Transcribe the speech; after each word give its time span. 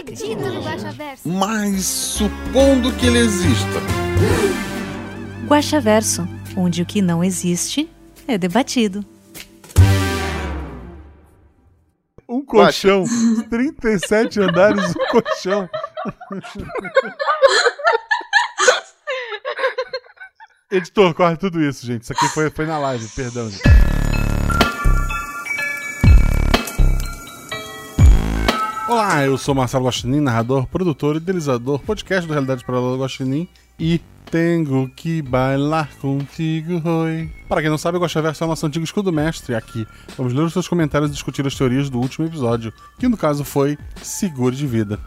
acredito 0.00 0.40
no 0.40 0.62
Guaxaverso. 0.62 1.28
Mas 1.28 1.84
supondo 1.84 2.92
que 2.92 3.06
ele 3.06 3.18
exista, 3.18 3.80
Guaxaverso, 5.46 6.26
onde 6.56 6.82
o 6.82 6.86
que 6.86 7.02
não 7.02 7.22
existe 7.22 7.88
é 8.26 8.36
debatido. 8.38 9.04
Um 12.28 12.44
colchão, 12.44 13.04
37 13.50 14.40
andares, 14.40 14.90
um 14.90 14.94
colchão. 15.10 15.68
Editor, 20.70 21.12
corre 21.14 21.36
tudo 21.36 21.60
isso, 21.60 21.84
gente. 21.84 22.02
Isso 22.02 22.12
aqui 22.12 22.28
foi, 22.28 22.48
foi 22.48 22.64
na 22.66 22.78
live, 22.78 23.08
perdão. 23.08 23.50
Gente. 23.50 23.64
Olá, 28.90 29.24
eu 29.24 29.38
sou 29.38 29.54
Marcelo 29.54 29.84
Guaxinim, 29.84 30.18
narrador, 30.18 30.66
produtor, 30.66 31.14
idealizador, 31.14 31.78
podcast 31.78 32.26
do 32.26 32.32
Realidade 32.32 32.64
Paralela 32.64 32.96
do 32.96 33.00
Guaxinim 33.00 33.46
e 33.78 34.00
tenho 34.28 34.90
que 34.96 35.22
bailar 35.22 35.88
contigo, 36.00 36.82
oi. 36.84 37.30
Para 37.48 37.60
quem 37.60 37.70
não 37.70 37.78
sabe, 37.78 37.98
o 37.98 38.00
Guaxaverso 38.00 38.42
é 38.42 38.46
o 38.46 38.48
nosso 38.48 38.66
antigo 38.66 38.84
escudo 38.84 39.12
mestre 39.12 39.54
aqui. 39.54 39.86
Vamos 40.16 40.32
ler 40.32 40.42
os 40.42 40.52
seus 40.52 40.66
comentários 40.66 41.08
e 41.08 41.12
discutir 41.12 41.46
as 41.46 41.54
teorias 41.54 41.88
do 41.88 42.00
último 42.00 42.26
episódio, 42.26 42.72
que 42.98 43.06
no 43.06 43.16
caso 43.16 43.44
foi 43.44 43.78
Seguro 44.02 44.56
de 44.56 44.66
Vida. 44.66 44.98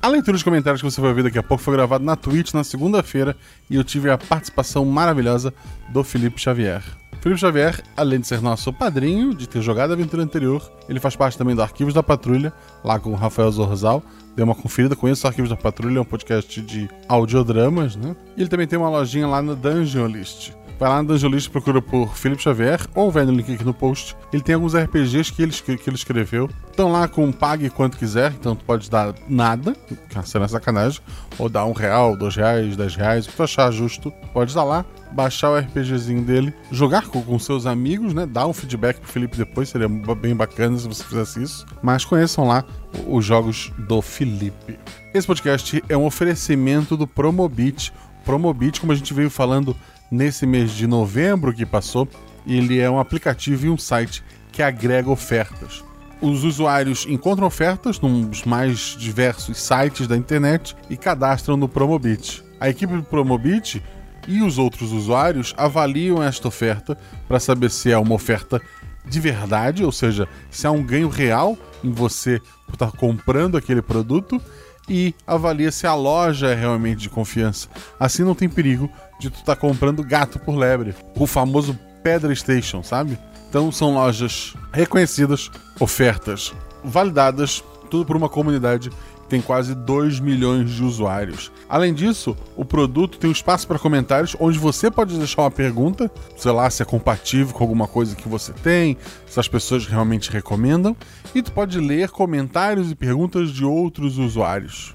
A 0.00 0.08
leitura 0.08 0.32
dos 0.32 0.42
comentários 0.42 0.80
que 0.80 0.90
você 0.90 0.98
vai 0.98 1.10
ouvir 1.10 1.24
daqui 1.24 1.38
a 1.38 1.42
pouco 1.42 1.62
foi 1.62 1.74
gravado 1.74 2.02
na 2.02 2.16
Twitch 2.16 2.54
na 2.54 2.64
segunda-feira 2.64 3.36
e 3.68 3.76
eu 3.76 3.84
tive 3.84 4.10
a 4.10 4.16
participação 4.16 4.82
maravilhosa 4.86 5.52
do 5.90 6.02
Felipe 6.02 6.40
Xavier. 6.40 6.82
Felipe 7.20 7.40
Xavier, 7.40 7.82
além 7.96 8.20
de 8.20 8.26
ser 8.26 8.40
nosso 8.40 8.72
padrinho, 8.72 9.34
de 9.34 9.48
ter 9.48 9.60
jogado 9.60 9.90
a 9.90 9.94
aventura 9.94 10.22
anterior, 10.22 10.62
ele 10.88 11.00
faz 11.00 11.16
parte 11.16 11.36
também 11.36 11.56
do 11.56 11.62
Arquivos 11.62 11.92
da 11.92 12.02
Patrulha, 12.02 12.52
lá 12.84 12.98
com 13.00 13.10
o 13.10 13.14
Rafael 13.14 13.50
Zorzal. 13.50 14.02
Dê 14.36 14.42
uma 14.42 14.54
conferida, 14.54 14.94
conheça 14.94 15.26
o 15.26 15.30
Arquivos 15.30 15.50
da 15.50 15.56
Patrulha, 15.56 15.98
é 15.98 16.00
um 16.00 16.04
podcast 16.04 16.60
de 16.60 16.88
audiodramas, 17.08 17.96
né? 17.96 18.14
E 18.36 18.42
ele 18.42 18.48
também 18.48 18.66
tem 18.66 18.78
uma 18.78 18.88
lojinha 18.88 19.26
lá 19.26 19.42
no 19.42 19.56
Dungeon 19.56 20.06
List. 20.06 20.52
Vai 20.78 20.90
lá 20.90 21.02
no 21.02 21.08
Dungeon 21.08 21.30
List, 21.30 21.50
procura 21.50 21.80
por 21.80 22.14
Felipe 22.14 22.42
Xavier, 22.42 22.86
ou 22.94 23.10
vai 23.10 23.24
no 23.24 23.32
link 23.32 23.50
aqui 23.50 23.64
no 23.64 23.72
post. 23.72 24.14
Ele 24.30 24.42
tem 24.42 24.54
alguns 24.54 24.74
RPGs 24.74 25.32
que 25.32 25.42
ele, 25.42 25.52
que 25.52 25.88
ele 25.88 25.96
escreveu. 25.96 26.50
Estão 26.68 26.92
lá 26.92 27.08
com 27.08 27.32
pague 27.32 27.70
quanto 27.70 27.96
quiser, 27.96 28.32
então 28.38 28.54
tu 28.54 28.62
pode 28.62 28.90
dar 28.90 29.14
nada, 29.26 29.74
que 29.74 30.18
é 30.18 30.48
sacanagem, 30.48 31.00
ou 31.38 31.48
dar 31.48 31.64
um 31.64 31.72
real, 31.72 32.14
dois 32.14 32.36
reais, 32.36 32.76
dez 32.76 32.94
reais, 32.94 33.24
o 33.24 33.30
que 33.30 33.36
tu 33.36 33.42
achar 33.42 33.70
justo. 33.70 34.12
Pode 34.34 34.54
dar 34.54 34.64
lá, 34.64 34.84
baixar 35.12 35.50
o 35.50 35.58
RPGzinho 35.58 36.22
dele, 36.22 36.52
jogar 36.70 37.06
com, 37.06 37.22
com 37.22 37.38
seus 37.38 37.64
amigos, 37.64 38.12
né? 38.12 38.26
Dar 38.26 38.46
um 38.46 38.52
feedback 38.52 39.00
pro 39.00 39.10
Felipe 39.10 39.38
depois, 39.38 39.70
seria 39.70 39.88
bem 39.88 40.36
bacana 40.36 40.76
se 40.76 40.86
você 40.86 41.02
fizesse 41.02 41.42
isso. 41.42 41.64
Mas 41.82 42.04
conheçam 42.04 42.46
lá 42.46 42.62
os 43.06 43.24
jogos 43.24 43.72
do 43.78 44.02
Felipe. 44.02 44.78
Esse 45.14 45.26
podcast 45.26 45.82
é 45.88 45.96
um 45.96 46.04
oferecimento 46.04 46.98
do 46.98 47.06
Promobit. 47.06 47.94
Promobit, 48.26 48.80
como 48.80 48.92
a 48.92 48.96
gente 48.96 49.14
veio 49.14 49.30
falando 49.30 49.74
nesse 50.10 50.46
mês 50.46 50.72
de 50.72 50.86
novembro 50.86 51.52
que 51.52 51.66
passou, 51.66 52.08
ele 52.46 52.78
é 52.78 52.88
um 52.90 52.98
aplicativo 52.98 53.66
e 53.66 53.70
um 53.70 53.78
site 53.78 54.22
que 54.52 54.62
agrega 54.62 55.10
ofertas. 55.10 55.84
Os 56.20 56.44
usuários 56.44 57.04
encontram 57.06 57.46
ofertas 57.46 58.00
nos 58.00 58.44
mais 58.44 58.96
diversos 58.98 59.60
sites 59.60 60.06
da 60.06 60.16
internet 60.16 60.74
e 60.88 60.96
cadastram 60.96 61.56
no 61.56 61.68
Promobit. 61.68 62.42
A 62.58 62.70
equipe 62.70 62.94
do 62.96 63.02
Promobit 63.02 63.82
e 64.26 64.42
os 64.42 64.56
outros 64.56 64.92
usuários 64.92 65.54
avaliam 65.56 66.22
esta 66.22 66.48
oferta 66.48 66.96
para 67.28 67.38
saber 67.38 67.70
se 67.70 67.92
é 67.92 67.98
uma 67.98 68.14
oferta 68.14 68.60
de 69.04 69.20
verdade, 69.20 69.84
ou 69.84 69.92
seja, 69.92 70.26
se 70.50 70.66
há 70.66 70.70
um 70.70 70.82
ganho 70.82 71.08
real 71.08 71.56
em 71.84 71.92
você 71.92 72.40
estar 72.72 72.90
comprando 72.92 73.56
aquele 73.56 73.80
produto 73.80 74.40
e 74.88 75.14
avalia 75.26 75.70
se 75.70 75.86
a 75.86 75.94
loja 75.94 76.48
é 76.48 76.54
realmente 76.54 77.00
de 77.00 77.10
confiança. 77.10 77.68
Assim 77.98 78.22
não 78.22 78.34
tem 78.34 78.48
perigo 78.48 78.90
de 79.18 79.30
tu 79.30 79.38
estar 79.38 79.56
comprando 79.56 80.02
gato 80.02 80.38
por 80.38 80.54
lebre, 80.54 80.94
o 81.16 81.26
famoso 81.26 81.78
Pedra 82.02 82.34
Station, 82.34 82.82
sabe? 82.82 83.18
Então 83.48 83.72
são 83.72 83.94
lojas 83.94 84.54
reconhecidas, 84.72 85.50
ofertas 85.80 86.52
validadas, 86.84 87.64
tudo 87.90 88.04
por 88.04 88.16
uma 88.16 88.28
comunidade 88.28 88.90
tem 89.28 89.40
quase 89.40 89.74
2 89.74 90.20
milhões 90.20 90.70
de 90.70 90.82
usuários. 90.82 91.50
Além 91.68 91.92
disso, 91.92 92.36
o 92.56 92.64
produto 92.64 93.18
tem 93.18 93.28
um 93.28 93.32
espaço 93.32 93.66
para 93.66 93.78
comentários 93.78 94.36
onde 94.38 94.58
você 94.58 94.90
pode 94.90 95.16
deixar 95.18 95.42
uma 95.42 95.50
pergunta, 95.50 96.10
sei 96.36 96.52
lá, 96.52 96.68
se 96.70 96.82
é 96.82 96.84
compatível 96.84 97.54
com 97.54 97.64
alguma 97.64 97.88
coisa 97.88 98.14
que 98.14 98.28
você 98.28 98.52
tem, 98.52 98.96
se 99.26 99.38
as 99.38 99.48
pessoas 99.48 99.86
realmente 99.86 100.30
recomendam, 100.30 100.96
e 101.34 101.42
tu 101.42 101.52
pode 101.52 101.78
ler 101.80 102.10
comentários 102.10 102.90
e 102.90 102.94
perguntas 102.94 103.50
de 103.50 103.64
outros 103.64 104.18
usuários. 104.18 104.94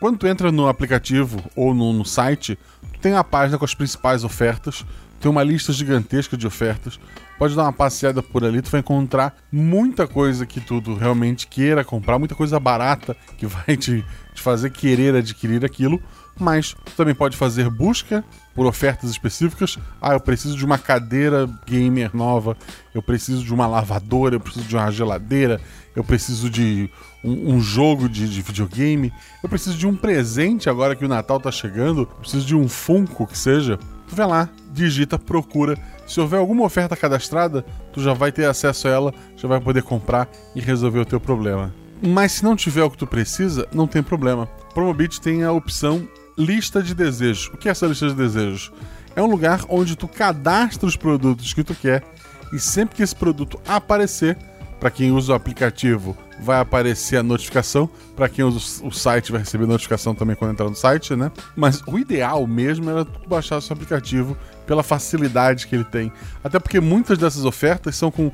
Quando 0.00 0.18
tu 0.18 0.26
entra 0.26 0.50
no 0.50 0.66
aplicativo 0.66 1.40
ou 1.54 1.72
no, 1.72 1.92
no 1.92 2.04
site, 2.04 2.58
tu 2.92 2.98
tem 2.98 3.14
a 3.14 3.22
página 3.22 3.56
com 3.56 3.64
as 3.64 3.74
principais 3.74 4.24
ofertas, 4.24 4.84
tem 5.22 5.30
uma 5.30 5.44
lista 5.44 5.72
gigantesca 5.72 6.36
de 6.36 6.46
ofertas. 6.46 6.98
Pode 7.38 7.54
dar 7.54 7.62
uma 7.62 7.72
passeada 7.72 8.22
por 8.22 8.44
ali, 8.44 8.60
tu 8.60 8.70
vai 8.70 8.80
encontrar 8.80 9.36
muita 9.50 10.06
coisa 10.06 10.44
que 10.44 10.60
tu 10.60 10.80
realmente 10.94 11.46
queira 11.46 11.84
comprar, 11.84 12.18
muita 12.18 12.34
coisa 12.34 12.58
barata 12.58 13.16
que 13.38 13.46
vai 13.46 13.76
te, 13.76 14.04
te 14.34 14.42
fazer 14.42 14.70
querer 14.70 15.14
adquirir 15.14 15.64
aquilo. 15.64 16.02
Mas 16.38 16.74
também 16.96 17.14
pode 17.14 17.36
fazer 17.36 17.68
busca 17.70 18.24
por 18.54 18.66
ofertas 18.66 19.10
específicas. 19.10 19.78
Ah, 20.00 20.14
eu 20.14 20.20
preciso 20.20 20.56
de 20.56 20.64
uma 20.64 20.78
cadeira 20.78 21.48
gamer 21.66 22.10
nova, 22.16 22.56
eu 22.94 23.02
preciso 23.02 23.44
de 23.44 23.54
uma 23.54 23.66
lavadora, 23.66 24.34
eu 24.34 24.40
preciso 24.40 24.66
de 24.66 24.74
uma 24.74 24.90
geladeira, 24.90 25.60
eu 25.94 26.02
preciso 26.02 26.50
de 26.50 26.90
um, 27.22 27.54
um 27.54 27.60
jogo 27.60 28.08
de, 28.08 28.28
de 28.28 28.42
videogame, 28.42 29.12
eu 29.42 29.48
preciso 29.48 29.76
de 29.76 29.86
um 29.86 29.94
presente 29.94 30.70
agora 30.70 30.96
que 30.96 31.04
o 31.04 31.08
Natal 31.08 31.38
tá 31.38 31.52
chegando, 31.52 32.00
eu 32.00 32.06
preciso 32.06 32.46
de 32.46 32.56
um 32.56 32.66
Funko 32.66 33.26
que 33.26 33.36
seja. 33.36 33.78
Tu 34.12 34.16
vai 34.16 34.26
lá, 34.26 34.46
digita, 34.70 35.18
procura. 35.18 35.74
Se 36.06 36.20
houver 36.20 36.38
alguma 36.38 36.64
oferta 36.64 36.94
cadastrada, 36.94 37.64
tu 37.94 38.02
já 38.02 38.12
vai 38.12 38.30
ter 38.30 38.44
acesso 38.44 38.86
a 38.86 38.90
ela, 38.90 39.14
já 39.34 39.48
vai 39.48 39.58
poder 39.58 39.82
comprar 39.82 40.28
e 40.54 40.60
resolver 40.60 40.98
o 40.98 41.06
teu 41.06 41.18
problema. 41.18 41.74
Mas 42.02 42.32
se 42.32 42.44
não 42.44 42.54
tiver 42.54 42.82
o 42.82 42.90
que 42.90 42.98
tu 42.98 43.06
precisa, 43.06 43.66
não 43.72 43.86
tem 43.86 44.02
problema. 44.02 44.44
Promobit 44.74 45.18
tem 45.18 45.44
a 45.44 45.52
opção 45.52 46.06
lista 46.36 46.82
de 46.82 46.94
desejos. 46.94 47.48
O 47.54 47.56
que 47.56 47.68
é 47.68 47.70
essa 47.70 47.86
lista 47.86 48.06
de 48.06 48.14
desejos? 48.14 48.70
É 49.16 49.22
um 49.22 49.30
lugar 49.30 49.64
onde 49.66 49.96
tu 49.96 50.06
cadastra 50.06 50.86
os 50.86 50.94
produtos 50.94 51.54
que 51.54 51.64
tu 51.64 51.74
quer 51.74 52.04
e 52.52 52.58
sempre 52.58 52.96
que 52.96 53.02
esse 53.02 53.16
produto 53.16 53.58
aparecer, 53.66 54.36
para 54.82 54.90
quem 54.90 55.12
usa 55.12 55.30
o 55.30 55.36
aplicativo, 55.36 56.16
vai 56.40 56.58
aparecer 56.58 57.16
a 57.16 57.22
notificação. 57.22 57.88
Para 58.16 58.28
quem 58.28 58.44
usa 58.44 58.84
o 58.84 58.90
site, 58.90 59.30
vai 59.30 59.40
receber 59.40 59.64
notificação 59.64 60.12
também 60.12 60.34
quando 60.34 60.50
entrar 60.50 60.68
no 60.68 60.74
site, 60.74 61.14
né? 61.14 61.30
Mas 61.54 61.80
o 61.86 61.96
ideal 61.96 62.44
mesmo 62.48 62.90
era 62.90 63.04
tu 63.04 63.28
baixar 63.28 63.58
o 63.58 63.60
seu 63.60 63.74
aplicativo 63.74 64.36
pela 64.66 64.82
facilidade 64.82 65.68
que 65.68 65.76
ele 65.76 65.84
tem. 65.84 66.12
Até 66.42 66.58
porque 66.58 66.80
muitas 66.80 67.16
dessas 67.16 67.44
ofertas 67.44 67.94
são 67.94 68.10
com 68.10 68.32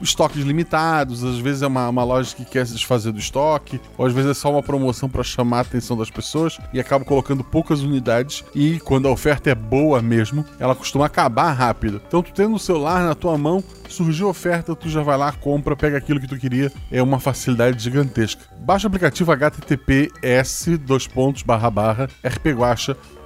estoques 0.00 0.42
limitados, 0.42 1.22
às 1.24 1.38
vezes 1.38 1.62
é 1.62 1.66
uma, 1.66 1.88
uma 1.88 2.04
loja 2.04 2.34
que 2.34 2.44
quer 2.44 2.66
se 2.66 2.74
desfazer 2.74 3.12
do 3.12 3.18
estoque, 3.18 3.80
ou 3.96 4.06
às 4.06 4.12
vezes 4.12 4.30
é 4.30 4.34
só 4.34 4.50
uma 4.50 4.62
promoção 4.62 5.08
para 5.08 5.22
chamar 5.22 5.58
a 5.58 5.60
atenção 5.62 5.96
das 5.96 6.10
pessoas 6.10 6.58
e 6.72 6.80
acaba 6.80 7.04
colocando 7.04 7.44
poucas 7.44 7.80
unidades 7.80 8.44
e 8.54 8.80
quando 8.80 9.08
a 9.08 9.10
oferta 9.10 9.50
é 9.50 9.54
boa 9.54 10.02
mesmo, 10.02 10.44
ela 10.58 10.74
costuma 10.74 11.06
acabar 11.06 11.52
rápido. 11.52 12.00
Então 12.06 12.22
tu 12.22 12.32
tendo 12.32 12.54
o 12.54 12.58
celular 12.58 13.04
na 13.04 13.14
tua 13.14 13.36
mão, 13.36 13.62
surgiu 13.88 14.28
a 14.28 14.30
oferta, 14.30 14.74
tu 14.74 14.88
já 14.88 15.02
vai 15.02 15.16
lá, 15.16 15.32
compra, 15.32 15.76
pega 15.76 15.98
aquilo 15.98 16.20
que 16.20 16.28
tu 16.28 16.38
queria, 16.38 16.72
é 16.90 17.02
uma 17.02 17.20
facilidade 17.20 17.82
gigantesca. 17.82 18.42
Baixa 18.58 18.86
o 18.86 18.88
aplicativo 18.88 19.32
https 19.32 20.66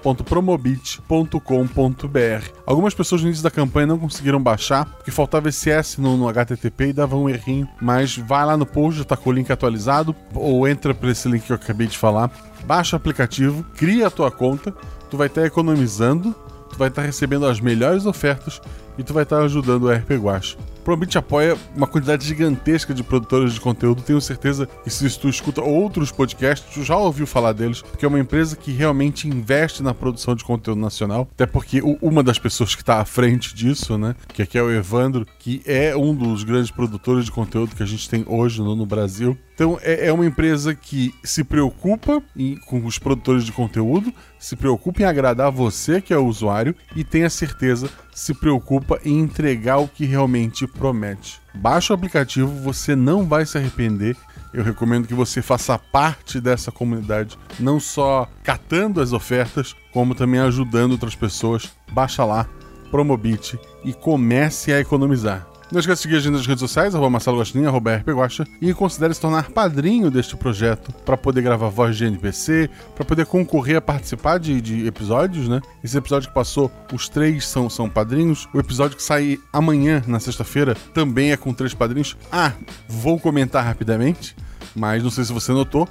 www.promobit.com.br. 0.04 2.50
Algumas 2.66 2.92
pessoas 2.92 3.22
no 3.22 3.28
início 3.28 3.42
da 3.42 3.50
campanha 3.50 3.86
não 3.86 3.98
conseguiram 3.98 4.42
baixar, 4.42 4.84
porque 4.84 5.10
faltava 5.10 5.48
esse 5.48 5.70
S 5.70 5.98
no, 6.00 6.16
no 6.16 6.28
HTTP 6.28 6.88
e 6.88 6.92
dava 6.92 7.16
um 7.16 7.28
errinho. 7.28 7.68
Mas 7.80 8.18
vai 8.18 8.44
lá 8.44 8.56
no 8.56 8.66
post, 8.66 8.98
já 8.98 9.04
tá 9.04 9.16
com 9.16 9.30
o 9.30 9.32
link 9.32 9.50
atualizado, 9.50 10.14
ou 10.34 10.68
entra 10.68 10.94
por 10.94 11.08
esse 11.08 11.28
link 11.28 11.44
que 11.44 11.52
eu 11.52 11.56
acabei 11.56 11.86
de 11.86 11.96
falar, 11.96 12.30
baixa 12.66 12.96
o 12.96 12.98
aplicativo, 12.98 13.64
cria 13.74 14.08
a 14.08 14.10
tua 14.10 14.30
conta, 14.30 14.72
tu 15.10 15.16
vai 15.16 15.28
estar 15.28 15.46
economizando, 15.46 16.34
tu 16.68 16.76
vai 16.76 16.88
estar 16.88 17.02
recebendo 17.02 17.46
as 17.46 17.60
melhores 17.60 18.04
ofertas 18.04 18.60
e 18.98 19.02
tu 19.02 19.14
vai 19.14 19.22
estar 19.22 19.42
ajudando 19.42 19.84
o 19.84 19.92
RP 19.92 20.12
Guacha. 20.12 20.56
Promobit 20.84 21.16
apoia 21.16 21.56
uma 21.74 21.86
quantidade 21.86 22.26
gigantesca 22.26 22.92
de 22.92 23.02
produtores 23.02 23.54
de 23.54 23.60
conteúdo. 23.60 24.02
Tenho 24.02 24.20
certeza 24.20 24.66
que 24.66 24.90
se 24.90 25.18
tu 25.18 25.28
escuta 25.28 25.62
outros 25.62 26.12
podcasts, 26.12 26.74
tu 26.74 26.84
já 26.84 26.96
ouviu 26.96 27.26
falar 27.26 27.52
deles, 27.52 27.80
porque 27.80 28.04
é 28.04 28.08
uma 28.08 28.20
empresa 28.20 28.54
que 28.54 28.70
realmente 28.70 29.26
investe 29.26 29.82
na 29.82 29.94
produção 29.94 30.34
de 30.34 30.44
conteúdo 30.44 30.80
nacional. 30.80 31.26
Até 31.32 31.46
porque 31.46 31.80
uma 32.02 32.22
das 32.22 32.38
pessoas 32.38 32.74
que 32.74 32.82
está 32.82 33.00
à 33.00 33.04
frente 33.04 33.54
disso, 33.54 33.96
né, 33.96 34.14
que 34.28 34.42
aqui 34.42 34.58
é 34.58 34.62
o 34.62 34.70
Evandro, 34.70 35.26
que 35.38 35.62
é 35.64 35.96
um 35.96 36.14
dos 36.14 36.44
grandes 36.44 36.70
produtores 36.70 37.24
de 37.24 37.32
conteúdo 37.32 37.74
que 37.74 37.82
a 37.82 37.86
gente 37.86 38.08
tem 38.08 38.24
hoje 38.26 38.60
no, 38.60 38.76
no 38.76 38.84
Brasil. 38.84 39.38
Então 39.54 39.78
é, 39.82 40.08
é 40.08 40.12
uma 40.12 40.26
empresa 40.26 40.74
que 40.74 41.14
se 41.22 41.44
preocupa 41.44 42.22
em- 42.36 42.56
com 42.66 42.84
os 42.84 42.98
produtores 42.98 43.44
de 43.44 43.52
conteúdo, 43.52 44.12
se 44.38 44.56
preocupa 44.56 45.02
em 45.02 45.04
agradar 45.04 45.50
você 45.52 46.00
que 46.00 46.12
é 46.12 46.18
o 46.18 46.26
usuário 46.26 46.74
e 46.96 47.04
tenha 47.04 47.30
certeza 47.30 47.88
se 48.12 48.34
preocupa 48.34 48.98
em 49.04 49.18
entregar 49.20 49.78
o 49.78 49.88
que 49.88 50.04
realmente 50.04 50.66
promete. 50.66 51.40
Baixa 51.54 51.92
o 51.92 51.96
aplicativo, 51.96 52.48
você 52.48 52.94
não 52.96 53.26
vai 53.26 53.46
se 53.46 53.56
arrepender. 53.58 54.16
Eu 54.52 54.62
recomendo 54.62 55.08
que 55.08 55.14
você 55.14 55.42
faça 55.42 55.76
parte 55.78 56.40
dessa 56.40 56.70
comunidade, 56.70 57.36
não 57.58 57.80
só 57.80 58.28
catando 58.44 59.00
as 59.00 59.12
ofertas, 59.12 59.74
como 59.92 60.14
também 60.14 60.38
ajudando 60.40 60.92
outras 60.92 61.16
pessoas. 61.16 61.72
Baixa 61.90 62.24
lá, 62.24 62.48
Promobit 62.90 63.58
e 63.84 63.92
comece 63.92 64.72
a 64.72 64.78
economizar. 64.78 65.44
Não 65.74 65.80
esqueça 65.80 65.96
de 65.96 66.02
seguir 66.02 66.16
a 66.18 66.20
gente 66.20 66.32
nas 66.34 66.46
redes 66.46 66.60
sociais, 66.60 66.94
arroba 66.94 67.10
Marcelo 67.10 67.40
Guaxinim, 67.40 67.66
arroba 67.66 67.96
RP 67.96 68.10
Guaxa, 68.10 68.46
e 68.60 68.72
considere 68.72 69.12
se 69.12 69.20
tornar 69.20 69.50
padrinho 69.50 70.08
deste 70.08 70.36
projeto 70.36 70.92
para 71.04 71.16
poder 71.16 71.42
gravar 71.42 71.68
voz 71.68 71.96
de 71.96 72.04
NPC, 72.04 72.70
para 72.94 73.04
poder 73.04 73.26
concorrer 73.26 73.78
a 73.78 73.80
participar 73.80 74.38
de, 74.38 74.60
de 74.60 74.86
episódios, 74.86 75.48
né? 75.48 75.60
Esse 75.82 75.98
episódio 75.98 76.28
que 76.28 76.34
passou, 76.34 76.70
os 76.92 77.08
três 77.08 77.48
são, 77.48 77.68
são 77.68 77.90
padrinhos. 77.90 78.48
O 78.54 78.60
episódio 78.60 78.96
que 78.96 79.02
sai 79.02 79.36
amanhã, 79.52 80.00
na 80.06 80.20
sexta-feira, 80.20 80.76
também 80.94 81.32
é 81.32 81.36
com 81.36 81.52
três 81.52 81.74
padrinhos. 81.74 82.16
Ah, 82.30 82.52
vou 82.88 83.18
comentar 83.18 83.64
rapidamente, 83.64 84.36
mas 84.76 85.02
não 85.02 85.10
sei 85.10 85.24
se 85.24 85.32
você 85.32 85.50
notou, 85.50 85.88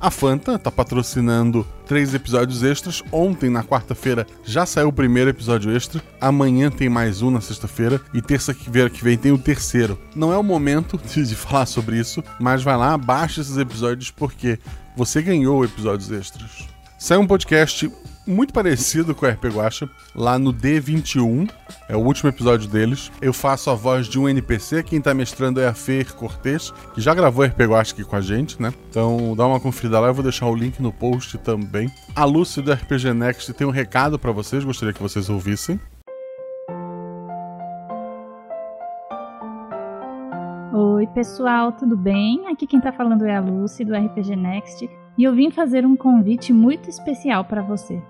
a 0.00 0.10
Fanta 0.10 0.58
tá 0.58 0.70
patrocinando 0.70 1.66
três 1.86 2.14
episódios 2.14 2.62
extras. 2.62 3.02
Ontem, 3.10 3.50
na 3.50 3.62
quarta-feira, 3.62 4.26
já 4.44 4.66
saiu 4.66 4.88
o 4.88 4.92
primeiro 4.92 5.30
episódio 5.30 5.74
extra. 5.74 6.02
Amanhã 6.20 6.70
tem 6.70 6.88
mais 6.88 7.22
um 7.22 7.30
na 7.30 7.40
sexta-feira. 7.40 8.00
E 8.12 8.20
terça-feira 8.20 8.90
que 8.90 9.02
vem 9.02 9.16
tem 9.16 9.32
o 9.32 9.38
terceiro. 9.38 9.98
Não 10.14 10.32
é 10.32 10.36
o 10.36 10.42
momento 10.42 10.98
de 11.14 11.34
falar 11.34 11.66
sobre 11.66 11.98
isso, 11.98 12.22
mas 12.38 12.62
vai 12.62 12.76
lá, 12.76 12.96
baixa 12.98 13.40
esses 13.40 13.56
episódios 13.56 14.10
porque 14.10 14.58
você 14.96 15.22
ganhou 15.22 15.64
episódios 15.64 16.10
extras. 16.10 16.68
Saiu 16.98 17.20
um 17.20 17.26
podcast 17.26 17.90
muito 18.26 18.52
parecido 18.52 19.14
com 19.14 19.26
o 19.26 19.28
RP 19.28 19.44
Guacha, 19.46 19.88
lá 20.14 20.38
no 20.38 20.52
D21, 20.52 21.50
é 21.88 21.96
o 21.96 22.00
último 22.00 22.30
episódio 22.30 22.68
deles. 22.68 23.10
Eu 23.20 23.32
faço 23.32 23.70
a 23.70 23.74
voz 23.74 24.06
de 24.06 24.18
um 24.18 24.28
NPC, 24.28 24.82
quem 24.82 25.00
tá 25.00 25.12
mestrando 25.12 25.60
é 25.60 25.66
a 25.66 25.74
Fer 25.74 26.14
Cortez, 26.14 26.72
que 26.94 27.00
já 27.00 27.14
gravou 27.14 27.44
RP 27.44 27.60
Guacha 27.60 27.92
aqui 27.92 28.04
com 28.04 28.16
a 28.16 28.20
gente, 28.20 28.60
né? 28.60 28.72
Então 28.88 29.34
dá 29.36 29.46
uma 29.46 29.60
conferida 29.60 30.00
lá, 30.00 30.08
eu 30.08 30.14
vou 30.14 30.22
deixar 30.22 30.46
o 30.46 30.54
link 30.54 30.80
no 30.80 30.92
post 30.92 31.38
também. 31.38 31.90
A 32.14 32.24
Lúcia 32.24 32.62
do 32.62 32.72
RPG 32.72 33.12
Next 33.12 33.52
tem 33.52 33.66
um 33.66 33.70
recado 33.70 34.18
pra 34.18 34.32
vocês, 34.32 34.64
gostaria 34.64 34.94
que 34.94 35.02
vocês 35.02 35.28
ouvissem. 35.28 35.78
Oi, 40.72 41.06
pessoal, 41.08 41.70
tudo 41.70 41.96
bem? 41.96 42.48
Aqui 42.48 42.66
quem 42.66 42.80
tá 42.80 42.92
falando 42.92 43.24
é 43.24 43.36
a 43.36 43.40
Lucy 43.40 43.84
do 43.84 43.94
RPG 43.94 44.34
Next 44.34 44.88
e 45.16 45.22
eu 45.22 45.32
vim 45.32 45.50
fazer 45.50 45.86
um 45.86 45.94
convite 45.94 46.52
muito 46.52 46.90
especial 46.90 47.44
para 47.44 47.62
você. 47.62 48.02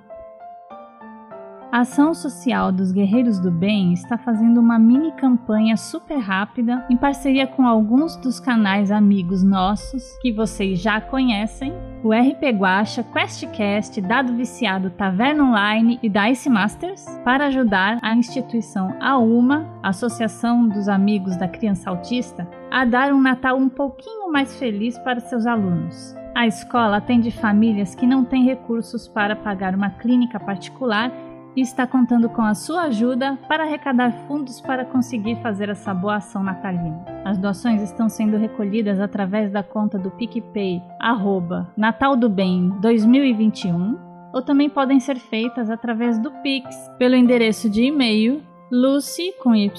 A 1.75 1.81
Ação 1.81 2.15
Social 2.15 2.71
dos 2.71 2.93
Guerreiros 2.93 3.41
do 3.41 3.51
Bem 3.51 3.93
está 3.93 4.17
fazendo 4.17 4.61
uma 4.61 4.79
mini 4.79 5.11
campanha 5.11 5.77
super 5.77 6.19
rápida 6.19 6.87
em 6.89 6.97
parceria 6.97 7.49
com 7.49 7.67
alguns 7.67 8.15
dos 8.15 8.39
canais 8.39 8.93
amigos 8.93 9.43
nossos 9.43 10.17
que 10.23 10.33
vocês 10.33 10.81
já 10.81 11.01
conhecem, 11.01 11.73
o 12.05 12.13
RP 12.13 12.57
Guacha, 12.57 13.03
QuestCast, 13.03 14.01
Dado 14.03 14.37
Viciado, 14.37 14.89
Taverna 14.91 15.43
Online 15.43 15.99
e 16.01 16.09
Dice 16.09 16.49
Masters, 16.49 17.05
para 17.25 17.47
ajudar 17.47 17.99
a 18.03 18.15
instituição 18.15 18.97
AUMA, 19.01 19.69
Associação 19.83 20.69
dos 20.69 20.89
Amigos 20.89 21.37
da 21.37 21.49
Criança 21.49 21.91
Autista, 21.91 22.49
a 22.71 22.85
dar 22.85 23.13
um 23.13 23.21
Natal 23.21 23.57
um 23.57 23.69
pouquinho 23.69 24.31
mais 24.31 24.57
feliz 24.61 24.97
para 24.99 25.19
seus 25.19 25.45
alunos. 25.45 26.15
A 26.37 26.47
escola 26.47 26.99
atende 26.99 27.33
famílias 27.33 27.97
que 27.97 28.07
não 28.07 28.25
têm 28.25 28.45
recursos 28.45 29.09
para 29.09 29.35
pagar 29.35 29.75
uma 29.75 29.91
clínica 29.91 30.39
particular 30.39 31.11
e 31.57 31.61
está 31.61 31.87
contando 31.87 32.29
com 32.29 32.43
a 32.43 32.55
sua 32.55 32.83
ajuda 32.83 33.39
para 33.49 33.65
arrecadar 33.65 34.13
fundos 34.27 34.61
para 34.61 34.85
conseguir 34.85 35.37
fazer 35.37 35.69
essa 35.69 35.95
boa 35.95 36.17
ação 36.17 36.43
natalina. 36.43 37.05
As 37.25 37.39
doações 37.39 37.83
estão 37.83 38.09
sendo 38.09 38.37
recolhidas 38.37 39.01
através 39.01 39.51
da 39.51 39.63
conta 39.63 39.99
do 39.99 40.11
PicPay, 40.11 40.83
arroba 41.01 41.73
Natal 41.77 42.17
do 42.17 42.29
Bem 42.29 42.71
2021, 42.81 43.99
ou 44.33 44.43
também 44.43 44.69
podem 44.69 44.99
ser 44.99 45.17
feitas 45.17 45.71
através 45.71 46.19
do 46.19 46.31
Pix, 46.43 46.75
pelo 46.99 47.15
endereço 47.15 47.71
de 47.71 47.85
e-mail 47.85 48.43
lucy, 48.71 49.33
com 49.41 49.55
y, 49.55 49.71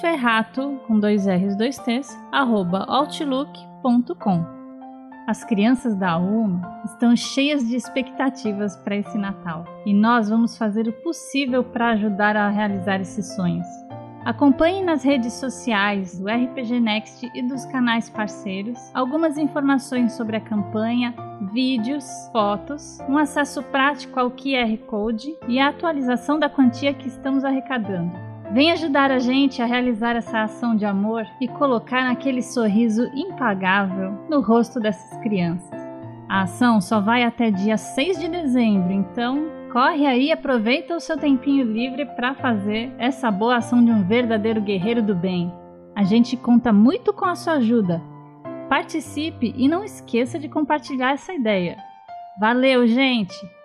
ferrato, 0.00 0.80
com 0.86 0.98
dois 0.98 1.26
R's, 1.26 1.56
dois 1.56 1.78
T's, 1.78 2.18
arroba 2.32 2.84
outlook.com. 2.88 4.61
As 5.24 5.44
crianças 5.44 5.94
da 5.94 6.18
UMA 6.18 6.82
estão 6.84 7.14
cheias 7.14 7.66
de 7.68 7.76
expectativas 7.76 8.76
para 8.76 8.96
esse 8.96 9.16
Natal 9.16 9.64
e 9.86 9.94
nós 9.94 10.28
vamos 10.28 10.58
fazer 10.58 10.88
o 10.88 10.92
possível 10.92 11.62
para 11.62 11.90
ajudar 11.90 12.36
a 12.36 12.48
realizar 12.48 13.00
esses 13.00 13.34
sonhos. 13.36 13.66
Acompanhe 14.24 14.84
nas 14.84 15.04
redes 15.04 15.34
sociais 15.34 16.18
do 16.18 16.26
RPG 16.28 16.80
Next 16.80 17.30
e 17.34 17.42
dos 17.42 17.64
canais 17.66 18.10
parceiros 18.10 18.78
algumas 18.92 19.38
informações 19.38 20.12
sobre 20.12 20.36
a 20.36 20.40
campanha, 20.40 21.14
vídeos, 21.52 22.04
fotos, 22.32 22.98
um 23.08 23.16
acesso 23.16 23.62
prático 23.62 24.18
ao 24.18 24.30
QR 24.30 24.76
Code 24.88 25.36
e 25.46 25.60
a 25.60 25.68
atualização 25.68 26.36
da 26.36 26.48
quantia 26.48 26.92
que 26.92 27.06
estamos 27.06 27.44
arrecadando. 27.44 28.31
Vem 28.52 28.70
ajudar 28.70 29.10
a 29.10 29.18
gente 29.18 29.62
a 29.62 29.64
realizar 29.64 30.14
essa 30.14 30.42
ação 30.42 30.76
de 30.76 30.84
amor 30.84 31.26
e 31.40 31.48
colocar 31.48 32.10
aquele 32.10 32.42
sorriso 32.42 33.10
impagável 33.14 34.12
no 34.28 34.42
rosto 34.42 34.78
dessas 34.78 35.18
crianças. 35.22 35.80
A 36.28 36.42
ação 36.42 36.78
só 36.78 37.00
vai 37.00 37.24
até 37.24 37.50
dia 37.50 37.78
6 37.78 38.20
de 38.20 38.28
dezembro, 38.28 38.92
então 38.92 39.42
corre 39.72 40.06
aí 40.06 40.26
e 40.26 40.32
aproveita 40.32 40.94
o 40.94 41.00
seu 41.00 41.16
tempinho 41.16 41.64
livre 41.64 42.04
para 42.04 42.34
fazer 42.34 42.92
essa 42.98 43.30
boa 43.30 43.56
ação 43.56 43.82
de 43.82 43.90
um 43.90 44.02
verdadeiro 44.02 44.60
guerreiro 44.60 45.02
do 45.02 45.14
bem. 45.14 45.50
A 45.96 46.04
gente 46.04 46.36
conta 46.36 46.74
muito 46.74 47.10
com 47.10 47.24
a 47.24 47.34
sua 47.34 47.54
ajuda. 47.54 48.02
Participe 48.68 49.54
e 49.56 49.66
não 49.66 49.82
esqueça 49.82 50.38
de 50.38 50.50
compartilhar 50.50 51.12
essa 51.12 51.32
ideia. 51.32 51.78
Valeu, 52.38 52.86
gente! 52.86 53.61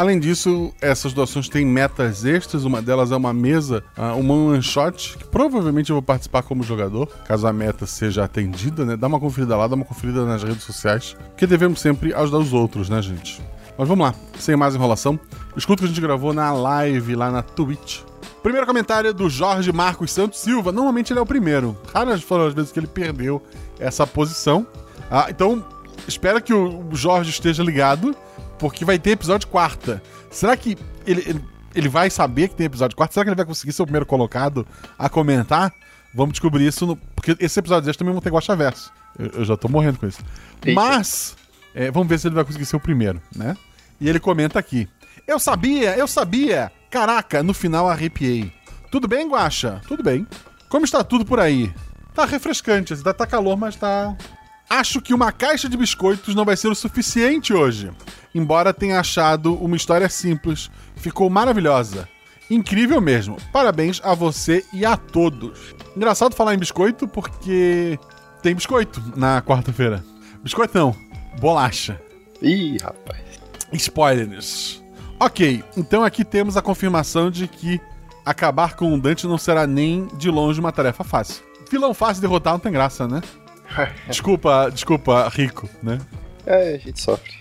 Além 0.00 0.18
disso, 0.18 0.72
essas 0.80 1.12
doações 1.12 1.46
têm 1.46 1.66
metas 1.66 2.24
extras. 2.24 2.64
Uma 2.64 2.80
delas 2.80 3.12
é 3.12 3.16
uma 3.16 3.34
mesa, 3.34 3.84
ah, 3.94 4.14
uma 4.14 4.32
one 4.32 4.62
shot, 4.62 5.18
que 5.18 5.24
provavelmente 5.24 5.90
eu 5.90 5.96
vou 5.96 6.02
participar 6.02 6.42
como 6.42 6.62
jogador, 6.62 7.06
caso 7.26 7.46
a 7.46 7.52
meta 7.52 7.84
seja 7.84 8.24
atendida, 8.24 8.86
né? 8.86 8.96
Dá 8.96 9.08
uma 9.08 9.20
conferida 9.20 9.58
lá, 9.58 9.66
dá 9.66 9.74
uma 9.76 9.84
conferida 9.84 10.24
nas 10.24 10.42
redes 10.42 10.62
sociais, 10.62 11.14
porque 11.28 11.46
devemos 11.46 11.82
sempre 11.82 12.14
ajudar 12.14 12.38
os 12.38 12.54
outros, 12.54 12.88
né, 12.88 13.02
gente? 13.02 13.42
Mas 13.76 13.86
vamos 13.86 14.06
lá, 14.06 14.14
sem 14.38 14.56
mais 14.56 14.74
enrolação. 14.74 15.20
Escuta 15.54 15.82
o 15.82 15.84
que 15.84 15.92
a 15.92 15.94
gente 15.94 16.00
gravou 16.00 16.32
na 16.32 16.50
live 16.50 17.14
lá 17.14 17.30
na 17.30 17.42
Twitch. 17.42 18.00
Primeiro 18.42 18.66
comentário 18.66 19.10
é 19.10 19.12
do 19.12 19.28
Jorge 19.28 19.70
Marcos 19.70 20.12
Santos 20.12 20.40
Silva. 20.40 20.72
Normalmente 20.72 21.12
ele 21.12 21.20
é 21.20 21.22
o 21.22 21.26
primeiro. 21.26 21.76
Raras 21.92 22.22
foram 22.22 22.46
as 22.46 22.54
vezes 22.54 22.72
que 22.72 22.80
ele 22.80 22.86
perdeu 22.86 23.42
essa 23.78 24.06
posição. 24.06 24.66
Ah, 25.10 25.26
então, 25.28 25.62
espero 26.08 26.40
que 26.40 26.54
o 26.54 26.88
Jorge 26.92 27.28
esteja 27.28 27.62
ligado, 27.62 28.16
porque 28.60 28.84
vai 28.84 28.98
ter 28.98 29.12
episódio 29.12 29.48
quarta. 29.48 30.02
Será 30.30 30.56
que 30.56 30.76
ele, 31.06 31.24
ele, 31.26 31.44
ele 31.74 31.88
vai 31.88 32.10
saber 32.10 32.48
que 32.48 32.54
tem 32.54 32.66
episódio 32.66 32.96
quarta? 32.96 33.14
Será 33.14 33.24
que 33.24 33.30
ele 33.30 33.36
vai 33.36 33.46
conseguir 33.46 33.72
ser 33.72 33.82
o 33.82 33.86
primeiro 33.86 34.06
colocado 34.06 34.66
a 34.98 35.08
comentar? 35.08 35.72
Vamos 36.14 36.32
descobrir 36.32 36.66
isso, 36.66 36.86
no, 36.86 36.96
porque 36.96 37.34
esse 37.40 37.58
episódio 37.58 37.88
extra 37.88 38.04
também 38.04 38.12
vão 38.12 38.20
ter 38.20 38.30
Guaxa 38.30 38.54
Verso. 38.54 38.92
Eu, 39.18 39.26
eu 39.28 39.44
já 39.44 39.56
tô 39.56 39.68
morrendo 39.68 39.98
com 39.98 40.06
isso. 40.06 40.22
Mas, 40.74 41.36
é, 41.74 41.90
vamos 41.90 42.08
ver 42.08 42.18
se 42.18 42.28
ele 42.28 42.34
vai 42.34 42.44
conseguir 42.44 42.66
ser 42.66 42.76
o 42.76 42.80
primeiro, 42.80 43.20
né? 43.34 43.56
E 44.00 44.08
ele 44.08 44.20
comenta 44.20 44.58
aqui. 44.58 44.88
Eu 45.26 45.38
sabia, 45.38 45.96
eu 45.96 46.06
sabia! 46.06 46.70
Caraca, 46.90 47.42
no 47.42 47.54
final 47.54 47.88
arrepiei. 47.88 48.52
Tudo 48.90 49.08
bem, 49.08 49.28
Guaxa? 49.28 49.80
Tudo 49.86 50.02
bem. 50.02 50.26
Como 50.68 50.84
está 50.84 51.02
tudo 51.02 51.24
por 51.24 51.40
aí? 51.40 51.72
Tá 52.14 52.24
refrescante, 52.24 52.96
tá, 52.96 53.14
tá 53.14 53.26
calor, 53.26 53.56
mas 53.56 53.76
tá. 53.76 54.16
Acho 54.68 55.00
que 55.00 55.14
uma 55.14 55.32
caixa 55.32 55.68
de 55.68 55.76
biscoitos 55.76 56.34
não 56.34 56.44
vai 56.44 56.56
ser 56.56 56.68
o 56.68 56.74
suficiente 56.74 57.52
hoje. 57.52 57.90
Embora 58.34 58.72
tenha 58.72 59.00
achado 59.00 59.54
uma 59.54 59.76
história 59.76 60.08
simples, 60.08 60.70
ficou 60.96 61.28
maravilhosa. 61.28 62.08
Incrível 62.50 63.00
mesmo. 63.00 63.36
Parabéns 63.52 64.00
a 64.02 64.14
você 64.14 64.64
e 64.72 64.84
a 64.84 64.96
todos. 64.96 65.74
Engraçado 65.96 66.34
falar 66.34 66.54
em 66.54 66.58
biscoito 66.58 67.06
porque 67.06 67.98
tem 68.42 68.54
biscoito 68.54 69.02
na 69.16 69.40
quarta-feira. 69.42 70.04
Biscoito 70.42 70.76
não, 70.76 70.94
bolacha. 71.38 72.00
Ih, 72.42 72.76
rapaz. 72.78 73.20
Spoilers. 73.72 74.82
Ok, 75.18 75.62
então 75.76 76.02
aqui 76.02 76.24
temos 76.24 76.56
a 76.56 76.62
confirmação 76.62 77.30
de 77.30 77.46
que 77.46 77.80
acabar 78.24 78.74
com 78.74 78.94
o 78.94 79.00
Dante 79.00 79.26
não 79.26 79.38
será 79.38 79.66
nem 79.66 80.06
de 80.16 80.30
longe 80.30 80.58
uma 80.58 80.72
tarefa 80.72 81.04
fácil. 81.04 81.44
Vilão 81.70 81.94
fácil 81.94 82.20
derrotar 82.20 82.54
não 82.54 82.60
tem 82.60 82.72
graça, 82.72 83.06
né? 83.06 83.20
Desculpa, 84.08 84.68
desculpa, 84.72 85.28
Rico, 85.28 85.68
né? 85.80 86.00
É, 86.44 86.74
a 86.74 86.78
gente 86.78 87.00
sofre. 87.00 87.32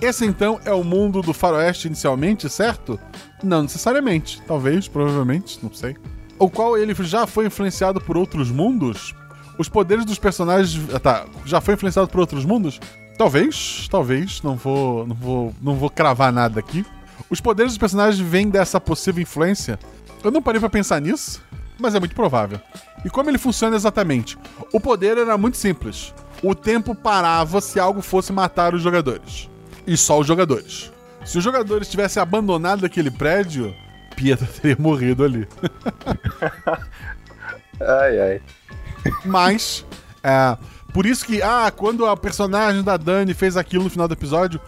Esse 0.00 0.24
então 0.24 0.60
é 0.64 0.72
o 0.72 0.84
mundo 0.84 1.20
do 1.22 1.34
faroeste 1.34 1.88
inicialmente, 1.88 2.48
certo? 2.48 2.98
Não 3.42 3.62
necessariamente. 3.62 4.40
Talvez, 4.46 4.86
provavelmente, 4.86 5.58
não 5.62 5.72
sei. 5.72 5.96
O 6.38 6.48
qual 6.48 6.78
ele 6.78 6.94
já 7.04 7.26
foi 7.26 7.46
influenciado 7.46 8.00
por 8.00 8.16
outros 8.16 8.50
mundos? 8.50 9.14
Os 9.58 9.68
poderes 9.68 10.04
dos 10.04 10.18
personagens. 10.18 10.80
ah, 10.94 11.00
Tá, 11.00 11.26
já 11.44 11.60
foi 11.60 11.74
influenciado 11.74 12.08
por 12.08 12.20
outros 12.20 12.44
mundos? 12.44 12.80
Talvez, 13.16 13.88
talvez. 13.90 14.40
Não 14.42 14.54
vou, 14.54 15.04
não 15.06 15.16
vou, 15.16 15.54
não 15.60 15.74
vou 15.74 15.90
cravar 15.90 16.32
nada 16.32 16.60
aqui. 16.60 16.86
Os 17.28 17.40
poderes 17.40 17.72
dos 17.72 17.78
personagens 17.78 18.20
vêm 18.20 18.48
dessa 18.48 18.80
possível 18.80 19.20
influência? 19.20 19.78
Eu 20.22 20.30
não 20.30 20.40
parei 20.40 20.60
pra 20.60 20.70
pensar 20.70 21.00
nisso, 21.00 21.42
mas 21.78 21.94
é 21.96 21.98
muito 21.98 22.14
provável. 22.14 22.60
E 23.04 23.10
como 23.10 23.28
ele 23.28 23.38
funciona 23.38 23.74
exatamente? 23.74 24.38
O 24.72 24.78
poder 24.80 25.18
era 25.18 25.36
muito 25.36 25.56
simples. 25.56 26.14
O 26.42 26.54
tempo 26.54 26.94
parava 26.94 27.60
se 27.60 27.80
algo 27.80 28.00
fosse 28.00 28.32
matar 28.32 28.74
os 28.74 28.82
jogadores. 28.82 29.48
E 29.88 29.96
só 29.96 30.20
os 30.20 30.26
jogadores. 30.26 30.92
Se 31.24 31.38
os 31.38 31.42
jogadores 31.42 31.88
tivessem 31.88 32.22
abandonado 32.22 32.84
aquele 32.84 33.10
prédio, 33.10 33.74
Pietro 34.14 34.46
teria 34.60 34.76
morrido 34.78 35.24
ali. 35.24 35.48
Ai, 37.80 38.20
ai. 38.20 38.42
Mas, 39.24 39.86
é, 40.20 40.58
por 40.92 41.06
isso 41.06 41.24
que, 41.24 41.40
ah, 41.40 41.72
quando 41.74 42.06
a 42.06 42.16
personagem 42.16 42.82
da 42.82 42.96
Dani 42.96 43.32
fez 43.32 43.56
aquilo 43.56 43.84
no 43.84 43.90
final 43.90 44.08
do 44.08 44.14
episódio, 44.14 44.60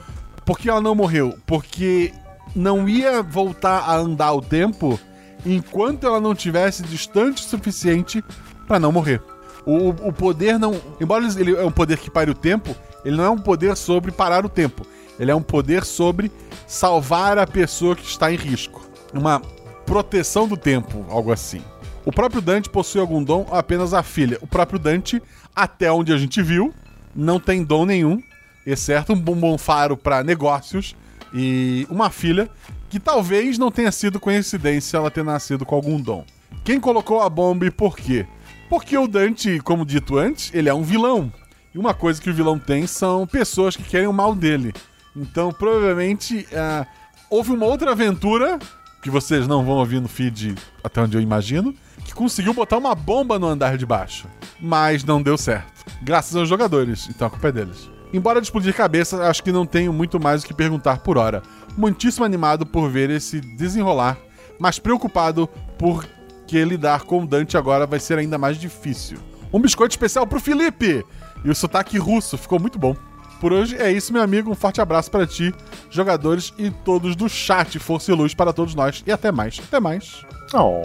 por 0.47 0.57
que 0.57 0.71
ela 0.71 0.81
não 0.81 0.95
morreu? 0.95 1.37
Porque 1.45 2.15
não 2.55 2.89
ia 2.89 3.21
voltar 3.21 3.81
a 3.81 3.97
andar 3.97 4.33
o 4.33 4.41
tempo 4.41 4.97
enquanto 5.45 6.07
ela 6.07 6.21
não 6.21 6.37
tivesse 6.37 6.85
distante 6.85 7.43
o 7.43 7.49
suficiente 7.49 8.23
pra 8.69 8.79
não 8.79 8.93
morrer. 8.93 9.21
O, 9.67 9.89
o 9.89 10.13
poder 10.13 10.57
não. 10.57 10.81
Embora 11.01 11.27
ele 11.37 11.57
é 11.57 11.65
um 11.65 11.73
poder 11.73 11.99
que 11.99 12.09
pare 12.09 12.31
o 12.31 12.35
tempo, 12.35 12.77
ele 13.05 13.17
não 13.17 13.25
é 13.25 13.31
um 13.31 13.39
poder 13.39 13.77
sobre 13.77 14.13
parar 14.13 14.47
o 14.47 14.49
tempo. 14.49 14.87
Ele 15.21 15.31
é 15.31 15.35
um 15.35 15.43
poder 15.43 15.85
sobre 15.85 16.33
salvar 16.67 17.37
a 17.37 17.47
pessoa 17.47 17.95
que 17.95 18.05
está 18.05 18.33
em 18.33 18.37
risco. 18.37 18.81
Uma 19.13 19.41
proteção 19.85 20.49
do 20.49 20.57
tempo, 20.57 21.05
algo 21.11 21.31
assim. 21.31 21.63
O 22.07 22.11
próprio 22.11 22.41
Dante 22.41 22.71
possui 22.71 23.01
algum 23.03 23.23
dom, 23.23 23.47
apenas 23.51 23.93
a 23.93 24.03
filha. 24.03 24.39
O 24.41 24.47
próprio 24.47 24.79
Dante, 24.79 25.23
até 25.55 25.93
onde 25.93 26.13
a 26.13 26.17
gente 26.17 26.41
viu, 26.41 26.73
não 27.15 27.39
tem 27.39 27.63
dom 27.63 27.85
nenhum, 27.85 28.23
exceto 28.65 29.13
um 29.13 29.21
bombom 29.21 29.59
faro 29.59 29.95
para 29.97 30.25
negócios 30.25 30.97
e 31.35 31.87
uma 31.91 32.09
filha 32.09 32.49
que 32.89 32.99
talvez 32.99 33.59
não 33.59 33.71
tenha 33.71 33.93
sido 33.93 34.19
coincidência 34.19 34.97
ela 34.97 35.11
ter 35.11 35.23
nascido 35.23 35.67
com 35.67 35.75
algum 35.75 36.01
dom. 36.01 36.25
Quem 36.65 36.81
colocou 36.81 37.21
a 37.21 37.29
bomba 37.29 37.67
e 37.67 37.71
por 37.71 37.97
quê? 37.97 38.27
Porque 38.71 38.97
o 38.97 39.07
Dante, 39.07 39.61
como 39.61 39.85
dito 39.85 40.17
antes, 40.17 40.51
ele 40.55 40.69
é 40.69 40.75
um 40.75 40.83
vilão. 40.83 41.31
E 41.75 41.79
uma 41.79 41.95
coisa 41.95 42.21
que 42.21 42.31
o 42.31 42.35
vilão 42.35 42.59
tem 42.59 42.87
são 42.87 43.27
pessoas 43.27 43.77
que 43.77 43.83
querem 43.83 44.09
o 44.09 44.13
mal 44.13 44.35
dele. 44.35 44.73
Então, 45.15 45.53
provavelmente, 45.53 46.47
ah, 46.55 46.87
houve 47.29 47.53
uma 47.53 47.67
outra 47.67 47.93
aventura, 47.93 48.59
que 49.03 49.11
vocês 49.11 49.49
não 49.49 49.65
vão 49.65 49.77
ouvir 49.77 50.01
no 50.01 50.09
feed 50.09 50.55
até 50.85 51.01
onde 51.01 51.17
eu 51.17 51.21
imagino, 51.21 51.75
que 52.05 52.15
conseguiu 52.15 52.53
botar 52.53 52.79
uma 52.79 52.95
bomba 52.95 53.39
no 53.39 53.47
andar 53.47 53.77
de 53.77 53.87
baixo. 53.87 54.29
Mas 54.61 55.05
não 55.05 55.23
deu 55.23 55.39
certo. 55.39 55.85
Graças 56.03 56.37
aos 56.37 56.49
jogadores, 56.49 57.09
então 57.09 57.27
a 57.27 57.31
culpa 57.31 57.49
é 57.49 57.53
deles. 57.53 57.89
Embora 58.13 58.41
de 58.41 58.47
explodir 58.47 58.75
cabeça, 58.75 59.29
acho 59.29 59.43
que 59.43 59.53
não 59.53 59.65
tenho 59.65 59.93
muito 59.93 60.19
mais 60.19 60.43
o 60.43 60.47
que 60.47 60.53
perguntar 60.53 60.99
por 60.99 61.17
hora. 61.17 61.43
Muitíssimo 61.77 62.25
animado 62.25 62.67
por 62.67 62.91
ver 62.91 63.09
esse 63.11 63.41
desenrolar, 63.41 64.19
mas 64.59 64.79
preocupado 64.79 65.49
porque 65.79 66.65
lidar 66.65 67.03
com 67.03 67.23
o 67.23 67.27
Dante 67.27 67.57
agora 67.57 67.87
vai 67.87 68.01
ser 68.01 68.19
ainda 68.19 68.37
mais 68.37 68.59
difícil. 68.59 69.19
Um 69.53 69.61
biscoito 69.61 69.93
especial 69.93 70.27
pro 70.27 70.41
Felipe! 70.41 71.05
E 71.45 71.51
o 71.51 71.55
sotaque 71.55 71.99
russo 71.99 72.37
ficou 72.37 72.61
muito 72.61 72.79
bom. 72.79 72.95
Por 73.41 73.53
hoje 73.53 73.77
é 73.77 73.91
isso, 73.91 74.13
meu 74.13 74.23
amigo. 74.23 74.51
Um 74.51 74.55
forte 74.55 74.81
abraço 74.81 75.11
para 75.11 75.27
ti, 75.27 75.53
jogadores 75.91 76.53
e 76.59 76.71
todos 76.71 77.17
do 77.17 77.29
chat. 77.29 77.79
Força 77.79 78.13
e 78.13 78.15
luz 78.15 78.35
para 78.35 78.53
todos 78.53 78.75
nós. 78.75 79.03
E 79.07 79.11
até 79.11 79.33
mais. 79.33 79.59
Até 79.67 79.81
mais. 79.81 80.23
Oh, 80.53 80.83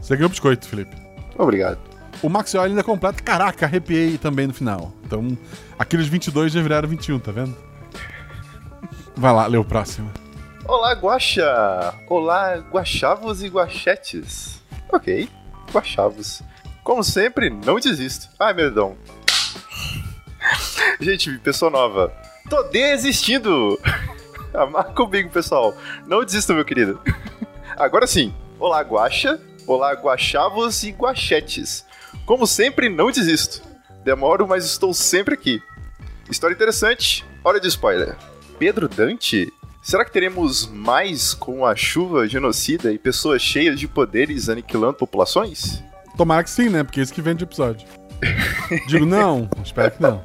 Você 0.00 0.16
ganhou 0.16 0.26
o 0.28 0.30
biscoito, 0.30 0.66
Felipe. 0.66 0.96
obrigado. 1.36 1.78
O 2.22 2.28
Maxiol 2.28 2.64
ainda 2.64 2.82
completa. 2.82 3.22
Caraca, 3.22 3.66
arrepiei 3.66 4.16
também 4.18 4.46
no 4.46 4.54
final. 4.54 4.92
Então, 5.04 5.36
aqueles 5.78 6.08
22 6.08 6.50
já 6.52 6.60
viraram 6.62 6.88
21, 6.88 7.18
tá 7.20 7.30
vendo? 7.30 7.54
Vai 9.16 9.32
lá, 9.32 9.46
lê 9.46 9.58
o 9.58 9.64
próximo. 9.64 10.10
Olá, 10.64 10.92
Guaxa! 10.94 11.94
Olá, 12.08 12.56
guachavos 12.70 13.42
e 13.42 13.48
guachetes. 13.48 14.60
Ok, 14.92 15.28
guachavos. 15.72 16.42
Como 16.82 17.02
sempre, 17.04 17.50
não 17.50 17.78
desisto. 17.78 18.28
Ai, 18.38 18.52
merdão. 18.54 18.96
Gente, 21.00 21.38
pessoa 21.38 21.70
nova. 21.70 22.12
Tô 22.48 22.62
desistindo! 22.64 23.78
Amar 24.54 24.94
comigo, 24.94 25.30
pessoal. 25.30 25.76
Não 26.06 26.24
desista, 26.24 26.54
meu 26.54 26.64
querido. 26.64 27.00
Agora 27.76 28.06
sim. 28.06 28.34
Olá, 28.58 28.80
Guaxa. 28.80 29.40
Olá, 29.66 29.92
guachavos 29.92 30.82
e 30.82 30.90
guachetes. 30.90 31.84
Como 32.24 32.46
sempre, 32.46 32.88
não 32.88 33.10
desisto. 33.10 33.62
Demoro, 34.02 34.48
mas 34.48 34.64
estou 34.64 34.94
sempre 34.94 35.34
aqui. 35.34 35.62
História 36.30 36.54
interessante. 36.54 37.24
Hora 37.44 37.60
de 37.60 37.68
spoiler. 37.68 38.16
Pedro 38.58 38.88
Dante? 38.88 39.52
Será 39.82 40.04
que 40.04 40.12
teremos 40.12 40.66
mais 40.66 41.34
com 41.34 41.64
a 41.64 41.76
chuva 41.76 42.26
genocida 42.26 42.90
e 42.92 42.98
pessoas 42.98 43.42
cheias 43.42 43.78
de 43.78 43.86
poderes 43.86 44.48
aniquilando 44.48 44.94
populações? 44.94 45.82
Tomara 46.16 46.42
que 46.42 46.50
sim, 46.50 46.68
né? 46.68 46.82
Porque 46.82 47.00
é 47.00 47.02
isso 47.02 47.12
que 47.12 47.22
vem 47.22 47.36
de 47.36 47.44
episódio. 47.44 47.86
Digo 48.88 49.06
não, 49.06 49.48
espero 49.62 49.90
que 49.90 50.02
não. 50.02 50.22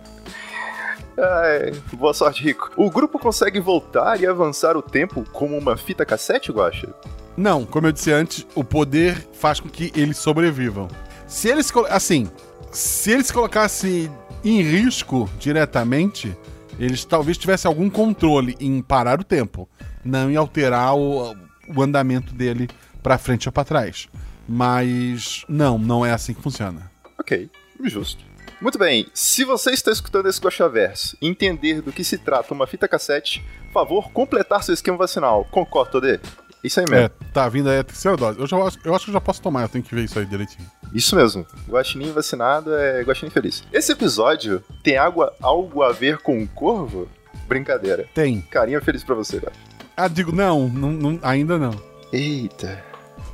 Ai, 1.23 1.71
boa 1.93 2.13
sorte, 2.13 2.43
Rico. 2.43 2.71
O 2.75 2.91
grupo 2.91 3.17
consegue 3.17 3.59
voltar 3.59 4.19
e 4.19 4.27
avançar 4.27 4.75
o 4.75 4.81
tempo 4.81 5.23
como 5.31 5.57
uma 5.57 5.77
fita 5.77 6.05
cassete, 6.05 6.51
Guaxa? 6.51 6.93
Não, 7.37 7.65
como 7.65 7.87
eu 7.87 7.91
disse 7.91 8.11
antes, 8.11 8.45
o 8.53 8.63
poder 8.63 9.25
faz 9.31 9.59
com 9.59 9.69
que 9.69 9.91
eles 9.95 10.17
sobrevivam. 10.17 10.87
Se 11.25 11.47
eles. 11.47 11.71
Assim, 11.89 12.29
se 12.71 13.11
eles 13.11 13.31
colocassem 13.31 14.11
em 14.43 14.61
risco 14.61 15.29
diretamente, 15.39 16.35
eles 16.77 17.05
talvez 17.05 17.37
tivessem 17.37 17.69
algum 17.69 17.89
controle 17.89 18.57
em 18.59 18.81
parar 18.81 19.19
o 19.19 19.23
tempo, 19.23 19.69
não 20.03 20.29
em 20.29 20.35
alterar 20.35 20.95
o, 20.95 21.33
o 21.73 21.81
andamento 21.81 22.33
dele 22.33 22.69
pra 23.01 23.17
frente 23.17 23.47
ou 23.47 23.53
pra 23.53 23.63
trás. 23.63 24.09
Mas 24.47 25.45
não, 25.47 25.77
não 25.77 26.05
é 26.05 26.11
assim 26.11 26.33
que 26.33 26.41
funciona. 26.41 26.91
Ok, 27.17 27.49
justo. 27.85 28.23
Muito 28.63 28.79
bem, 28.79 29.05
se 29.13 29.43
você 29.43 29.71
está 29.71 29.91
escutando 29.91 30.27
esse 30.29 30.39
Guaxaverso 30.39 31.17
e 31.21 31.27
entender 31.27 31.81
do 31.81 31.91
que 31.91 32.03
se 32.03 32.17
trata 32.17 32.53
uma 32.53 32.65
fita 32.65 32.87
cassete, 32.87 33.43
favor 33.73 34.09
completar 34.11 34.63
seu 34.63 34.73
esquema 34.73 34.97
vacinal. 34.97 35.45
Concordo, 35.51 35.91
Todê? 35.91 36.19
Isso 36.63 36.79
aí 36.79 36.85
É, 36.87 36.89
mesmo. 36.89 37.09
tá 37.33 37.49
vindo 37.49 37.69
aí 37.69 37.79
a 37.79 37.83
terceira 37.83 38.15
dose. 38.15 38.39
Eu, 38.39 38.47
já, 38.47 38.55
acho- 38.57 38.79
eu 38.85 38.95
acho 38.95 39.03
que 39.05 39.11
eu 39.11 39.13
já 39.13 39.19
posso 39.19 39.41
tomar, 39.41 39.63
eu 39.63 39.67
tenho 39.69 39.83
que 39.83 39.93
ver 39.93 40.05
isso 40.05 40.17
aí 40.17 40.25
direitinho. 40.25 40.65
Isso 40.93 41.13
mesmo. 41.13 41.45
Guaxinim 41.67 42.13
vacinado 42.13 42.73
é 42.73 43.01
guaxinim 43.03 43.29
feliz. 43.29 43.65
Esse 43.73 43.91
episódio 43.91 44.63
tem 44.81 44.95
água, 44.97 45.33
algo 45.41 45.83
a 45.83 45.91
ver 45.91 46.19
com 46.19 46.41
o 46.41 46.47
corvo? 46.47 47.09
Brincadeira. 47.49 48.07
Tem. 48.13 48.39
Carinha 48.49 48.79
feliz 48.81 49.03
pra 49.03 49.13
você, 49.13 49.39
Guaxa. 49.39 49.59
Ah, 49.97 50.07
digo, 50.07 50.31
não, 50.31 50.69
não, 50.69 50.91
não- 50.93 51.19
ainda 51.21 51.59
não. 51.59 51.73
Eita. 52.13 52.81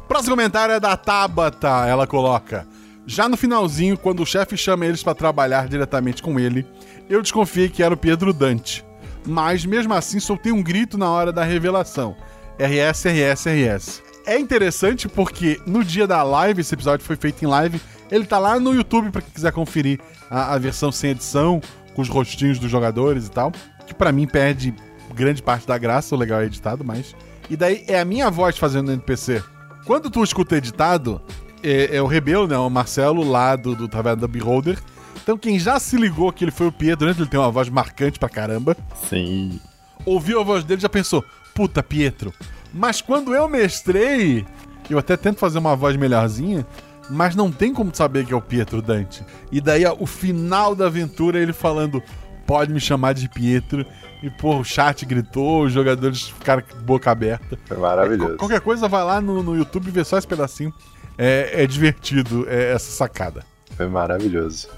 Próximo 0.07 0.35
comentário 0.35 0.73
é 0.73 0.79
da 0.79 0.97
Tabata. 0.97 1.85
Ela 1.87 2.07
coloca: 2.07 2.65
Já 3.09 3.27
no 3.27 3.35
finalzinho, 3.35 3.97
quando 3.97 4.21
o 4.21 4.25
chefe 4.25 4.55
chama 4.55 4.85
eles 4.85 5.01
pra 5.01 5.15
trabalhar 5.15 5.67
diretamente 5.67 6.21
com 6.21 6.39
ele, 6.39 6.63
eu 7.09 7.23
desconfiei 7.23 7.67
que 7.67 7.81
era 7.81 7.91
o 7.91 7.97
Pedro 7.97 8.31
Dante. 8.31 8.85
Mas 9.25 9.65
mesmo 9.65 9.95
assim, 9.95 10.19
soltei 10.19 10.51
um 10.51 10.61
grito 10.61 10.95
na 10.95 11.09
hora 11.09 11.33
da 11.33 11.43
revelação: 11.43 12.15
RS, 12.59 13.05
RS, 13.05 13.45
RS. 13.47 14.03
É 14.27 14.37
interessante 14.37 15.09
porque 15.09 15.59
no 15.65 15.83
dia 15.83 16.05
da 16.05 16.21
live, 16.21 16.61
esse 16.61 16.75
episódio 16.75 17.03
foi 17.03 17.15
feito 17.15 17.43
em 17.43 17.47
live, 17.47 17.81
ele 18.11 18.27
tá 18.27 18.37
lá 18.37 18.59
no 18.59 18.75
YouTube 18.75 19.09
pra 19.09 19.23
quem 19.23 19.31
quiser 19.31 19.51
conferir 19.53 19.99
a, 20.29 20.53
a 20.53 20.59
versão 20.59 20.91
sem 20.91 21.09
edição, 21.09 21.59
com 21.95 22.03
os 22.03 22.09
rostinhos 22.09 22.59
dos 22.59 22.69
jogadores 22.69 23.25
e 23.25 23.31
tal. 23.31 23.51
Que 23.87 23.93
pra 23.95 24.11
mim 24.11 24.27
perde 24.27 24.71
grande 25.15 25.41
parte 25.41 25.65
da 25.65 25.79
graça, 25.79 26.13
o 26.13 26.17
legal 26.17 26.41
é 26.41 26.45
editado, 26.45 26.85
mas. 26.85 27.15
E 27.49 27.57
daí 27.57 27.83
é 27.87 27.99
a 27.99 28.05
minha 28.05 28.29
voz 28.29 28.55
fazendo 28.55 28.91
NPC. 28.91 29.43
Quando 29.83 30.11
tu 30.11 30.23
escuta 30.23 30.57
editado, 30.57 31.19
é, 31.63 31.97
é 31.97 32.01
o 32.01 32.07
Rebelo, 32.07 32.47
né? 32.47 32.57
O 32.57 32.69
Marcelo 32.69 33.23
lá 33.23 33.55
do, 33.55 33.75
do 33.75 33.87
Taverna 33.87 34.21
da 34.21 34.27
Beholder. 34.27 34.79
Então 35.21 35.37
quem 35.37 35.59
já 35.59 35.79
se 35.79 35.95
ligou 35.95 36.31
que 36.31 36.43
ele 36.43 36.51
foi 36.51 36.67
o 36.67 36.71
Pietro, 36.71 37.07
antes 37.07 37.19
ele 37.19 37.29
tem 37.29 37.39
uma 37.39 37.51
voz 37.51 37.69
marcante 37.69 38.17
pra 38.17 38.29
caramba, 38.29 38.75
Sim. 39.07 39.59
ouviu 40.05 40.39
a 40.39 40.43
voz 40.43 40.63
dele 40.63 40.79
e 40.79 40.81
já 40.81 40.89
pensou, 40.89 41.23
puta, 41.53 41.83
Pietro. 41.83 42.33
Mas 42.73 43.01
quando 43.01 43.33
eu 43.33 43.47
mestrei, 43.47 44.45
eu 44.89 44.97
até 44.97 45.15
tento 45.17 45.37
fazer 45.37 45.59
uma 45.59 45.75
voz 45.75 45.95
melhorzinha, 45.95 46.65
mas 47.09 47.35
não 47.35 47.51
tem 47.51 47.73
como 47.73 47.93
saber 47.93 48.25
que 48.25 48.33
é 48.33 48.35
o 48.35 48.41
Pietro 48.41 48.81
Dante. 48.81 49.23
E 49.51 49.59
daí 49.59 49.85
ó, 49.85 49.95
o 49.99 50.05
final 50.05 50.75
da 50.75 50.87
aventura 50.87 51.39
ele 51.39 51.53
falando, 51.53 52.01
pode 52.45 52.73
me 52.73 52.79
chamar 52.79 53.13
de 53.13 53.29
Pietro. 53.29 53.85
E, 54.21 54.29
pô, 54.29 54.57
o 54.57 54.63
chat 54.63 55.05
gritou, 55.05 55.63
os 55.63 55.71
jogadores 55.71 56.27
ficaram 56.29 56.61
com 56.61 56.77
boca 56.81 57.09
aberta. 57.09 57.57
Foi 57.65 57.77
maravilhoso. 57.77 58.33
É, 58.33 58.37
qualquer 58.37 58.59
coisa, 58.59 58.87
vai 58.87 59.03
lá 59.03 59.21
no, 59.21 59.41
no 59.41 59.55
YouTube 59.55 59.87
e 59.87 59.91
vê 59.91 60.03
só 60.03 60.17
esse 60.17 60.27
pedacinho. 60.27 60.73
É, 61.21 61.63
é 61.63 61.67
divertido 61.67 62.47
é, 62.47 62.71
essa 62.71 62.89
sacada. 62.89 63.45
Foi 63.75 63.89
maravilhoso. 63.89 64.69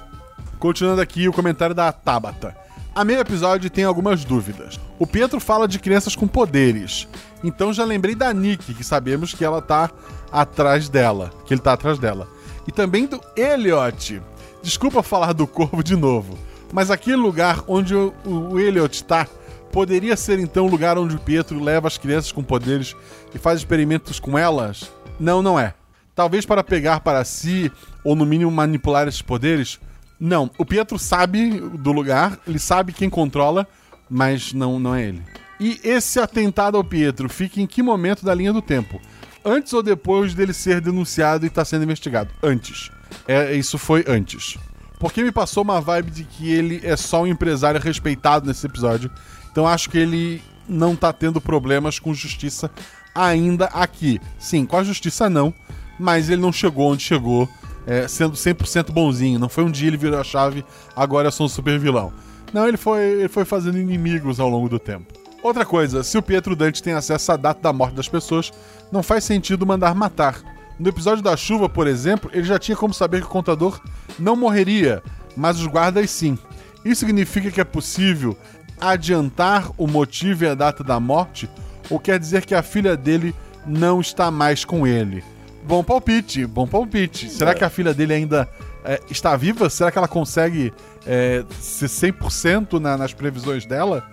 Continuando 0.57 0.99
aqui 0.99 1.29
o 1.29 1.33
comentário 1.33 1.75
da 1.75 1.91
Tabata. 1.91 2.57
A 2.95 3.05
meio 3.05 3.19
episódio 3.19 3.69
tem 3.69 3.83
algumas 3.83 4.25
dúvidas. 4.25 4.79
O 4.97 5.05
Pietro 5.05 5.39
fala 5.39 5.67
de 5.67 5.77
crianças 5.77 6.15
com 6.15 6.27
poderes. 6.27 7.07
Então 7.43 7.71
já 7.71 7.85
lembrei 7.85 8.15
da 8.15 8.33
Nick, 8.33 8.73
que 8.73 8.83
sabemos 8.83 9.35
que 9.35 9.45
ela 9.45 9.61
tá 9.61 9.91
atrás 10.31 10.89
dela. 10.89 11.31
Que 11.45 11.53
ele 11.53 11.61
tá 11.61 11.73
atrás 11.73 11.99
dela. 11.99 12.27
E 12.67 12.71
também 12.71 13.05
do 13.05 13.21
Elliot. 13.37 14.19
Desculpa 14.63 15.03
falar 15.03 15.33
do 15.33 15.45
corvo 15.45 15.83
de 15.83 15.95
novo. 15.95 16.37
Mas 16.73 16.89
aquele 16.89 17.17
lugar 17.17 17.63
onde 17.67 17.95
o, 17.95 18.13
o 18.25 18.59
Elliot 18.59 19.03
tá 19.03 19.27
poderia 19.71 20.17
ser 20.17 20.39
então 20.39 20.65
o 20.65 20.69
lugar 20.69 20.97
onde 20.97 21.15
o 21.15 21.19
Pietro 21.19 21.63
leva 21.63 21.87
as 21.87 21.97
crianças 21.97 22.31
com 22.31 22.43
poderes 22.43 22.95
e 23.33 23.37
faz 23.37 23.59
experimentos 23.59 24.19
com 24.19 24.37
elas? 24.37 24.91
Não, 25.19 25.41
não 25.41 25.59
é. 25.59 25.75
Talvez 26.15 26.45
para 26.45 26.63
pegar 26.63 26.99
para 26.99 27.23
si, 27.23 27.71
ou 28.03 28.15
no 28.15 28.25
mínimo 28.25 28.51
manipular 28.51 29.07
esses 29.07 29.21
poderes? 29.21 29.79
Não, 30.19 30.51
o 30.57 30.65
Pietro 30.65 30.99
sabe 30.99 31.59
do 31.59 31.91
lugar, 31.91 32.37
ele 32.47 32.59
sabe 32.59 32.93
quem 32.93 33.09
controla, 33.09 33.67
mas 34.09 34.53
não, 34.53 34.79
não 34.79 34.93
é 34.93 35.07
ele. 35.07 35.21
E 35.59 35.79
esse 35.83 36.19
atentado 36.19 36.77
ao 36.77 36.83
Pietro 36.83 37.29
fica 37.29 37.61
em 37.61 37.67
que 37.67 37.81
momento 37.81 38.25
da 38.25 38.33
linha 38.33 38.51
do 38.51 38.61
tempo? 38.61 38.99
Antes 39.43 39.73
ou 39.73 39.81
depois 39.81 40.33
dele 40.33 40.53
ser 40.53 40.81
denunciado 40.81 41.45
e 41.45 41.47
estar 41.47 41.61
tá 41.61 41.65
sendo 41.65 41.83
investigado? 41.83 42.29
Antes. 42.43 42.91
É, 43.27 43.53
isso 43.53 43.77
foi 43.77 44.03
antes. 44.07 44.57
Porque 44.99 45.23
me 45.23 45.31
passou 45.31 45.63
uma 45.63 45.81
vibe 45.81 46.11
de 46.11 46.23
que 46.23 46.51
ele 46.51 46.79
é 46.83 46.95
só 46.95 47.23
um 47.23 47.27
empresário 47.27 47.79
respeitado 47.79 48.45
nesse 48.45 48.65
episódio. 48.65 49.09
Então 49.51 49.67
acho 49.67 49.89
que 49.89 49.97
ele 49.97 50.41
não 50.67 50.95
tá 50.95 51.11
tendo 51.11 51.41
problemas 51.41 51.99
com 51.99 52.13
justiça 52.13 52.69
ainda 53.13 53.65
aqui. 53.65 54.19
Sim, 54.37 54.65
com 54.65 54.77
a 54.77 54.83
justiça 54.83 55.29
não, 55.29 55.53
mas 56.01 56.29
ele 56.29 56.41
não 56.41 56.51
chegou 56.51 56.91
onde 56.91 57.03
chegou 57.03 57.47
é, 57.85 58.07
sendo 58.07 58.33
100% 58.33 58.91
bonzinho. 58.91 59.39
Não 59.39 59.47
foi 59.47 59.63
um 59.63 59.71
dia 59.71 59.87
ele 59.87 59.97
virou 59.97 60.19
a 60.19 60.23
chave, 60.23 60.65
agora 60.95 61.27
eu 61.27 61.31
sou 61.31 61.45
um 61.45 61.49
super 61.49 61.79
vilão. 61.79 62.11
Não, 62.51 62.67
ele 62.67 62.77
foi, 62.77 63.01
ele 63.01 63.29
foi 63.29 63.45
fazendo 63.45 63.77
inimigos 63.77 64.39
ao 64.39 64.49
longo 64.49 64.67
do 64.67 64.79
tempo. 64.79 65.13
Outra 65.43 65.65
coisa, 65.65 66.03
se 66.03 66.17
o 66.17 66.21
Pietro 66.21 66.55
Dante 66.55 66.83
tem 66.83 66.93
acesso 66.93 67.31
à 67.31 67.37
data 67.37 67.61
da 67.61 67.71
morte 67.71 67.95
das 67.95 68.07
pessoas, 68.07 68.51
não 68.91 69.01
faz 69.01 69.23
sentido 69.23 69.65
mandar 69.65 69.95
matar. 69.95 70.39
No 70.77 70.89
episódio 70.89 71.23
da 71.23 71.37
chuva, 71.37 71.69
por 71.69 71.87
exemplo, 71.87 72.29
ele 72.33 72.43
já 72.43 72.57
tinha 72.57 72.75
como 72.75 72.93
saber 72.93 73.21
que 73.21 73.27
o 73.27 73.31
contador 73.31 73.79
não 74.19 74.35
morreria, 74.35 75.01
mas 75.37 75.59
os 75.59 75.67
guardas 75.67 76.09
sim. 76.09 76.37
Isso 76.83 77.01
significa 77.01 77.51
que 77.51 77.61
é 77.61 77.63
possível 77.63 78.35
adiantar 78.79 79.69
o 79.77 79.85
motivo 79.85 80.43
e 80.43 80.47
a 80.47 80.55
data 80.55 80.83
da 80.83 80.99
morte, 80.99 81.49
ou 81.89 81.99
quer 81.99 82.19
dizer 82.19 82.45
que 82.45 82.55
a 82.55 82.63
filha 82.63 82.97
dele 82.97 83.33
não 83.65 84.01
está 84.01 84.31
mais 84.31 84.65
com 84.65 84.85
ele? 84.87 85.23
Bom 85.71 85.85
palpite, 85.85 86.45
bom 86.45 86.67
palpite. 86.67 87.29
Será 87.29 87.51
é. 87.51 87.53
que 87.53 87.63
a 87.63 87.69
filha 87.69 87.93
dele 87.93 88.13
ainda 88.13 88.45
é, 88.83 88.99
está 89.09 89.37
viva? 89.37 89.69
Será 89.69 89.89
que 89.89 89.97
ela 89.97 90.05
consegue 90.05 90.73
é, 91.07 91.45
ser 91.61 91.85
100% 91.85 92.77
na, 92.77 92.97
nas 92.97 93.13
previsões 93.13 93.65
dela? 93.65 94.05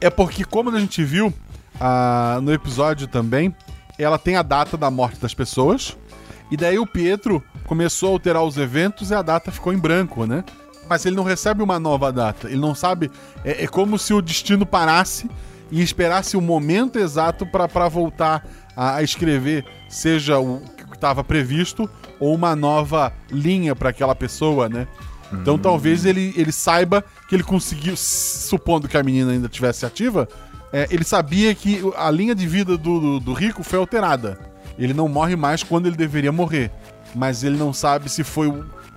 É 0.00 0.08
porque, 0.08 0.42
como 0.42 0.74
a 0.74 0.80
gente 0.80 1.04
viu 1.04 1.30
ah, 1.78 2.40
no 2.42 2.50
episódio 2.50 3.06
também, 3.06 3.54
ela 3.98 4.16
tem 4.16 4.36
a 4.36 4.42
data 4.42 4.74
da 4.78 4.90
morte 4.90 5.20
das 5.20 5.34
pessoas. 5.34 5.94
E 6.50 6.56
daí 6.56 6.78
o 6.78 6.86
Pietro 6.86 7.44
começou 7.66 8.08
a 8.08 8.12
alterar 8.12 8.42
os 8.42 8.56
eventos 8.56 9.10
e 9.10 9.14
a 9.14 9.20
data 9.20 9.52
ficou 9.52 9.70
em 9.70 9.78
branco, 9.78 10.24
né? 10.24 10.42
Mas 10.88 11.04
ele 11.04 11.14
não 11.14 11.24
recebe 11.24 11.62
uma 11.62 11.78
nova 11.78 12.10
data. 12.10 12.46
Ele 12.46 12.56
não 12.56 12.74
sabe. 12.74 13.10
É, 13.44 13.64
é 13.64 13.66
como 13.66 13.98
se 13.98 14.14
o 14.14 14.22
destino 14.22 14.64
parasse 14.64 15.30
e 15.70 15.82
esperasse 15.82 16.38
o 16.38 16.40
momento 16.40 16.98
exato 16.98 17.44
para 17.44 17.86
voltar 17.86 18.48
a, 18.74 18.96
a 18.96 19.02
escrever, 19.02 19.66
seja 19.90 20.38
o 20.38 20.62
estava 21.02 21.24
previsto 21.24 21.90
ou 22.20 22.32
uma 22.32 22.54
nova 22.54 23.12
linha 23.28 23.74
para 23.74 23.90
aquela 23.90 24.14
pessoa, 24.14 24.68
né? 24.68 24.86
Então 25.32 25.54
hum. 25.54 25.58
talvez 25.58 26.04
ele, 26.04 26.32
ele 26.36 26.52
saiba 26.52 27.04
que 27.28 27.34
ele 27.34 27.42
conseguiu, 27.42 27.94
supondo 27.96 28.86
que 28.86 28.96
a 28.96 29.02
menina 29.02 29.32
ainda 29.32 29.48
tivesse 29.48 29.84
ativa, 29.84 30.28
é, 30.72 30.86
ele 30.90 31.02
sabia 31.02 31.52
que 31.54 31.82
a 31.96 32.10
linha 32.10 32.34
de 32.34 32.46
vida 32.46 32.78
do, 32.78 33.00
do, 33.00 33.20
do, 33.20 33.32
rico 33.32 33.64
foi 33.64 33.78
alterada. 33.78 34.38
Ele 34.78 34.94
não 34.94 35.08
morre 35.08 35.34
mais 35.34 35.62
quando 35.62 35.86
ele 35.86 35.96
deveria 35.96 36.30
morrer. 36.30 36.70
Mas 37.14 37.42
ele 37.42 37.58
não 37.58 37.72
sabe 37.72 38.08
se 38.08 38.24
foi. 38.24 38.52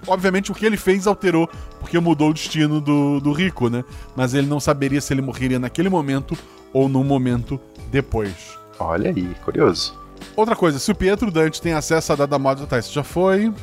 Obviamente 0.08 0.52
o 0.52 0.56
que 0.56 0.66
ele 0.66 0.78
fez 0.78 1.08
alterou, 1.08 1.50
porque 1.80 2.00
mudou 2.00 2.30
o 2.30 2.34
destino 2.34 2.80
do, 2.80 3.20
do 3.20 3.34
rico, 3.34 3.70
né? 3.70 3.84
Mas 4.16 4.34
ele 4.34 4.48
não 4.48 4.60
saberia 4.60 5.02
se 5.02 5.14
ele 5.14 5.22
morreria 5.22 5.60
naquele 5.60 5.90
momento 5.90 6.38
ou 6.72 6.88
num 6.88 7.04
momento 7.04 7.60
depois. 7.92 8.58
Olha 8.80 9.10
aí, 9.10 9.36
curioso. 9.44 10.05
Outra 10.36 10.56
coisa, 10.56 10.80
se 10.80 10.92
o 10.92 10.96
Pietro 10.96 11.32
Dante 11.32 11.62
tem 11.62 11.72
acesso 11.72 12.12
à 12.12 12.16
dada 12.16 12.38
mod, 12.38 12.68
tá, 12.68 12.78
isso 12.78 12.92
já 12.92 13.04
foi. 13.04 13.54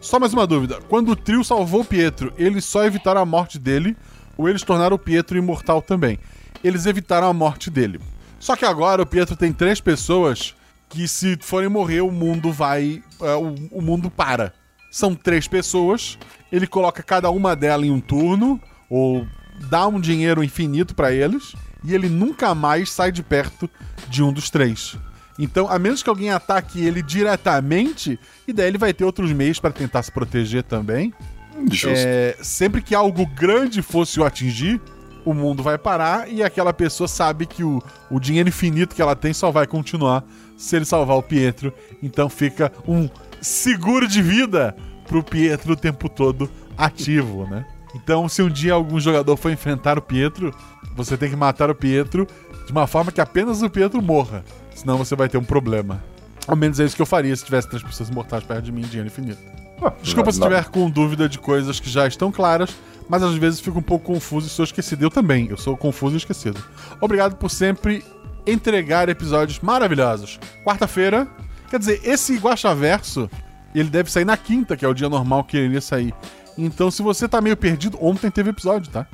Só 0.00 0.20
mais 0.20 0.32
uma 0.32 0.46
dúvida. 0.46 0.78
Quando 0.88 1.10
o 1.10 1.16
trio 1.16 1.42
salvou 1.42 1.84
Pietro, 1.84 2.32
eles 2.38 2.64
só 2.64 2.84
evitaram 2.84 3.20
a 3.20 3.26
morte 3.26 3.58
dele 3.58 3.96
ou 4.36 4.48
eles 4.48 4.62
tornaram 4.62 4.94
o 4.94 4.98
Pietro 4.98 5.36
imortal 5.36 5.82
também? 5.82 6.18
Eles 6.62 6.86
evitaram 6.86 7.28
a 7.28 7.32
morte 7.32 7.70
dele. 7.70 8.00
Só 8.38 8.54
que 8.54 8.64
agora 8.64 9.02
o 9.02 9.06
Pietro 9.06 9.34
tem 9.34 9.52
três 9.52 9.80
pessoas 9.80 10.54
que 10.88 11.08
se 11.08 11.36
forem 11.40 11.68
morrer 11.68 12.02
o 12.02 12.10
mundo 12.12 12.52
vai... 12.52 13.02
Uh, 13.18 13.68
o, 13.72 13.78
o 13.78 13.82
mundo 13.82 14.08
para. 14.08 14.54
São 14.92 15.14
três 15.14 15.48
pessoas, 15.48 16.16
ele 16.52 16.68
coloca 16.68 17.02
cada 17.02 17.30
uma 17.30 17.56
delas 17.56 17.86
em 17.86 17.90
um 17.90 18.00
turno 18.00 18.60
ou 18.88 19.26
dá 19.68 19.88
um 19.88 20.00
dinheiro 20.00 20.42
infinito 20.42 20.94
para 20.94 21.12
eles 21.12 21.52
e 21.84 21.94
ele 21.94 22.08
nunca 22.08 22.54
mais 22.54 22.92
sai 22.92 23.10
de 23.10 23.24
perto 23.24 23.68
de 24.08 24.22
um 24.22 24.32
dos 24.32 24.50
três. 24.50 24.96
Então, 25.42 25.66
a 25.70 25.78
menos 25.78 26.02
que 26.02 26.10
alguém 26.10 26.30
ataque 26.30 26.84
ele 26.84 27.00
diretamente, 27.00 28.20
e 28.46 28.52
daí 28.52 28.68
ele 28.68 28.76
vai 28.76 28.92
ter 28.92 29.04
outros 29.04 29.32
meios 29.32 29.58
para 29.58 29.72
tentar 29.72 30.02
se 30.02 30.12
proteger 30.12 30.62
também. 30.62 31.14
É, 31.96 32.36
sempre 32.42 32.82
que 32.82 32.94
algo 32.94 33.24
grande 33.24 33.80
fosse 33.80 34.20
o 34.20 34.24
atingir, 34.24 34.78
o 35.24 35.32
mundo 35.32 35.62
vai 35.62 35.78
parar 35.78 36.30
e 36.30 36.42
aquela 36.42 36.72
pessoa 36.72 37.08
sabe 37.08 37.46
que 37.46 37.64
o, 37.64 37.82
o 38.10 38.20
dinheiro 38.20 38.48
infinito 38.50 38.94
que 38.94 39.02
ela 39.02 39.16
tem 39.16 39.32
só 39.32 39.50
vai 39.50 39.66
continuar 39.66 40.24
se 40.56 40.76
ele 40.76 40.84
salvar 40.84 41.16
o 41.16 41.22
Pietro. 41.22 41.72
Então 42.02 42.28
fica 42.28 42.70
um 42.86 43.08
seguro 43.40 44.06
de 44.06 44.22
vida 44.22 44.76
pro 45.06 45.22
Pietro 45.22 45.72
o 45.72 45.76
tempo 45.76 46.08
todo 46.08 46.50
ativo, 46.76 47.46
né? 47.46 47.66
Então, 47.94 48.28
se 48.28 48.40
um 48.42 48.48
dia 48.48 48.72
algum 48.74 49.00
jogador 49.00 49.36
for 49.36 49.50
enfrentar 49.50 49.98
o 49.98 50.02
Pietro, 50.02 50.54
você 50.94 51.16
tem 51.16 51.28
que 51.28 51.36
matar 51.36 51.70
o 51.70 51.74
Pietro 51.74 52.26
de 52.64 52.72
uma 52.72 52.86
forma 52.86 53.10
que 53.10 53.20
apenas 53.20 53.62
o 53.62 53.70
Pietro 53.70 54.00
morra. 54.00 54.44
Senão 54.80 54.96
você 54.96 55.14
vai 55.14 55.28
ter 55.28 55.36
um 55.36 55.44
problema. 55.44 56.02
Ao 56.48 56.56
menos 56.56 56.80
é 56.80 56.84
isso 56.86 56.96
que 56.96 57.02
eu 57.02 57.06
faria 57.06 57.36
se 57.36 57.44
tivesse 57.44 57.68
três 57.68 57.82
pessoas 57.82 58.08
mortais 58.08 58.42
perto 58.42 58.62
de 58.62 58.72
mim, 58.72 58.80
dinheiro 58.80 59.08
infinito. 59.08 59.38
Ah, 59.82 59.92
Desculpa 60.02 60.32
se 60.32 60.38
estiver 60.38 60.64
com 60.70 60.88
dúvida 60.88 61.28
de 61.28 61.38
coisas 61.38 61.78
que 61.78 61.90
já 61.90 62.06
estão 62.06 62.32
claras, 62.32 62.70
mas 63.06 63.22
às 63.22 63.34
vezes 63.34 63.60
fico 63.60 63.78
um 63.78 63.82
pouco 63.82 64.06
confuso 64.06 64.46
e 64.46 64.50
sou 64.50 64.64
esquecido. 64.64 65.02
Eu 65.02 65.10
também, 65.10 65.48
eu 65.50 65.58
sou 65.58 65.76
confuso 65.76 66.14
e 66.14 66.16
esquecido. 66.16 66.64
Obrigado 66.98 67.36
por 67.36 67.50
sempre 67.50 68.02
entregar 68.46 69.10
episódios 69.10 69.60
maravilhosos. 69.60 70.40
Quarta-feira, 70.64 71.28
quer 71.68 71.78
dizer, 71.78 72.00
esse 72.02 72.38
Guaxaverso, 72.38 73.28
ele 73.74 73.90
deve 73.90 74.10
sair 74.10 74.24
na 74.24 74.36
quinta, 74.38 74.78
que 74.78 74.84
é 74.84 74.88
o 74.88 74.94
dia 74.94 75.10
normal 75.10 75.44
que 75.44 75.58
ele 75.58 75.66
iria 75.66 75.80
sair. 75.82 76.14
Então, 76.56 76.90
se 76.90 77.02
você 77.02 77.28
tá 77.28 77.38
meio 77.42 77.56
perdido, 77.56 77.98
ontem 78.00 78.30
teve 78.30 78.48
episódio, 78.48 78.90
tá? 78.90 79.06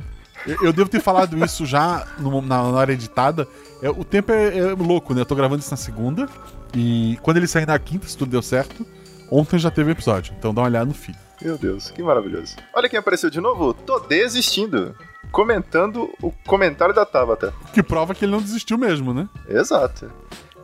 Eu, 0.47 0.57
eu 0.65 0.73
devo 0.73 0.89
ter 0.89 1.01
falado 1.01 1.37
isso 1.45 1.67
já 1.67 2.07
no, 2.19 2.41
na, 2.41 2.63
na 2.63 2.79
hora 2.79 2.93
editada. 2.93 3.49
É, 3.83 3.91
o 3.91 4.05
tempo 4.05 4.33
é, 4.33 4.57
é, 4.57 4.75
louco, 4.75 5.15
né? 5.15 5.21
Eu 5.23 5.27
tô 5.27 5.35
gravando 5.35 5.61
isso 5.61 5.71
na 5.71 5.77
segunda. 5.77 6.29
E 6.75 7.19
quando 7.23 7.39
ele 7.39 7.47
sair 7.47 7.67
na 7.67 7.79
quinta, 7.79 8.07
se 8.07 8.17
tudo 8.17 8.31
deu 8.31 8.43
certo, 8.43 8.87
ontem 9.31 9.59
já 9.59 9.71
teve 9.71 9.91
episódio. 9.91 10.35
Então 10.39 10.55
dá 10.55 10.63
uma 10.63 10.69
olhada 10.69 10.87
no 10.87 10.95
feed. 10.95 11.19
Meu 11.43 11.59
Deus, 11.59 11.91
que 11.91 12.03
maravilhoso. 12.03 12.57
Olha 12.75 12.89
quem 12.89 12.99
apareceu 12.99 13.29
de 13.29 13.41
novo. 13.41 13.75
Tô 13.75 13.99
desistindo. 13.99 14.95
Comentando 15.31 16.11
o 16.23 16.33
comentário 16.47 16.95
da 16.95 17.05
Tabata. 17.05 17.53
Que 17.73 17.83
prova 17.83 18.15
que 18.15 18.25
ele 18.25 18.33
não 18.33 18.41
desistiu 18.41 18.79
mesmo, 18.79 19.13
né? 19.13 19.29
Exato. 19.49 20.11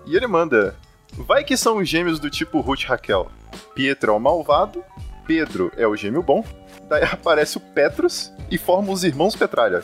E 0.06 0.16
ele 0.16 0.26
manda: 0.26 0.76
Vai 1.14 1.44
que 1.44 1.56
são 1.56 1.84
gêmeos 1.84 2.18
do 2.18 2.30
tipo 2.30 2.60
Ruth 2.60 2.84
Raquel. 2.84 3.30
Pietro 3.74 4.12
é 4.12 4.16
o 4.16 4.20
malvado, 4.20 4.82
Pedro 5.26 5.72
é 5.76 5.86
o 5.86 5.96
gêmeo 5.96 6.22
bom, 6.22 6.44
daí 6.88 7.04
aparece 7.10 7.56
o 7.56 7.60
Petrus 7.60 8.32
e 8.50 8.58
forma 8.58 8.92
os 8.92 9.04
irmãos 9.04 9.36
Petralha. 9.36 9.82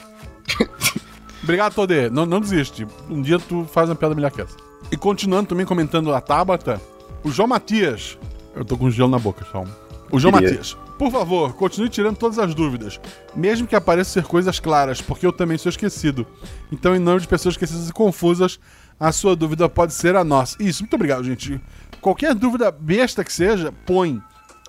Obrigado, 1.42 1.74
Todê. 1.74 2.10
Não, 2.10 2.26
não 2.26 2.40
desiste. 2.40 2.86
Um 3.08 3.22
dia 3.22 3.38
tu 3.38 3.64
faz 3.64 3.88
uma 3.88 3.94
piada 3.94 4.14
melhor 4.14 4.30
que 4.30 4.42
essa. 4.42 4.56
E 4.90 4.96
continuando 4.96 5.48
também 5.48 5.64
comentando 5.64 6.12
a 6.12 6.20
Tabata, 6.20 6.80
o 7.22 7.30
João 7.30 7.48
Matias. 7.48 8.18
Eu 8.54 8.64
tô 8.64 8.76
com 8.76 8.90
gelo 8.90 9.10
na 9.10 9.18
boca, 9.18 9.46
só. 9.50 9.64
O 10.10 10.18
João 10.18 10.32
Queria. 10.32 10.50
Matias. 10.50 10.76
Por 10.98 11.12
favor, 11.12 11.54
continue 11.54 11.88
tirando 11.88 12.16
todas 12.16 12.38
as 12.38 12.54
dúvidas. 12.54 13.00
Mesmo 13.36 13.68
que 13.68 13.76
apareçam 13.76 14.14
ser 14.14 14.24
coisas 14.24 14.58
claras, 14.58 15.00
porque 15.00 15.24
eu 15.24 15.32
também 15.32 15.56
sou 15.56 15.70
esquecido. 15.70 16.26
Então, 16.72 16.96
em 16.96 16.98
nome 16.98 17.20
de 17.20 17.28
pessoas 17.28 17.54
esquecidas 17.54 17.88
e 17.88 17.92
confusas, 17.92 18.58
a 18.98 19.12
sua 19.12 19.36
dúvida 19.36 19.68
pode 19.68 19.94
ser 19.94 20.16
a 20.16 20.24
nossa. 20.24 20.56
Isso, 20.60 20.82
muito 20.82 20.94
obrigado, 20.94 21.22
gente. 21.22 21.60
Qualquer 22.00 22.34
dúvida 22.34 22.70
besta 22.70 23.22
que 23.22 23.32
seja, 23.32 23.72
põe. 23.86 24.20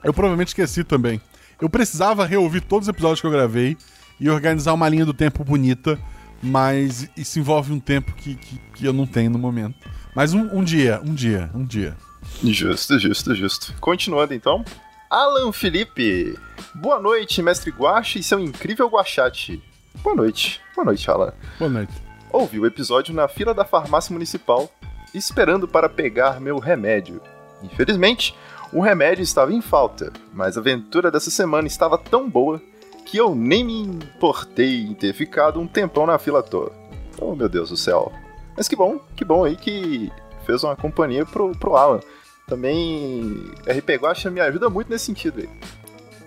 Eu 0.04 0.14
provavelmente 0.14 0.50
esqueci 0.50 0.84
também. 0.84 1.22
Eu 1.62 1.70
precisava 1.70 2.26
reouvir 2.26 2.62
todos 2.62 2.88
os 2.88 2.90
episódios 2.90 3.22
que 3.22 3.28
eu 3.28 3.32
gravei 3.32 3.78
e 4.20 4.30
organizar 4.30 4.74
uma 4.74 4.88
linha 4.88 5.06
do 5.06 5.14
tempo 5.14 5.44
bonita, 5.44 6.00
mas 6.42 7.10
isso 7.18 7.40
envolve 7.40 7.72
um 7.72 7.80
tempo 7.80 8.14
que, 8.14 8.36
que, 8.36 8.58
que 8.76 8.86
eu 8.86 8.94
não 8.94 9.06
tenho 9.06 9.30
no 9.30 9.40
momento. 9.40 9.76
Mas 10.16 10.34
um, 10.34 10.58
um 10.58 10.64
dia, 10.64 11.02
um 11.04 11.14
dia, 11.14 11.50
um 11.54 11.66
dia. 11.66 11.98
Justo, 12.44 12.98
justo, 13.00 13.36
justo. 13.36 13.74
Continuando 13.80 14.34
então. 14.34 14.64
Alan 15.10 15.52
Felipe. 15.52 16.38
Boa 16.76 17.00
noite, 17.00 17.42
mestre 17.42 17.72
Guache 17.72 18.20
e 18.20 18.24
seu 18.24 18.40
incrível 18.40 18.88
Guachate. 18.88 19.62
Boa 20.04 20.16
noite. 20.16 20.62
Boa 20.76 20.86
noite, 20.86 21.10
Alan. 21.10 21.34
Boa 21.58 21.70
noite. 21.70 21.94
Ouvi 22.32 22.60
o 22.60 22.66
episódio 22.66 23.14
na 23.14 23.28
fila 23.28 23.54
da 23.54 23.66
farmácia 23.66 24.14
municipal, 24.14 24.72
esperando 25.14 25.68
para 25.68 25.90
pegar 25.90 26.40
meu 26.40 26.60
remédio. 26.60 27.22
Infelizmente, 27.64 28.36
o 28.72 28.82
remédio 28.82 29.24
estava 29.24 29.54
em 29.54 29.62
falta, 29.62 30.14
mas 30.32 30.56
a 30.56 30.60
aventura 30.60 31.10
dessa 31.10 31.32
semana 31.32 31.68
estava 31.68 31.98
tão 31.98 32.30
boa 32.30 32.62
que 33.06 33.18
eu 33.18 33.34
nem 33.34 33.64
me 33.64 33.82
importei 33.82 34.82
em 34.82 34.94
ter 34.94 35.14
ficado 35.14 35.60
um 35.60 35.68
tempão 35.68 36.06
na 36.06 36.20
fila 36.20 36.40
à 36.40 36.44
toa. 36.44 36.72
Oh, 37.20 37.36
meu 37.36 37.50
Deus 37.50 37.70
do 37.70 37.78
céu. 37.78 38.12
Mas 38.56 38.68
que 38.68 38.76
bom, 38.76 39.00
que 39.16 39.26
bom 39.26 39.44
aí 39.44 39.56
que 39.56 40.12
fez 40.46 40.64
uma 40.64 40.76
companhia 40.76 41.26
pro, 41.26 41.52
pro 41.58 41.76
Alan. 41.76 42.00
Também 42.48 43.52
RP 43.66 44.02
Guacha 44.02 44.30
me 44.30 44.40
ajuda 44.40 44.70
muito 44.70 44.90
nesse 44.90 45.06
sentido 45.06 45.40
aí. 45.40 45.50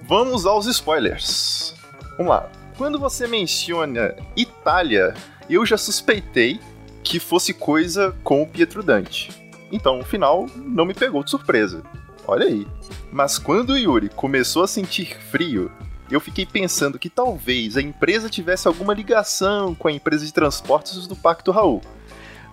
Vamos 0.03 0.45
aos 0.45 0.67
spoilers. 0.67 1.75
Vamos 2.17 2.31
lá. 2.31 2.51
Quando 2.77 2.99
você 2.99 3.27
menciona 3.29 4.17
Itália, 4.37 5.15
eu 5.49 5.65
já 5.65 5.77
suspeitei 5.77 6.61
que 7.03 7.21
fosse 7.21 7.55
coisa 7.55 8.15
com 8.25 8.43
o 8.43 8.47
Pietro 8.47 8.83
Dante. 8.83 9.31
Então, 9.71 10.01
o 10.01 10.05
final 10.05 10.47
não 10.57 10.85
me 10.85 10.95
pegou 10.95 11.23
de 11.23 11.31
surpresa. 11.31 11.83
Olha 12.27 12.47
aí. 12.47 12.67
Mas 13.11 13.39
quando 13.39 13.71
o 13.71 13.79
Yuri 13.79 14.09
começou 14.09 14.63
a 14.63 14.69
sentir 14.69 15.17
frio, 15.31 15.71
eu 16.11 16.21
fiquei 16.21 16.45
pensando 16.45 16.99
que 16.99 17.09
talvez 17.09 17.77
a 17.77 17.83
empresa 17.83 18.29
tivesse 18.29 18.69
alguma 18.69 18.95
ligação 18.95 19.75
com 19.75 19.89
a 19.89 19.93
empresa 19.93 20.25
de 20.25 20.33
transportes 20.33 21.07
do 21.07 21.17
Pacto 21.17 21.51
Raul. 21.51 21.81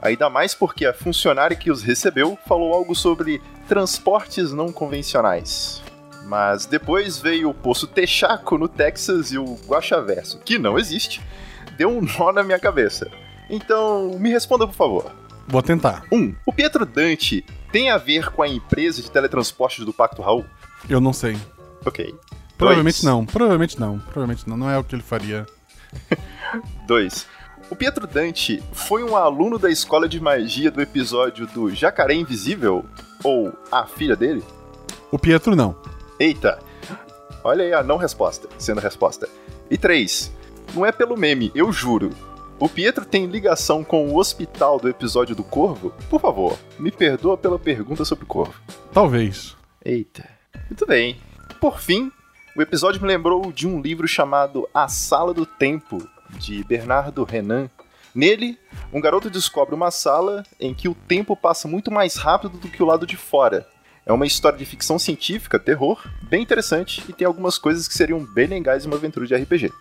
Ainda 0.01 0.29
mais 0.29 0.53
porque 0.53 0.85
a 0.85 0.93
funcionária 0.93 1.57
que 1.57 1.69
os 1.69 1.83
recebeu 1.83 2.37
falou 2.47 2.73
algo 2.73 2.95
sobre 2.95 3.41
transportes 3.67 4.53
não 4.53 4.71
convencionais. 4.71 5.83
Mas 6.25 6.65
depois 6.65 7.17
veio 7.17 7.49
o 7.49 7.53
Poço 7.53 7.85
Texaco 7.85 8.57
no 8.57 8.67
Texas 8.67 9.31
e 9.31 9.37
o 9.37 9.57
Guaxaverso, 9.67 10.39
que 10.39 10.57
não 10.57 10.77
existe, 10.79 11.21
deu 11.77 11.89
um 11.89 12.01
nó 12.17 12.31
na 12.31 12.43
minha 12.43 12.59
cabeça. 12.59 13.11
Então, 13.49 14.17
me 14.19 14.29
responda 14.29 14.65
por 14.65 14.75
favor. 14.75 15.11
Vou 15.47 15.61
tentar. 15.61 16.05
1. 16.11 16.17
Um, 16.17 16.35
o 16.45 16.53
Pietro 16.53 16.85
Dante 16.85 17.43
tem 17.71 17.89
a 17.89 17.97
ver 17.97 18.29
com 18.31 18.41
a 18.41 18.47
empresa 18.47 19.01
de 19.01 19.09
teletransportes 19.11 19.85
do 19.85 19.93
Pacto 19.93 20.21
Raul? 20.21 20.45
Eu 20.89 20.99
não 20.99 21.13
sei. 21.13 21.37
Ok. 21.85 22.15
Provavelmente 22.57 23.05
não, 23.05 23.25
provavelmente 23.25 23.79
não, 23.79 23.99
provavelmente 23.99 24.47
não. 24.49 24.57
Não 24.57 24.69
é 24.69 24.77
o 24.77 24.83
que 24.83 24.95
ele 24.95 25.01
faria. 25.01 25.45
2. 26.87 27.27
O 27.69 27.75
Pietro 27.75 28.07
Dante 28.07 28.61
foi 28.73 29.03
um 29.03 29.15
aluno 29.15 29.59
da 29.59 29.69
escola 29.69 30.09
de 30.09 30.19
magia 30.19 30.71
do 30.71 30.81
episódio 30.81 31.45
do 31.47 31.73
Jacaré 31.73 32.15
Invisível? 32.15 32.83
Ou 33.23 33.53
a 33.71 33.85
filha 33.85 34.15
dele? 34.15 34.43
O 35.11 35.19
Pietro 35.19 35.55
não. 35.55 35.75
Eita! 36.19 36.59
Olha 37.43 37.63
aí 37.63 37.73
a 37.73 37.83
não 37.83 37.97
resposta, 37.97 38.49
sendo 38.57 38.81
resposta. 38.81 39.29
E 39.69 39.77
3. 39.77 40.31
Não 40.73 40.85
é 40.85 40.91
pelo 40.91 41.15
meme, 41.15 41.51
eu 41.55 41.71
juro. 41.71 42.09
O 42.59 42.67
Pietro 42.67 43.05
tem 43.05 43.25
ligação 43.25 43.85
com 43.85 44.09
o 44.09 44.17
hospital 44.17 44.77
do 44.77 44.89
episódio 44.89 45.33
do 45.33 45.45
Corvo? 45.45 45.93
Por 46.09 46.19
favor, 46.19 46.59
me 46.77 46.91
perdoa 46.91 47.37
pela 47.37 47.57
pergunta 47.57 48.03
sobre 48.03 48.25
o 48.25 48.27
Corvo. 48.27 48.53
Talvez. 48.91 49.55
Eita. 49.83 50.27
Muito 50.69 50.85
bem. 50.85 51.17
Por 51.61 51.79
fim, 51.79 52.11
o 52.57 52.61
episódio 52.61 53.01
me 53.01 53.07
lembrou 53.07 53.49
de 53.53 53.65
um 53.65 53.79
livro 53.79 54.05
chamado 54.09 54.67
A 54.73 54.89
Sala 54.89 55.33
do 55.33 55.45
Tempo, 55.45 56.05
de 56.31 56.61
Bernardo 56.65 57.23
Renan. 57.23 57.69
Nele, 58.13 58.59
um 58.91 58.99
garoto 58.99 59.29
descobre 59.29 59.73
uma 59.73 59.89
sala 59.89 60.43
em 60.59 60.73
que 60.73 60.89
o 60.89 60.93
tempo 60.93 61.37
passa 61.37 61.65
muito 61.65 61.89
mais 61.89 62.17
rápido 62.17 62.57
do 62.57 62.67
que 62.67 62.83
o 62.83 62.85
lado 62.85 63.07
de 63.07 63.15
fora. 63.15 63.65
É 64.05 64.11
uma 64.11 64.27
história 64.27 64.57
de 64.57 64.65
ficção 64.65 64.99
científica, 64.99 65.57
terror, 65.57 66.05
bem 66.23 66.41
interessante 66.41 67.05
e 67.07 67.13
tem 67.13 67.25
algumas 67.25 67.57
coisas 67.57 67.87
que 67.87 67.93
seriam 67.93 68.19
bem 68.19 68.47
legais 68.47 68.83
em 68.83 68.87
uma 68.87 68.97
aventura 68.97 69.25
de 69.25 69.33
RPG. 69.33 69.71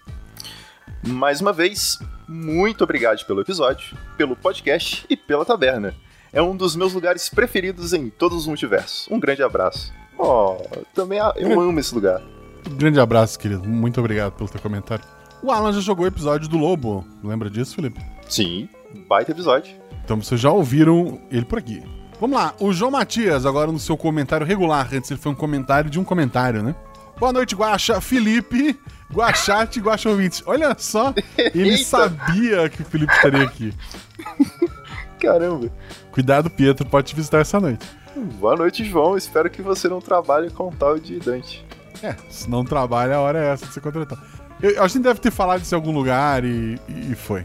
Mais 1.07 1.41
uma 1.41 1.53
vez, 1.53 1.99
muito 2.29 2.85
obrigado 2.85 3.25
pelo 3.25 3.41
episódio, 3.41 3.97
pelo 4.17 4.37
podcast 4.37 5.07
e 5.09 5.17
pela 5.17 5.45
taberna. 5.45 5.95
É 6.33 6.43
um 6.43 6.57
dos 6.57 6.77
meus 6.77 6.93
lugares 6.93 7.29
preferidos 7.29 7.93
em 7.93 8.11
todos 8.11 8.39
os 8.39 8.47
multiversos. 8.47 9.09
Um 9.11 9.19
grande 9.19 9.43
abraço. 9.43 9.93
Oh, 10.19 10.57
também 10.95 11.21
eu 11.37 11.61
amo 11.61 11.81
esse 11.81 11.95
lugar. 11.95 12.21
Grande 12.73 13.01
abraço, 13.01 13.39
querido. 13.39 13.67
Muito 13.67 13.99
obrigado 13.99 14.33
pelo 14.33 14.49
teu 14.49 14.61
comentário. 14.61 15.05
O 15.43 15.51
Alan 15.51 15.73
já 15.73 15.81
jogou 15.81 16.05
o 16.05 16.09
episódio 16.09 16.49
do 16.49 16.59
Lobo. 16.59 17.07
Lembra 17.23 17.49
disso, 17.49 17.77
Felipe? 17.77 18.05
Sim, 18.29 18.69
baita 19.09 19.31
episódio. 19.31 19.75
Então 20.05 20.21
vocês 20.21 20.41
já 20.41 20.51
ouviram 20.51 21.21
ele 21.31 21.45
por 21.45 21.59
aqui. 21.59 21.83
Vamos 22.21 22.37
lá, 22.37 22.53
o 22.59 22.73
João 22.73 22.91
Matias, 22.91 23.47
agora 23.47 23.71
no 23.71 23.79
seu 23.79 23.97
comentário 23.97 24.45
regular. 24.45 24.89
Antes 24.93 25.11
ele 25.11 25.21
foi 25.21 25.31
um 25.31 25.37
comentário 25.37 25.89
de 25.89 26.01
um 26.01 26.05
comentário, 26.05 26.63
né? 26.63 26.75
Boa 27.19 27.33
noite, 27.33 27.55
Guaxa. 27.55 28.01
Felipe, 28.01 28.79
Guaxate 29.13 29.79
e 29.79 29.83
Guaxa 29.83 30.09
Ouvintes. 30.09 30.43
Olha 30.47 30.75
só, 30.79 31.13
ele 31.37 31.71
Eita. 31.71 31.85
sabia 31.85 32.69
que 32.69 32.83
o 32.83 32.85
Felipe 32.85 33.13
estaria 33.13 33.43
aqui. 33.43 33.73
Caramba. 35.21 35.71
Cuidado, 36.13 36.49
Pietro, 36.51 36.87
pode 36.87 37.09
te 37.09 37.17
visitar 37.17 37.39
essa 37.41 37.59
noite. 37.59 37.87
Boa 38.41 38.57
noite, 38.57 38.85
João. 38.85 39.17
Espero 39.17 39.51
que 39.51 39.63
você 39.63 39.89
não 39.89 40.01
trabalhe 40.01 40.51
com 40.51 40.71
tal 40.71 40.99
de 40.99 41.19
Dante. 41.19 41.65
É, 42.03 42.15
se 42.31 42.49
não 42.49 42.65
trabalha, 42.65 43.17
a 43.17 43.21
hora 43.21 43.39
é 43.45 43.49
essa 43.53 43.67
de 43.67 43.73
ser 43.73 43.81
contratado. 43.81 44.21
Eu, 44.63 44.71
eu 44.71 44.83
acho 44.85 44.95
que 44.97 45.03
deve 45.03 45.21
ter 45.21 45.31
falado 45.33 45.63
isso 45.63 45.75
em 45.75 45.77
algum 45.77 45.93
lugar 45.93 46.45
e, 46.45 46.79
e 46.89 47.15
foi. 47.17 47.45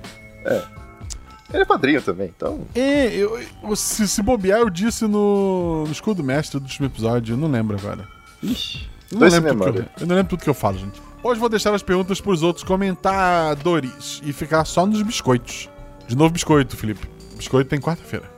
Ele 1.51 1.61
é 1.61 1.65
padrinho 1.65 2.01
também, 2.01 2.31
então. 2.35 2.61
É, 2.75 3.07
eu, 3.15 3.39
eu- 3.63 3.75
se, 3.75 4.07
se 4.07 4.21
bobear, 4.21 4.59
eu 4.59 4.69
disse 4.69 5.05
no, 5.07 5.83
no 5.85 5.91
Escudo 5.91 6.23
Mestre 6.23 6.59
do 6.59 6.63
último 6.63 6.87
episódio, 6.87 7.33
eu 7.33 7.37
não 7.37 7.47
lembro 7.49 7.77
agora. 7.77 8.07
Ixi, 8.41 8.89
Eu 9.13 9.19
não, 9.19 9.27
lembro 9.27 9.55
tudo 9.55 9.73
que 9.73 9.79
eu, 9.79 9.85
eu 10.01 10.07
não 10.07 10.15
lembro 10.15 10.29
tudo 10.29 10.43
que 10.43 10.49
eu 10.49 10.53
falo, 10.53 10.77
gente. 10.77 11.01
Hoje 11.23 11.39
vou 11.39 11.47
deixar 11.47 11.73
as 11.73 11.81
perguntas 11.81 12.19
pros 12.19 12.43
outros 12.43 12.65
comentadores 12.65 14.21
e 14.25 14.33
ficar 14.33 14.65
só 14.65 14.85
nos 14.85 15.01
biscoitos. 15.01 15.69
De 16.07 16.17
novo, 16.17 16.33
biscoito, 16.33 16.75
Felipe. 16.75 17.09
Biscoito 17.37 17.69
tem 17.69 17.79
quarta-feira. 17.79 18.29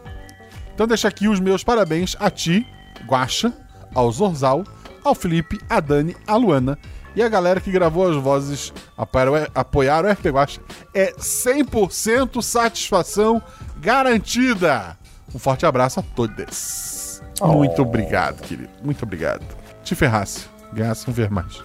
Então 0.74 0.86
deixa 0.86 1.08
aqui 1.08 1.28
os 1.28 1.40
meus 1.40 1.64
parabéns 1.64 2.16
a 2.20 2.30
ti, 2.30 2.68
Guaxa, 3.08 3.52
ao 3.94 4.12
Zorzal, 4.12 4.64
ao 5.04 5.16
Felipe, 5.16 5.60
a 5.70 5.80
Dani, 5.80 6.16
a 6.28 6.36
Luana 6.36 6.78
e 7.16 7.24
a 7.24 7.30
galera 7.30 7.62
que 7.62 7.72
gravou 7.72 8.08
as 8.08 8.16
vozes 8.18 8.74
apoiaram, 8.98 9.48
apoiaram 9.56 10.10
o 10.10 10.12
RP 10.12 10.26
Guaxa. 10.28 10.62
É 10.94 11.14
100% 11.14 12.42
satisfação 12.42 13.42
garantida. 13.80 14.98
Um 15.34 15.40
forte 15.40 15.66
abraço 15.66 16.02
a 16.02 16.04
todos. 16.04 17.22
Muito 17.42 17.82
obrigado, 17.82 18.42
querido. 18.42 18.70
Muito 18.84 19.04
obrigado. 19.04 19.46
Te 19.84 19.96
ferrasse. 19.96 20.55
Ganhasse 20.76 21.10
um 21.10 21.14
ver 21.14 21.32
mais. 21.32 21.64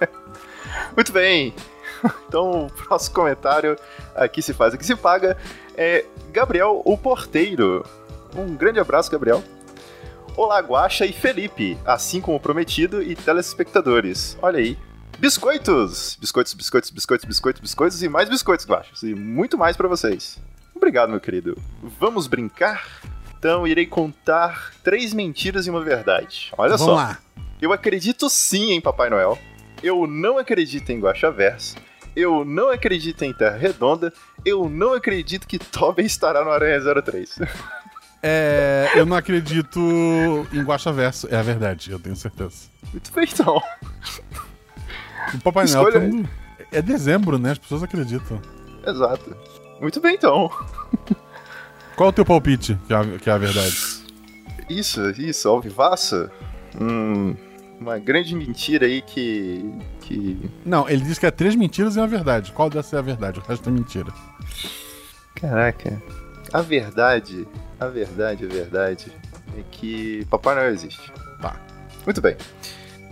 Muito 0.96 1.12
bem. 1.12 1.54
Então, 2.26 2.66
o 2.66 2.72
próximo 2.72 3.14
comentário, 3.16 3.76
aqui 4.14 4.40
se 4.40 4.54
faz, 4.54 4.72
aqui 4.72 4.86
se 4.86 4.96
paga, 4.96 5.36
é 5.76 6.06
Gabriel, 6.32 6.80
o 6.86 6.96
porteiro. 6.96 7.84
Um 8.34 8.56
grande 8.56 8.80
abraço, 8.80 9.10
Gabriel. 9.10 9.44
Olá, 10.34 10.58
Guaxa 10.60 11.04
e 11.04 11.12
Felipe, 11.12 11.76
assim 11.84 12.20
como 12.20 12.40
prometido, 12.40 13.02
e 13.02 13.14
telespectadores. 13.14 14.38
Olha 14.40 14.58
aí. 14.58 14.78
Biscoitos! 15.18 16.16
Biscoitos, 16.18 16.54
biscoitos, 16.54 16.90
biscoitos, 16.90 17.26
biscoitos, 17.26 17.60
biscoitos 17.60 18.02
e 18.02 18.08
mais 18.08 18.28
biscoitos, 18.30 18.64
Guaxas. 18.64 19.02
E 19.02 19.14
muito 19.14 19.58
mais 19.58 19.76
pra 19.76 19.86
vocês. 19.86 20.38
Obrigado, 20.74 21.10
meu 21.10 21.20
querido. 21.20 21.60
Vamos 22.00 22.26
brincar? 22.26 22.86
Então, 23.38 23.66
irei 23.66 23.86
contar 23.86 24.72
três 24.82 25.12
mentiras 25.12 25.66
e 25.66 25.70
uma 25.70 25.82
verdade. 25.82 26.52
Olha 26.56 26.76
Vamos 26.76 26.86
só. 26.86 26.94
lá. 26.94 27.18
Eu 27.60 27.72
acredito 27.72 28.28
sim 28.30 28.72
em 28.72 28.80
Papai 28.80 29.10
Noel. 29.10 29.38
Eu 29.82 30.06
não 30.06 30.38
acredito 30.38 30.90
em 30.90 31.00
Guaxaverso. 31.00 31.76
Eu 32.14 32.44
não 32.44 32.70
acredito 32.70 33.22
em 33.24 33.32
Terra 33.32 33.56
Redonda. 33.56 34.12
Eu 34.44 34.68
não 34.68 34.92
acredito 34.92 35.46
que 35.46 35.58
Tobin 35.58 36.04
estará 36.04 36.44
no 36.44 36.50
Aranha 36.50 36.80
03. 37.02 37.38
É, 38.20 38.90
eu 38.96 39.06
não 39.06 39.16
acredito 39.16 39.78
em 40.52 40.62
Guaxa 40.62 40.92
Verso. 40.92 41.28
É 41.30 41.36
a 41.36 41.42
verdade, 41.42 41.92
eu 41.92 42.00
tenho 42.00 42.16
certeza. 42.16 42.68
Muito 42.92 43.12
bem, 43.12 43.28
então. 43.32 43.62
O 45.32 45.38
Papai 45.38 45.66
Noel 45.66 46.24
é 46.72 46.82
dezembro, 46.82 47.38
né? 47.38 47.52
As 47.52 47.58
pessoas 47.58 47.84
acreditam. 47.84 48.42
Exato. 48.84 49.36
Muito 49.80 50.00
bem, 50.00 50.16
então. 50.16 50.50
Qual 51.94 52.08
é 52.08 52.10
o 52.10 52.12
teu 52.12 52.24
palpite 52.24 52.76
que 52.86 52.92
é 52.92 52.96
a, 52.96 53.04
que 53.18 53.30
é 53.30 53.32
a 53.32 53.38
verdade? 53.38 53.76
Isso, 54.68 55.10
isso, 55.10 55.48
Alvivaça. 55.48 56.30
Hum, 56.80 57.36
uma 57.80 57.98
grande 57.98 58.34
mentira 58.34 58.86
aí 58.86 59.02
que. 59.02 59.72
que. 60.00 60.50
Não, 60.64 60.88
ele 60.88 61.02
diz 61.02 61.18
que 61.18 61.26
é 61.26 61.30
três 61.30 61.54
mentiras 61.54 61.96
e 61.96 61.98
uma 61.98 62.06
verdade. 62.06 62.52
Qual 62.52 62.68
dessa 62.68 62.96
é 62.96 62.98
a 62.98 63.02
verdade? 63.02 63.38
O 63.38 63.42
resto 63.42 63.68
é 63.68 63.72
mentira. 63.72 64.12
Caraca. 65.34 66.02
A 66.52 66.60
verdade, 66.62 67.46
a 67.78 67.86
verdade, 67.86 68.44
a 68.44 68.48
verdade 68.48 69.12
é 69.56 69.62
que 69.70 70.24
Papai 70.26 70.54
Noel 70.54 70.70
existe. 70.70 71.12
Tá. 71.40 71.56
Muito 72.04 72.20
bem. 72.20 72.36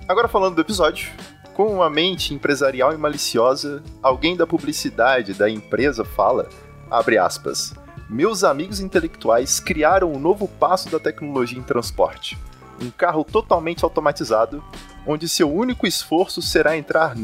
Agora 0.08 0.28
falando 0.28 0.54
do 0.54 0.60
episódio, 0.60 1.10
Com 1.52 1.72
uma 1.72 1.88
mente 1.88 2.34
empresarial 2.34 2.92
e 2.92 2.98
maliciosa, 2.98 3.82
alguém 4.02 4.36
da 4.36 4.46
publicidade 4.46 5.32
da 5.32 5.48
empresa 5.48 6.04
fala, 6.04 6.50
abre 6.90 7.16
aspas, 7.16 7.72
meus 8.10 8.44
amigos 8.44 8.78
intelectuais 8.78 9.58
criaram 9.58 10.12
um 10.12 10.18
novo 10.18 10.46
passo 10.46 10.90
da 10.90 11.00
tecnologia 11.00 11.58
em 11.58 11.62
transporte. 11.62 12.36
Um 12.80 12.90
carro 12.90 13.24
totalmente 13.24 13.84
automatizado, 13.84 14.62
onde 15.06 15.28
seu 15.28 15.50
único 15.50 15.86
esforço 15.86 16.42
será 16.42 16.76
entrar, 16.76 17.16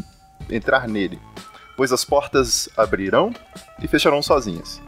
entrar 0.48 0.88
nele, 0.88 1.18
pois 1.76 1.92
as 1.92 2.04
portas 2.04 2.68
abrirão 2.76 3.32
e 3.82 3.88
fecharão 3.88 4.22
sozinhas. 4.22 4.80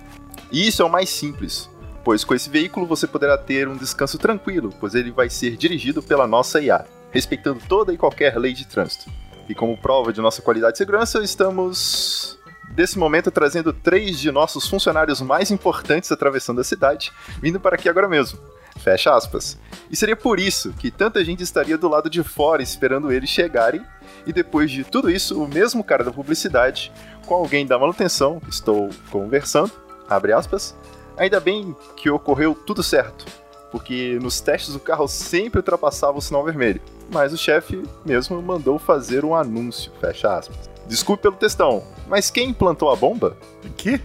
E 0.51 0.67
isso 0.67 0.83
é 0.83 0.85
o 0.85 0.91
mais 0.91 1.09
simples, 1.11 1.69
pois 2.05 2.25
com 2.25 2.35
esse 2.35 2.49
veículo 2.49 2.87
você 2.87 3.07
poderá 3.07 3.37
ter 3.37 3.69
um 3.69 3.77
descanso 3.77 4.19
tranquilo, 4.19 4.73
pois 4.79 4.95
ele 4.95 5.11
vai 5.11 5.29
ser 5.29 5.57
dirigido 5.57 6.03
pela 6.03 6.27
nossa 6.27 6.61
IA, 6.61 6.87
respeitando 7.11 7.61
toda 7.69 7.93
e 7.93 7.99
qualquer 7.99 8.39
lei 8.39 8.53
de 8.53 8.67
trânsito. 8.67 9.11
E 9.49 9.55
como 9.55 9.77
prova 9.77 10.13
de 10.13 10.21
nossa 10.21 10.41
qualidade 10.41 10.73
de 10.73 10.79
segurança, 10.79 11.23
estamos 11.23 12.39
desse 12.71 12.99
momento 12.99 13.31
trazendo 13.31 13.73
três 13.73 14.19
de 14.19 14.31
nossos 14.31 14.69
funcionários 14.69 15.21
mais 15.21 15.51
importantes 15.51 16.11
atravessando 16.11 16.61
a 16.61 16.65
cidade, 16.65 17.13
vindo 17.41 17.61
para 17.61 17.77
aqui 17.77 17.89
agora 17.89 18.09
mesmo. 18.09 18.39
Fecha 18.79 19.15
aspas. 19.15 19.59
E 19.91 19.97
seria 19.97 20.17
por 20.17 20.39
isso 20.39 20.73
que 20.73 20.91
tanta 20.91 21.25
gente 21.25 21.43
estaria 21.43 21.79
do 21.79 21.89
lado 21.89 22.11
de 22.11 22.23
fora 22.23 22.63
esperando 22.63 23.13
eles 23.13 23.31
chegarem, 23.31 23.85
e 24.27 24.33
depois 24.33 24.71
de 24.71 24.85
tudo 24.85 25.11
isso, 25.11 25.43
o 25.43 25.49
mesmo 25.49 25.85
cara 25.85 26.05
da 26.05 26.13
publicidade, 26.13 26.93
com 27.27 27.35
alguém 27.35 27.67
da 27.67 27.79
manutenção, 27.79 28.41
estou 28.49 28.91
conversando, 29.11 29.73
abre 30.09 30.33
aspas, 30.33 30.75
ainda 31.17 31.41
bem 31.41 31.75
que 31.97 32.11
ocorreu 32.11 32.55
tudo 32.55 32.83
certo, 32.83 33.25
porque 33.71 34.19
nos 34.21 34.41
testes 34.41 34.75
o 34.75 34.81
carro 34.81 35.07
sempre 35.09 35.59
ultrapassava 35.59 36.19
o 36.19 36.23
sinal 36.23 36.45
vermelho, 36.45 36.81
mas 37.13 37.33
o 37.33 37.39
chefe 37.39 37.83
mesmo 38.05 38.41
mandou 38.43 38.79
fazer 38.79 39.25
um 39.25 39.35
anúncio, 39.35 39.93
fecha 40.01 40.37
aspas. 40.37 40.71
Desculpe 40.87 41.23
pelo 41.23 41.37
textão, 41.37 41.83
mas 42.07 42.31
quem 42.31 42.51
implantou 42.51 42.91
a 42.91 42.97
bomba? 42.97 43.37
Que? 43.77 44.01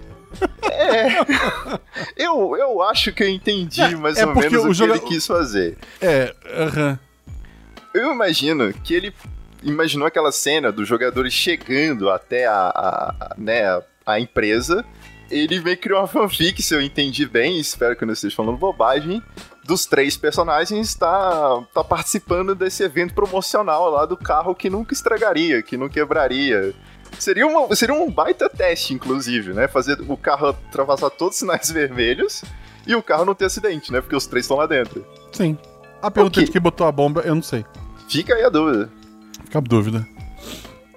É. 0.72 1.80
Eu, 2.16 2.56
eu 2.58 2.82
acho 2.82 3.12
que 3.12 3.24
eu 3.24 3.30
entendi 3.30 3.82
É, 3.82 3.96
mais 3.96 4.18
é 4.18 4.26
ou 4.26 4.36
menos 4.36 4.54
o, 4.64 4.66
o 4.66 4.68
que 4.70 4.74
joga- 4.74 4.94
ele 4.96 5.02
quis 5.02 5.26
fazer. 5.26 5.78
É, 6.02 6.34
aham. 6.56 7.00
Eu 7.94 8.12
imagino 8.14 8.72
que 8.74 8.94
ele 8.94 9.14
imaginou 9.64 10.08
aquela 10.08 10.32
cena 10.32 10.72
dos 10.72 10.88
jogadores 10.88 11.34
chegando 11.34 12.10
até 12.10 12.46
a, 12.46 12.54
a- 12.54 13.16
a- 13.20 13.36
né, 13.38 13.64
a 14.06 14.20
empresa. 14.20 14.86
Ele 15.30 15.60
meio 15.60 15.76
que 15.78 15.84
criou 15.84 16.00
uma 16.00 16.08
fanfic, 16.08 16.62
se 16.62 16.74
eu 16.74 16.82
entendi 16.82 17.26
bem, 17.28 17.60
espero 17.60 17.96
que 17.96 18.04
eu 18.04 18.08
não 18.08 18.14
esteja 18.14 18.36
falando 18.36 18.58
bobagem, 18.58 19.22
dos 19.70 19.86
três 19.86 20.18
personagens 20.18 20.96
tá, 20.96 21.64
tá 21.72 21.84
participando 21.84 22.56
desse 22.56 22.82
evento 22.84 23.14
promocional 23.14 23.92
lá 23.92 24.04
do 24.04 24.18
carro 24.18 24.56
que 24.56 24.68
nunca 24.68 24.94
estragaria, 24.94 25.62
que 25.62 25.78
não 25.78 25.88
quebraria. 25.88 26.74
Seria, 27.20 27.46
uma, 27.46 27.76
seria 27.76 27.94
um 27.94 28.10
baita 28.12 28.50
teste, 28.50 28.96
inclusive, 28.96 29.54
né? 29.54 29.68
Fazer 29.68 30.00
o 30.08 30.18
carro 30.18 30.48
ultrapassar 30.66 31.12
todos 31.12 31.36
os 31.36 31.40
sinais 31.40 31.70
vermelhos 31.72 32.44
e 32.88 32.96
o 32.96 33.04
carro 33.04 33.26
não 33.26 33.36
ter 33.36 33.46
acidente, 33.46 33.92
né? 33.92 34.02
Porque 34.02 34.16
os 34.16 34.26
três 34.26 34.46
estão 34.46 34.58
lá 34.58 34.66
dentro. 34.66 35.06
Sim. 35.32 35.56
A 36.02 36.10
pergunta 36.10 36.40
Ok. 36.40 36.46
de 36.46 36.52
quem 36.52 36.62
botou 36.62 36.88
a 36.88 36.92
bomba, 36.92 37.22
eu 37.22 37.36
não 37.36 37.44
sei. 37.44 37.64
Fica 38.10 38.34
aí 38.34 38.44
a 38.44 38.50
dúvida. 38.50 38.90
Fica 39.46 39.60
a 39.60 39.62
dúvida. 39.62 40.08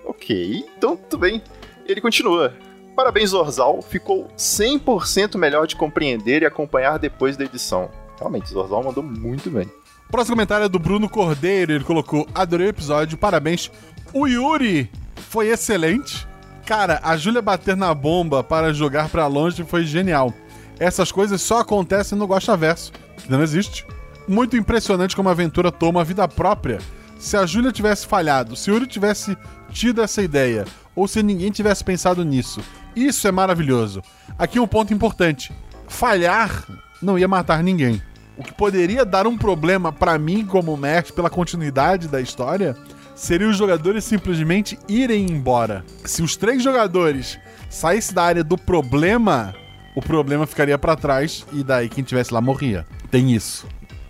Ok, 0.07 0.65
então 0.79 0.97
tudo 0.97 1.21
bem. 1.21 1.43
Ele 1.87 2.01
continua. 2.01 2.55
Parabéns, 2.97 3.31
Zorzal. 3.31 3.83
Ficou 3.83 4.29
100% 4.37 5.37
melhor 5.37 5.67
de 5.67 5.77
compreender 5.77 6.43
e 6.43 6.47
acompanhar 6.47 6.99
depois 6.99 7.37
da 7.37 7.45
edição. 7.45 7.91
Realmente, 8.23 8.51
Zorzal 8.51 8.85
mandou 8.85 9.03
muito 9.03 9.51
bem. 9.51 9.69
Próximo 10.09 10.37
comentário 10.37 10.67
é 10.67 10.69
do 10.69 10.79
Bruno 10.79 11.09
Cordeiro. 11.09 11.73
Ele 11.73 11.83
colocou: 11.83 12.27
Adorei 12.33 12.69
o 12.69 12.71
episódio, 12.71 13.19
parabéns. 13.19 13.69
O 14.13 14.29
Yuri 14.29 14.89
foi 15.17 15.49
excelente. 15.49 16.27
Cara, 16.65 17.01
a 17.03 17.17
Júlia 17.17 17.43
bater 17.43 17.77
na 17.77 17.93
bomba 17.93 18.45
para 18.45 18.73
jogar 18.73 19.09
pra 19.09 19.27
longe 19.27 19.65
foi 19.65 19.85
genial. 19.85 20.33
Essas 20.79 21.11
coisas 21.11 21.43
só 21.43 21.59
acontecem 21.59 22.17
no 22.17 22.27
Gosta 22.27 22.57
Verso, 22.57 22.93
que 23.17 23.31
não 23.31 23.43
existe. 23.43 23.85
Muito 24.29 24.57
impressionante 24.57 25.17
como 25.17 25.29
a 25.29 25.33
aventura 25.33 25.73
toma 25.73 26.05
vida 26.05 26.27
própria. 26.29 26.79
Se 27.19 27.37
a 27.37 27.45
Júlia 27.45 27.73
tivesse 27.73 28.07
falhado, 28.07 28.55
se 28.55 28.71
o 28.71 28.75
Yuri 28.75 28.87
tivesse 28.87 29.37
tido 29.73 30.01
essa 30.01 30.23
ideia, 30.23 30.65
ou 30.95 31.09
se 31.09 31.25
ninguém 31.25 31.51
tivesse 31.51 31.83
pensado 31.83 32.25
nisso. 32.25 32.61
Isso 32.95 33.27
é 33.27 33.33
maravilhoso. 33.33 34.01
Aqui 34.39 34.61
um 34.61 34.67
ponto 34.67 34.95
importante: 34.95 35.53
falhar 35.89 36.65
não 37.03 37.19
ia 37.19 37.27
matar 37.27 37.65
ninguém. 37.65 38.01
O 38.37 38.43
que 38.43 38.53
poderia 38.53 39.05
dar 39.05 39.27
um 39.27 39.37
problema 39.37 39.93
pra 39.93 40.19
mim 40.19 40.45
como 40.45 40.77
mestre 40.77 41.13
pela 41.13 41.29
continuidade 41.29 42.09
da 42.09 42.21
história 42.21 42.77
seria 43.15 43.49
os 43.49 43.57
jogadores 43.57 44.05
simplesmente 44.05 44.79
irem 44.89 45.31
embora. 45.31 45.85
Se 46.05 46.23
os 46.23 46.37
três 46.37 46.63
jogadores 46.63 47.39
saíssem 47.69 48.15
da 48.15 48.23
área 48.23 48.45
do 48.45 48.57
problema, 48.57 49.55
o 49.95 50.01
problema 50.01 50.47
ficaria 50.47 50.79
pra 50.79 50.97
trás 50.97 51.47
e 51.53 51.63
daí 51.63 51.89
quem 51.89 52.03
tivesse 52.03 52.33
lá 52.33 52.41
morria. 52.41 52.87
Tem 53.11 53.33
isso. 53.33 53.67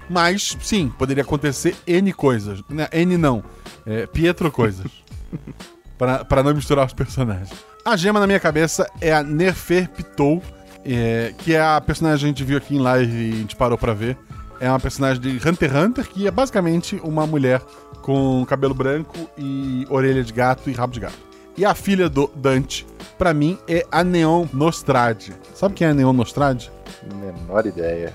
Mas, 0.09 0.57
sim, 0.61 0.93
poderia 0.99 1.23
acontecer 1.23 1.75
N 1.87 2.13
coisas. 2.13 2.63
Né, 2.69 2.89
N 2.93 3.17
não. 3.17 3.43
É, 3.87 4.07
Pietro 4.07 4.51
coisas. 4.51 4.87
Pra 5.99 6.25
pra 6.25 6.43
não 6.43 6.53
misturar 6.53 6.85
os 6.85 6.93
personagens. 6.93 7.51
A 7.85 7.97
gema 7.97 8.19
na 8.19 8.27
minha 8.27 8.41
cabeça 8.41 8.91
é 9.01 9.13
a 9.13 9.23
Nefer 9.23 9.89
Pitou, 9.89 10.43
é, 10.85 11.35
que 11.38 11.55
é 11.55 11.61
a 11.61 11.81
personagem 11.81 12.21
que 12.21 12.25
a 12.25 12.29
gente 12.29 12.45
viu 12.45 12.59
aqui 12.59 12.77
em 12.77 12.81
live 12.81 13.12
e 13.12 13.33
a 13.33 13.37
gente 13.37 13.57
parou 13.57 13.79
pra 13.79 13.92
ver. 13.92 14.16
É 14.61 14.68
uma 14.68 14.79
personagem 14.79 15.21
de 15.21 15.49
Hunter 15.49 15.71
x 15.71 15.85
Hunter, 15.85 16.09
que 16.09 16.27
é 16.27 16.31
basicamente 16.31 17.01
uma 17.03 17.27
mulher 17.27 17.61
com 18.01 18.45
cabelo 18.47 18.75
branco 18.75 19.29
e 19.37 19.87
orelha 19.90 20.23
de 20.23 20.33
gato 20.33 20.71
e 20.71 20.73
rabo 20.73 20.92
de 20.92 21.01
gato. 21.01 21.18
E 21.57 21.64
a 21.64 21.75
filha 21.75 22.09
do 22.09 22.31
Dante, 22.35 22.87
pra 23.18 23.35
mim, 23.35 23.59
é 23.68 23.87
a 23.90 24.03
Neon 24.03 24.47
Nostrade. 24.53 25.33
Sabe 25.55 25.75
quem 25.75 25.87
é 25.87 25.90
a 25.90 25.95
Neon 25.95 26.12
Nostrade? 26.12 26.71
Menor 27.14 27.66
ideia. 27.66 28.12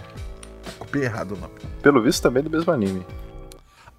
Copiei 0.79 1.05
errado 1.05 1.33
o 1.33 1.37
nome. 1.37 1.53
Pelo 1.81 2.01
visto, 2.01 2.21
também 2.21 2.41
do 2.41 2.49
mesmo 2.49 2.71
anime. 2.71 3.05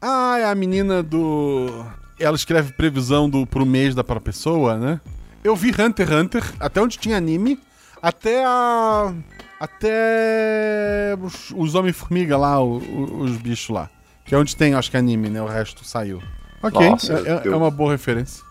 Ah, 0.00 0.38
é 0.38 0.44
a 0.44 0.54
menina 0.54 1.02
do. 1.02 1.84
Ela 2.18 2.36
escreve 2.36 2.72
previsão 2.72 3.28
do, 3.28 3.46
pro 3.46 3.66
mês 3.66 3.94
da 3.94 4.02
para 4.02 4.20
pessoa, 4.20 4.76
né? 4.76 5.00
Eu 5.44 5.54
vi 5.54 5.70
Hunter 5.70 6.06
x 6.06 6.16
Hunter, 6.16 6.52
até 6.58 6.80
onde 6.80 6.98
tinha 6.98 7.16
anime, 7.16 7.60
até 8.02 8.44
a. 8.44 9.12
Até. 9.60 11.16
Os, 11.20 11.50
os 11.56 11.74
Homem-Formiga 11.74 12.36
lá, 12.36 12.60
o- 12.62 12.78
o- 12.78 13.20
os 13.22 13.36
bichos 13.36 13.68
lá. 13.70 13.90
Que 14.24 14.34
é 14.34 14.38
onde 14.38 14.54
tem, 14.54 14.74
acho 14.74 14.90
que 14.90 14.96
anime, 14.96 15.28
né? 15.30 15.40
O 15.42 15.46
resto 15.46 15.84
saiu. 15.84 16.22
Ok, 16.62 16.90
Nossa, 16.90 17.12
é, 17.14 17.48
é- 17.48 17.48
é 17.48 17.56
uma 17.56 17.70
boa 17.70 17.92
referência. 17.92 18.44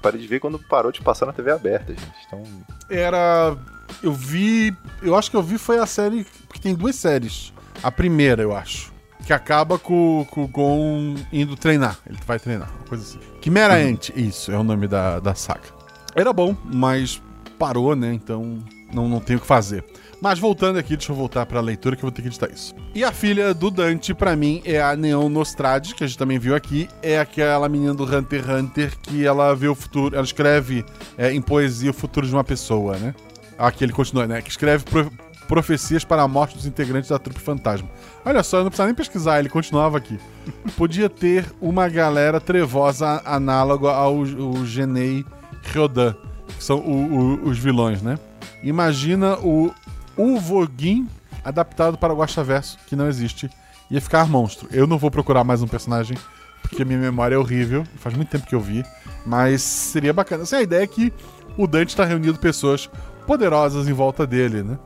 Parei 0.00 0.20
de 0.20 0.26
ver 0.26 0.40
quando 0.40 0.58
parou 0.58 0.90
de 0.90 1.00
passar 1.00 1.26
na 1.26 1.32
TV 1.32 1.52
aberta, 1.52 1.92
gente. 1.94 2.12
Então, 2.26 2.42
Era. 2.90 3.56
Eu 4.02 4.12
vi. 4.12 4.74
Eu 5.00 5.16
acho 5.16 5.30
que 5.30 5.36
eu 5.36 5.42
vi 5.42 5.58
foi 5.58 5.78
a 5.78 5.86
série. 5.86 6.24
Porque 6.48 6.60
tem 6.60 6.74
duas 6.74 6.96
séries. 6.96 7.52
A 7.82 7.90
primeira, 7.90 8.42
eu 8.42 8.54
acho. 8.56 8.90
Que 9.24 9.32
acaba 9.32 9.78
com, 9.78 10.26
com 10.30 10.42
o 10.44 10.48
Gon 10.48 11.14
indo 11.32 11.54
treinar. 11.56 11.98
Ele 12.06 12.18
vai 12.26 12.40
treinar, 12.40 12.68
uma 12.76 12.88
coisa 12.88 13.04
assim. 13.04 13.20
Quimera 13.40 13.74
Ant, 13.76 14.10
isso, 14.16 14.50
é 14.50 14.58
o 14.58 14.64
nome 14.64 14.88
da, 14.88 15.20
da 15.20 15.34
saga. 15.34 15.68
Era 16.16 16.32
bom, 16.32 16.56
mas 16.64 17.22
parou, 17.58 17.94
né? 17.94 18.12
Então 18.12 18.58
não, 18.92 19.08
não 19.08 19.20
tem 19.20 19.36
o 19.36 19.40
que 19.40 19.46
fazer. 19.46 19.84
Mas 20.20 20.38
voltando 20.38 20.78
aqui, 20.78 20.96
deixa 20.96 21.10
eu 21.10 21.16
voltar 21.16 21.44
pra 21.46 21.60
leitura 21.60 21.96
que 21.96 22.02
eu 22.04 22.08
vou 22.08 22.12
ter 22.12 22.22
que 22.22 22.28
editar 22.28 22.48
isso. 22.48 22.74
E 22.94 23.02
a 23.02 23.10
filha 23.10 23.52
do 23.52 23.70
Dante, 23.72 24.14
pra 24.14 24.36
mim, 24.36 24.62
é 24.64 24.80
a 24.80 24.94
Neon 24.94 25.28
Nostrade, 25.28 25.94
que 25.96 26.04
a 26.04 26.06
gente 26.06 26.16
também 26.16 26.38
viu 26.38 26.54
aqui. 26.54 26.88
É 27.02 27.18
aquela 27.18 27.68
menina 27.68 27.92
do 27.92 28.04
Hunter 28.04 28.40
x 28.44 28.48
Hunter 28.48 28.92
que 29.02 29.26
ela 29.26 29.52
vê 29.56 29.66
o 29.66 29.74
futuro, 29.74 30.14
ela 30.14 30.24
escreve 30.24 30.84
é, 31.18 31.32
em 31.32 31.42
poesia 31.42 31.90
o 31.90 31.94
futuro 31.94 32.24
de 32.26 32.32
uma 32.32 32.44
pessoa, 32.44 32.96
né? 32.98 33.14
Aqui 33.58 33.82
ele 33.82 33.92
continua, 33.92 34.26
né? 34.26 34.40
Que 34.40 34.50
escreve 34.50 34.84
pro- 34.84 35.10
profecias 35.48 36.04
para 36.04 36.22
a 36.22 36.28
morte 36.28 36.54
dos 36.56 36.66
integrantes 36.66 37.10
da 37.10 37.18
trupe 37.18 37.40
fantasma. 37.40 37.88
Olha 38.24 38.44
só, 38.44 38.58
eu 38.58 38.62
não 38.62 38.70
precisava 38.70 38.86
nem 38.86 38.94
pesquisar, 38.94 39.40
ele 39.40 39.48
continuava 39.48 39.98
aqui. 39.98 40.20
Podia 40.78 41.08
ter 41.10 41.44
uma 41.60 41.88
galera 41.88 42.40
trevosa 42.40 43.20
análoga 43.24 43.90
ao, 43.90 44.18
ao 44.18 44.64
Genei 44.64 45.24
Ryodan, 45.64 46.14
que 46.56 46.62
são 46.62 46.78
o- 46.78 47.12
o- 47.44 47.48
os 47.48 47.58
vilões, 47.58 48.00
né? 48.02 48.16
Imagina 48.62 49.38
o 49.38 49.72
Uvogin 50.16 51.08
adaptado 51.44 51.98
para 51.98 52.12
o 52.12 52.16
Guaxaverso, 52.16 52.78
que 52.86 52.96
não 52.96 53.08
existe. 53.08 53.50
Ia 53.90 54.00
ficar 54.00 54.28
monstro. 54.28 54.68
Eu 54.70 54.86
não 54.86 54.98
vou 54.98 55.10
procurar 55.10 55.44
mais 55.44 55.62
um 55.62 55.68
personagem, 55.68 56.16
porque 56.62 56.82
a 56.82 56.84
minha 56.84 56.98
memória 56.98 57.34
é 57.34 57.38
horrível. 57.38 57.84
Faz 57.96 58.14
muito 58.14 58.30
tempo 58.30 58.46
que 58.46 58.54
eu 58.54 58.60
vi. 58.60 58.84
Mas 59.26 59.62
seria 59.62 60.12
bacana. 60.12 60.44
Assim, 60.44 60.56
a 60.56 60.62
ideia 60.62 60.82
é 60.82 60.86
que 60.86 61.12
o 61.56 61.66
Dante 61.66 61.90
está 61.90 62.04
reunindo 62.04 62.38
pessoas 62.38 62.88
poderosas 63.26 63.88
em 63.88 63.92
volta 63.92 64.26
dele, 64.26 64.62
né? 64.62 64.78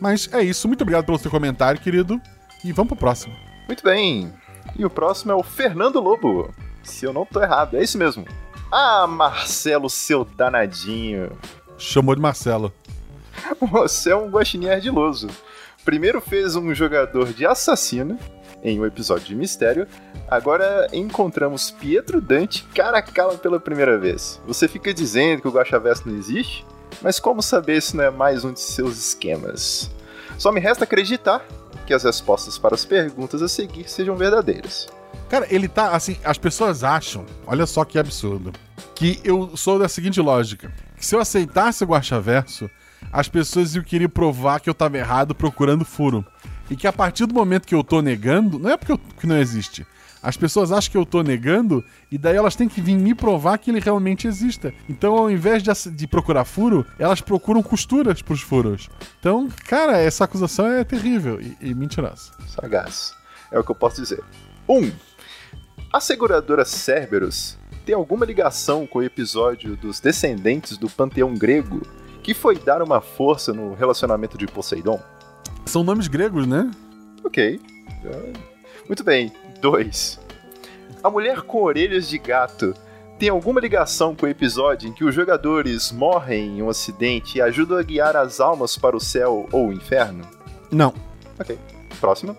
Mas 0.00 0.28
é 0.32 0.42
isso. 0.42 0.68
Muito 0.68 0.82
obrigado 0.82 1.04
pelo 1.04 1.18
seu 1.18 1.30
comentário, 1.30 1.80
querido. 1.80 2.20
E 2.64 2.72
vamos 2.72 2.88
pro 2.88 2.96
próximo. 2.96 3.34
muito 3.66 3.82
bem. 3.82 4.32
E 4.76 4.84
o 4.84 4.90
próximo 4.90 5.32
é 5.32 5.34
o 5.34 5.42
Fernando 5.42 6.00
Lobo. 6.00 6.54
Se 6.82 7.04
eu 7.04 7.12
não 7.12 7.26
tô 7.26 7.42
errado, 7.42 7.76
é 7.76 7.82
isso 7.82 7.98
mesmo. 7.98 8.24
Ah, 8.72 9.06
Marcelo, 9.06 9.90
seu 9.90 10.24
danadinho. 10.24 11.32
Chamou 11.80 12.14
de 12.14 12.20
Marcelo. 12.20 12.72
Você 13.58 14.10
é 14.10 14.16
um 14.16 14.28
guaxinim 14.28 14.68
ardiloso. 14.68 15.28
Primeiro 15.82 16.20
fez 16.20 16.54
um 16.54 16.74
jogador 16.74 17.32
de 17.32 17.46
assassino, 17.46 18.18
em 18.62 18.78
um 18.78 18.84
episódio 18.84 19.26
de 19.26 19.34
mistério, 19.34 19.88
agora 20.28 20.88
encontramos 20.92 21.70
Pietro 21.70 22.20
Dante 22.20 22.64
cara 22.74 22.98
a 22.98 23.02
cara 23.02 23.38
pela 23.38 23.58
primeira 23.58 23.98
vez. 23.98 24.38
Você 24.46 24.68
fica 24.68 24.92
dizendo 24.92 25.40
que 25.40 25.48
o 25.48 25.50
Guaxaverso 25.50 26.06
não 26.06 26.18
existe? 26.18 26.66
Mas 27.00 27.18
como 27.18 27.40
saber 27.40 27.80
se 27.80 27.96
não 27.96 28.04
é 28.04 28.10
mais 28.10 28.44
um 28.44 28.52
de 28.52 28.60
seus 28.60 28.98
esquemas? 28.98 29.90
Só 30.36 30.52
me 30.52 30.60
resta 30.60 30.84
acreditar 30.84 31.42
que 31.86 31.94
as 31.94 32.04
respostas 32.04 32.58
para 32.58 32.74
as 32.74 32.84
perguntas 32.84 33.40
a 33.40 33.48
seguir 33.48 33.88
sejam 33.88 34.16
verdadeiras. 34.16 34.86
Cara, 35.30 35.46
ele 35.48 35.66
tá 35.66 35.92
assim, 35.92 36.18
as 36.22 36.36
pessoas 36.36 36.84
acham, 36.84 37.24
olha 37.46 37.64
só 37.64 37.86
que 37.86 37.98
absurdo, 37.98 38.52
que 38.94 39.18
eu 39.24 39.56
sou 39.56 39.78
da 39.78 39.88
seguinte 39.88 40.20
lógica: 40.20 40.70
que 41.00 41.06
se 41.06 41.14
eu 41.14 41.20
aceitasse 41.20 41.82
o 41.82 41.86
Guaxaverso, 41.86 42.70
as 43.10 43.26
pessoas 43.26 43.74
iam 43.74 43.82
querer 43.82 44.08
provar 44.08 44.60
que 44.60 44.68
eu 44.68 44.74
tava 44.74 44.98
errado 44.98 45.34
procurando 45.34 45.82
furo. 45.82 46.24
E 46.68 46.76
que 46.76 46.86
a 46.86 46.92
partir 46.92 47.24
do 47.24 47.34
momento 47.34 47.66
que 47.66 47.74
eu 47.74 47.82
tô 47.82 48.02
negando, 48.02 48.58
não 48.58 48.68
é 48.68 48.76
porque 48.76 48.92
eu, 48.92 48.98
que 48.98 49.26
não 49.26 49.38
existe. 49.38 49.86
As 50.22 50.36
pessoas 50.36 50.70
acham 50.70 50.90
que 50.90 50.98
eu 50.98 51.06
tô 51.06 51.22
negando 51.22 51.82
e 52.12 52.18
daí 52.18 52.36
elas 52.36 52.54
têm 52.54 52.68
que 52.68 52.82
vir 52.82 52.98
me 52.98 53.14
provar 53.14 53.56
que 53.56 53.70
ele 53.70 53.80
realmente 53.80 54.28
exista. 54.28 54.74
Então, 54.86 55.16
ao 55.16 55.30
invés 55.30 55.62
de, 55.62 55.72
de 55.90 56.06
procurar 56.06 56.44
furo, 56.44 56.86
elas 56.98 57.22
procuram 57.22 57.62
costuras 57.62 58.20
pros 58.20 58.42
furos. 58.42 58.90
Então, 59.18 59.48
cara, 59.66 59.96
essa 59.96 60.24
acusação 60.24 60.66
é 60.66 60.84
terrível 60.84 61.40
e, 61.40 61.56
e 61.62 61.74
mentirosa. 61.74 62.32
Sagaz. 62.46 63.14
É 63.50 63.58
o 63.58 63.64
que 63.64 63.70
eu 63.70 63.74
posso 63.74 64.02
dizer. 64.02 64.22
1. 64.68 64.78
Um, 64.78 64.92
a 65.90 65.98
seguradora 65.98 66.66
Cerberus 66.66 67.58
tem 67.84 67.94
alguma 67.94 68.24
ligação 68.24 68.86
com 68.86 69.00
o 69.00 69.02
episódio 69.02 69.76
dos 69.76 70.00
descendentes 70.00 70.76
do 70.76 70.88
panteão 70.88 71.34
grego 71.34 71.82
que 72.22 72.34
foi 72.34 72.58
dar 72.58 72.82
uma 72.82 73.00
força 73.00 73.52
no 73.52 73.74
relacionamento 73.74 74.36
de 74.36 74.46
Poseidon? 74.46 75.00
São 75.64 75.82
nomes 75.82 76.08
gregos, 76.08 76.46
né? 76.46 76.70
Ok. 77.24 77.60
É. 78.04 78.32
Muito 78.86 79.02
bem. 79.02 79.32
2. 79.60 80.20
A 81.02 81.10
mulher 81.10 81.42
com 81.42 81.62
orelhas 81.62 82.08
de 82.08 82.18
gato 82.18 82.74
tem 83.18 83.28
alguma 83.28 83.60
ligação 83.60 84.14
com 84.14 84.26
o 84.26 84.28
episódio 84.28 84.88
em 84.88 84.92
que 84.92 85.04
os 85.04 85.14
jogadores 85.14 85.92
morrem 85.92 86.58
em 86.58 86.62
um 86.62 86.70
acidente 86.70 87.38
e 87.38 87.42
ajudam 87.42 87.78
a 87.78 87.82
guiar 87.82 88.16
as 88.16 88.40
almas 88.40 88.76
para 88.76 88.96
o 88.96 89.00
céu 89.00 89.46
ou 89.52 89.68
o 89.68 89.72
inferno? 89.72 90.26
Não. 90.70 90.94
Ok. 91.38 91.58
Próxima. 92.00 92.36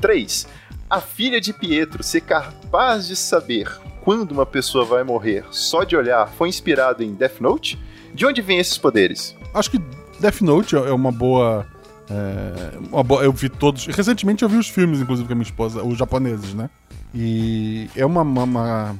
3. 0.00 0.46
A 0.88 1.00
filha 1.00 1.40
de 1.40 1.52
Pietro 1.52 2.02
ser 2.02 2.22
capaz 2.22 3.06
de 3.06 3.16
saber 3.16 3.68
quando 4.02 4.32
uma 4.32 4.46
pessoa 4.46 4.84
vai 4.84 5.02
morrer 5.04 5.44
só 5.50 5.84
de 5.84 5.96
olhar 5.96 6.26
foi 6.28 6.48
inspirado 6.48 7.02
em 7.02 7.14
Death 7.14 7.40
Note? 7.40 7.78
De 8.14 8.26
onde 8.26 8.40
vêm 8.42 8.58
esses 8.58 8.76
poderes? 8.78 9.36
Acho 9.54 9.70
que 9.70 9.78
Death 10.18 10.40
Note 10.40 10.74
é 10.76 10.92
uma 10.92 11.12
boa. 11.12 11.66
é, 12.10 12.78
uma 12.90 13.02
boa- 13.04 13.22
eu 13.22 13.32
vi 13.32 13.48
todos. 13.48 13.86
Recentemente 13.86 14.42
eu 14.42 14.48
vi 14.48 14.56
os 14.56 14.68
filmes, 14.68 15.00
inclusive, 15.00 15.26
com 15.28 15.32
a 15.32 15.36
minha 15.36 15.44
esposa, 15.46 15.82
os 15.82 15.96
japoneses, 15.96 16.54
né? 16.54 16.68
E 17.14 17.88
é 17.96 18.04
uma. 18.04 18.22
uma, 18.22 18.42
uma- 18.44 18.96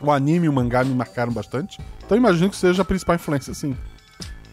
o 0.00 0.10
anime 0.10 0.46
e 0.46 0.48
o 0.48 0.52
mangá 0.52 0.82
me 0.84 0.92
marcaram 0.94 1.32
bastante. 1.32 1.78
Então 2.04 2.16
eu 2.16 2.20
imagino 2.20 2.50
que 2.50 2.56
seja 2.56 2.82
a 2.82 2.84
principal 2.84 3.14
influência, 3.16 3.54
sim. 3.54 3.76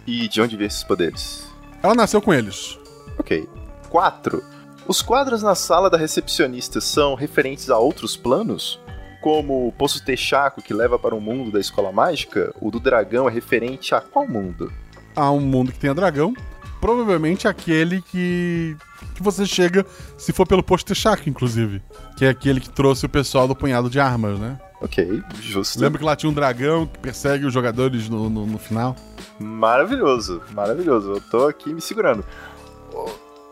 E 0.05 0.27
de 0.27 0.41
onde 0.41 0.55
vêm 0.55 0.67
esses 0.67 0.83
poderes? 0.83 1.47
Ela 1.81 1.95
nasceu 1.95 2.21
com 2.21 2.31
eles. 2.33 2.77
Ok. 3.17 3.47
4. 3.89 4.43
Os 4.88 5.01
quadros 5.01 5.41
na 5.43 5.55
sala 5.55 5.89
da 5.89 5.97
recepcionista 5.97 6.79
são 6.81 7.15
referentes 7.15 7.69
a 7.69 7.77
outros 7.77 8.15
planos? 8.15 8.79
Como 9.21 9.67
o 9.67 9.71
Poço 9.71 10.03
Texaco, 10.03 10.62
que 10.62 10.73
leva 10.73 10.97
para 10.97 11.15
o 11.15 11.21
mundo 11.21 11.51
da 11.51 11.60
escola 11.60 11.91
mágica? 11.91 12.53
O 12.62 12.71
do 12.71 12.79
dragão 12.79 13.27
é 13.27 13.32
referente 13.32 13.93
a 13.93 13.99
qual 13.99 14.27
mundo? 14.27 14.71
Há 15.15 15.32
um 15.32 15.41
mundo 15.41 15.71
que 15.71 15.79
tenha 15.79 15.93
dragão. 15.93 16.34
Provavelmente 16.79 17.47
aquele 17.47 18.01
que. 18.01 18.77
que 19.13 19.21
você 19.21 19.45
chega, 19.45 19.86
se 20.17 20.32
for 20.32 20.47
pelo 20.47 20.63
posto 20.63 20.88
Texaco, 20.88 21.27
inclusive. 21.27 21.82
Que 22.17 22.25
é 22.25 22.29
aquele 22.29 22.62
que 22.62 22.69
trouxe 22.69 23.05
o 23.05 23.10
pessoal 23.10 23.47
do 23.47 23.55
punhado 23.55 23.89
de 23.89 23.99
armas, 23.99 24.39
né? 24.39 24.58
Ok, 24.82 25.21
justo. 25.41 25.79
Lembra 25.79 25.99
que 25.99 26.05
lá 26.05 26.15
tinha 26.15 26.29
um 26.29 26.34
dragão 26.34 26.88
que 26.88 26.99
persegue 26.99 27.45
os 27.45 27.53
jogadores 27.53 28.08
no, 28.08 28.29
no, 28.29 28.45
no 28.45 28.58
final? 28.58 28.95
Maravilhoso, 29.38 30.41
maravilhoso. 30.53 31.12
Eu 31.12 31.21
tô 31.21 31.47
aqui 31.47 31.73
me 31.73 31.82
segurando. 31.82 32.23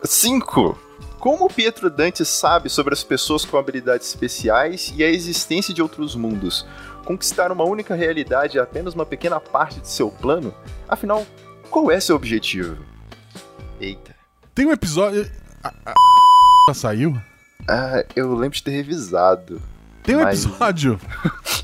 5. 0.02 0.87
Como 1.18 1.46
o 1.46 1.50
Pietro 1.52 1.90
Dante 1.90 2.24
sabe 2.24 2.68
sobre 2.68 2.94
as 2.94 3.02
pessoas 3.02 3.44
com 3.44 3.56
habilidades 3.58 4.06
especiais 4.08 4.92
e 4.96 5.02
a 5.02 5.08
existência 5.10 5.74
de 5.74 5.82
outros 5.82 6.14
mundos? 6.14 6.64
Conquistar 7.04 7.50
uma 7.50 7.64
única 7.64 7.94
realidade 7.94 8.58
é 8.58 8.60
apenas 8.60 8.94
uma 8.94 9.04
pequena 9.04 9.40
parte 9.40 9.80
de 9.80 9.88
seu 9.88 10.10
plano? 10.10 10.54
Afinal, 10.88 11.26
qual 11.70 11.90
é 11.90 11.98
seu 11.98 12.14
objetivo? 12.14 12.76
Eita. 13.80 14.14
Tem 14.54 14.66
um 14.66 14.72
episódio. 14.72 15.28
A, 15.62 15.68
a... 15.86 15.94
Já 16.68 16.74
saiu? 16.74 17.16
Ah, 17.68 18.04
eu 18.14 18.34
lembro 18.34 18.56
de 18.56 18.62
ter 18.62 18.70
revisado. 18.70 19.60
Tem 20.04 20.14
um 20.16 20.22
Mas- 20.22 20.44
episódio. 20.44 21.00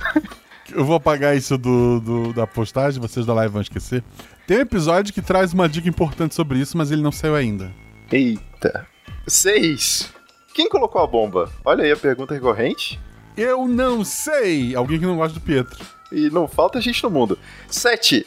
eu 0.75 0.85
vou 0.85 0.97
apagar 0.97 1.37
isso 1.37 1.57
do, 1.57 2.01
do- 2.01 2.33
da 2.33 2.47
postagem, 2.47 3.01
vocês 3.01 3.25
da 3.25 3.35
live 3.35 3.53
vão 3.53 3.63
esquecer. 3.63 4.03
Tem 4.47 4.59
um 4.59 4.63
episódio 4.63 5.15
que 5.15 5.23
traz 5.23 5.53
uma 5.53 5.69
dica 5.69 5.89
importante 5.89 6.35
sobre 6.35 6.59
isso, 6.59 6.77
mas 6.77 6.91
ele 6.91 7.03
não 7.03 7.13
saiu 7.13 7.37
ainda. 7.37 7.71
Eita. 8.11 8.87
6. 9.27 10.13
Quem 10.55 10.69
colocou 10.69 11.03
a 11.03 11.07
bomba? 11.07 11.51
Olha 11.65 11.85
aí 11.85 11.93
a 11.93 11.97
pergunta 11.97 12.35
recorrente. 12.35 13.01
Eu 13.37 13.67
não 13.67 14.05
sei! 14.05 14.75
Alguém 14.75 14.99
que 14.99 15.07
não 15.07 15.17
gosta 15.17 15.35
do 15.35 15.45
Pietro. 15.45 15.85
E 16.13 16.31
não 16.31 16.47
falta 16.47 16.81
gente 16.81 17.03
no 17.03 17.11
mundo. 17.11 17.39
7. 17.69 18.25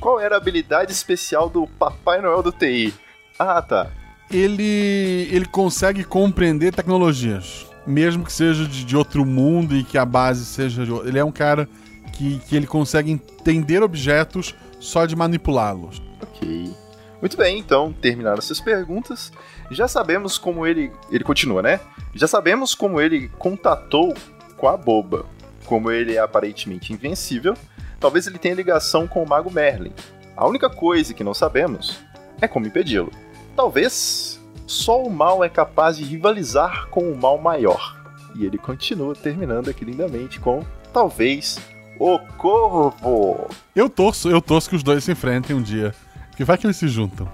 Qual 0.00 0.18
era 0.18 0.34
a 0.34 0.38
habilidade 0.38 0.92
especial 0.92 1.48
do 1.48 1.66
Papai 1.66 2.20
Noel 2.20 2.42
do 2.42 2.50
TI? 2.50 2.92
Ah, 3.38 3.62
tá. 3.62 3.90
Ele, 4.30 5.28
ele 5.30 5.46
consegue 5.46 6.02
compreender 6.02 6.74
tecnologias, 6.74 7.66
mesmo 7.86 8.24
que 8.24 8.32
seja 8.32 8.66
de, 8.66 8.84
de 8.84 8.96
outro 8.96 9.24
mundo 9.24 9.76
e 9.76 9.84
que 9.84 9.96
a 9.96 10.04
base 10.04 10.44
seja 10.44 10.84
de 10.84 10.90
outro. 10.90 11.08
Ele 11.08 11.18
é 11.18 11.24
um 11.24 11.32
cara 11.32 11.68
que, 12.12 12.40
que 12.40 12.56
ele 12.56 12.66
consegue 12.66 13.12
entender 13.12 13.82
objetos 13.82 14.54
só 14.80 15.06
de 15.06 15.14
manipulá-los. 15.14 16.02
Ok. 16.20 16.74
Muito 17.20 17.36
bem, 17.36 17.58
então, 17.58 17.92
terminaram 17.92 18.38
essas 18.38 18.60
perguntas. 18.60 19.32
Já 19.70 19.86
sabemos 19.86 20.38
como 20.38 20.66
ele. 20.66 20.90
Ele 21.10 21.24
continua, 21.24 21.62
né? 21.62 21.80
Já 22.14 22.26
sabemos 22.26 22.74
como 22.74 23.00
ele 23.00 23.28
contatou 23.38 24.14
com 24.56 24.68
a 24.68 24.76
boba. 24.76 25.26
Como 25.66 25.90
ele 25.90 26.14
é 26.14 26.18
aparentemente 26.18 26.92
invencível, 26.92 27.54
talvez 28.00 28.26
ele 28.26 28.38
tenha 28.38 28.54
ligação 28.54 29.06
com 29.06 29.22
o 29.22 29.28
Mago 29.28 29.50
Merlin. 29.50 29.92
A 30.34 30.46
única 30.46 30.70
coisa 30.70 31.12
que 31.12 31.22
não 31.22 31.34
sabemos 31.34 31.98
é 32.40 32.48
como 32.48 32.66
impedi-lo. 32.66 33.12
Talvez 33.54 34.40
só 34.66 35.02
o 35.02 35.10
mal 35.10 35.42
é 35.42 35.48
capaz 35.48 35.96
de 35.96 36.04
rivalizar 36.04 36.86
com 36.88 37.10
o 37.10 37.16
mal 37.16 37.38
maior. 37.38 37.98
E 38.34 38.46
ele 38.46 38.56
continua 38.56 39.14
terminando 39.14 39.68
aqui 39.68 39.84
lindamente 39.84 40.38
com 40.38 40.64
talvez 40.92 41.58
o 41.98 42.18
Corvo. 42.18 43.48
Eu 43.74 43.90
torço, 43.90 44.30
eu 44.30 44.40
torço 44.40 44.70
que 44.70 44.76
os 44.76 44.82
dois 44.82 45.04
se 45.04 45.12
enfrentem 45.12 45.56
um 45.56 45.62
dia. 45.62 45.94
Porque 46.30 46.44
vai 46.44 46.56
que 46.56 46.66
eles 46.66 46.76
se 46.76 46.86
juntam. 46.86 47.28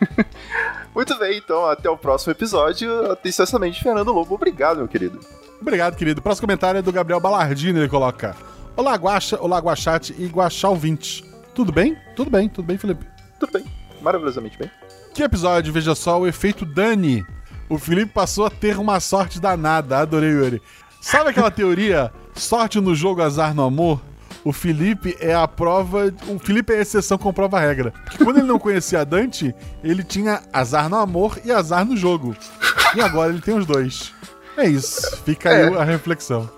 Muito 0.94 1.18
bem, 1.18 1.38
então 1.38 1.66
até 1.66 1.90
o 1.90 1.96
próximo 1.96 2.32
episódio. 2.32 3.10
Atenciosamente, 3.10 3.82
Fernando 3.82 4.12
Lobo. 4.12 4.34
Obrigado, 4.34 4.78
meu 4.78 4.88
querido. 4.88 5.18
Obrigado, 5.60 5.96
querido. 5.96 6.20
O 6.20 6.22
próximo 6.22 6.46
comentário 6.46 6.78
é 6.78 6.82
do 6.82 6.92
Gabriel 6.92 7.20
Balardini, 7.20 7.80
ele 7.80 7.88
coloca. 7.88 8.36
Olá, 8.76 8.94
Guaxa, 8.94 9.38
olá, 9.40 9.58
Guaxate 9.58 10.14
e 10.18 10.26
Guaxá 10.26 10.68
ouvinte. 10.68 11.24
Tudo 11.54 11.72
bem? 11.72 11.96
Tudo 12.14 12.30
bem, 12.30 12.48
tudo 12.48 12.66
bem, 12.66 12.78
Felipe. 12.78 13.04
Tudo 13.40 13.52
bem, 13.52 13.64
maravilhosamente 14.00 14.58
bem. 14.58 14.70
Que 15.12 15.22
episódio, 15.22 15.72
veja 15.72 15.94
só, 15.94 16.20
o 16.20 16.26
efeito 16.26 16.64
Dani. 16.64 17.24
O 17.68 17.78
Felipe 17.78 18.12
passou 18.12 18.46
a 18.46 18.50
ter 18.50 18.78
uma 18.78 19.00
sorte 19.00 19.40
danada, 19.40 19.98
adorei, 19.98 20.30
Yuri. 20.30 20.62
Sabe 21.00 21.30
aquela 21.30 21.50
teoria, 21.50 22.12
sorte 22.34 22.80
no 22.80 22.94
jogo, 22.94 23.22
azar 23.22 23.54
no 23.54 23.64
amor? 23.64 24.00
O 24.44 24.52
Felipe 24.52 25.16
é 25.20 25.34
a 25.34 25.48
prova. 25.48 26.12
O 26.28 26.38
Felipe 26.38 26.72
é 26.72 26.78
a 26.78 26.82
exceção 26.82 27.16
com 27.16 27.32
prova 27.32 27.58
regra. 27.58 27.92
Porque 28.04 28.22
quando 28.22 28.38
ele 28.38 28.46
não 28.46 28.58
conhecia 28.58 29.00
a 29.00 29.04
Dante, 29.04 29.54
ele 29.82 30.04
tinha 30.04 30.42
azar 30.52 30.88
no 30.90 30.96
amor 30.96 31.38
e 31.44 31.50
azar 31.50 31.84
no 31.84 31.96
jogo. 31.96 32.36
E 32.94 33.00
agora 33.00 33.30
ele 33.32 33.40
tem 33.40 33.56
os 33.56 33.64
dois. 33.64 34.12
É 34.56 34.68
isso. 34.68 35.16
Fica 35.24 35.48
aí 35.50 35.62
É. 35.74 35.78
a 35.78 35.82
reflexão. 35.84 36.48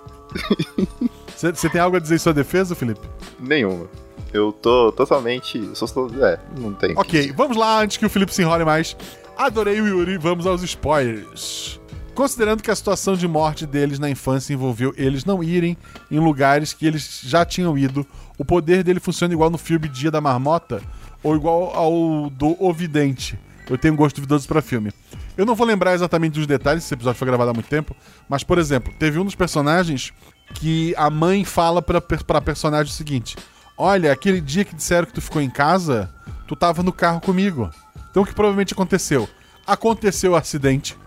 Você 1.35 1.69
tem 1.69 1.79
algo 1.79 1.97
a 1.97 1.99
dizer 1.99 2.15
em 2.15 2.19
sua 2.19 2.33
defesa, 2.33 2.75
Felipe? 2.75 3.01
Nenhuma. 3.39 3.87
Eu 4.33 4.51
tô 4.51 4.91
totalmente. 4.91 5.69
Só 5.73 5.85
estou. 5.85 6.09
É, 6.25 6.37
não 6.59 6.73
tem. 6.73 6.93
Ok, 6.97 7.31
vamos 7.35 7.55
lá 7.55 7.81
antes 7.81 7.97
que 7.97 8.05
o 8.05 8.09
Felipe 8.09 8.33
se 8.33 8.41
enrole 8.41 8.65
mais. 8.65 8.97
Adorei 9.37 9.79
o 9.79 9.87
Yuri, 9.87 10.17
vamos 10.17 10.45
aos 10.45 10.61
spoilers. 10.63 11.79
Considerando 12.17 12.63
que 12.63 12.71
a 12.71 12.75
situação 12.75 13.15
de 13.15 13.27
morte 13.27 13.67
deles 13.67 13.99
na 13.99 14.09
infância 14.09 14.51
envolveu 14.51 14.91
eles 14.97 15.23
não 15.23 15.43
irem 15.43 15.77
em 16.09 16.17
lugares 16.17 16.73
que 16.73 16.87
eles 16.87 17.21
já 17.23 17.45
tinham 17.45 17.77
ido, 17.77 18.03
o 18.39 18.43
poder 18.43 18.83
dele 18.83 18.99
funciona 18.99 19.35
igual 19.35 19.51
no 19.51 19.57
filme 19.59 19.87
Dia 19.87 20.09
da 20.09 20.19
Marmota 20.19 20.81
ou 21.21 21.35
igual 21.35 21.75
ao 21.75 22.27
do 22.31 22.57
Ovidente. 22.59 23.37
Eu 23.69 23.77
tenho 23.77 23.95
gosto 23.95 24.15
duvidoso 24.15 24.47
pra 24.47 24.63
filme. 24.63 24.91
Eu 25.37 25.45
não 25.45 25.53
vou 25.53 25.67
lembrar 25.67 25.93
exatamente 25.93 26.33
dos 26.33 26.47
detalhes, 26.47 26.83
esse 26.83 26.93
episódio 26.95 27.19
foi 27.19 27.27
gravado 27.27 27.51
há 27.51 27.53
muito 27.53 27.69
tempo, 27.69 27.95
mas, 28.27 28.43
por 28.43 28.57
exemplo, 28.57 28.91
teve 28.97 29.19
um 29.19 29.23
dos 29.23 29.35
personagens 29.35 30.11
que 30.55 30.95
a 30.97 31.11
mãe 31.11 31.45
fala 31.45 31.83
pra, 31.83 32.01
pra 32.01 32.41
personagem 32.41 32.91
o 32.91 32.95
seguinte: 32.95 33.37
Olha, 33.77 34.11
aquele 34.11 34.41
dia 34.41 34.65
que 34.65 34.75
disseram 34.75 35.05
que 35.05 35.13
tu 35.13 35.21
ficou 35.21 35.39
em 35.39 35.51
casa, 35.51 36.11
tu 36.47 36.55
tava 36.55 36.81
no 36.81 36.91
carro 36.91 37.21
comigo. 37.21 37.69
Então 38.09 38.23
o 38.23 38.25
que 38.25 38.33
provavelmente 38.33 38.73
aconteceu? 38.73 39.29
Aconteceu 39.67 40.31
o 40.31 40.35
acidente, 40.35 40.97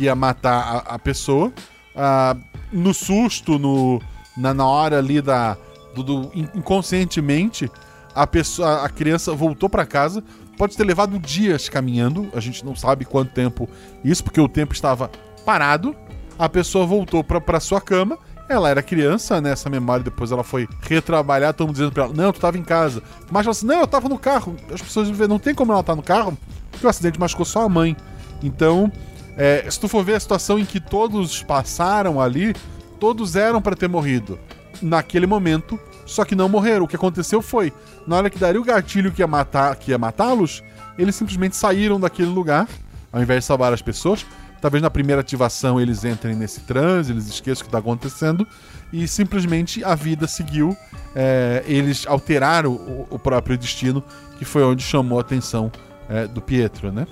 que 0.00 0.04
ia 0.06 0.14
matar 0.14 0.84
a, 0.88 0.94
a 0.94 0.98
pessoa. 0.98 1.52
Ah, 1.94 2.34
no 2.72 2.94
susto, 2.94 3.58
no, 3.58 4.00
na, 4.36 4.54
na 4.54 4.66
hora 4.66 4.98
ali 4.98 5.20
da. 5.20 5.56
Do, 5.94 6.02
do- 6.02 6.30
in- 6.34 6.48
inconscientemente, 6.54 7.70
a 8.14 8.26
pessoa, 8.26 8.84
a 8.84 8.88
criança 8.88 9.34
voltou 9.34 9.68
pra 9.68 9.84
casa. 9.84 10.24
Pode 10.56 10.76
ter 10.76 10.84
levado 10.84 11.18
dias 11.18 11.68
caminhando. 11.68 12.28
A 12.34 12.40
gente 12.40 12.64
não 12.64 12.74
sabe 12.74 13.04
quanto 13.04 13.32
tempo 13.32 13.68
isso, 14.04 14.24
porque 14.24 14.40
o 14.40 14.48
tempo 14.48 14.72
estava 14.72 15.10
parado. 15.44 15.94
A 16.38 16.48
pessoa 16.48 16.86
voltou 16.86 17.22
pra 17.22 17.60
sua 17.60 17.80
cama. 17.80 18.16
Ela 18.48 18.68
era 18.70 18.82
criança, 18.82 19.40
né? 19.40 19.52
Essa 19.52 19.68
memória 19.70 20.02
depois 20.02 20.32
ela 20.32 20.42
foi 20.42 20.66
retrabalhar. 20.82 21.52
Todo 21.52 21.66
mundo 21.68 21.76
dizendo 21.76 21.92
pra 21.92 22.04
ela: 22.04 22.14
Não, 22.14 22.32
tu 22.32 22.40
tava 22.40 22.56
em 22.58 22.64
casa. 22.64 23.02
Mas 23.30 23.44
ela 23.46 23.52
disse: 23.52 23.66
Não, 23.66 23.80
eu 23.80 23.86
tava 23.86 24.08
no 24.08 24.18
carro. 24.18 24.56
As 24.72 24.80
pessoas 24.80 25.08
não 25.28 25.38
tem 25.38 25.54
como 25.54 25.72
ela 25.72 25.80
estar 25.82 25.94
no 25.96 26.02
carro, 26.02 26.36
porque 26.70 26.86
o 26.86 26.88
acidente 26.90 27.18
machucou 27.20 27.44
só 27.44 27.62
a 27.62 27.68
mãe. 27.68 27.96
Então, 28.42 28.90
é, 29.36 29.68
se 29.70 29.78
tu 29.78 29.88
for 29.88 30.04
ver 30.04 30.14
a 30.14 30.20
situação 30.20 30.58
em 30.58 30.64
que 30.64 30.80
todos 30.80 31.42
passaram 31.42 32.20
ali, 32.20 32.54
todos 32.98 33.36
eram 33.36 33.62
pra 33.62 33.74
ter 33.74 33.88
morrido 33.88 34.38
naquele 34.82 35.26
momento, 35.26 35.78
só 36.06 36.24
que 36.24 36.34
não 36.34 36.48
morreram. 36.48 36.84
O 36.84 36.88
que 36.88 36.96
aconteceu 36.96 37.40
foi, 37.42 37.72
na 38.06 38.16
hora 38.16 38.30
que 38.30 38.38
daria 38.38 38.60
o 38.60 38.64
gatilho 38.64 39.12
que 39.12 39.22
ia 39.22 39.26
matar, 39.26 39.74
que 39.76 39.90
ia 39.90 39.98
matá-los, 39.98 40.62
eles 40.98 41.14
simplesmente 41.14 41.56
saíram 41.56 41.98
daquele 41.98 42.28
lugar, 42.28 42.68
ao 43.12 43.22
invés 43.22 43.40
de 43.40 43.46
salvar 43.46 43.72
as 43.72 43.82
pessoas. 43.82 44.24
Talvez 44.60 44.82
na 44.82 44.90
primeira 44.90 45.22
ativação 45.22 45.80
eles 45.80 46.04
entrem 46.04 46.36
nesse 46.36 46.60
transe, 46.60 47.12
eles 47.12 47.26
esqueçam 47.26 47.62
o 47.62 47.64
que 47.64 47.68
está 47.68 47.78
acontecendo 47.78 48.46
e 48.92 49.08
simplesmente 49.08 49.82
a 49.82 49.94
vida 49.94 50.26
seguiu. 50.26 50.76
É, 51.14 51.64
eles 51.66 52.06
alteraram 52.06 52.72
o, 52.72 53.06
o 53.10 53.18
próprio 53.18 53.56
destino, 53.56 54.04
que 54.38 54.44
foi 54.44 54.62
onde 54.62 54.82
chamou 54.82 55.18
a 55.18 55.22
atenção 55.22 55.72
é, 56.08 56.26
do 56.26 56.42
Pietro, 56.42 56.92
né? 56.92 57.06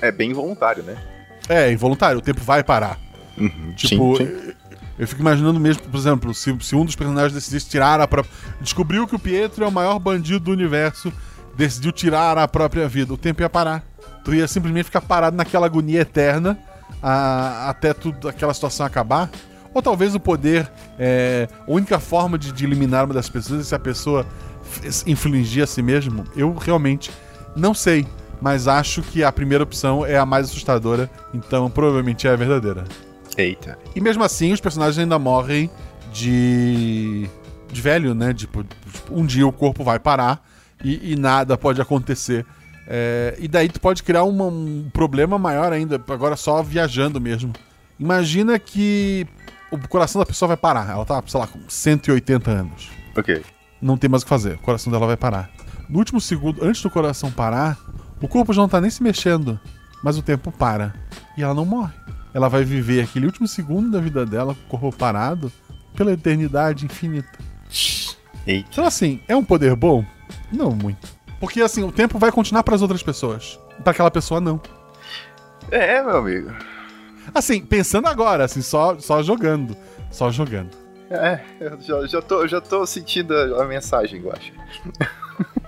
É 0.00 0.10
bem 0.10 0.32
voluntário, 0.32 0.82
né? 0.82 0.96
É, 1.48 1.72
involuntário, 1.72 2.18
o 2.18 2.22
tempo 2.22 2.40
vai 2.42 2.62
parar. 2.62 2.98
Tipo, 3.76 4.16
sim, 4.16 4.26
sim. 4.26 4.52
Eu, 4.98 5.06
fico 5.06 5.20
imaginando 5.20 5.60
mesmo, 5.60 5.82
por 5.84 5.96
exemplo, 5.96 6.34
se, 6.34 6.54
se 6.60 6.74
um 6.74 6.84
dos 6.84 6.96
personagens 6.96 7.32
decidisse 7.32 7.68
tirar 7.68 8.00
a 8.00 8.08
própria. 8.08 8.32
Descobriu 8.60 9.06
que 9.06 9.14
o 9.14 9.18
Pietro 9.18 9.64
é 9.64 9.68
o 9.68 9.72
maior 9.72 9.98
bandido 10.00 10.40
do 10.40 10.50
universo, 10.50 11.12
decidiu 11.56 11.92
tirar 11.92 12.36
a 12.36 12.48
própria 12.48 12.88
vida, 12.88 13.12
o 13.14 13.16
tempo 13.16 13.40
ia 13.42 13.48
parar. 13.48 13.84
Tu 14.24 14.34
ia 14.34 14.48
simplesmente 14.48 14.84
ficar 14.86 15.00
parado 15.00 15.36
naquela 15.36 15.66
agonia 15.66 16.00
eterna 16.00 16.58
a- 17.02 17.68
até 17.70 17.94
tudo, 17.94 18.28
aquela 18.28 18.52
situação 18.52 18.84
acabar. 18.84 19.30
Ou 19.72 19.80
talvez 19.80 20.14
o 20.14 20.20
poder. 20.20 20.68
É, 20.98 21.46
a 21.66 21.70
única 21.70 22.00
forma 22.00 22.36
de, 22.36 22.50
de 22.50 22.64
eliminar 22.64 23.04
uma 23.04 23.14
das 23.14 23.28
pessoas 23.28 23.60
é 23.60 23.64
se 23.64 23.74
a 23.74 23.78
pessoa 23.78 24.26
infligir 25.06 25.62
a 25.62 25.66
si 25.66 25.80
mesmo. 25.80 26.24
Eu 26.36 26.52
realmente 26.54 27.10
não 27.54 27.72
sei. 27.72 28.06
Mas 28.40 28.68
acho 28.68 29.02
que 29.02 29.24
a 29.24 29.32
primeira 29.32 29.64
opção 29.64 30.06
é 30.06 30.16
a 30.16 30.24
mais 30.26 30.46
assustadora, 30.46 31.10
então 31.34 31.68
provavelmente 31.70 32.26
é 32.26 32.30
a 32.30 32.36
verdadeira. 32.36 32.84
Eita. 33.36 33.78
E 33.94 34.00
mesmo 34.00 34.22
assim, 34.24 34.52
os 34.52 34.60
personagens 34.60 34.98
ainda 34.98 35.18
morrem 35.18 35.70
de. 36.12 37.28
de 37.72 37.80
velho, 37.80 38.14
né? 38.14 38.32
Tipo, 38.34 38.64
tipo, 38.64 39.14
um 39.14 39.24
dia 39.26 39.46
o 39.46 39.52
corpo 39.52 39.82
vai 39.84 39.98
parar 39.98 40.44
e, 40.82 41.12
e 41.12 41.16
nada 41.16 41.56
pode 41.56 41.80
acontecer. 41.80 42.44
É, 42.86 43.36
e 43.38 43.46
daí 43.46 43.68
tu 43.68 43.80
pode 43.80 44.02
criar 44.02 44.22
uma- 44.24 44.46
um 44.46 44.88
problema 44.92 45.38
maior 45.38 45.72
ainda, 45.72 46.00
agora 46.08 46.36
só 46.36 46.62
viajando 46.62 47.20
mesmo. 47.20 47.52
Imagina 48.00 48.58
que 48.58 49.26
o 49.70 49.76
coração 49.88 50.18
da 50.20 50.24
pessoa 50.26 50.46
vai 50.48 50.56
parar. 50.56 50.88
Ela 50.90 51.04
tá, 51.04 51.22
sei 51.26 51.38
lá, 51.40 51.46
com 51.46 51.58
180 51.68 52.50
anos. 52.50 52.88
Ok. 53.16 53.42
Não 53.82 53.96
tem 53.96 54.08
mais 54.08 54.22
o 54.22 54.26
que 54.26 54.30
fazer. 54.30 54.54
O 54.54 54.58
coração 54.58 54.90
dela 54.92 55.06
vai 55.06 55.16
parar. 55.16 55.50
No 55.88 55.98
último 55.98 56.20
segundo, 56.20 56.64
antes 56.64 56.82
do 56.82 56.88
coração 56.90 57.30
parar, 57.30 57.76
o 58.20 58.28
corpo 58.28 58.52
já 58.52 58.60
não 58.60 58.68
tá 58.68 58.80
nem 58.80 58.90
se 58.90 59.02
mexendo, 59.02 59.58
mas 60.02 60.18
o 60.18 60.22
tempo 60.22 60.50
para. 60.50 60.94
E 61.36 61.42
ela 61.42 61.54
não 61.54 61.64
morre. 61.64 61.92
Ela 62.34 62.48
vai 62.48 62.64
viver 62.64 63.02
aquele 63.02 63.26
último 63.26 63.48
segundo 63.48 63.90
da 63.90 64.00
vida 64.00 64.26
dela 64.26 64.54
com 64.68 64.76
o 64.76 64.80
corpo 64.80 64.96
parado 64.96 65.50
pela 65.94 66.12
eternidade 66.12 66.84
infinita. 66.84 67.38
Eita. 68.46 68.68
Então, 68.72 68.84
assim, 68.84 69.20
é 69.26 69.36
um 69.36 69.44
poder 69.44 69.74
bom? 69.74 70.04
Não 70.52 70.70
muito. 70.70 71.08
Porque, 71.40 71.60
assim, 71.60 71.82
o 71.82 71.92
tempo 71.92 72.18
vai 72.18 72.32
continuar 72.32 72.62
para 72.62 72.74
as 72.74 72.82
outras 72.82 73.02
pessoas. 73.02 73.58
Para 73.82 73.92
aquela 73.92 74.10
pessoa, 74.10 74.40
não. 74.40 74.60
É, 75.70 76.02
meu 76.02 76.16
amigo. 76.16 76.50
Assim, 77.34 77.60
pensando 77.60 78.08
agora, 78.08 78.44
assim, 78.44 78.62
só, 78.62 78.98
só 78.98 79.22
jogando. 79.22 79.76
Só 80.10 80.30
jogando. 80.30 80.70
É, 81.10 81.40
eu 81.60 81.80
já, 81.80 82.06
já, 82.06 82.22
tô, 82.22 82.46
já 82.46 82.60
tô 82.60 82.84
sentindo 82.86 83.34
a, 83.34 83.62
a 83.62 83.66
mensagem, 83.66 84.22
eu 84.22 84.32
acho. 84.32 84.52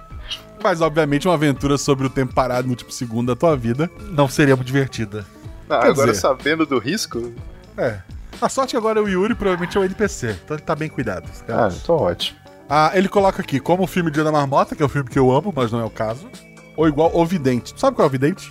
Mas, 0.62 0.80
obviamente, 0.80 1.26
uma 1.26 1.34
aventura 1.34 1.78
sobre 1.78 2.06
o 2.06 2.10
tempo 2.10 2.34
parado 2.34 2.64
no 2.66 2.70
último 2.72 2.90
segundo 2.90 3.28
da 3.28 3.36
tua 3.36 3.56
vida 3.56 3.90
não 4.10 4.28
seria 4.28 4.54
muito 4.54 4.66
divertida. 4.66 5.24
Ah, 5.68 5.80
Quer 5.80 5.88
agora 5.90 6.08
dizer- 6.10 6.20
sabendo 6.20 6.66
do 6.66 6.78
risco. 6.78 7.32
É. 7.76 8.00
A 8.40 8.48
sorte 8.48 8.76
agora 8.76 8.98
é 8.98 9.02
o 9.02 9.08
Yuri, 9.08 9.34
provavelmente 9.34 9.76
é 9.76 9.80
o 9.80 9.84
NPC. 9.84 10.36
Então 10.44 10.56
ele 10.56 10.64
tá 10.64 10.74
bem 10.74 10.88
cuidado. 10.88 11.28
Ah, 11.48 11.68
tô 11.84 11.94
ótimo. 11.96 12.38
Ah, 12.68 12.90
ele 12.94 13.08
coloca 13.08 13.42
aqui, 13.42 13.58
como 13.58 13.82
o 13.84 13.86
filme 13.86 14.10
Dia 14.10 14.22
da 14.24 14.30
Marmota, 14.32 14.76
que 14.76 14.82
é 14.82 14.86
o 14.86 14.88
filme 14.88 15.08
que 15.08 15.18
eu 15.18 15.30
amo, 15.30 15.52
mas 15.54 15.72
não 15.72 15.80
é 15.80 15.84
o 15.84 15.90
caso. 15.90 16.28
Ou 16.76 16.86
igual 16.88 17.10
O 17.14 17.24
Vidente. 17.26 17.74
Tu 17.74 17.80
sabe 17.80 17.96
qual 17.96 18.06
é 18.06 18.08
o 18.08 18.10
Vidente? 18.12 18.50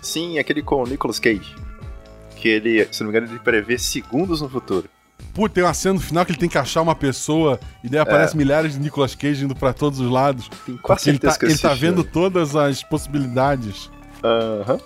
Sim, 0.00 0.38
aquele 0.38 0.62
com 0.62 0.82
o 0.82 0.86
Nicolas 0.86 1.18
Cage. 1.18 1.54
Que 2.36 2.48
ele, 2.48 2.88
se 2.90 3.02
não 3.02 3.10
me 3.10 3.16
engano, 3.18 3.32
ele 3.32 3.38
prevê 3.40 3.78
segundos 3.78 4.40
no 4.40 4.48
futuro. 4.48 4.88
Pô, 5.34 5.48
tem 5.48 5.62
uma 5.62 5.74
cena 5.74 5.94
no 5.94 6.00
final 6.00 6.24
que 6.24 6.32
ele 6.32 6.38
tem 6.38 6.48
que 6.48 6.58
achar 6.58 6.82
uma 6.82 6.94
pessoa 6.94 7.58
e 7.82 7.88
daí 7.88 8.00
aparece 8.00 8.36
milhares 8.36 8.74
de 8.74 8.80
Nicolas 8.80 9.14
Cage 9.14 9.44
indo 9.44 9.54
pra 9.54 9.72
todos 9.72 10.00
os 10.00 10.10
lados. 10.10 10.50
Quase 10.82 11.08
ele 11.08 11.18
tá, 11.18 11.36
ele 11.42 11.58
tá 11.58 11.74
vendo 11.74 12.02
todas 12.04 12.56
as 12.56 12.82
possibilidades. 12.82 13.90
Aham. 14.22 14.78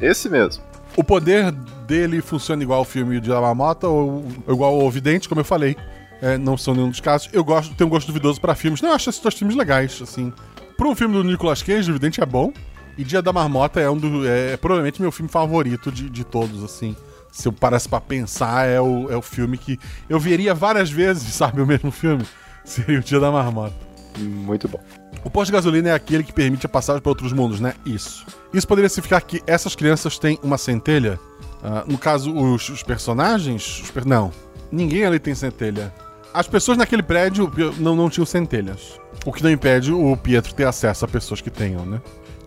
Esse 0.00 0.28
mesmo. 0.28 0.62
O 0.96 1.04
poder 1.04 1.52
dele 1.86 2.20
funciona 2.20 2.62
igual 2.62 2.80
ao 2.80 2.84
filme 2.84 3.20
Dia 3.20 3.34
da 3.34 3.40
Marmota 3.40 3.86
ou, 3.86 4.24
igual 4.48 4.80
ao 4.80 4.90
Vidente, 4.90 5.28
como 5.28 5.40
eu 5.40 5.44
falei. 5.44 5.76
É, 6.22 6.36
não 6.36 6.56
são 6.56 6.74
nenhum 6.74 6.90
dos 6.90 7.00
casos. 7.00 7.28
Eu 7.32 7.42
gosto, 7.42 7.74
tenho 7.74 7.88
um 7.88 7.90
gosto 7.90 8.06
duvidoso 8.06 8.40
pra 8.40 8.54
filmes. 8.54 8.82
Não, 8.82 8.90
eu 8.90 8.94
acho 8.94 9.08
esses 9.08 9.20
dois 9.20 9.34
filmes 9.34 9.56
legais, 9.56 10.00
assim. 10.02 10.32
Pra 10.76 10.86
um 10.86 10.94
filme 10.94 11.14
do 11.14 11.24
Nicolas 11.24 11.62
Cage, 11.62 11.90
o 11.90 11.94
Vidente 11.94 12.20
é 12.20 12.26
bom. 12.26 12.52
E 12.98 13.04
Dia 13.04 13.22
da 13.22 13.32
Marmota 13.32 13.80
é 13.80 13.88
um 13.88 13.96
do. 13.96 14.26
É, 14.26 14.56
provavelmente 14.56 15.00
meu 15.00 15.10
filme 15.10 15.30
favorito 15.30 15.90
de, 15.90 16.10
de 16.10 16.24
todos, 16.24 16.62
assim. 16.62 16.94
Se 17.32 17.46
eu 17.48 17.52
parasse 17.52 17.88
pra 17.88 18.00
pensar, 18.00 18.66
é 18.66 18.80
o, 18.80 19.10
é 19.10 19.16
o 19.16 19.22
filme 19.22 19.56
que. 19.56 19.78
Eu 20.08 20.18
veria 20.18 20.54
várias 20.54 20.90
vezes, 20.90 21.32
sabe, 21.34 21.60
o 21.60 21.66
mesmo 21.66 21.90
filme. 21.90 22.24
Seria 22.64 22.98
o 22.98 23.02
Dia 23.02 23.20
da 23.20 23.30
Marmota. 23.30 23.74
Muito 24.18 24.68
bom. 24.68 24.80
O 25.24 25.30
posto 25.30 25.46
de 25.46 25.52
gasolina 25.52 25.90
é 25.90 25.94
aquele 25.94 26.22
que 26.24 26.32
permite 26.32 26.66
a 26.66 26.68
passagem 26.68 27.00
para 27.00 27.10
outros 27.10 27.32
mundos, 27.32 27.60
né? 27.60 27.74
Isso. 27.86 28.26
Isso 28.52 28.66
poderia 28.66 28.88
significar 28.88 29.22
que 29.22 29.42
essas 29.46 29.74
crianças 29.76 30.18
têm 30.18 30.38
uma 30.42 30.58
centelha? 30.58 31.18
Ah, 31.62 31.84
no 31.86 31.96
caso, 31.96 32.34
os, 32.34 32.68
os 32.68 32.82
personagens? 32.82 33.80
os 33.82 33.90
per- 33.90 34.06
Não. 34.06 34.32
Ninguém 34.72 35.04
ali 35.04 35.18
tem 35.18 35.34
centelha. 35.34 35.92
As 36.32 36.46
pessoas 36.48 36.78
naquele 36.78 37.02
prédio 37.02 37.50
não, 37.78 37.94
não 37.96 38.08
tinham 38.10 38.24
centelhas. 38.26 38.98
O 39.24 39.32
que 39.32 39.42
não 39.42 39.50
impede 39.50 39.92
o 39.92 40.16
Pietro 40.16 40.54
ter 40.54 40.64
acesso 40.66 41.04
a 41.04 41.08
pessoas 41.08 41.40
que 41.40 41.50
tenham, 41.50 41.84
né? 41.84 42.00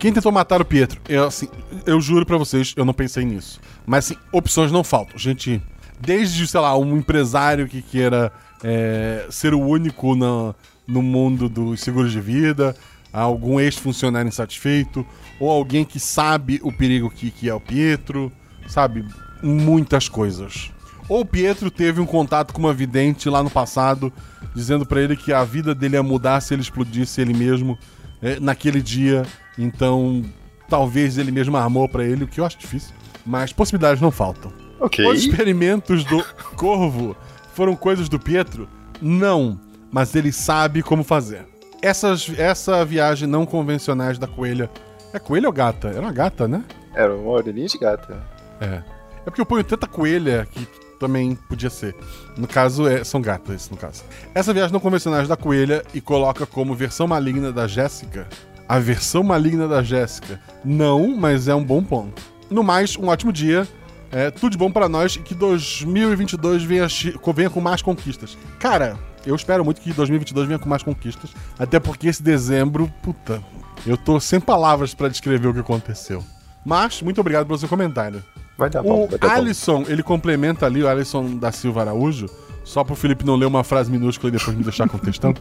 Quem 0.04 0.12
tentou 0.12 0.34
matar 0.34 0.62
o 0.62 0.66
Pietro? 0.66 1.00
Eu, 1.08 1.28
assim, 1.28 1.48
eu 1.86 2.02
juro 2.02 2.26
pra 2.26 2.36
vocês, 2.36 2.74
eu 2.76 2.84
não 2.84 2.94
pensei 2.94 3.24
nisso. 3.24 3.62
Mas, 3.86 4.04
assim, 4.04 4.18
opções 4.34 4.70
não 4.70 4.84
faltam. 4.84 5.18
Gente, 5.18 5.62
desde, 5.98 6.46
sei 6.46 6.60
lá, 6.60 6.78
um 6.78 6.98
empresário 6.98 7.70
que 7.70 7.82
queira 7.82 8.30
é, 8.62 9.26
ser 9.30 9.54
o 9.54 9.62
único 9.62 10.14
na- 10.14 10.54
no 10.86 11.02
mundo 11.02 11.48
dos 11.48 11.80
seguros 11.80 12.12
de 12.12 12.20
vida, 12.20 12.76
algum 13.14 13.62
ex-funcionário 13.62 14.28
insatisfeito, 14.28 15.06
ou 15.40 15.50
alguém 15.50 15.86
que 15.86 16.02
sabe 16.02 16.60
o 16.64 16.70
perigo 16.74 17.10
que, 17.10 17.32
que 17.32 17.48
é 17.48 17.54
o 17.54 17.62
Pietro, 17.62 18.30
sabe? 18.68 19.06
Muitas 19.42 20.10
coisas. 20.10 20.70
Ou 21.08 21.22
o 21.22 21.26
Pietro 21.26 21.72
teve 21.72 22.02
um 22.02 22.06
contato 22.06 22.52
com 22.52 22.60
uma 22.60 22.74
vidente 22.74 23.30
lá 23.30 23.42
no 23.42 23.50
passado, 23.50 24.12
dizendo 24.54 24.86
pra 24.86 25.00
ele 25.02 25.16
que 25.16 25.32
a 25.32 25.46
vida 25.46 25.74
dele 25.74 25.96
ia 25.96 26.04
mudar 26.04 26.42
se 26.42 26.54
ele 26.54 26.62
explodisse 26.62 27.22
ele 27.22 27.34
mesmo 27.34 27.80
é, 28.22 28.38
naquele 28.38 28.82
dia. 28.82 29.26
Então, 29.58 30.24
talvez 30.70 31.18
ele 31.18 31.32
mesmo 31.32 31.56
armou 31.58 31.88
pra 31.88 32.04
ele, 32.04 32.24
o 32.24 32.28
que 32.28 32.40
eu 32.40 32.46
acho 32.46 32.58
difícil. 32.58 32.94
Mas 33.26 33.54
possibilidades 33.54 34.02
não 34.02 34.12
faltam. 34.12 34.52
Ok. 34.80 35.06
Os 35.06 35.20
experimentos 35.20 36.04
do 36.04 36.24
Corvo 36.56 37.16
foram 37.54 37.76
coisas 37.76 38.10
do 38.10 38.20
Pietro? 38.20 38.68
Não, 39.02 39.60
mas 39.92 40.16
ele 40.16 40.32
sabe 40.32 40.82
como 40.82 41.04
fazer. 41.04 41.46
Essas, 41.82 42.32
essa 42.38 42.84
viagem 42.84 43.28
não 43.28 43.46
convencionais 43.46 44.18
da 44.18 44.28
coelha. 44.28 44.70
É 45.14 45.20
coelha 45.20 45.48
ou 45.48 45.54
gata? 45.54 45.90
Era 45.90 46.02
uma 46.02 46.12
gata, 46.12 46.48
né? 46.48 46.64
Era 46.96 47.14
uma 47.16 47.32
orelhinha 47.32 47.68
de 47.68 47.78
gata. 47.78 48.24
É. 48.60 48.82
É 49.26 49.26
porque 49.26 49.42
eu 49.42 49.46
ponho 49.46 49.64
tanta 49.64 49.88
coelha 49.88 50.48
que 50.52 50.68
também 51.00 51.36
podia 51.36 51.70
ser. 51.70 51.96
No 52.38 52.48
caso, 52.48 52.88
é, 52.88 53.04
são 53.04 53.22
gatas, 53.22 53.70
no 53.70 53.78
caso. 53.78 54.04
Essa 54.34 54.54
viagem 54.54 54.72
não 54.74 54.80
convencionais 54.80 55.28
da 55.28 55.36
coelha 55.36 55.84
e 55.94 56.02
coloca 56.02 56.46
como 56.46 56.74
versão 56.74 57.08
maligna 57.08 57.52
da 57.52 57.68
Jéssica. 57.68 58.28
A 58.68 58.80
versão 58.80 59.24
maligna 59.24 59.68
da 59.68 59.84
Jéssica. 59.84 60.40
Não, 60.64 61.16
mas 61.16 61.48
é 61.48 61.56
um 61.56 61.64
bom 61.64 61.84
ponto. 61.84 62.22
No 62.50 62.64
mais, 62.64 62.98
um 62.98 63.08
ótimo 63.08 63.32
dia. 63.32 63.68
É, 64.12 64.30
tudo 64.30 64.52
de 64.52 64.58
bom 64.58 64.72
pra 64.72 64.88
nós 64.88 65.16
e 65.16 65.20
que 65.20 65.34
2022 65.34 66.64
venha, 66.64 66.88
venha 67.36 67.50
com 67.50 67.60
mais 67.60 67.82
conquistas. 67.82 68.38
Cara, 68.60 68.98
eu 69.26 69.36
espero 69.36 69.66
muito 69.66 69.82
que 69.82 69.92
2022 69.92 70.48
venha 70.48 70.60
com 70.60 70.70
mais 70.70 70.84
conquistas. 70.84 71.32
Até 71.58 71.80
porque 71.80 72.08
esse 72.08 72.22
dezembro, 72.22 72.92
puta, 73.02 73.42
eu 73.88 73.98
tô 73.98 74.20
sem 74.20 74.40
palavras 74.40 74.94
pra 74.94 75.10
descrever 75.10 75.48
o 75.48 75.54
que 75.54 75.60
aconteceu. 75.62 76.24
Mas, 76.64 77.02
muito 77.02 77.20
obrigado 77.20 77.48
pelo 77.48 77.58
seu 77.58 77.68
comentário. 77.68 78.24
Vai 78.58 78.70
dar 78.70 78.84
bom, 78.84 79.06
O 79.06 79.08
vai 79.08 79.18
dar 79.18 79.28
bom. 79.28 79.34
Alisson, 79.34 79.84
ele 79.88 80.04
complementa 80.04 80.66
ali, 80.66 80.84
o 80.84 80.88
Alisson 80.88 81.36
da 81.38 81.52
Silva 81.52 81.82
Araújo, 81.82 82.28
só 82.64 82.84
pro 82.84 82.96
Felipe 82.96 83.26
não 83.26 83.36
ler 83.36 83.46
uma 83.46 83.64
frase 83.64 83.92
minúscula 83.92 84.30
e 84.30 84.38
depois 84.38 84.56
me 84.56 84.64
deixar 84.64 84.88
contestando. 84.88 85.40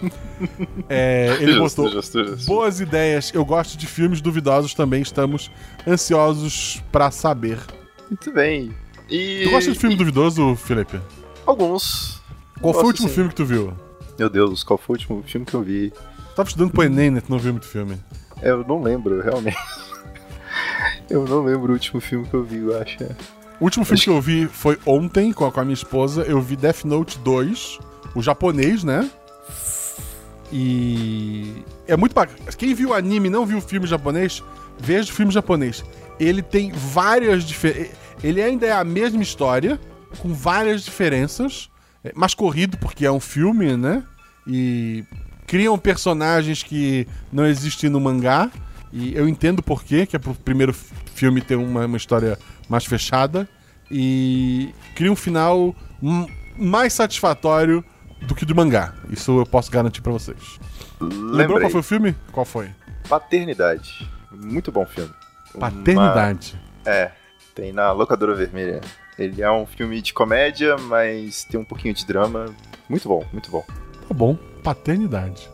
É, 0.88 1.36
ele 1.40 1.52
justo. 1.52 1.84
boas 2.46 2.80
ideias. 2.80 3.32
Eu 3.32 3.44
gosto 3.44 3.78
de 3.78 3.86
filmes 3.86 4.20
duvidosos 4.20 4.74
também. 4.74 5.02
Estamos 5.02 5.50
ansiosos 5.86 6.82
pra 6.90 7.10
saber. 7.10 7.58
Muito 8.10 8.32
bem. 8.32 8.74
E... 9.08 9.44
Tu 9.44 9.50
gosta 9.50 9.72
de 9.72 9.78
filme 9.78 9.96
duvidoso, 9.96 10.56
Felipe? 10.56 11.00
Alguns. 11.46 12.20
Qual 12.60 12.74
foi 12.74 12.82
o 12.82 12.86
último 12.86 13.08
sim. 13.08 13.14
filme 13.14 13.30
que 13.30 13.36
tu 13.36 13.44
viu? 13.44 13.72
Meu 14.18 14.28
Deus, 14.28 14.62
qual 14.62 14.78
foi 14.78 14.94
o 14.94 14.98
último 14.98 15.22
filme 15.26 15.46
que 15.46 15.54
eu 15.54 15.62
vi? 15.62 15.90
Tu 15.90 16.34
tava 16.34 16.48
estudando 16.48 16.70
pro 16.72 16.84
Enem, 16.84 17.10
né? 17.10 17.20
Tu 17.20 17.30
não 17.30 17.38
viu 17.38 17.52
muito 17.52 17.66
filme. 17.66 17.98
Eu 18.42 18.64
não 18.66 18.82
lembro, 18.82 19.20
realmente. 19.20 19.56
eu 21.08 21.24
não 21.24 21.44
lembro 21.44 21.70
o 21.70 21.74
último 21.74 22.00
filme 22.00 22.26
que 22.26 22.34
eu 22.34 22.44
vi, 22.44 22.58
eu 22.58 22.80
acho. 22.80 22.98
O 23.62 23.64
último 23.64 23.84
filme 23.84 24.00
que 24.00 24.10
eu 24.10 24.20
vi 24.20 24.48
foi 24.48 24.76
ontem 24.84 25.32
com 25.32 25.46
a, 25.46 25.52
com 25.52 25.60
a 25.60 25.62
minha 25.62 25.72
esposa. 25.72 26.22
Eu 26.22 26.42
vi 26.42 26.56
Death 26.56 26.82
Note 26.82 27.16
2, 27.20 27.78
o 28.12 28.20
japonês, 28.20 28.82
né? 28.82 29.08
E 30.50 31.62
é 31.86 31.96
muito 31.96 32.12
bacana. 32.12 32.50
Quem 32.58 32.74
viu 32.74 32.88
o 32.88 32.92
anime 32.92 33.28
e 33.28 33.30
não 33.30 33.46
viu 33.46 33.58
o 33.58 33.60
filme 33.60 33.86
japonês, 33.86 34.42
veja 34.80 35.12
o 35.12 35.14
filme 35.14 35.30
japonês. 35.30 35.84
Ele 36.18 36.42
tem 36.42 36.72
várias 36.72 37.44
diferenças. 37.44 37.92
Ele 38.20 38.42
ainda 38.42 38.66
é 38.66 38.72
a 38.72 38.82
mesma 38.82 39.22
história, 39.22 39.78
com 40.18 40.34
várias 40.34 40.82
diferenças. 40.82 41.70
É 42.02 42.10
mais 42.16 42.34
corrido, 42.34 42.76
porque 42.78 43.06
é 43.06 43.12
um 43.12 43.20
filme, 43.20 43.76
né? 43.76 44.02
E 44.44 45.04
criam 45.46 45.78
personagens 45.78 46.64
que 46.64 47.06
não 47.32 47.46
existem 47.46 47.88
no 47.88 48.00
mangá. 48.00 48.50
E 48.92 49.14
eu 49.14 49.28
entendo 49.28 49.62
por 49.62 49.82
quê, 49.84 50.04
que 50.06 50.14
é 50.14 50.18
pro 50.18 50.34
primeiro 50.34 50.72
filme 50.72 51.40
ter 51.40 51.56
uma, 51.56 51.86
uma 51.86 51.96
história 51.96 52.38
mais 52.68 52.84
fechada. 52.84 53.48
E 53.90 54.74
cria 54.94 55.10
um 55.12 55.16
final 55.16 55.74
mais 56.56 56.92
satisfatório 56.92 57.84
do 58.22 58.34
que 58.34 58.44
do 58.44 58.54
mangá. 58.54 58.94
Isso 59.10 59.38
eu 59.40 59.46
posso 59.46 59.70
garantir 59.70 60.00
pra 60.02 60.12
vocês. 60.12 60.58
Lembrou 61.00 61.58
qual 61.60 61.70
foi 61.70 61.80
o 61.80 61.82
filme? 61.84 62.14
Qual 62.30 62.46
foi? 62.46 62.70
Paternidade. 63.08 64.08
Muito 64.30 64.70
bom 64.72 64.86
filme. 64.86 65.10
Uma- 65.54 65.70
Paternidade. 65.70 66.58
É, 66.86 67.10
tem 67.54 67.72
na 67.72 67.92
Locadora 67.92 68.34
Vermelha. 68.34 68.80
Ele 69.18 69.42
é 69.42 69.50
um 69.50 69.66
filme 69.66 70.00
de 70.00 70.12
comédia, 70.14 70.76
mas 70.78 71.44
tem 71.44 71.60
um 71.60 71.64
pouquinho 71.64 71.92
de 71.92 72.06
drama. 72.06 72.46
Muito 72.88 73.06
bom, 73.08 73.24
muito 73.32 73.50
bom. 73.50 73.64
Tá 74.08 74.14
bom. 74.14 74.36
Paternidade. 74.62 75.50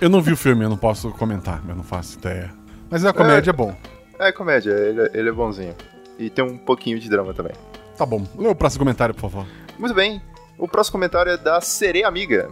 Eu 0.00 0.08
não 0.08 0.20
vi 0.22 0.32
o 0.32 0.36
filme, 0.36 0.64
eu 0.64 0.68
não 0.70 0.76
posso 0.76 1.10
comentar, 1.12 1.62
eu 1.68 1.74
não 1.74 1.82
faço 1.82 2.18
ideia. 2.18 2.52
Mas 2.90 3.04
a 3.04 3.12
comédia 3.12 3.50
é 3.50 3.52
bom. 3.52 3.74
É 4.18 4.30
comédia, 4.32 4.70
ele, 4.72 5.00
é- 5.02 5.10
ele 5.14 5.28
é 5.28 5.32
bonzinho. 5.32 5.74
E 6.18 6.30
tem 6.30 6.44
um 6.44 6.56
pouquinho 6.56 6.98
de 7.00 7.08
drama 7.08 7.32
também. 7.34 7.52
Tá 7.96 8.06
bom. 8.06 8.24
Lê 8.36 8.48
o 8.48 8.54
próximo 8.54 8.80
comentário, 8.84 9.14
por 9.14 9.22
favor. 9.30 9.46
Muito 9.78 9.94
bem. 9.94 10.22
O 10.58 10.68
próximo 10.68 10.92
comentário 10.92 11.32
é 11.32 11.36
da 11.36 11.60
Sereia 11.60 12.06
Amiga. 12.06 12.50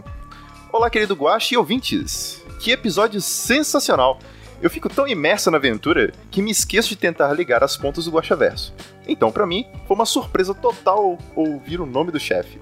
Olá, 0.73 0.89
querido 0.89 1.13
Guache 1.15 1.55
e 1.55 1.57
ouvintes. 1.57 2.41
Que 2.59 2.71
episódio 2.71 3.21
sensacional. 3.21 4.19
Eu 4.61 4.69
fico 4.69 4.89
tão 4.89 5.07
imerso 5.07 5.49
na 5.49 5.57
aventura 5.57 6.11
que 6.29 6.41
me 6.41 6.51
esqueço 6.51 6.89
de 6.89 6.95
tentar 6.95 7.31
ligar 7.33 7.63
as 7.63 7.75
pontas 7.77 8.05
do 8.05 8.11
Guaxaverso. 8.11 8.73
Então, 9.07 9.31
pra 9.31 9.47
mim, 9.47 9.65
foi 9.87 9.95
uma 9.95 10.05
surpresa 10.05 10.53
total 10.53 11.17
ouvir 11.35 11.81
o 11.81 11.85
nome 11.85 12.11
do 12.11 12.19
chefe. 12.19 12.59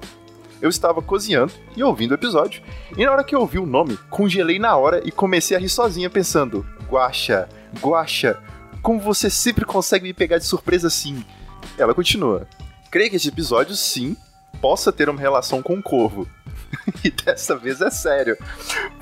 Eu 0.61 0.69
estava 0.69 1.01
cozinhando 1.01 1.53
e 1.75 1.83
ouvindo 1.83 2.11
o 2.11 2.15
episódio, 2.15 2.61
e 2.97 3.05
na 3.05 3.11
hora 3.11 3.23
que 3.23 3.33
eu 3.33 3.39
ouvi 3.39 3.57
o 3.57 3.65
nome, 3.65 3.97
congelei 4.09 4.59
na 4.59 4.75
hora 4.75 5.01
e 5.05 5.11
comecei 5.11 5.55
a 5.55 5.59
rir 5.59 5.69
sozinha, 5.69 6.09
pensando: 6.09 6.65
Guaxa, 6.89 7.47
Guaxa, 7.81 8.37
como 8.81 8.99
você 8.99 9.29
sempre 9.29 9.65
consegue 9.65 10.03
me 10.03 10.13
pegar 10.13 10.37
de 10.37 10.45
surpresa 10.45 10.87
assim? 10.87 11.23
Ela 11.77 11.93
continua: 11.93 12.47
Creio 12.91 13.09
que 13.09 13.15
este 13.15 13.29
episódio, 13.29 13.75
sim, 13.75 14.17
possa 14.61 14.91
ter 14.91 15.09
uma 15.09 15.19
relação 15.19 15.61
com 15.61 15.75
o 15.75 15.83
corvo. 15.83 16.27
e 17.03 17.09
dessa 17.09 17.55
vez 17.55 17.81
é 17.81 17.89
sério, 17.89 18.37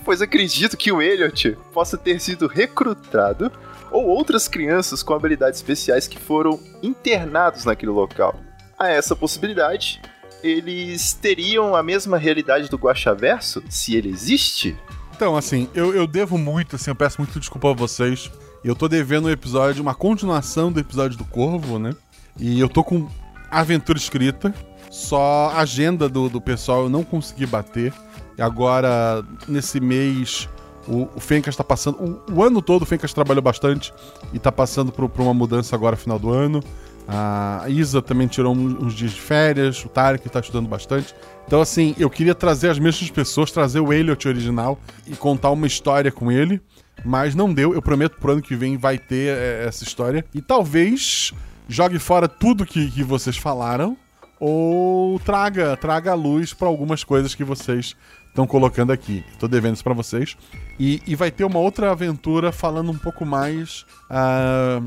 pois 0.06 0.22
acredito 0.22 0.78
que 0.78 0.92
o 0.92 1.02
Elliot 1.02 1.58
possa 1.74 1.98
ter 1.98 2.20
sido 2.20 2.48
recrutado 2.48 3.52
ou 3.92 4.06
outras 4.06 4.48
crianças 4.48 5.02
com 5.02 5.14
habilidades 5.14 5.60
especiais 5.60 6.08
que 6.08 6.20
foram 6.20 6.60
internados 6.84 7.66
naquele 7.66 7.92
local. 7.92 8.40
A 8.78 8.90
essa 8.90 9.16
possibilidade, 9.16 10.02
eles 10.44 11.14
teriam 11.14 11.76
a 11.76 11.84
mesma 11.84 12.18
realidade 12.18 12.70
do 12.70 12.78
Guaxaverso, 12.78 13.64
se 13.70 13.96
ele 13.96 14.10
existe? 14.10 14.78
Então, 15.16 15.36
assim, 15.36 15.68
eu, 15.74 15.96
eu 15.96 16.06
devo 16.06 16.38
muito, 16.38 16.76
assim, 16.76 16.92
eu 16.92 16.96
peço 16.96 17.20
muito 17.20 17.40
desculpa 17.40 17.72
a 17.72 17.74
vocês. 17.74 18.32
Eu 18.64 18.76
tô 18.76 18.88
devendo 18.88 19.28
um 19.28 19.32
episódio, 19.32 19.82
uma 19.82 19.96
continuação 19.96 20.72
do 20.72 20.80
episódio 20.80 21.18
do 21.18 21.26
Corvo, 21.26 21.80
né? 21.80 21.92
E 22.40 22.60
eu 22.60 22.70
tô 22.70 22.84
com 22.84 23.08
aventura 23.50 23.98
escrita, 23.98 24.54
só 24.92 25.52
agenda 25.56 26.08
do, 26.08 26.30
do 26.30 26.40
pessoal 26.40 26.84
eu 26.84 26.90
não 26.90 27.04
consegui 27.04 27.46
bater. 27.46 27.94
E 28.38 28.42
agora, 28.42 29.24
nesse 29.48 29.80
mês, 29.80 30.48
o, 30.88 31.10
o 31.16 31.20
Fencas 31.20 31.56
tá 31.56 31.64
passando. 31.64 32.22
O, 32.30 32.34
o 32.36 32.44
ano 32.44 32.62
todo 32.62 32.84
o 32.84 32.86
Fencas 32.86 33.14
trabalhou 33.14 33.42
bastante 33.42 33.94
e 34.32 34.40
tá 34.40 34.52
passando 34.52 34.92
por, 34.92 35.10
por 35.10 35.22
uma 35.22 35.34
mudança 35.34 35.76
agora, 35.76 35.96
final 35.96 36.20
do 36.20 36.32
ano. 36.32 36.64
A 37.08 37.66
Isa 37.70 38.02
também 38.02 38.28
tirou 38.28 38.54
uns 38.54 38.94
dias 38.94 39.12
de 39.12 39.22
férias, 39.22 39.84
o 39.86 39.88
Tarek 39.88 40.28
tá 40.30 40.42
estudando 40.42 40.68
bastante. 40.68 41.16
Então, 41.46 41.62
assim, 41.62 41.96
eu 41.98 42.10
queria 42.10 42.36
trazer 42.36 42.70
as 42.70 42.78
mesmas 42.78 43.10
pessoas, 43.10 43.50
trazer 43.50 43.80
o 43.80 43.94
Elliot 43.94 44.28
original 44.28 44.78
e 45.08 45.16
contar 45.16 45.52
uma 45.52 45.66
história 45.66 46.12
com 46.12 46.30
ele, 46.30 46.62
mas 47.06 47.34
não 47.34 47.54
deu. 47.54 47.74
Eu 47.74 47.82
prometo 47.82 48.18
pro 48.18 48.34
ano 48.34 48.42
que 48.42 48.56
vem 48.56 48.76
vai 48.76 48.98
ter 48.98 49.30
é, 49.30 49.66
essa 49.66 49.86
história. 49.86 50.26
E 50.36 50.42
talvez 50.42 51.34
jogue 51.70 51.98
fora 51.98 52.28
tudo 52.28 52.66
que, 52.66 52.92
que 52.92 53.04
vocês 53.04 53.38
falaram 53.38 53.96
ou 54.40 55.18
traga, 55.20 55.78
traga 55.78 56.12
a 56.12 56.16
luz 56.16 56.54
para 56.54 56.68
algumas 56.68 57.04
coisas 57.04 57.34
que 57.34 57.44
vocês 57.44 57.96
estão 58.28 58.46
colocando 58.46 58.92
aqui. 58.92 59.24
Tô 59.40 59.48
devendo 59.48 59.76
isso 59.76 59.84
pra 59.84 59.94
vocês. 59.94 60.36
E, 60.78 61.02
e 61.08 61.16
vai 61.16 61.32
ter 61.32 61.46
uma 61.46 61.60
outra 61.60 61.92
aventura 61.92 62.52
falando 62.52 62.92
um 62.92 62.98
pouco 62.98 63.26
mais. 63.26 63.86
ah, 64.10 64.82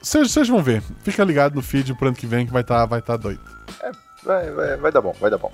Vocês 0.00 0.48
vão 0.48 0.62
ver. 0.62 0.82
Fica 1.02 1.24
ligado 1.24 1.54
no 1.54 1.62
feed 1.62 1.94
pro 1.94 2.08
ano 2.08 2.16
que 2.16 2.26
vem 2.26 2.46
que 2.46 2.52
vai 2.52 2.62
estar 2.62 2.84
vai 2.86 3.00
tá 3.00 3.16
doido. 3.16 3.40
Vai, 4.22 4.50
vai, 4.50 4.76
vai 4.76 4.92
dar 4.92 5.00
bom, 5.00 5.14
vai 5.20 5.30
dar 5.30 5.38
bom. 5.38 5.52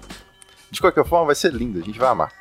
De 0.70 0.80
qualquer 0.80 1.04
forma, 1.04 1.26
vai 1.26 1.34
ser 1.34 1.52
lindo, 1.52 1.78
a 1.78 1.82
gente 1.82 1.98
vai 1.98 2.08
amar. 2.08 2.32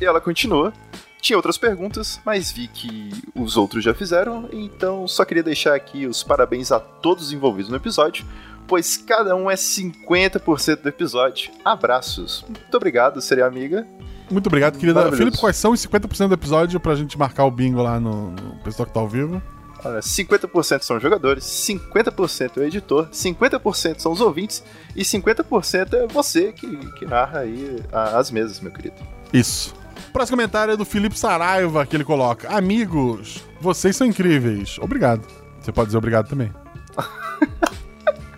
E 0.00 0.04
ela 0.04 0.20
continua. 0.20 0.72
Tinha 1.20 1.36
outras 1.36 1.58
perguntas, 1.58 2.20
mas 2.24 2.50
vi 2.52 2.68
que 2.68 3.10
os 3.34 3.56
outros 3.56 3.82
já 3.82 3.92
fizeram, 3.92 4.48
então 4.52 5.06
só 5.08 5.24
queria 5.24 5.42
deixar 5.42 5.74
aqui 5.74 6.06
os 6.06 6.22
parabéns 6.22 6.70
a 6.70 6.78
todos 6.78 7.26
os 7.26 7.32
envolvidos 7.32 7.70
no 7.70 7.76
episódio, 7.76 8.24
pois 8.68 8.96
cada 8.96 9.34
um 9.34 9.50
é 9.50 9.54
50% 9.54 10.82
do 10.82 10.88
episódio. 10.88 11.50
Abraços. 11.64 12.44
Muito 12.48 12.76
obrigado, 12.76 13.20
seria 13.20 13.46
amiga. 13.46 13.86
Muito 14.30 14.46
obrigado, 14.46 14.78
querida. 14.78 15.10
Felipe, 15.10 15.38
quais 15.38 15.56
são 15.56 15.72
os 15.72 15.84
50% 15.84 16.28
do 16.28 16.34
episódio 16.34 16.78
pra 16.78 16.94
gente 16.94 17.18
marcar 17.18 17.44
o 17.44 17.50
bingo 17.50 17.82
lá 17.82 17.98
no, 17.98 18.30
no 18.30 18.54
pessoal 18.62 18.86
que 18.86 18.94
tá 18.94 19.00
ao 19.00 19.08
vivo? 19.08 19.42
Olha, 19.84 20.00
50% 20.00 20.82
são 20.82 20.96
os 20.96 21.02
jogadores, 21.02 21.44
50% 21.44 22.56
é 22.56 22.60
o 22.60 22.64
editor, 22.64 23.08
50% 23.10 24.00
são 24.00 24.10
os 24.10 24.20
ouvintes 24.20 24.64
e 24.96 25.02
50% 25.02 25.94
é 25.94 26.06
você 26.08 26.52
que, 26.52 26.76
que 26.94 27.06
narra 27.06 27.40
aí 27.40 27.80
as 27.92 28.30
mesas, 28.30 28.60
meu 28.60 28.72
querido. 28.72 28.96
Isso. 29.32 29.74
O 30.08 30.12
próximo 30.12 30.36
comentário 30.36 30.72
é 30.72 30.76
do 30.76 30.84
Felipe 30.84 31.18
Saraiva, 31.18 31.86
que 31.86 31.94
ele 31.94 32.04
coloca: 32.04 32.48
Amigos, 32.48 33.44
vocês 33.60 33.94
são 33.94 34.06
incríveis. 34.06 34.78
Obrigado. 34.80 35.26
Você 35.60 35.70
pode 35.70 35.88
dizer 35.88 35.98
obrigado 35.98 36.28
também. 36.28 36.52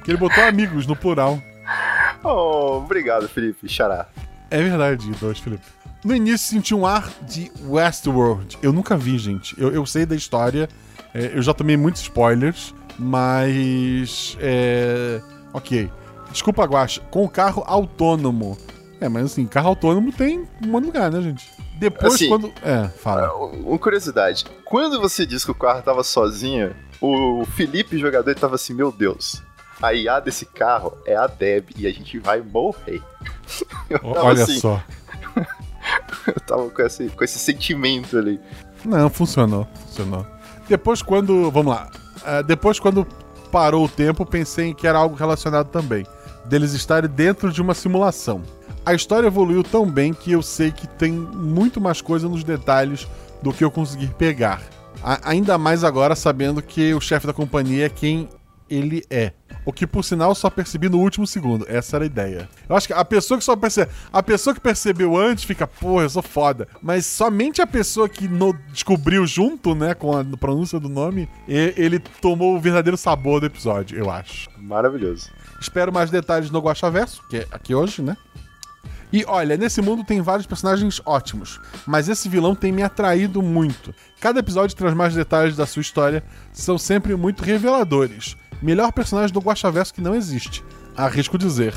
que 0.05 0.11
ele 0.11 0.19
botou 0.19 0.45
amigos 0.45 0.87
no 0.87 0.97
plural. 0.97 1.41
Oh, 2.23 2.79
obrigado, 2.79 3.29
Felipe. 3.29 3.69
Xará. 3.69 4.09
É 4.51 4.61
verdade, 4.63 5.11
dois, 5.21 5.39
Felipe. 5.39 5.65
No 6.05 6.15
início 6.15 6.49
senti 6.49 6.75
um 6.75 6.87
ar 6.87 7.11
de 7.23 7.53
Westworld. 7.63 8.59
Eu 8.63 8.73
nunca 8.73 8.97
vi, 8.97 9.19
gente. 9.19 9.55
Eu, 9.61 9.71
eu 9.71 9.87
sei 9.87 10.05
da 10.05 10.15
história, 10.15 10.69
é, 11.15 11.37
eu 11.37 11.43
já 11.43 11.53
tomei 11.53 11.77
muitos 11.77 12.03
spoilers, 12.03 12.75
mas. 12.99 14.37
É. 14.41 15.21
Ok. 15.53 15.91
Desculpa, 16.31 16.65
Guacha. 16.65 17.01
Com 17.11 17.25
o 17.25 17.29
carro 17.29 17.65
autônomo. 17.67 18.57
É, 19.01 19.09
mas 19.09 19.25
assim, 19.27 19.47
carro 19.47 19.69
autônomo 19.69 20.13
tem 20.13 20.47
um 20.65 20.79
lugar, 20.79 21.11
né, 21.11 21.21
gente? 21.23 21.51
Depois, 21.79 22.15
Assim, 22.15 22.29
quando. 22.29 22.53
É, 22.63 22.89
fala. 22.89 23.33
Uma 23.35 23.79
curiosidade. 23.79 24.45
Quando 24.65 25.01
você 25.01 25.25
disse 25.25 25.47
que 25.47 25.51
o 25.51 25.55
carro 25.55 25.83
tava 25.83 26.05
sozinho, 26.05 26.75
o 27.01 27.45
Felipe, 27.57 27.99
jogador, 27.99 28.31
ele 28.31 28.39
tava 28.39 28.57
assim, 28.57 28.75
meu 28.75 28.93
Deus. 28.93 29.43
A 29.81 29.95
IA 29.95 30.21
desse 30.21 30.45
carro 30.45 30.93
é 31.07 31.17
a 31.17 31.27
Deb 31.27 31.71
e 31.75 31.87
a 31.87 31.91
gente 31.91 32.19
vai 32.19 32.43
morrer. 32.43 33.03
Olha 34.05 34.45
assim, 34.45 34.61
só. 34.61 34.83
Eu 36.27 36.41
tava 36.47 36.69
com 36.69 36.83
esse, 36.83 37.09
com 37.09 37.25
esse 37.25 37.39
sentimento 37.39 38.19
ali. 38.19 38.39
Não, 38.85 39.09
funcionou, 39.09 39.67
funcionou. 39.87 40.27
Depois 40.71 41.03
quando, 41.03 41.51
vamos 41.51 41.75
lá, 41.75 41.91
Ah, 42.25 42.43
depois 42.43 42.79
quando 42.79 43.05
parou 43.51 43.85
o 43.85 43.89
tempo, 43.89 44.25
pensei 44.25 44.73
que 44.73 44.87
era 44.87 44.99
algo 44.99 45.17
relacionado 45.17 45.67
também, 45.69 46.07
deles 46.45 46.73
estarem 46.75 47.11
dentro 47.11 47.51
de 47.53 47.61
uma 47.61 47.75
simulação. 47.75 48.43
A 48.87 48.95
história 48.95 49.27
evoluiu 49.27 49.65
tão 49.65 49.85
bem 49.91 50.15
que 50.15 50.31
eu 50.33 50.41
sei 50.43 50.71
que 50.71 50.87
tem 50.87 51.11
muito 51.11 51.81
mais 51.81 52.01
coisa 52.01 52.29
nos 52.29 52.45
detalhes 52.45 53.09
do 53.43 53.53
que 53.53 53.65
eu 53.65 53.71
conseguir 53.71 54.09
pegar. 54.15 54.63
A- 55.03 55.31
ainda 55.31 55.59
mais 55.59 55.83
agora 55.83 56.15
sabendo 56.15 56.63
que 56.63 56.95
o 56.95 57.01
chefe 57.01 57.27
da 57.27 57.33
companhia 57.33 57.87
é 57.87 57.89
quem 57.89 58.29
ele 58.69 59.03
é. 59.11 59.33
O 59.71 59.73
que, 59.73 59.87
por 59.87 60.03
sinal, 60.03 60.35
só 60.35 60.51
percebi 60.51 60.89
no 60.89 60.99
último 60.99 61.25
segundo. 61.29 61.65
Essa 61.69 61.97
era 61.97 62.05
a 62.05 62.07
ideia. 62.07 62.49
Eu 62.69 62.75
acho 62.75 62.89
que 62.89 62.93
a 62.93 63.05
pessoa 63.05 63.39
que 63.39 63.45
só 63.45 63.55
percebe. 63.55 63.91
A 64.13 64.21
pessoa 64.21 64.53
que 64.53 64.61
percebeu 64.61 65.17
antes 65.17 65.45
fica, 65.45 65.65
porra, 65.65 66.03
eu 66.03 66.11
sou 66.11 66.23
foda. 66.23 66.67
Mas 66.83 67.07
somente 67.07 67.63
a 67.63 67.67
pessoa 67.69 68.09
que 68.09 68.27
no- 68.27 68.53
descobriu 68.73 69.25
junto, 69.29 69.73
né, 69.77 69.95
com 69.95 70.17
a 70.19 70.25
pronúncia 70.25 70.81
do 70.81 70.89
nome, 70.89 71.29
e- 71.47 71.73
ele 71.77 72.01
tomou 72.01 72.57
o 72.57 72.61
verdadeiro 72.61 72.97
sabor 72.97 73.39
do 73.39 73.47
episódio, 73.47 73.97
eu 73.97 74.11
acho. 74.11 74.51
Maravilhoso. 74.59 75.31
Espero 75.61 75.93
mais 75.93 76.11
detalhes 76.11 76.51
no 76.51 76.59
Guaxaverso, 76.59 77.23
que 77.31 77.37
é 77.37 77.47
aqui 77.53 77.73
hoje, 77.75 78.03
né? 78.03 78.17
E 79.13 79.25
olha, 79.27 79.57
nesse 79.57 79.81
mundo 79.83 80.05
tem 80.05 80.21
vários 80.21 80.47
personagens 80.47 81.01
ótimos, 81.05 81.61
mas 81.87 82.09
esse 82.09 82.29
vilão 82.29 82.55
tem 82.55 82.71
me 82.73 82.83
atraído 82.83 83.43
muito. 83.43 83.95
Cada 84.21 84.41
episódio 84.41 84.77
traz 84.77 84.95
mais 84.95 85.15
detalhes 85.15 85.57
da 85.57 85.67
sua 85.67 85.81
história, 85.83 86.23
são 86.53 86.77
sempre 86.79 87.15
muito 87.17 87.43
reveladores. 87.43 88.37
Melhor 88.63 88.93
personagem 88.93 89.33
do 89.33 89.41
Guaxaverso 89.41 89.95
que 89.95 90.01
não 90.01 90.15
existe, 90.15 90.65
arrisco 90.97 91.39
dizer. 91.39 91.75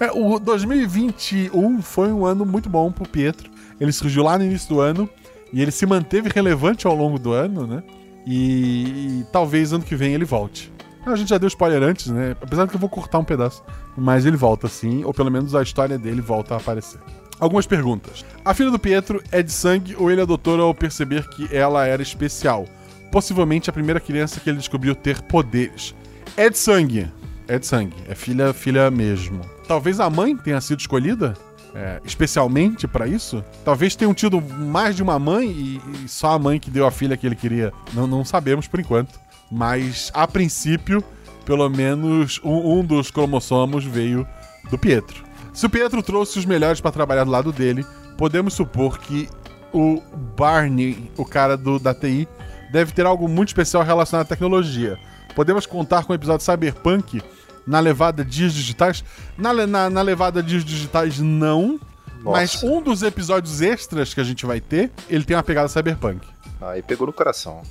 É, 0.00 0.10
o 0.10 0.38
2021 0.38 1.80
foi 1.80 2.12
um 2.12 2.26
ano 2.26 2.44
muito 2.44 2.68
bom 2.68 2.90
pro 2.90 3.08
Pietro. 3.08 3.50
Ele 3.80 3.92
surgiu 3.92 4.24
lá 4.24 4.36
no 4.36 4.44
início 4.44 4.68
do 4.68 4.80
ano 4.80 5.08
e 5.52 5.62
ele 5.62 5.70
se 5.70 5.86
manteve 5.86 6.28
relevante 6.34 6.86
ao 6.86 6.94
longo 6.94 7.18
do 7.18 7.32
ano, 7.32 7.66
né? 7.66 7.82
E, 8.26 9.20
e 9.20 9.26
talvez 9.30 9.72
ano 9.72 9.84
que 9.84 9.94
vem 9.94 10.14
ele 10.14 10.24
volte. 10.24 10.72
A 11.06 11.16
gente 11.16 11.28
já 11.28 11.38
deu 11.38 11.48
spoiler 11.48 11.82
antes, 11.82 12.06
né? 12.06 12.34
Apesar 12.40 12.64
de 12.64 12.70
que 12.70 12.76
eu 12.76 12.80
vou 12.80 12.88
cortar 12.88 13.18
um 13.18 13.24
pedaço. 13.24 13.62
Mas 13.96 14.24
ele 14.24 14.36
volta 14.36 14.68
sim, 14.68 15.04
ou 15.04 15.12
pelo 15.12 15.30
menos 15.30 15.54
a 15.54 15.62
história 15.62 15.98
dele 15.98 16.20
volta 16.20 16.54
a 16.54 16.56
aparecer. 16.56 16.98
Algumas 17.38 17.66
perguntas. 17.66 18.24
A 18.44 18.54
filha 18.54 18.70
do 18.70 18.78
Pietro 18.78 19.22
é 19.30 19.42
de 19.42 19.52
sangue 19.52 19.94
ou 19.96 20.10
ele 20.10 20.22
adotou 20.22 20.60
ao 20.60 20.74
perceber 20.74 21.28
que 21.28 21.54
ela 21.54 21.86
era 21.86 22.02
especial? 22.02 22.64
Possivelmente 23.12 23.68
a 23.68 23.72
primeira 23.72 24.00
criança 24.00 24.40
que 24.40 24.48
ele 24.48 24.58
descobriu 24.58 24.94
ter 24.94 25.20
poderes. 25.22 25.94
É 26.36 26.50
de 26.50 26.58
sangue. 26.58 27.10
É 27.46 27.58
de 27.58 27.66
sangue. 27.66 27.96
É 28.08 28.14
filha, 28.14 28.52
filha 28.52 28.90
mesmo. 28.90 29.40
Talvez 29.68 30.00
a 30.00 30.10
mãe 30.10 30.36
tenha 30.36 30.60
sido 30.60 30.80
escolhida 30.80 31.34
é, 31.74 32.00
especialmente 32.04 32.86
pra 32.86 33.06
isso. 33.06 33.44
Talvez 33.64 33.96
tenham 33.96 34.14
tido 34.14 34.40
mais 34.40 34.94
de 34.94 35.02
uma 35.02 35.18
mãe 35.18 35.48
e, 35.50 35.80
e 36.04 36.08
só 36.08 36.32
a 36.32 36.38
mãe 36.38 36.60
que 36.60 36.70
deu 36.70 36.86
a 36.86 36.90
filha 36.90 37.16
que 37.16 37.26
ele 37.26 37.34
queria. 37.34 37.72
Não, 37.92 38.06
não 38.06 38.24
sabemos 38.24 38.68
por 38.68 38.78
enquanto. 38.78 39.18
Mas 39.50 40.10
a 40.14 40.26
princípio, 40.26 41.02
pelo 41.44 41.68
menos 41.68 42.40
um, 42.44 42.78
um 42.78 42.84
dos 42.84 43.10
cromossomos 43.10 43.84
veio 43.84 44.26
do 44.70 44.78
Pietro. 44.78 45.24
Se 45.52 45.66
o 45.66 45.70
Pietro 45.70 46.02
trouxe 46.02 46.38
os 46.38 46.44
melhores 46.44 46.80
pra 46.80 46.92
trabalhar 46.92 47.24
do 47.24 47.30
lado 47.30 47.52
dele, 47.52 47.84
podemos 48.16 48.54
supor 48.54 48.98
que 48.98 49.28
o 49.72 50.00
Barney, 50.36 51.10
o 51.16 51.24
cara 51.24 51.56
do, 51.56 51.78
da 51.78 51.92
TI, 51.92 52.28
deve 52.72 52.92
ter 52.92 53.04
algo 53.04 53.28
muito 53.28 53.48
especial 53.48 53.82
relacionado 53.82 54.26
à 54.26 54.28
tecnologia. 54.28 54.98
Podemos 55.34 55.66
contar 55.66 56.04
com 56.04 56.12
o 56.12 56.16
episódio 56.16 56.44
Cyberpunk 56.44 57.22
na 57.66 57.80
levada 57.80 58.24
Dias 58.24 58.52
Digitais? 58.52 59.04
Na, 59.36 59.52
na, 59.66 59.90
na 59.90 60.02
levada 60.02 60.42
Dias 60.42 60.64
Digitais, 60.64 61.18
não. 61.18 61.80
Mas 62.22 62.62
um 62.62 62.80
dos 62.80 63.02
episódios 63.02 63.60
extras 63.60 64.14
que 64.14 64.20
a 64.20 64.24
gente 64.24 64.46
vai 64.46 64.60
ter, 64.60 64.90
ele 65.10 65.24
tem 65.24 65.36
uma 65.36 65.42
pegada 65.42 65.68
Cyberpunk. 65.68 66.26
Aí 66.60 66.82
pegou 66.82 67.06
no 67.06 67.12
coração. 67.12 67.62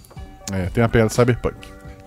É, 0.52 0.68
tem 0.68 0.84
uma 0.84 0.90
pegada 0.90 1.10
Cyberpunk. 1.10 1.58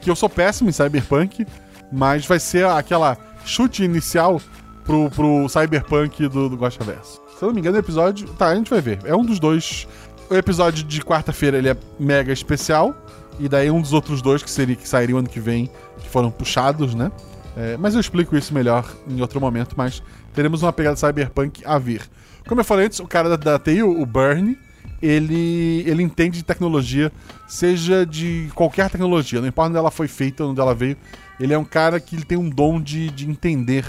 Que 0.00 0.10
eu 0.10 0.14
sou 0.14 0.28
péssimo 0.28 0.70
em 0.70 0.72
Cyberpunk, 0.72 1.44
mas 1.92 2.24
vai 2.24 2.38
ser 2.38 2.64
aquela 2.66 3.16
chute 3.44 3.82
inicial 3.82 4.40
pro, 4.84 5.10
pro 5.10 5.48
Cyberpunk 5.48 6.28
do, 6.28 6.48
do 6.48 6.56
Verso. 6.56 7.20
Se 7.36 7.42
eu 7.42 7.48
não 7.48 7.54
me 7.54 7.60
engano, 7.60 7.76
o 7.76 7.80
episódio. 7.80 8.28
Tá, 8.34 8.48
a 8.48 8.54
gente 8.54 8.70
vai 8.70 8.80
ver. 8.80 9.00
É 9.04 9.14
um 9.14 9.24
dos 9.24 9.40
dois. 9.40 9.88
O 10.30 10.34
episódio 10.34 10.84
de 10.84 11.02
quarta-feira 11.02 11.58
ele 11.58 11.68
é 11.68 11.76
mega 11.98 12.32
especial. 12.32 12.94
E 13.38 13.48
daí 13.48 13.70
um 13.70 13.80
dos 13.80 13.92
outros 13.92 14.22
dois 14.22 14.42
que, 14.42 14.50
seria, 14.50 14.76
que 14.76 14.88
sairiam 14.88 15.18
ano 15.18 15.28
que 15.28 15.40
vem, 15.40 15.70
que 15.98 16.08
foram 16.08 16.30
puxados, 16.30 16.94
né? 16.94 17.10
É, 17.56 17.76
mas 17.76 17.94
eu 17.94 18.00
explico 18.00 18.36
isso 18.36 18.52
melhor 18.52 18.90
em 19.08 19.20
outro 19.20 19.40
momento, 19.40 19.74
mas 19.76 20.02
teremos 20.34 20.62
uma 20.62 20.72
pegada 20.72 20.96
cyberpunk 20.96 21.62
a 21.64 21.78
vir. 21.78 22.02
Como 22.46 22.60
eu 22.60 22.64
falei 22.64 22.86
antes, 22.86 23.00
o 23.00 23.06
cara 23.06 23.30
da, 23.30 23.36
da 23.36 23.58
TI, 23.58 23.82
o 23.82 24.04
Bernie, 24.04 24.58
ele, 25.00 25.82
ele 25.86 26.02
entende 26.02 26.38
de 26.38 26.44
tecnologia, 26.44 27.12
seja 27.46 28.04
de 28.04 28.50
qualquer 28.54 28.90
tecnologia, 28.90 29.40
não 29.40 29.48
importa 29.48 29.70
onde 29.70 29.78
ela 29.78 29.90
foi 29.90 30.08
feita, 30.08 30.44
onde 30.44 30.60
ela 30.60 30.74
veio. 30.74 30.96
Ele 31.40 31.52
é 31.52 31.58
um 31.58 31.64
cara 31.64 32.00
que 32.00 32.16
ele 32.16 32.24
tem 32.24 32.38
um 32.38 32.48
dom 32.48 32.80
de, 32.80 33.10
de 33.10 33.28
entender. 33.28 33.84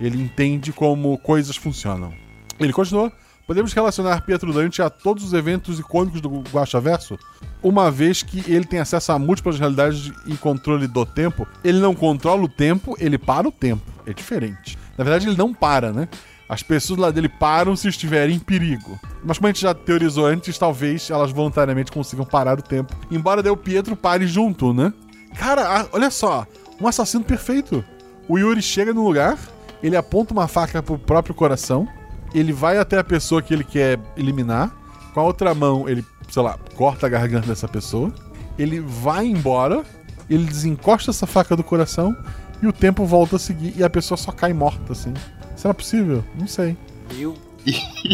Ele 0.00 0.20
entende 0.20 0.72
como 0.72 1.16
coisas 1.18 1.56
funcionam. 1.56 2.12
Ele 2.58 2.72
continua. 2.72 3.12
Podemos 3.48 3.72
relacionar 3.72 4.20
Pietro 4.20 4.52
Dante 4.52 4.82
a 4.82 4.90
todos 4.90 5.24
os 5.24 5.32
eventos 5.32 5.78
icônicos 5.78 6.20
do 6.20 6.28
Guaxaverso? 6.52 7.18
Uma 7.62 7.90
vez 7.90 8.22
que 8.22 8.44
ele 8.46 8.66
tem 8.66 8.78
acesso 8.78 9.10
a 9.10 9.18
múltiplas 9.18 9.58
realidades 9.58 10.12
e 10.26 10.36
controle 10.36 10.86
do 10.86 11.06
tempo, 11.06 11.48
ele 11.64 11.80
não 11.80 11.94
controla 11.94 12.42
o 12.42 12.48
tempo, 12.48 12.94
ele 13.00 13.16
para 13.16 13.48
o 13.48 13.50
tempo. 13.50 13.90
É 14.04 14.12
diferente. 14.12 14.78
Na 14.98 15.02
verdade, 15.02 15.26
ele 15.26 15.36
não 15.36 15.54
para, 15.54 15.94
né? 15.94 16.10
As 16.46 16.62
pessoas 16.62 17.00
lá 17.00 17.10
dele 17.10 17.26
param 17.26 17.74
se 17.74 17.88
estiverem 17.88 18.36
em 18.36 18.38
perigo. 18.38 19.00
Mas 19.24 19.38
como 19.38 19.46
a 19.46 19.50
gente 19.50 19.62
já 19.62 19.72
teorizou 19.72 20.26
antes, 20.26 20.58
talvez 20.58 21.08
elas 21.08 21.30
voluntariamente 21.30 21.90
consigam 21.90 22.26
parar 22.26 22.58
o 22.58 22.62
tempo. 22.62 22.94
Embora 23.10 23.42
daí 23.42 23.50
o 23.50 23.56
Pietro 23.56 23.96
pare 23.96 24.26
junto, 24.26 24.74
né? 24.74 24.92
Cara, 25.38 25.88
olha 25.90 26.10
só. 26.10 26.46
Um 26.78 26.86
assassino 26.86 27.24
perfeito. 27.24 27.82
O 28.28 28.38
Yuri 28.38 28.60
chega 28.60 28.92
no 28.92 29.02
lugar, 29.02 29.38
ele 29.82 29.96
aponta 29.96 30.34
uma 30.34 30.46
faca 30.46 30.82
pro 30.82 30.98
próprio 30.98 31.34
coração, 31.34 31.88
ele 32.34 32.52
vai 32.52 32.78
até 32.78 32.98
a 32.98 33.04
pessoa 33.04 33.42
que 33.42 33.52
ele 33.52 33.64
quer 33.64 33.98
eliminar, 34.16 34.70
com 35.12 35.20
a 35.20 35.22
outra 35.22 35.54
mão 35.54 35.88
ele, 35.88 36.04
sei 36.28 36.42
lá, 36.42 36.58
corta 36.74 37.06
a 37.06 37.08
garganta 37.08 37.46
dessa 37.46 37.68
pessoa, 37.68 38.12
ele 38.58 38.80
vai 38.80 39.26
embora, 39.26 39.84
ele 40.28 40.44
desencosta 40.44 41.10
essa 41.10 41.26
faca 41.26 41.56
do 41.56 41.64
coração 41.64 42.16
e 42.62 42.66
o 42.66 42.72
tempo 42.72 43.04
volta 43.04 43.36
a 43.36 43.38
seguir 43.38 43.74
e 43.76 43.84
a 43.84 43.90
pessoa 43.90 44.18
só 44.18 44.32
cai 44.32 44.52
morta, 44.52 44.92
assim. 44.92 45.14
Será 45.56 45.72
possível? 45.72 46.24
Não 46.38 46.46
sei. 46.46 46.76
Meu 47.14 47.36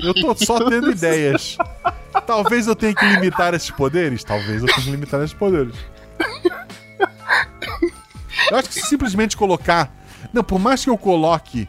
Eu 0.02 0.14
tô 0.14 0.34
só 0.44 0.68
tendo 0.68 0.90
ideias. 0.90 1.56
Talvez 2.26 2.66
eu 2.66 2.74
tenha 2.74 2.94
que 2.94 3.04
limitar 3.04 3.54
esses 3.54 3.70
poderes? 3.70 4.24
Talvez 4.24 4.62
eu 4.62 4.66
tenha 4.66 4.82
que 4.82 4.90
limitar 4.90 5.20
esses 5.20 5.34
poderes. 5.34 5.74
Eu 8.50 8.58
acho 8.58 8.68
que 8.68 8.80
simplesmente 8.80 9.36
colocar. 9.36 9.94
Não, 10.32 10.42
por 10.42 10.58
mais 10.58 10.84
que 10.84 10.90
eu 10.90 10.98
coloque 10.98 11.68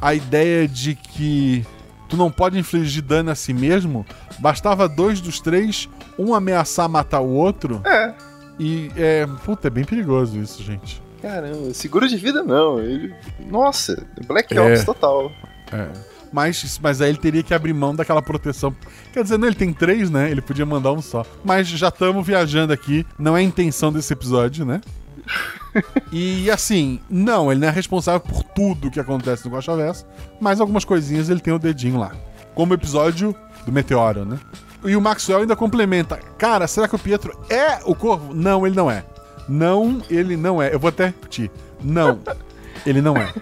a 0.00 0.14
ideia 0.14 0.68
de 0.68 0.94
que 1.22 1.64
tu 2.08 2.16
não 2.16 2.32
pode 2.32 2.58
infligir 2.58 3.00
dano 3.00 3.30
a 3.30 3.34
si 3.36 3.54
mesmo, 3.54 4.04
bastava 4.40 4.88
dois 4.88 5.20
dos 5.20 5.38
três, 5.38 5.88
um 6.18 6.34
ameaçar 6.34 6.88
matar 6.88 7.20
o 7.20 7.28
outro. 7.28 7.80
É. 7.86 8.12
E 8.58 8.90
é. 8.96 9.24
Puta, 9.44 9.68
é 9.68 9.70
bem 9.70 9.84
perigoso 9.84 10.36
isso, 10.36 10.60
gente. 10.64 11.00
Caramba, 11.22 11.72
seguro 11.72 12.08
de 12.08 12.16
vida 12.16 12.42
não. 12.42 12.80
Ele... 12.80 13.14
Nossa, 13.48 14.04
Black 14.26 14.52
É. 14.52 14.60
Ops 14.60 14.84
total. 14.84 15.30
É. 15.72 15.88
Mas, 16.32 16.80
mas 16.82 17.00
aí 17.00 17.10
ele 17.10 17.18
teria 17.18 17.42
que 17.42 17.54
abrir 17.54 17.72
mão 17.72 17.94
daquela 17.94 18.20
proteção. 18.20 18.74
Quer 19.12 19.22
dizer, 19.22 19.38
não, 19.38 19.46
ele 19.46 19.54
tem 19.54 19.72
três, 19.72 20.10
né? 20.10 20.28
Ele 20.28 20.40
podia 20.40 20.66
mandar 20.66 20.90
um 20.92 21.00
só. 21.00 21.24
Mas 21.44 21.68
já 21.68 21.88
estamos 21.88 22.26
viajando 22.26 22.72
aqui. 22.72 23.06
Não 23.16 23.36
é 23.36 23.40
a 23.40 23.42
intenção 23.42 23.92
desse 23.92 24.12
episódio, 24.12 24.64
né? 24.64 24.80
E 26.12 26.50
assim, 26.50 27.00
não, 27.08 27.50
ele 27.50 27.60
não 27.60 27.68
é 27.68 27.70
responsável 27.70 28.20
por 28.20 28.42
tudo 28.42 28.90
que 28.90 29.00
acontece 29.00 29.46
no 29.46 29.54
Guaxaverso, 29.54 30.06
mas 30.38 30.60
algumas 30.60 30.84
coisinhas 30.84 31.30
ele 31.30 31.40
tem 31.40 31.54
o 31.54 31.58
dedinho 31.58 31.98
lá. 31.98 32.12
Como 32.54 32.72
o 32.72 32.74
episódio 32.74 33.34
do 33.64 33.72
Meteoro, 33.72 34.26
né? 34.26 34.38
E 34.84 34.96
o 34.96 35.00
Maxwell 35.00 35.40
ainda 35.40 35.56
complementa: 35.56 36.16
Cara, 36.36 36.66
será 36.66 36.86
que 36.86 36.94
o 36.94 36.98
Pietro 36.98 37.34
é 37.48 37.78
o 37.84 37.94
corvo? 37.94 38.34
Não, 38.34 38.66
ele 38.66 38.76
não 38.76 38.90
é. 38.90 39.04
Não, 39.48 40.02
ele 40.10 40.36
não 40.36 40.60
é. 40.60 40.74
Eu 40.74 40.78
vou 40.78 40.88
até 40.88 41.06
repetir: 41.06 41.50
Não, 41.82 42.20
ele 42.84 43.00
não 43.00 43.16
é. 43.16 43.32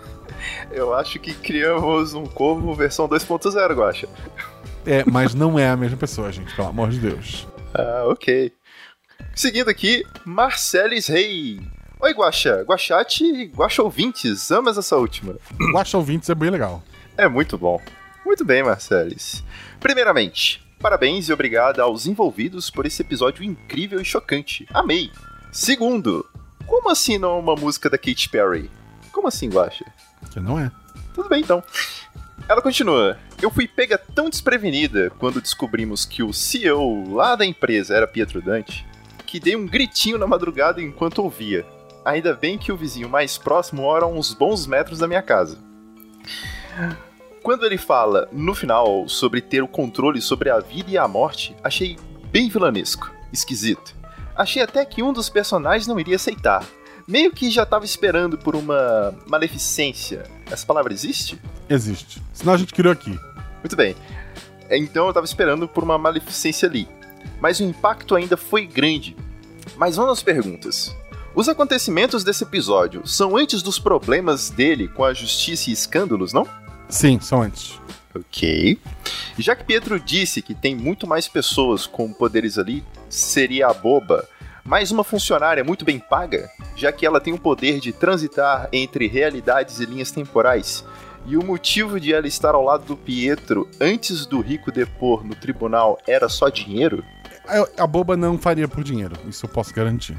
Eu 0.71 0.95
acho 0.95 1.19
que 1.19 1.35
criamos 1.35 2.15
um 2.15 2.25
corvo 2.25 2.73
versão 2.75 3.09
2.0, 3.09 3.75
Guacha. 3.75 4.09
É, 4.87 5.05
mas 5.05 5.35
não 5.35 5.59
é 5.59 5.69
a 5.69 5.77
mesma 5.77 5.97
pessoa, 5.97 6.33
gente, 6.33 6.55
pelo 6.55 6.69
amor 6.69 6.91
de 6.91 6.99
Deus. 6.99 7.47
Ah, 7.75 8.05
ok. 8.07 8.53
Seguindo 9.35 9.69
aqui, 9.69 10.05
Marcelis 10.25 11.07
Rei. 11.07 11.61
Oi, 12.03 12.15
Guaxa. 12.15 12.63
Guaxate 12.63 13.25
e 13.25 13.45
Guaxa 13.45 13.83
ouvintes. 13.83 14.51
Amas 14.51 14.79
essa 14.79 14.97
última. 14.97 15.37
Guaxa 15.75 15.99
ouvintes 15.99 16.31
é 16.31 16.35
bem 16.35 16.49
legal. 16.49 16.83
É 17.15 17.29
muito 17.29 17.59
bom. 17.59 17.79
Muito 18.25 18.43
bem, 18.43 18.63
Marcelis. 18.63 19.45
Primeiramente, 19.79 20.67
parabéns 20.81 21.29
e 21.29 21.33
obrigado 21.33 21.81
aos 21.81 22.07
envolvidos 22.07 22.71
por 22.71 22.87
esse 22.87 23.03
episódio 23.03 23.45
incrível 23.45 24.01
e 24.01 24.05
chocante. 24.05 24.67
Amei. 24.73 25.11
Segundo, 25.53 26.27
como 26.67 26.89
assim 26.89 27.19
não 27.19 27.37
é 27.37 27.41
uma 27.41 27.55
música 27.55 27.91
da 27.91 27.99
Katy 27.99 28.31
Perry? 28.31 28.71
Como 29.13 29.29
assim, 29.29 29.51
Guaxa? 29.51 29.85
Que 30.33 30.41
não 30.41 30.59
é. 30.59 30.71
Tudo 31.13 31.29
bem 31.29 31.43
então. 31.43 31.63
Ela 32.49 32.63
continua. 32.63 33.19
Eu 33.43 33.51
fui 33.51 33.69
pega 33.69 33.99
tão 33.99 34.31
desprevenida 34.31 35.11
quando 35.19 35.43
descobrimos 35.43 36.07
que 36.07 36.23
o 36.23 36.33
CEO 36.33 37.13
lá 37.15 37.37
da 37.37 37.45
empresa 37.45 37.95
era 37.95 38.09
Pietro 38.09 38.41
Dante, 38.41 38.87
que 39.27 39.39
dei 39.39 39.55
um 39.55 39.67
gritinho 39.67 40.17
na 40.17 40.27
madrugada 40.27 40.81
enquanto 40.81 41.23
ouvia. 41.23 41.67
Ainda 42.05 42.35
bem 42.35 42.57
que 42.59 42.73
o 42.73 42.77
vizinho 42.77 43.09
mais 43.09 43.37
próximo 43.37 43.83
mora 43.83 44.05
a 44.05 44.09
uns 44.09 44.33
bons 44.33 44.67
metros 44.67 44.99
da 44.99 45.07
minha 45.07 45.23
casa. 45.23 45.59
Quando 47.43 47.65
ele 47.65 47.79
fala, 47.79 48.29
no 48.33 48.55
final, 48.55 49.09
sobre 49.09 49.41
ter 49.41 49.63
o 49.63 49.69
controle 49.69 50.21
sobre 50.21 50.51
a 50.51 50.61
vida 50.61 50.91
e 50.91 50.99
a 50.99 51.09
morte, 51.09 51.57
achei 51.65 51.99
bem 52.31 52.49
vilanesco, 52.49 53.11
esquisito. 53.33 53.95
Achei 54.37 54.63
até 54.63 54.85
que 54.85 55.03
um 55.03 55.13
dos 55.13 55.29
personagens 55.29 55.87
não 55.87 55.99
iria 55.99 56.17
aceitar. 56.17 56.65
meio 57.11 57.33
que 57.33 57.51
já 57.51 57.67
tava 57.67 57.85
esperando 57.85 58.39
por 58.39 58.55
uma 58.55 59.13
maleficência. 59.27 60.25
Essa 60.51 60.65
palavra 60.65 60.93
existe? 60.93 61.41
Existe. 61.69 62.23
Senão 62.33 62.53
a 62.53 62.57
gente 62.57 62.73
criou 62.73 62.93
aqui. 62.93 63.19
Muito 63.59 63.75
bem. 63.77 63.97
Então 64.71 65.09
eu 65.09 65.13
tava 65.13 65.27
esperando 65.27 65.67
por 65.67 65.83
uma 65.83 65.99
maleficência 65.99 66.69
ali. 66.69 66.89
Mas 67.41 67.59
o 67.59 67.65
impacto 67.65 68.15
ainda 68.15 68.37
foi 68.37 68.65
grande. 68.65 69.17
Mas 69.77 69.97
vamos 69.97 70.13
às 70.13 70.23
perguntas. 70.23 70.97
Os 71.41 71.49
acontecimentos 71.49 72.23
desse 72.23 72.45
episódio 72.45 73.07
são 73.07 73.35
antes 73.35 73.63
dos 73.63 73.79
problemas 73.79 74.51
dele 74.51 74.87
com 74.89 75.03
a 75.03 75.15
justiça 75.15 75.71
e 75.71 75.73
escândalos, 75.73 76.35
não? 76.35 76.47
Sim, 76.87 77.19
são 77.19 77.41
antes. 77.41 77.81
Ok. 78.15 78.79
Já 79.39 79.57
que 79.57 79.65
Pietro 79.65 79.99
disse 79.99 80.43
que 80.43 80.55
tem 80.55 80.77
muito 80.77 81.07
mais 81.07 81.27
pessoas 81.27 81.87
com 81.87 82.13
poderes 82.13 82.59
ali, 82.59 82.85
seria 83.09 83.69
a 83.69 83.73
boba 83.73 84.29
mais 84.63 84.91
uma 84.91 85.03
funcionária 85.03 85.65
muito 85.65 85.83
bem 85.83 85.99
paga, 85.99 86.51
já 86.77 86.93
que 86.93 87.07
ela 87.07 87.23
tem 87.23 87.33
o 87.33 87.39
poder 87.39 87.81
de 87.81 87.91
transitar 87.91 88.69
entre 88.71 89.07
realidades 89.07 89.81
e 89.81 89.87
linhas 89.87 90.11
temporais. 90.11 90.85
E 91.25 91.39
o 91.39 91.43
motivo 91.43 91.99
de 91.99 92.13
ela 92.13 92.29
estar 92.29 92.55
ao 92.55 92.63
lado 92.63 92.85
do 92.85 92.99
Pietro 92.99 93.67
antes 93.81 94.27
do 94.27 94.43
rico 94.43 94.71
depor 94.71 95.25
no 95.25 95.35
tribunal 95.35 95.99
era 96.07 96.29
só 96.29 96.51
dinheiro? 96.51 97.03
A, 97.49 97.85
a 97.85 97.87
boba 97.87 98.15
não 98.15 98.37
faria 98.37 98.69
por 98.69 98.85
dinheiro, 98.85 99.17
isso 99.27 99.47
eu 99.47 99.49
posso 99.49 99.73
garantir. 99.73 100.19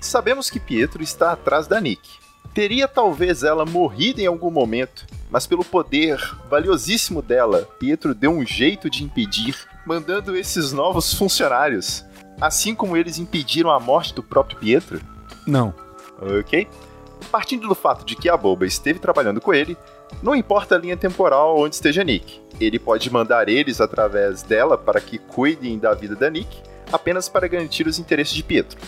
Sabemos 0.00 0.50
que 0.50 0.60
Pietro 0.60 1.02
está 1.02 1.32
atrás 1.32 1.66
da 1.66 1.80
Nick. 1.80 2.08
Teria 2.54 2.88
talvez 2.88 3.42
ela 3.42 3.64
morrido 3.64 4.20
em 4.20 4.26
algum 4.26 4.50
momento, 4.50 5.06
mas 5.30 5.46
pelo 5.46 5.64
poder 5.64 6.18
valiosíssimo 6.50 7.22
dela, 7.22 7.68
Pietro 7.78 8.14
deu 8.14 8.30
um 8.30 8.44
jeito 8.44 8.88
de 8.90 9.04
impedir, 9.04 9.54
mandando 9.86 10.36
esses 10.36 10.72
novos 10.72 11.14
funcionários, 11.14 12.04
assim 12.40 12.74
como 12.74 12.96
eles 12.96 13.18
impediram 13.18 13.70
a 13.70 13.78
morte 13.78 14.14
do 14.14 14.22
próprio 14.22 14.58
Pietro. 14.58 15.00
Não. 15.46 15.74
Ok? 16.40 16.66
Partindo 17.30 17.68
do 17.68 17.74
fato 17.74 18.04
de 18.04 18.16
que 18.16 18.28
a 18.28 18.36
boba 18.36 18.66
esteve 18.66 18.98
trabalhando 18.98 19.40
com 19.40 19.52
ele, 19.52 19.76
não 20.22 20.34
importa 20.34 20.74
a 20.74 20.78
linha 20.78 20.96
temporal 20.96 21.58
onde 21.58 21.74
esteja 21.74 22.02
Nick. 22.02 22.40
Ele 22.60 22.78
pode 22.78 23.10
mandar 23.12 23.48
eles 23.48 23.80
através 23.80 24.42
dela 24.42 24.78
para 24.78 25.00
que 25.00 25.18
cuidem 25.18 25.78
da 25.78 25.94
vida 25.94 26.16
da 26.16 26.30
Nick, 26.30 26.62
apenas 26.92 27.28
para 27.28 27.46
garantir 27.46 27.86
os 27.86 27.98
interesses 27.98 28.34
de 28.34 28.42
Pietro. 28.42 28.78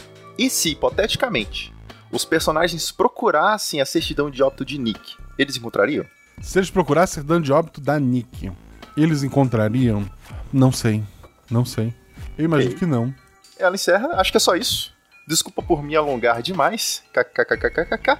E 0.40 0.48
se, 0.48 0.70
hipoteticamente, 0.70 1.70
os 2.10 2.24
personagens 2.24 2.90
procurassem 2.90 3.78
a 3.78 3.84
certidão 3.84 4.30
de 4.30 4.42
óbito 4.42 4.64
de 4.64 4.78
Nick, 4.78 5.14
eles 5.38 5.58
encontrariam? 5.58 6.06
Se 6.40 6.58
eles 6.58 6.70
procurassem 6.70 7.12
a 7.12 7.14
certidão 7.16 7.42
de 7.42 7.52
óbito 7.52 7.78
da 7.78 8.00
Nick, 8.00 8.50
eles 8.96 9.22
encontrariam? 9.22 10.10
Não 10.50 10.72
sei. 10.72 11.04
Não 11.50 11.62
sei. 11.66 11.92
Eu 12.38 12.46
imagino 12.46 12.74
que 12.74 12.86
não. 12.86 13.14
Ela 13.58 13.74
encerra, 13.74 14.14
acho 14.14 14.30
que 14.30 14.38
é 14.38 14.40
só 14.40 14.56
isso. 14.56 14.94
Desculpa 15.28 15.62
por 15.62 15.82
me 15.82 15.94
alongar 15.94 16.40
demais. 16.40 17.02
KKKKKK. 17.12 18.18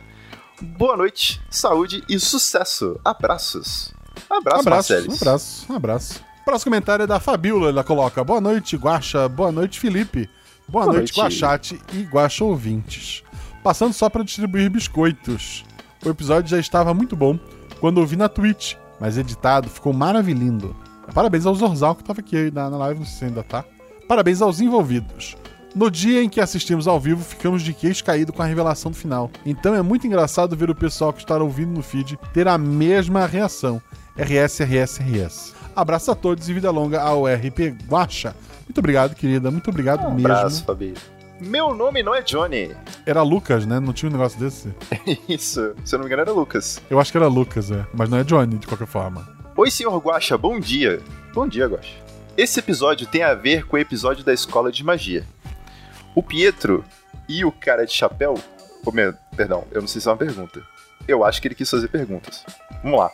Boa 0.60 0.98
noite, 0.98 1.40
saúde 1.48 2.04
e 2.06 2.20
sucesso. 2.20 3.00
Abraços. 3.02 3.94
Abraço, 4.28 4.60
abraço, 4.60 4.68
Marcelis. 4.68 5.08
um 5.08 5.14
abraço, 5.14 5.72
um 5.72 5.76
abraço. 5.76 6.24
Próximo 6.44 6.70
comentário 6.70 7.04
é 7.04 7.06
da 7.06 7.18
Fabiola. 7.18 7.70
Ela 7.70 7.82
coloca: 7.82 8.22
Boa 8.22 8.42
noite, 8.42 8.76
Guaxa. 8.76 9.26
Boa 9.26 9.50
noite, 9.50 9.80
Felipe. 9.80 10.28
Boa, 10.70 10.84
Boa 10.84 10.96
noite, 10.98 11.18
noite. 11.18 11.40
Guaxate 11.40 11.80
e 11.92 12.02
Guaxa 12.02 12.44
ouvintes. 12.44 13.24
Passando 13.60 13.92
só 13.92 14.08
para 14.08 14.22
distribuir 14.22 14.70
biscoitos. 14.70 15.64
O 16.06 16.08
episódio 16.08 16.48
já 16.48 16.60
estava 16.60 16.94
muito 16.94 17.16
bom 17.16 17.36
quando 17.80 17.98
ouvi 17.98 18.14
na 18.14 18.28
Twitch, 18.28 18.74
mas 19.00 19.18
editado 19.18 19.68
ficou 19.68 19.92
maravilhindo. 19.92 20.76
Parabéns 21.12 21.44
ao 21.44 21.56
Zorzal 21.56 21.96
que 21.96 22.02
estava 22.02 22.20
aqui 22.20 22.52
na, 22.52 22.70
na 22.70 22.76
live, 22.76 23.00
não 23.00 23.06
sei 23.06 23.18
se 23.18 23.24
ainda 23.24 23.42
tá. 23.42 23.64
Parabéns 24.06 24.40
aos 24.40 24.60
envolvidos. 24.60 25.36
No 25.74 25.90
dia 25.90 26.22
em 26.22 26.28
que 26.28 26.40
assistimos 26.40 26.86
ao 26.86 27.00
vivo, 27.00 27.24
ficamos 27.24 27.62
de 27.62 27.72
queixo 27.72 28.04
caído 28.04 28.32
com 28.32 28.40
a 28.40 28.46
revelação 28.46 28.92
do 28.92 28.96
final. 28.96 29.28
Então 29.44 29.74
é 29.74 29.82
muito 29.82 30.06
engraçado 30.06 30.56
ver 30.56 30.70
o 30.70 30.74
pessoal 30.74 31.12
que 31.12 31.20
está 31.20 31.36
ouvindo 31.36 31.72
no 31.72 31.82
feed 31.82 32.16
ter 32.32 32.46
a 32.46 32.56
mesma 32.56 33.26
reação. 33.26 33.82
RS, 34.16 34.60
RS, 34.60 35.00
RS. 35.00 35.59
Abraço 35.81 36.11
a 36.11 36.14
todos 36.14 36.49
e 36.49 36.53
vida 36.53 36.70
longa 36.70 37.01
ao 37.01 37.24
RP 37.26 37.74
Guacha. 37.89 38.35
Muito 38.66 38.78
obrigado, 38.78 39.14
querida. 39.14 39.51
Muito 39.51 39.70
obrigado 39.70 40.07
Um 40.07 40.12
mesmo. 40.14 40.26
abraço, 40.28 40.64
Fabi. 40.64 40.95
Meu 41.41 41.74
nome 41.74 42.03
não 42.03 42.14
é 42.14 42.20
Johnny. 42.20 42.76
Era 43.07 43.22
Lucas, 43.22 43.64
né? 43.64 43.81
Não 43.81 43.95
tinha 43.95 44.11
um 44.11 44.12
negócio 44.12 44.39
desse? 44.39 44.68
Isso, 45.26 45.74
se 45.83 45.95
eu 45.95 45.99
não 45.99 46.05
me 46.05 46.09
engano 46.12 46.22
era 46.22 46.33
Lucas. 46.33 46.83
Eu 46.91 47.01
acho 47.01 47.11
que 47.11 47.16
era 47.16 47.28
Lucas, 47.28 47.70
é. 47.70 47.87
Mas 47.95 48.11
não 48.11 48.18
é 48.18 48.24
Johnny, 48.24 48.59
de 48.59 48.66
qualquer 48.66 48.87
forma. 48.87 49.26
Oi, 49.57 49.70
senhor 49.70 49.97
Guaxa, 49.99 50.37
bom 50.37 50.61
dia. 50.61 51.01
Bom 51.33 51.49
dia, 51.49 51.66
Guaxa. 51.66 51.95
Esse 52.37 52.61
episódio 52.61 53.07
tem 53.07 53.22
a 53.22 53.33
ver 53.35 53.64
com 53.66 53.76
o 53.76 53.78
episódio 53.78 54.22
da 54.22 54.35
escola 54.35 54.70
de 54.70 54.85
magia. 54.85 55.24
O 56.14 56.22
Pietro 56.22 56.85
e 57.26 57.43
o 57.45 57.51
cara 57.51 57.87
de 57.87 57.93
chapéu. 57.95 58.35
Meu, 58.93 59.14
perdão, 59.35 59.64
eu 59.72 59.81
não 59.81 59.89
sei 59.89 60.01
se 60.03 60.09
é 60.09 60.11
uma 60.11 60.16
pergunta. 60.18 60.61
Eu 61.09 61.24
acho 61.24 61.41
que 61.41 61.49
ele 61.49 61.55
quis 61.55 61.70
fazer 61.70 61.89
perguntas. 61.89 62.45
Vamos 62.83 62.99
lá. 62.99 63.11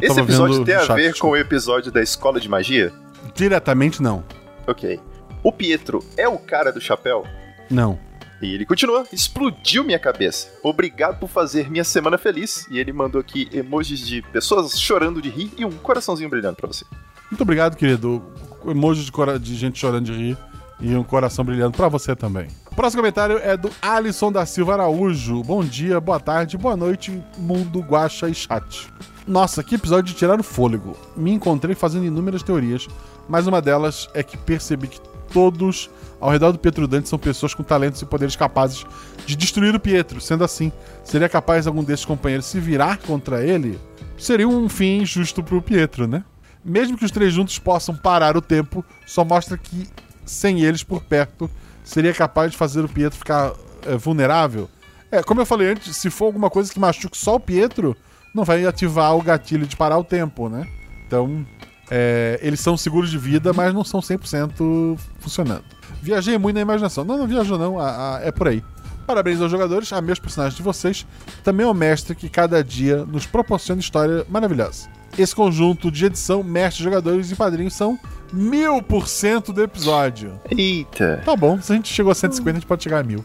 Esse 0.00 0.20
episódio 0.20 0.64
tem 0.64 0.74
a 0.74 0.84
chat, 0.84 0.96
ver 0.96 1.18
com 1.18 1.30
o 1.30 1.36
episódio 1.36 1.90
da 1.90 2.02
escola 2.02 2.40
de 2.40 2.48
magia? 2.48 2.92
Diretamente, 3.34 4.02
não. 4.02 4.24
Ok. 4.66 5.00
O 5.42 5.52
Pietro 5.52 6.04
é 6.16 6.28
o 6.28 6.38
cara 6.38 6.72
do 6.72 6.80
chapéu? 6.80 7.24
Não. 7.70 7.98
E 8.42 8.54
ele 8.54 8.64
continua, 8.64 9.06
explodiu 9.12 9.84
minha 9.84 9.98
cabeça. 9.98 10.48
Obrigado 10.62 11.18
por 11.18 11.28
fazer 11.28 11.70
minha 11.70 11.84
semana 11.84 12.16
feliz. 12.16 12.66
E 12.70 12.78
ele 12.78 12.92
mandou 12.92 13.20
aqui 13.20 13.48
emojis 13.52 14.00
de 14.00 14.22
pessoas 14.22 14.80
chorando 14.80 15.20
de 15.20 15.28
rir 15.28 15.52
e 15.58 15.64
um 15.64 15.70
coraçãozinho 15.70 16.30
brilhando 16.30 16.56
pra 16.56 16.66
você. 16.66 16.84
Muito 17.30 17.42
obrigado, 17.42 17.76
querido. 17.76 18.22
Emoji 18.66 19.04
de, 19.04 19.38
de 19.38 19.56
gente 19.56 19.78
chorando 19.78 20.06
de 20.06 20.12
rir 20.12 20.38
e 20.80 20.94
um 20.96 21.04
coração 21.04 21.44
brilhando 21.44 21.76
pra 21.76 21.88
você 21.88 22.16
também. 22.16 22.48
Próximo 22.74 23.02
comentário 23.02 23.38
é 23.38 23.56
do 23.56 23.70
Alisson 23.82 24.30
da 24.30 24.46
Silva 24.46 24.74
Araújo. 24.74 25.42
Bom 25.42 25.62
dia, 25.62 26.00
boa 26.00 26.20
tarde, 26.20 26.56
boa 26.56 26.76
noite, 26.76 27.22
mundo, 27.36 27.80
guacha 27.80 28.28
e 28.28 28.34
chat. 28.34 28.88
Nossa, 29.26 29.62
que 29.62 29.74
episódio 29.74 30.12
de 30.12 30.18
tirar 30.18 30.38
o 30.38 30.42
fôlego. 30.42 30.96
Me 31.16 31.32
encontrei 31.32 31.74
fazendo 31.74 32.06
inúmeras 32.06 32.42
teorias, 32.42 32.86
mas 33.28 33.46
uma 33.46 33.60
delas 33.60 34.08
é 34.14 34.22
que 34.22 34.36
percebi 34.36 34.86
que 34.86 35.00
todos 35.32 35.90
ao 36.20 36.30
redor 36.30 36.52
do 36.52 36.58
Pietro 36.58 36.86
Dante 36.86 37.08
são 37.08 37.18
pessoas 37.18 37.54
com 37.54 37.62
talentos 37.62 38.00
e 38.02 38.06
poderes 38.06 38.36
capazes 38.36 38.86
de 39.26 39.36
destruir 39.36 39.74
o 39.74 39.80
Pietro. 39.80 40.20
Sendo 40.20 40.44
assim, 40.44 40.72
seria 41.04 41.28
capaz 41.28 41.66
algum 41.66 41.82
desses 41.82 42.04
companheiros 42.04 42.46
se 42.46 42.60
virar 42.60 42.98
contra 42.98 43.44
ele? 43.44 43.78
Seria 44.16 44.48
um 44.48 44.68
fim 44.68 45.04
justo 45.04 45.42
pro 45.42 45.60
Pietro, 45.60 46.06
né? 46.06 46.24
Mesmo 46.64 46.96
que 46.96 47.04
os 47.04 47.10
três 47.10 47.32
juntos 47.32 47.58
possam 47.58 47.96
parar 47.96 48.36
o 48.36 48.42
tempo, 48.42 48.84
só 49.06 49.24
mostra 49.24 49.58
que 49.58 49.88
sem 50.24 50.60
eles 50.62 50.82
por 50.82 51.02
perto 51.02 51.50
seria 51.90 52.14
capaz 52.14 52.52
de 52.52 52.56
fazer 52.56 52.84
o 52.84 52.88
Pietro 52.88 53.18
ficar 53.18 53.52
é, 53.86 53.96
vulnerável. 53.96 54.68
É, 55.10 55.22
como 55.22 55.40
eu 55.40 55.46
falei 55.46 55.70
antes, 55.72 55.96
se 55.96 56.08
for 56.08 56.26
alguma 56.26 56.48
coisa 56.48 56.72
que 56.72 56.78
machuque 56.78 57.16
só 57.16 57.34
o 57.34 57.40
Pietro, 57.40 57.96
não 58.34 58.44
vai 58.44 58.64
ativar 58.64 59.16
o 59.16 59.22
gatilho 59.22 59.66
de 59.66 59.76
parar 59.76 59.98
o 59.98 60.04
tempo, 60.04 60.48
né? 60.48 60.68
Então, 61.06 61.44
é, 61.90 62.38
eles 62.42 62.60
são 62.60 62.76
seguros 62.76 63.10
de 63.10 63.18
vida, 63.18 63.52
mas 63.52 63.74
não 63.74 63.82
são 63.82 64.00
100% 64.00 64.96
funcionando. 65.18 65.64
Viajei 66.00 66.38
muito 66.38 66.54
na 66.54 66.62
imaginação. 66.62 67.04
Não, 67.04 67.18
não 67.18 67.26
viajou 67.26 67.58
não, 67.58 67.78
a- 67.80 68.18
a- 68.18 68.20
é 68.22 68.30
por 68.30 68.46
aí. 68.46 68.62
Parabéns 69.06 69.40
aos 69.40 69.50
jogadores, 69.50 69.92
a 69.92 70.00
meus 70.00 70.20
personagens 70.20 70.56
de 70.56 70.62
vocês, 70.62 71.04
também 71.42 71.66
ao 71.66 71.74
mestre 71.74 72.14
que 72.14 72.28
cada 72.28 72.62
dia 72.62 73.04
nos 73.04 73.26
proporciona 73.26 73.80
história 73.80 74.24
maravilhosa. 74.28 74.88
Esse 75.18 75.34
conjunto 75.34 75.90
de 75.90 76.06
edição, 76.06 76.42
mestre, 76.42 76.82
jogadores 76.84 77.30
e 77.30 77.36
padrinhos 77.36 77.74
são 77.74 77.98
mil 78.32 78.80
por 78.82 79.08
cento 79.08 79.52
do 79.52 79.62
episódio. 79.62 80.40
Eita, 80.50 81.22
Tá 81.24 81.34
bom, 81.36 81.60
se 81.60 81.72
a 81.72 81.76
gente 81.76 81.92
chegou 81.92 82.12
a 82.12 82.14
150, 82.14 82.50
a 82.50 82.60
gente 82.60 82.66
pode 82.68 82.82
chegar 82.82 83.00
a 83.00 83.02
mil. 83.02 83.24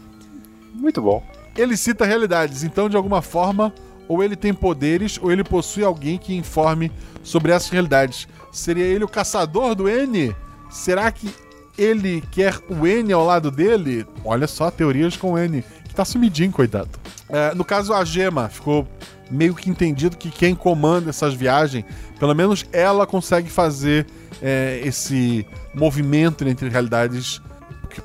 muito 0.74 1.00
bom. 1.00 1.22
Ele 1.56 1.76
cita 1.76 2.04
realidades, 2.04 2.62
então 2.64 2.88
de 2.88 2.96
alguma 2.96 3.22
forma, 3.22 3.72
ou 4.08 4.22
ele 4.22 4.36
tem 4.36 4.52
poderes, 4.52 5.18
ou 5.22 5.32
ele 5.32 5.42
possui 5.42 5.82
alguém 5.84 6.18
que 6.18 6.34
informe 6.34 6.92
sobre 7.22 7.50
essas 7.52 7.70
realidades. 7.70 8.28
Seria 8.52 8.84
ele 8.84 9.04
o 9.04 9.08
caçador 9.08 9.74
do 9.74 9.88
N? 9.88 10.34
Será 10.70 11.10
que 11.10 11.30
ele 11.78 12.22
quer 12.30 12.58
o 12.68 12.86
N 12.86 13.12
ao 13.12 13.24
lado 13.24 13.50
dele? 13.50 14.06
Olha 14.24 14.46
só, 14.46 14.70
teorias 14.70 15.16
com 15.16 15.32
o 15.32 15.38
N. 15.38 15.62
Que 15.88 15.94
tá 15.94 16.04
sumidinho, 16.04 16.52
coitado. 16.52 16.90
É, 17.28 17.54
no 17.54 17.64
caso, 17.64 17.92
a 17.94 18.04
Gema 18.04 18.48
ficou 18.48 18.86
meio 19.30 19.54
que 19.54 19.70
entendido 19.70 20.16
que 20.16 20.30
quem 20.30 20.54
comanda 20.54 21.10
essas 21.10 21.34
viagens, 21.34 21.84
pelo 22.18 22.34
menos 22.34 22.64
ela 22.72 23.06
consegue 23.06 23.50
fazer 23.50 24.06
é, 24.42 24.80
esse 24.84 25.46
movimento 25.74 26.46
entre 26.46 26.68
realidades 26.68 27.40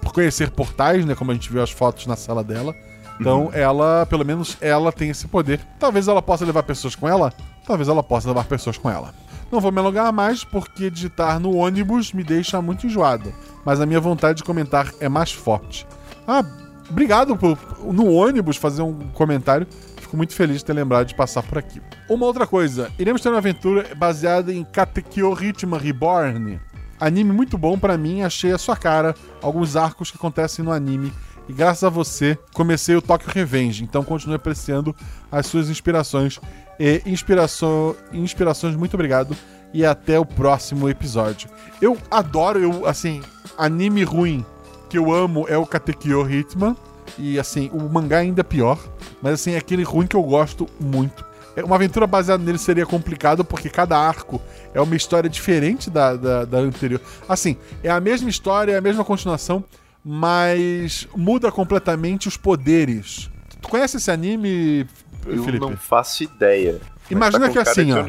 por 0.01 0.13
conhecer 0.13 0.49
portais, 0.51 1.05
né? 1.05 1.15
Como 1.15 1.31
a 1.31 1.33
gente 1.33 1.51
viu 1.51 1.61
as 1.61 1.71
fotos 1.71 2.05
na 2.05 2.15
sala 2.15 2.43
dela. 2.43 2.75
Então, 3.19 3.51
ela, 3.53 4.05
pelo 4.07 4.25
menos 4.25 4.57
ela 4.59 4.91
tem 4.91 5.09
esse 5.09 5.27
poder. 5.27 5.59
Talvez 5.79 6.07
ela 6.07 6.23
possa 6.23 6.43
levar 6.43 6.63
pessoas 6.63 6.95
com 6.95 7.07
ela, 7.07 7.31
talvez 7.67 7.87
ela 7.87 8.01
possa 8.01 8.27
levar 8.27 8.45
pessoas 8.45 8.77
com 8.77 8.89
ela. 8.89 9.13
Não 9.51 9.59
vou 9.59 9.71
me 9.71 9.79
alongar 9.79 10.11
mais 10.11 10.43
porque 10.43 10.89
digitar 10.89 11.39
no 11.39 11.55
ônibus 11.55 12.13
me 12.13 12.23
deixa 12.23 12.61
muito 12.61 12.87
enjoado, 12.87 13.33
mas 13.63 13.79
a 13.79 13.85
minha 13.85 13.99
vontade 13.99 14.37
de 14.37 14.43
comentar 14.43 14.91
é 14.99 15.07
mais 15.07 15.31
forte. 15.31 15.85
Ah, 16.27 16.43
obrigado 16.89 17.35
por 17.35 17.57
no 17.83 18.11
ônibus 18.11 18.57
fazer 18.57 18.81
um 18.81 18.97
comentário. 19.13 19.67
Fico 20.11 20.17
muito 20.17 20.35
feliz 20.35 20.57
de 20.57 20.65
ter 20.65 20.73
lembrado 20.73 21.07
de 21.07 21.15
passar 21.15 21.41
por 21.41 21.57
aqui. 21.57 21.81
Uma 22.09 22.25
outra 22.25 22.45
coisa, 22.45 22.91
iremos 22.99 23.21
ter 23.21 23.29
uma 23.29 23.37
aventura 23.37 23.95
baseada 23.95 24.51
em 24.51 24.61
Katekyo 24.61 25.31
Ritma 25.31 25.77
Reborn. 25.77 26.59
Anime 26.99 27.31
muito 27.31 27.57
bom 27.57 27.79
pra 27.79 27.97
mim, 27.97 28.21
achei 28.21 28.51
a 28.51 28.57
sua 28.57 28.75
cara. 28.75 29.15
Alguns 29.41 29.77
arcos 29.77 30.11
que 30.11 30.17
acontecem 30.17 30.65
no 30.65 30.71
anime 30.73 31.13
e 31.47 31.53
graças 31.53 31.85
a 31.85 31.89
você 31.89 32.37
comecei 32.51 32.93
o 32.93 33.01
Tokyo 33.01 33.31
Revenge. 33.31 33.85
Então 33.85 34.03
continue 34.03 34.35
apreciando 34.35 34.93
as 35.31 35.45
suas 35.45 35.69
inspirações 35.69 36.41
e 36.77 37.01
inspirações. 37.05 38.75
Muito 38.75 38.95
obrigado 38.95 39.33
e 39.73 39.85
até 39.85 40.19
o 40.19 40.25
próximo 40.25 40.89
episódio. 40.89 41.49
Eu 41.81 41.97
adoro, 42.11 42.59
eu 42.59 42.85
assim, 42.85 43.21
anime 43.57 44.03
ruim 44.03 44.45
que 44.89 44.97
eu 44.97 45.09
amo 45.09 45.45
é 45.47 45.57
o 45.57 45.65
Katekyo 45.65 46.29
Hitman 46.29 46.75
e 47.17 47.39
assim, 47.39 47.69
o 47.73 47.81
mangá 47.89 48.17
ainda 48.19 48.41
é 48.41 48.43
pior, 48.43 48.79
mas 49.21 49.33
assim, 49.33 49.53
é 49.53 49.57
aquele 49.57 49.83
ruim 49.83 50.07
que 50.07 50.15
eu 50.15 50.23
gosto 50.23 50.67
muito. 50.79 51.25
É, 51.55 51.63
Uma 51.63 51.75
aventura 51.75 52.07
baseada 52.07 52.43
nele 52.43 52.57
seria 52.57 52.85
complicado 52.85 53.43
porque 53.43 53.69
cada 53.69 53.97
arco 53.97 54.41
é 54.73 54.79
uma 54.81 54.95
história 54.95 55.29
diferente 55.29 55.89
da, 55.89 56.15
da, 56.15 56.45
da 56.45 56.57
anterior. 56.59 57.01
Assim, 57.27 57.57
é 57.83 57.89
a 57.89 57.99
mesma 57.99 58.29
história, 58.29 58.73
é 58.73 58.77
a 58.77 58.81
mesma 58.81 59.03
continuação, 59.03 59.63
mas 60.03 61.07
muda 61.15 61.51
completamente 61.51 62.27
os 62.27 62.37
poderes. 62.37 63.29
Tu 63.61 63.67
conhece 63.69 63.97
esse 63.97 64.09
anime, 64.09 64.87
Eu 65.25 65.43
Felipe? 65.43 65.59
não 65.59 65.75
faço 65.77 66.23
ideia. 66.23 66.79
Mas 67.03 67.11
Imagina 67.11 67.47
tá 67.47 67.51
que 67.51 67.59
assim, 67.59 67.91
ó. 67.93 68.05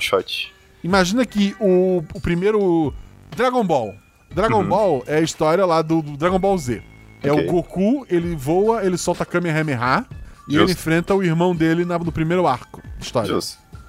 Imagina 0.82 1.24
que 1.26 1.54
o, 1.60 2.02
o 2.14 2.20
primeiro. 2.20 2.92
Dragon 3.36 3.64
Ball. 3.64 3.94
Dragon 4.30 4.60
Uhum. 4.62 4.68
Ball 4.68 5.04
é 5.06 5.16
a 5.16 5.20
história 5.20 5.64
lá 5.66 5.82
do, 5.82 6.00
do 6.02 6.16
Dragon 6.16 6.38
Ball 6.38 6.56
Z. 6.58 6.82
É 7.22 7.30
Ok. 7.32 7.46
o 7.48 7.52
Goku, 7.52 8.06
ele 8.10 8.34
voa, 8.36 8.84
ele 8.84 8.96
solta 8.98 9.24
Kamehameha 9.24 10.04
e 10.48 10.56
ele 10.56 10.72
enfrenta 10.72 11.14
o 11.14 11.22
irmão 11.22 11.54
dele 11.54 11.84
na- 11.84 11.98
no 11.98 12.10
primeiro 12.12 12.46
arco 12.46 12.82
história. 13.00 13.38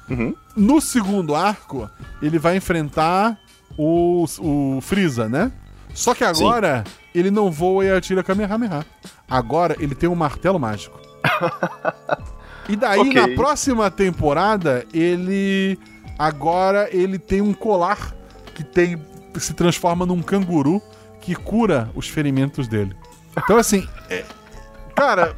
Uhum. 0.09 0.35
No 0.55 0.79
segundo 0.81 1.33
arco, 1.35 1.89
ele 2.21 2.37
vai 2.37 2.57
enfrentar 2.57 3.37
o, 3.77 4.25
o 4.39 4.79
Freeza, 4.81 5.27
né? 5.29 5.51
Só 5.93 6.13
que 6.13 6.23
agora 6.23 6.83
ele 7.13 7.29
não 7.31 7.51
voa 7.51 7.85
e 7.85 7.91
atira 7.91 8.23
Kamehameha. 8.23 8.85
Agora 9.29 9.75
ele 9.79 9.95
tem 9.95 10.09
um 10.09 10.15
martelo 10.15 10.59
mágico. 10.59 10.99
e 12.69 12.75
daí, 12.75 12.99
Ok. 12.99 13.13
na 13.13 13.27
próxima 13.35 13.89
temporada, 13.91 14.85
ele. 14.93 15.77
Agora 16.17 16.87
ele 16.95 17.17
tem 17.17 17.41
um 17.41 17.53
colar 17.53 18.13
que 18.53 18.63
tem 18.63 19.01
se 19.39 19.53
transforma 19.53 20.05
num 20.05 20.21
canguru 20.21 20.79
que 21.21 21.33
cura 21.35 21.89
os 21.95 22.07
ferimentos 22.07 22.67
dele. 22.67 22.95
Então, 23.37 23.57
assim, 23.57 23.87
é- 24.09 24.23
cara, 24.95 25.35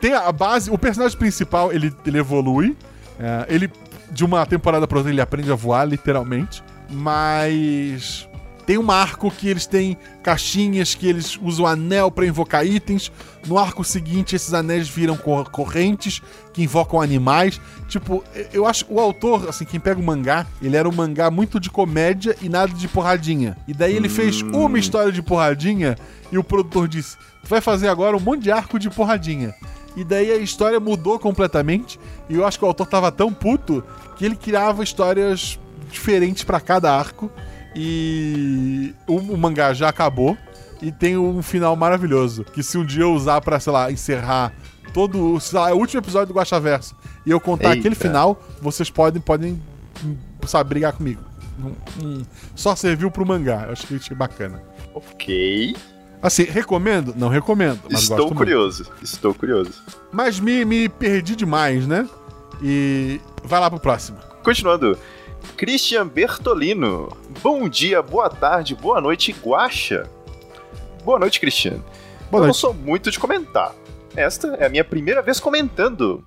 tem 0.00 0.12
a 0.14 0.30
base. 0.32 0.70
O 0.70 0.78
personagem 0.78 1.16
principal 1.16 1.72
ele, 1.72 1.94
ele 2.06 2.18
evolui. 2.18 2.76
é, 3.18 3.46
ele, 3.48 3.70
de 4.10 4.24
uma 4.24 4.44
temporada 4.44 4.86
pra 4.86 4.98
outra, 4.98 5.12
ele 5.12 5.20
aprende 5.20 5.50
a 5.50 5.54
voar, 5.54 5.84
literalmente. 5.84 6.62
Mas. 6.90 8.28
Tem 8.66 8.78
um 8.78 8.90
arco 8.90 9.30
que 9.30 9.46
eles 9.48 9.66
têm 9.66 9.96
caixinhas 10.22 10.94
que 10.94 11.06
eles 11.06 11.38
usam 11.42 11.66
anel 11.66 12.10
pra 12.10 12.26
invocar 12.26 12.66
itens. 12.66 13.12
No 13.46 13.58
arco 13.58 13.84
seguinte, 13.84 14.34
esses 14.34 14.54
anéis 14.54 14.88
viram 14.88 15.16
cor- 15.18 15.50
correntes 15.50 16.22
que 16.52 16.62
invocam 16.62 17.00
animais. 17.00 17.60
Tipo, 17.88 18.24
eu 18.52 18.66
acho 18.66 18.86
o 18.88 18.98
autor, 18.98 19.48
assim, 19.50 19.64
quem 19.66 19.78
pega 19.78 20.00
o 20.00 20.02
mangá, 20.02 20.46
ele 20.62 20.76
era 20.76 20.88
um 20.88 20.92
mangá 20.94 21.30
muito 21.30 21.60
de 21.60 21.68
comédia 21.68 22.34
e 22.40 22.48
nada 22.48 22.72
de 22.72 22.88
porradinha. 22.88 23.56
E 23.68 23.74
daí 23.74 23.94
ele 23.94 24.08
fez 24.08 24.40
uma 24.40 24.78
história 24.78 25.12
de 25.12 25.20
porradinha 25.20 25.96
e 26.32 26.38
o 26.38 26.42
produtor 26.44 26.88
disse: 26.88 27.16
Tu 27.42 27.48
vai 27.48 27.60
fazer 27.60 27.88
agora 27.88 28.16
um 28.16 28.20
monte 28.20 28.44
de 28.44 28.50
arco 28.50 28.78
de 28.78 28.88
porradinha. 28.88 29.54
E 29.94 30.02
daí 30.02 30.32
a 30.32 30.38
história 30.38 30.80
mudou 30.80 31.18
completamente. 31.18 32.00
E 32.30 32.34
eu 32.34 32.46
acho 32.46 32.58
que 32.58 32.64
o 32.64 32.68
autor 32.68 32.86
tava 32.86 33.12
tão 33.12 33.32
puto 33.32 33.84
que 34.16 34.24
ele 34.24 34.34
criava 34.34 34.82
histórias 34.82 35.58
diferentes 35.90 36.42
pra 36.42 36.58
cada 36.60 36.90
arco. 36.92 37.30
E 37.74 38.94
o, 39.06 39.16
o 39.16 39.38
mangá 39.38 39.72
já 39.72 39.88
acabou. 39.88 40.36
E 40.82 40.92
tem 40.92 41.16
um 41.16 41.42
final 41.42 41.74
maravilhoso. 41.76 42.44
Que 42.44 42.62
se 42.62 42.76
um 42.76 42.84
dia 42.84 43.02
eu 43.02 43.14
usar 43.14 43.40
pra, 43.40 43.58
sei 43.58 43.72
lá, 43.72 43.90
encerrar 43.90 44.52
todo. 44.92 45.38
Sei 45.40 45.58
lá, 45.58 45.70
é 45.70 45.72
o 45.72 45.76
último 45.76 46.00
episódio 46.00 46.28
do 46.28 46.34
Guaxaverso. 46.34 46.94
E 47.24 47.30
eu 47.30 47.40
contar 47.40 47.70
Eita. 47.70 47.80
aquele 47.80 47.94
final, 47.94 48.42
vocês 48.60 48.90
podem, 48.90 49.20
podem 49.20 49.60
hum, 50.04 50.16
sabe, 50.46 50.68
brigar 50.68 50.92
comigo. 50.92 51.22
Hum, 52.02 52.22
Só 52.54 52.74
serviu 52.76 53.10
pro 53.10 53.24
mangá. 53.24 53.64
Eu 53.66 53.72
acho 53.72 53.86
que 53.86 53.96
achei 53.96 54.16
bacana. 54.16 54.62
Ok. 54.94 55.74
Assim, 56.22 56.44
recomendo? 56.44 57.14
Não 57.16 57.28
recomendo. 57.28 57.80
Estou 57.90 58.16
gosto 58.16 58.22
muito. 58.26 58.34
curioso. 58.34 58.86
Estou 59.02 59.34
curioso. 59.34 59.72
Mas 60.12 60.40
me, 60.40 60.64
me 60.64 60.88
perdi 60.88 61.36
demais, 61.36 61.86
né? 61.86 62.08
E 62.62 63.20
vai 63.44 63.60
lá 63.60 63.70
pro 63.70 63.78
próximo. 63.80 64.18
Continuando. 64.42 64.98
Christian 65.56 66.06
Bertolino. 66.08 67.16
Bom 67.42 67.68
dia, 67.68 68.02
boa 68.02 68.28
tarde, 68.28 68.74
boa 68.74 69.00
noite, 69.00 69.32
Guaxa. 69.32 70.08
Boa 71.04 71.18
noite, 71.18 71.38
Christian. 71.38 71.78
Boa 72.30 72.38
eu 72.38 72.40
não 72.40 72.46
noite. 72.46 72.58
sou 72.58 72.74
muito 72.74 73.10
de 73.10 73.18
comentar. 73.18 73.74
Esta 74.16 74.48
é 74.56 74.66
a 74.66 74.68
minha 74.68 74.84
primeira 74.84 75.22
vez 75.22 75.38
comentando. 75.38 76.24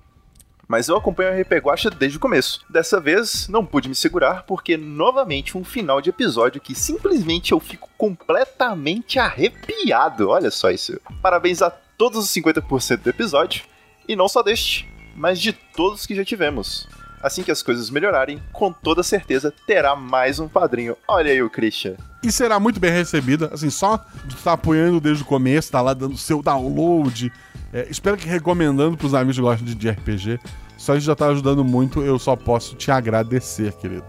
Mas 0.66 0.88
eu 0.88 0.96
acompanho 0.96 1.30
a 1.30 1.40
RP 1.40 1.52
Guacha 1.64 1.88
desde 1.88 2.18
o 2.18 2.20
começo. 2.20 2.60
Dessa 2.68 3.00
vez, 3.00 3.48
não 3.48 3.64
pude 3.64 3.88
me 3.88 3.94
segurar, 3.94 4.42
porque 4.42 4.76
novamente 4.76 5.56
um 5.56 5.64
final 5.64 6.00
de 6.00 6.10
episódio 6.10 6.60
que 6.60 6.74
simplesmente 6.74 7.52
eu 7.52 7.60
fico 7.60 7.88
completamente 7.96 9.18
arrepiado. 9.18 10.28
Olha 10.28 10.50
só 10.50 10.70
isso. 10.70 11.00
Parabéns 11.22 11.62
a 11.62 11.70
todos 11.70 12.18
os 12.22 12.30
50% 12.30 12.98
do 12.98 13.10
episódio, 13.10 13.64
e 14.06 14.14
não 14.14 14.28
só 14.28 14.42
deste, 14.42 14.88
mas 15.16 15.40
de 15.40 15.52
todos 15.52 16.06
que 16.06 16.14
já 16.14 16.24
tivemos. 16.24 16.86
Assim 17.22 17.42
que 17.42 17.50
as 17.50 17.62
coisas 17.62 17.90
melhorarem, 17.90 18.42
com 18.52 18.72
toda 18.72 19.02
certeza 19.02 19.52
terá 19.66 19.96
mais 19.96 20.38
um 20.38 20.48
padrinho. 20.48 20.96
Olha 21.06 21.30
aí 21.32 21.42
o 21.42 21.50
Christian. 21.50 21.94
E 22.22 22.30
será 22.30 22.58
muito 22.58 22.78
bem 22.80 22.90
recebida. 22.90 23.50
Assim, 23.52 23.70
só 23.70 24.04
de 24.24 24.34
estar 24.34 24.52
apoiando 24.52 25.00
desde 25.00 25.22
o 25.22 25.26
começo, 25.26 25.70
tá 25.70 25.80
lá 25.80 25.94
dando 25.94 26.16
seu 26.16 26.42
download. 26.42 27.32
É, 27.72 27.86
espero 27.90 28.16
que 28.16 28.28
recomendando 28.28 28.96
pros 28.96 29.14
amigos 29.14 29.36
que 29.36 29.42
gostam 29.42 29.66
de, 29.66 29.74
de 29.74 29.90
RPG. 29.90 30.38
Só 30.76 30.94
isso 30.94 31.06
já 31.06 31.14
tá 31.14 31.26
ajudando 31.26 31.64
muito. 31.64 32.02
Eu 32.02 32.18
só 32.18 32.36
posso 32.36 32.76
te 32.76 32.90
agradecer, 32.90 33.72
querido. 33.74 34.06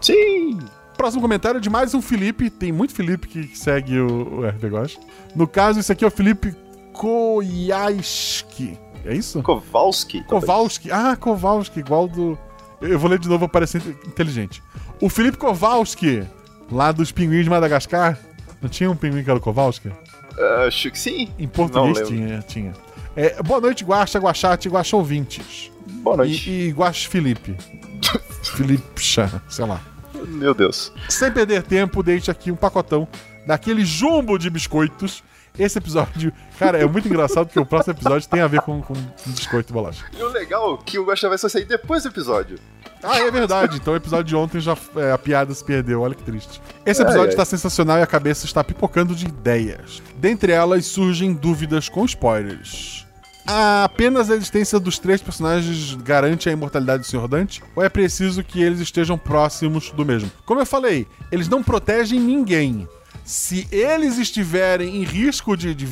Sim! 0.00 0.58
Próximo 0.96 1.22
comentário 1.22 1.58
é 1.58 1.60
de 1.60 1.70
mais 1.70 1.94
um 1.94 2.02
Felipe. 2.02 2.50
Tem 2.50 2.70
muito 2.70 2.92
Felipe 2.94 3.26
que 3.26 3.56
segue 3.56 3.98
o, 3.98 4.40
o 4.40 4.46
RPG 4.46 4.68
Gosta. 4.68 5.00
No 5.34 5.48
caso, 5.48 5.80
esse 5.80 5.90
aqui 5.90 6.04
é 6.04 6.08
o 6.08 6.10
Felipe 6.10 6.54
Koyaski. 6.92 8.78
É 9.04 9.14
isso? 9.14 9.42
Kowalski. 9.42 10.22
Kowalski. 10.24 10.90
Ah, 10.92 11.16
Kowalski, 11.16 11.80
igual 11.80 12.06
do. 12.06 12.38
Eu 12.80 12.98
vou 12.98 13.10
ler 13.10 13.18
de 13.18 13.28
novo 13.28 13.40
pra 13.40 13.60
parecer 13.60 13.82
inteligente. 14.06 14.62
O 15.00 15.08
Felipe 15.08 15.36
Kowalski, 15.36 16.24
lá 16.70 16.92
dos 16.92 17.12
Pinguins 17.12 17.44
de 17.44 17.50
Madagascar. 17.50 18.18
Não 18.60 18.68
tinha 18.68 18.90
um 18.90 18.96
pinguim 18.96 19.22
que 19.24 19.30
era 19.30 19.38
o 19.38 19.42
Kowalski? 19.42 19.90
Ah, 20.38 20.64
acho 20.66 20.90
que 20.90 20.98
sim. 20.98 21.28
Em 21.38 21.48
português 21.48 22.06
tinha, 22.06 22.40
tinha. 22.40 22.72
É, 23.16 23.42
boa 23.42 23.60
noite, 23.60 23.84
Guaxa, 23.84 24.18
Guaxate, 24.18 24.68
Guaxa 24.68 24.96
ouvintes. 24.96 25.70
Boa 26.02 26.18
noite. 26.18 26.50
E, 26.50 26.68
e 26.68 26.70
Guaxa 26.72 27.08
Felipe. 27.08 27.56
Felipe, 28.42 29.00
Chá, 29.00 29.42
sei 29.48 29.64
lá. 29.64 29.80
Meu 30.26 30.54
Deus. 30.54 30.92
Sem 31.08 31.30
perder 31.32 31.62
tempo, 31.62 32.02
deixe 32.02 32.30
aqui 32.30 32.50
um 32.52 32.56
pacotão 32.56 33.08
daquele 33.46 33.84
jumbo 33.84 34.38
de 34.38 34.50
biscoitos. 34.50 35.22
Esse 35.60 35.76
episódio, 35.76 36.32
cara, 36.58 36.78
é 36.78 36.86
muito 36.86 37.06
engraçado 37.06 37.46
porque 37.46 37.60
o 37.60 37.66
próximo 37.66 37.92
episódio 37.92 38.26
tem 38.26 38.40
a 38.40 38.46
ver 38.46 38.62
com, 38.62 38.80
com 38.80 38.94
biscoito 39.26 39.70
e 39.70 39.74
bolacha. 39.74 40.06
E 40.18 40.22
o 40.22 40.28
legal 40.30 40.74
é 40.80 40.84
que 40.84 40.98
o 40.98 41.04
Guaxa 41.04 41.28
vai 41.28 41.36
só 41.36 41.50
sair 41.50 41.66
depois 41.66 42.02
do 42.02 42.08
episódio. 42.08 42.58
Ah, 43.02 43.18
é 43.18 43.30
verdade. 43.30 43.76
Então 43.76 43.92
o 43.92 43.96
episódio 43.96 44.24
de 44.24 44.36
ontem 44.36 44.58
já 44.58 44.74
é, 44.96 45.12
a 45.12 45.18
piada 45.18 45.52
se 45.52 45.62
perdeu. 45.62 46.00
Olha 46.00 46.14
que 46.14 46.22
triste. 46.22 46.62
Esse 46.86 47.02
episódio 47.02 47.24
Ai, 47.24 47.28
ai. 47.28 47.32
está 47.34 47.44
sensacional 47.44 47.98
e 47.98 48.02
a 48.02 48.06
cabeça 48.06 48.46
está 48.46 48.64
pipocando 48.64 49.14
de 49.14 49.26
ideias. 49.26 50.02
Dentre 50.16 50.52
elas 50.52 50.86
surgem 50.86 51.34
dúvidas 51.34 51.90
com 51.90 52.06
spoilers. 52.06 53.06
Apenas 53.46 54.30
a 54.30 54.36
existência 54.36 54.78
dos 54.78 54.98
três 54.98 55.20
personagens 55.20 55.94
garante 55.94 56.48
a 56.48 56.52
imortalidade 56.52 57.02
do 57.02 57.06
Sr. 57.06 57.26
Dante? 57.26 57.62
Ou 57.74 57.82
é 57.82 57.88
preciso 57.88 58.44
que 58.44 58.62
eles 58.62 58.80
estejam 58.80 59.18
próximos 59.18 59.90
do 59.90 60.06
mesmo? 60.06 60.30
Como 60.46 60.60
eu 60.60 60.66
falei, 60.66 61.06
eles 61.32 61.48
não 61.48 61.62
protegem 61.62 62.20
ninguém. 62.20 62.88
Se 63.30 63.68
eles 63.70 64.18
estiverem 64.18 64.96
em 64.96 65.04
risco 65.04 65.56
de, 65.56 65.72
de 65.72 65.86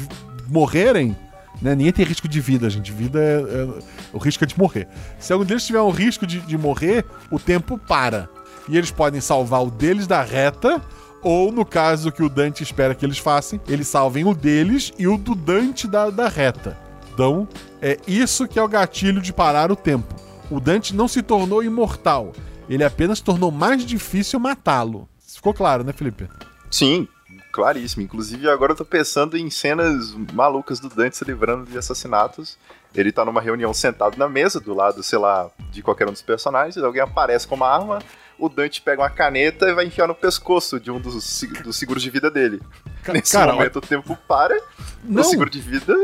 morrerem, 0.48 1.16
né? 1.62 1.72
Ninguém 1.72 1.92
tem 1.92 2.04
risco 2.04 2.26
de 2.26 2.40
vida, 2.40 2.68
gente. 2.68 2.90
Vida 2.90 3.20
é, 3.20 3.34
é- 3.40 3.82
O 4.12 4.18
risco 4.18 4.42
é 4.42 4.46
de 4.46 4.58
morrer. 4.58 4.88
Se 5.20 5.32
algum 5.32 5.44
deles 5.44 5.64
tiver 5.64 5.80
um 5.80 5.90
risco 5.90 6.26
de, 6.26 6.40
de 6.40 6.58
morrer, 6.58 7.04
o 7.30 7.38
tempo 7.38 7.78
para. 7.78 8.28
E 8.68 8.76
eles 8.76 8.90
podem 8.90 9.20
salvar 9.20 9.64
o 9.64 9.70
deles 9.70 10.08
da 10.08 10.20
reta, 10.20 10.82
ou 11.22 11.52
no 11.52 11.64
caso 11.64 12.10
que 12.10 12.24
o 12.24 12.28
Dante 12.28 12.64
espera 12.64 12.92
que 12.92 13.06
eles 13.06 13.18
façam, 13.18 13.60
eles 13.68 13.86
salvem 13.86 14.24
o 14.24 14.34
deles 14.34 14.92
e 14.98 15.06
o 15.06 15.16
do 15.16 15.36
Dante 15.36 15.86
da, 15.86 16.10
da 16.10 16.28
reta. 16.28 16.76
Então, 17.14 17.46
é 17.80 17.98
isso 18.04 18.48
que 18.48 18.58
é 18.58 18.62
o 18.62 18.68
gatilho 18.68 19.20
de 19.20 19.32
parar 19.32 19.70
o 19.70 19.76
tempo. 19.76 20.12
O 20.50 20.58
Dante 20.58 20.92
não 20.92 21.06
se 21.06 21.22
tornou 21.22 21.62
imortal. 21.62 22.32
Ele 22.68 22.82
apenas 22.82 23.20
tornou 23.20 23.52
mais 23.52 23.86
difícil 23.86 24.40
matá-lo. 24.40 25.08
Ficou 25.24 25.54
claro, 25.54 25.84
né, 25.84 25.92
Felipe? 25.92 26.28
Sim, 26.68 27.06
claríssimo. 27.52 28.02
Inclusive, 28.02 28.48
agora 28.48 28.72
eu 28.72 28.76
tô 28.76 28.84
pensando 28.84 29.36
em 29.36 29.48
cenas 29.50 30.14
malucas 30.32 30.78
do 30.80 30.88
Dante 30.88 31.16
se 31.16 31.24
livrando 31.24 31.70
de 31.70 31.76
assassinatos. 31.78 32.56
Ele 32.94 33.12
tá 33.12 33.24
numa 33.24 33.40
reunião 33.40 33.72
sentado 33.74 34.16
na 34.16 34.28
mesa, 34.28 34.58
do 34.60 34.72
lado, 34.74 35.02
sei 35.02 35.18
lá, 35.18 35.50
de 35.70 35.82
qualquer 35.82 36.08
um 36.08 36.12
dos 36.12 36.22
personagens. 36.22 36.76
Alguém 36.82 37.02
aparece 37.02 37.46
com 37.46 37.54
uma 37.54 37.68
arma, 37.68 37.98
o 38.38 38.48
Dante 38.48 38.80
pega 38.80 39.02
uma 39.02 39.10
caneta 39.10 39.68
e 39.68 39.74
vai 39.74 39.86
enfiar 39.86 40.06
no 40.08 40.14
pescoço 40.14 40.80
de 40.80 40.90
um 40.90 40.98
dos, 41.00 41.14
dos 41.62 41.76
seguros 41.76 42.02
de 42.02 42.08
vida 42.10 42.30
dele. 42.30 42.60
Ca- 43.02 43.12
Nesse 43.12 43.32
cara, 43.32 43.52
momento 43.52 43.76
o 43.76 43.80
tempo 43.82 44.16
para, 44.26 44.58
Não. 45.04 45.20
o 45.22 45.24
seguro 45.24 45.50
de 45.50 45.60
vida. 45.60 45.94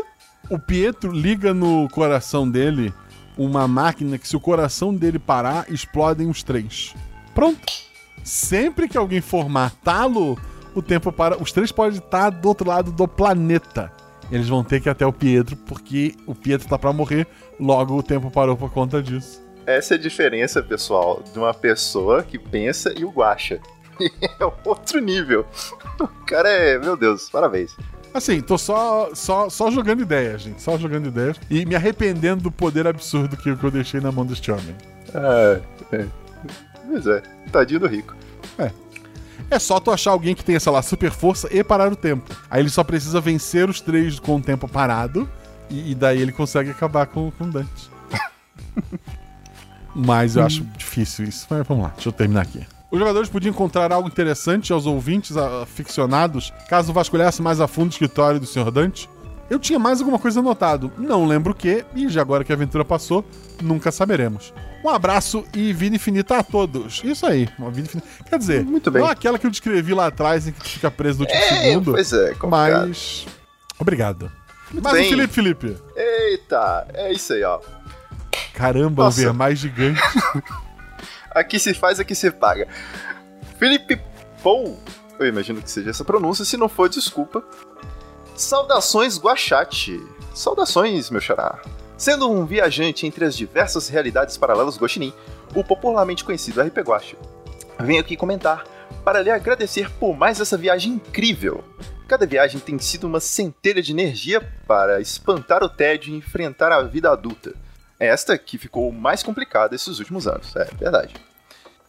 O 0.51 0.59
Pietro 0.59 1.11
liga 1.11 1.55
no 1.55 1.89
coração 1.89 2.49
dele 2.49 2.93
uma 3.37 3.67
máquina 3.67 4.19
que, 4.19 4.29
se 4.29 4.37
o 4.37 4.41
coração 4.41 4.95
dele 4.95 5.19
parar, 5.19 5.65
explodem 5.73 6.29
os 6.29 6.43
três. 6.43 6.95
Pronto. 7.35 7.73
Sempre 8.23 8.89
que 8.89 8.97
alguém 8.97 9.21
for 9.21 9.49
matá-lo, 9.49 10.39
o 10.75 10.83
tempo 10.83 11.13
para. 11.13 11.41
Os 11.41 11.53
três 11.53 11.71
podem 11.73 11.99
estar 11.99 12.31
do 12.31 12.49
outro 12.49 12.69
lado 12.69 12.93
do 12.93 13.07
planeta. 13.07 13.91
Eles 14.31 14.49
vão 14.49 14.65
ter 14.65 14.81
que 14.81 14.89
ir 14.89 14.91
até 14.91 15.07
o 15.07 15.13
Pietro, 15.13 15.57
porque 15.57 16.15
o 16.27 16.35
Pietro 16.35 16.69
tá 16.69 16.79
pra 16.79 16.93
morrer, 16.93 17.27
logo 17.61 17.97
o 17.97 18.03
tempo 18.03 18.31
parou 18.31 18.57
por 18.57 18.71
conta 18.71 19.03
disso. 19.03 19.43
Essa 19.67 19.95
é 19.95 19.97
a 19.97 20.01
diferença, 20.01 20.63
pessoal, 20.63 21.23
de 21.33 21.39
uma 21.39 21.55
pessoa 21.55 22.23
que 22.23 22.39
pensa 22.39 22.93
e 22.97 23.05
o 23.05 23.11
guacha. 23.11 23.61
É 24.41 24.69
outro 24.69 24.99
nível. 25.01 25.47
O 26.01 26.09
cara 26.27 26.49
é, 26.49 26.77
meu 26.79 26.97
Deus, 26.97 27.31
parabéns. 27.31 27.77
Assim, 28.13 28.41
tô 28.41 28.59
só, 28.59 29.11
só, 29.15 29.49
só 29.49 29.71
jogando 29.71 30.03
ideias, 30.03 30.43
gente. 30.43 30.61
Só 30.61 30.77
jogando 30.77 31.07
ideias. 31.07 31.41
E 31.49 31.65
me 31.65 31.77
arrependendo 31.77 32.43
do 32.43 32.51
poder 32.51 32.89
absurdo 32.89 33.37
que, 33.37 33.55
que 33.55 33.65
eu 33.65 33.71
deixei 33.71 34.01
na 34.01 34.11
mão 34.11 34.27
deste 34.27 34.51
homem. 34.51 34.75
Ah, 35.15 35.61
é. 35.93 36.07
Pois 36.89 37.07
é, 37.07 37.23
tadinho 37.53 37.81
do 37.81 37.87
rico. 37.87 38.17
É 38.59 38.84
só 39.59 39.79
tu 39.79 39.91
achar 39.91 40.11
alguém 40.11 40.35
que 40.35 40.45
tenha, 40.45 40.59
sei 40.59 40.73
lá, 40.73 40.83
super 40.83 41.11
força 41.11 41.49
e 41.51 41.63
parar 41.63 41.93
o 41.93 41.97
tempo. 41.97 42.35
Aí 42.51 42.61
ele 42.61 42.71
só 42.71 42.83
precisa 42.83 43.21
vencer 43.21 43.69
os 43.69 43.81
três 43.81 44.19
com 44.19 44.37
o 44.37 44.41
tempo 44.41 44.67
parado. 44.69 45.29
E, 45.71 45.93
e 45.93 45.95
daí 45.95 46.21
ele 46.21 46.33
consegue 46.33 46.71
acabar 46.71 47.07
com, 47.07 47.29
o 47.29 47.47
Dante. 47.47 47.91
Mas 49.95 50.37
eu 50.37 50.45
acho 50.45 50.63
difícil 50.77 51.25
isso. 51.25 51.47
Mas 51.49 51.67
vamos 51.67 51.85
lá, 51.85 51.93
deixa 51.95 52.09
eu 52.09 52.13
terminar 52.13 52.43
aqui. 52.43 52.67
Os 52.91 52.99
jogadores 52.99 53.29
podiam 53.29 53.51
encontrar 53.51 53.93
algo 53.93 54.09
interessante 54.09 54.73
aos 54.73 54.87
ouvintes 54.87 55.37
aficionados 55.37 56.53
caso 56.69 56.93
vasculhasse 56.93 57.43
mais 57.43 57.61
a 57.61 57.67
fundo 57.67 57.89
o 57.89 57.91
escritório 57.91 58.39
do 58.39 58.47
Sr. 58.47 58.71
Dante. 58.71 59.09
Eu 59.51 59.59
tinha 59.59 59.79
mais 59.79 60.01
alguma 60.01 60.19
coisa 60.19 60.41
anotado, 60.41 60.93
não 60.97 61.27
lembro 61.27 61.53
o 61.53 61.55
que, 61.55 61.85
e 61.95 62.09
já 62.09 62.23
agora 62.23 62.45
que 62.45 62.53
a 62.53 62.55
aventura 62.55 62.85
passou, 62.85 63.25
nunca 63.61 63.93
saberemos. 63.93 64.55
Um 64.85 64.89
abraço 64.91 65.45
e 65.55 65.73
vida 65.73 65.97
infinita 65.97 66.37
a 66.39 66.43
todos. 66.43 67.01
Isso 67.03 67.25
aí, 67.27 67.49
uma 67.59 67.71
vida 67.71 67.89
infinita. 67.89 68.07
Quer 68.29 68.39
dizer, 68.39 68.65
Muito 68.65 68.91
bem. 68.91 69.01
não 69.03 69.09
aquela 69.09 69.39
que 69.39 69.47
eu 69.47 69.51
descrevi 69.51 69.95
lá 69.95 70.09
atrás 70.09 70.47
em 70.47 70.53
que 70.53 70.69
fica 70.69 70.91
preso 70.91 71.21
no 71.21 71.25
último 71.25 71.41
É, 71.43 71.49
segundo, 71.63 71.93
pois 71.93 72.13
é, 72.13 72.35
complicado. 72.35 72.87
mas. 72.89 73.27
Obrigado. 73.79 74.31
Muito 74.71 74.85
Mas 74.85 74.93
bem. 74.93 75.07
o 75.07 75.09
Felipe 75.11 75.33
Felipe. 75.35 75.77
Eita, 75.97 76.87
é 76.95 77.13
isso 77.13 77.33
aí, 77.33 77.43
ó. 77.45 77.61
Caramba, 78.53 79.05
Nossa. 79.05 79.21
o 79.21 79.25
ver 79.25 79.33
mais 79.33 79.59
gigante. 79.59 80.01
Aqui 81.35 81.59
se 81.59 81.75
faz, 81.75 81.99
aqui 81.99 82.15
se 82.15 82.31
paga. 82.31 82.69
Felipe 83.59 84.01
Pou, 84.43 84.79
eu 85.19 85.27
imagino 85.27 85.61
que 85.61 85.69
seja 85.71 85.91
essa 85.91 86.05
pronúncia, 86.05 86.45
se 86.45 86.57
não 86.57 86.69
for, 86.69 86.89
desculpa. 86.89 87.43
Saudações, 88.37 89.19
Guachate. 89.19 90.01
Saudações, 90.35 91.11
meu 91.11 91.21
xará. 91.21 91.61
Sendo 91.97 92.31
um 92.31 92.45
viajante 92.45 93.07
entre 93.07 93.25
as 93.25 93.37
diversas 93.37 93.89
realidades 93.89 94.37
paralelas 94.37 94.77
Guaxinim, 94.77 95.13
o 95.55 95.63
popularmente 95.63 96.25
conhecido 96.25 96.61
RP 96.61 96.79
Guacha, 96.79 97.17
venho 97.79 98.01
aqui 98.01 98.17
comentar 98.17 98.65
para 99.05 99.23
lhe 99.23 99.31
agradecer 99.31 99.89
por 99.93 100.17
mais 100.17 100.41
essa 100.41 100.57
viagem 100.57 100.95
incrível. 100.95 101.63
Cada 102.09 102.27
viagem 102.27 102.61
tem 102.61 102.79
sido 102.79 103.07
uma 103.07 103.21
centelha 103.21 103.81
de 103.81 103.93
energia 103.93 104.41
para 104.67 105.01
espantar 105.01 105.63
o 105.63 105.69
tédio 105.69 106.13
e 106.13 106.17
enfrentar 106.17 106.73
a 106.73 106.83
vida 106.83 107.11
adulta. 107.11 107.55
É 107.99 108.09
esta 108.09 108.37
que 108.37 108.59
ficou 108.59 108.91
mais 108.91 109.23
complicada 109.23 109.75
esses 109.75 109.99
últimos 109.99 110.27
anos, 110.27 110.55
é 110.57 110.65
verdade. 110.65 111.15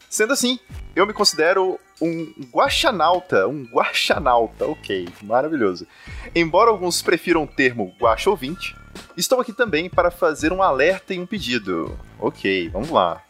Sendo 0.07 0.33
assim, 0.33 0.59
eu 0.95 1.05
me 1.05 1.13
considero 1.13 1.79
um 1.99 2.33
guaxanauta, 2.53 3.47
um 3.47 3.65
guaxanauta, 3.65 4.65
ok, 4.65 5.09
maravilhoso. 5.23 5.87
Embora 6.33 6.69
alguns 6.69 7.01
prefiram 7.01 7.43
o 7.43 7.47
termo 7.47 7.93
guaxa 7.99 8.29
ouvinte, 8.29 8.75
estou 9.17 9.39
aqui 9.39 9.53
também 9.53 9.89
para 9.89 10.11
fazer 10.11 10.51
um 10.51 10.61
alerta 10.61 11.13
e 11.13 11.19
um 11.19 11.25
pedido. 11.25 11.97
Ok, 12.19 12.69
vamos 12.69 12.89
lá. 12.89 13.21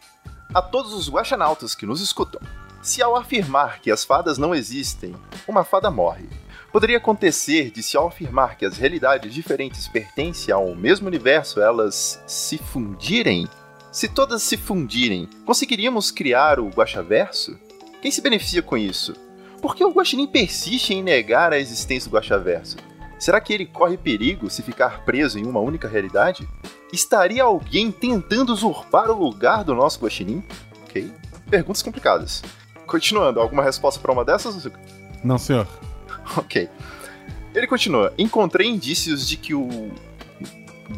A 0.54 0.62
todos 0.62 0.92
os 0.92 1.10
guaxanautas 1.10 1.74
que 1.74 1.86
nos 1.86 2.00
escutam, 2.00 2.40
se 2.82 3.02
ao 3.02 3.16
afirmar 3.16 3.80
que 3.80 3.90
as 3.90 4.04
fadas 4.04 4.38
não 4.38 4.54
existem, 4.54 5.14
uma 5.46 5.64
fada 5.64 5.90
morre, 5.90 6.28
poderia 6.72 6.98
acontecer 6.98 7.70
de 7.70 7.82
se 7.82 7.96
ao 7.96 8.06
afirmar 8.06 8.56
que 8.56 8.64
as 8.64 8.76
realidades 8.76 9.34
diferentes 9.34 9.88
pertencem 9.88 10.54
ao 10.54 10.74
mesmo 10.74 11.08
universo, 11.08 11.60
elas 11.60 12.22
se 12.26 12.58
fundirem? 12.58 13.48
Se 13.90 14.08
todas 14.08 14.42
se 14.42 14.56
fundirem, 14.56 15.28
conseguiríamos 15.44 16.10
criar 16.10 16.60
o 16.60 16.68
Guaxaverso? 16.68 17.58
Quem 18.00 18.10
se 18.10 18.20
beneficia 18.20 18.62
com 18.62 18.76
isso? 18.76 19.14
Por 19.60 19.74
que 19.74 19.84
o 19.84 19.90
Guaxinim 19.90 20.26
persiste 20.26 20.94
em 20.94 21.02
negar 21.02 21.52
a 21.52 21.58
existência 21.58 22.08
do 22.08 22.14
Guaxaverso? 22.14 22.76
Será 23.18 23.40
que 23.40 23.52
ele 23.52 23.66
corre 23.66 23.96
perigo 23.96 24.50
se 24.50 24.62
ficar 24.62 25.04
preso 25.04 25.38
em 25.38 25.46
uma 25.46 25.60
única 25.60 25.88
realidade? 25.88 26.48
Estaria 26.92 27.42
alguém 27.42 27.90
tentando 27.90 28.52
usurpar 28.52 29.10
o 29.10 29.18
lugar 29.18 29.64
do 29.64 29.74
nosso 29.74 30.00
Guaxinim? 30.00 30.42
Ok. 30.84 31.10
Perguntas 31.48 31.82
complicadas. 31.82 32.42
Continuando, 32.86 33.40
alguma 33.40 33.62
resposta 33.62 34.00
para 34.00 34.12
uma 34.12 34.24
dessas? 34.24 34.68
Não, 35.24 35.38
senhor. 35.38 35.66
Ok. 36.36 36.68
Ele 37.54 37.66
continua. 37.66 38.12
Encontrei 38.18 38.68
indícios 38.68 39.26
de 39.26 39.36
que 39.36 39.54
o 39.54 39.90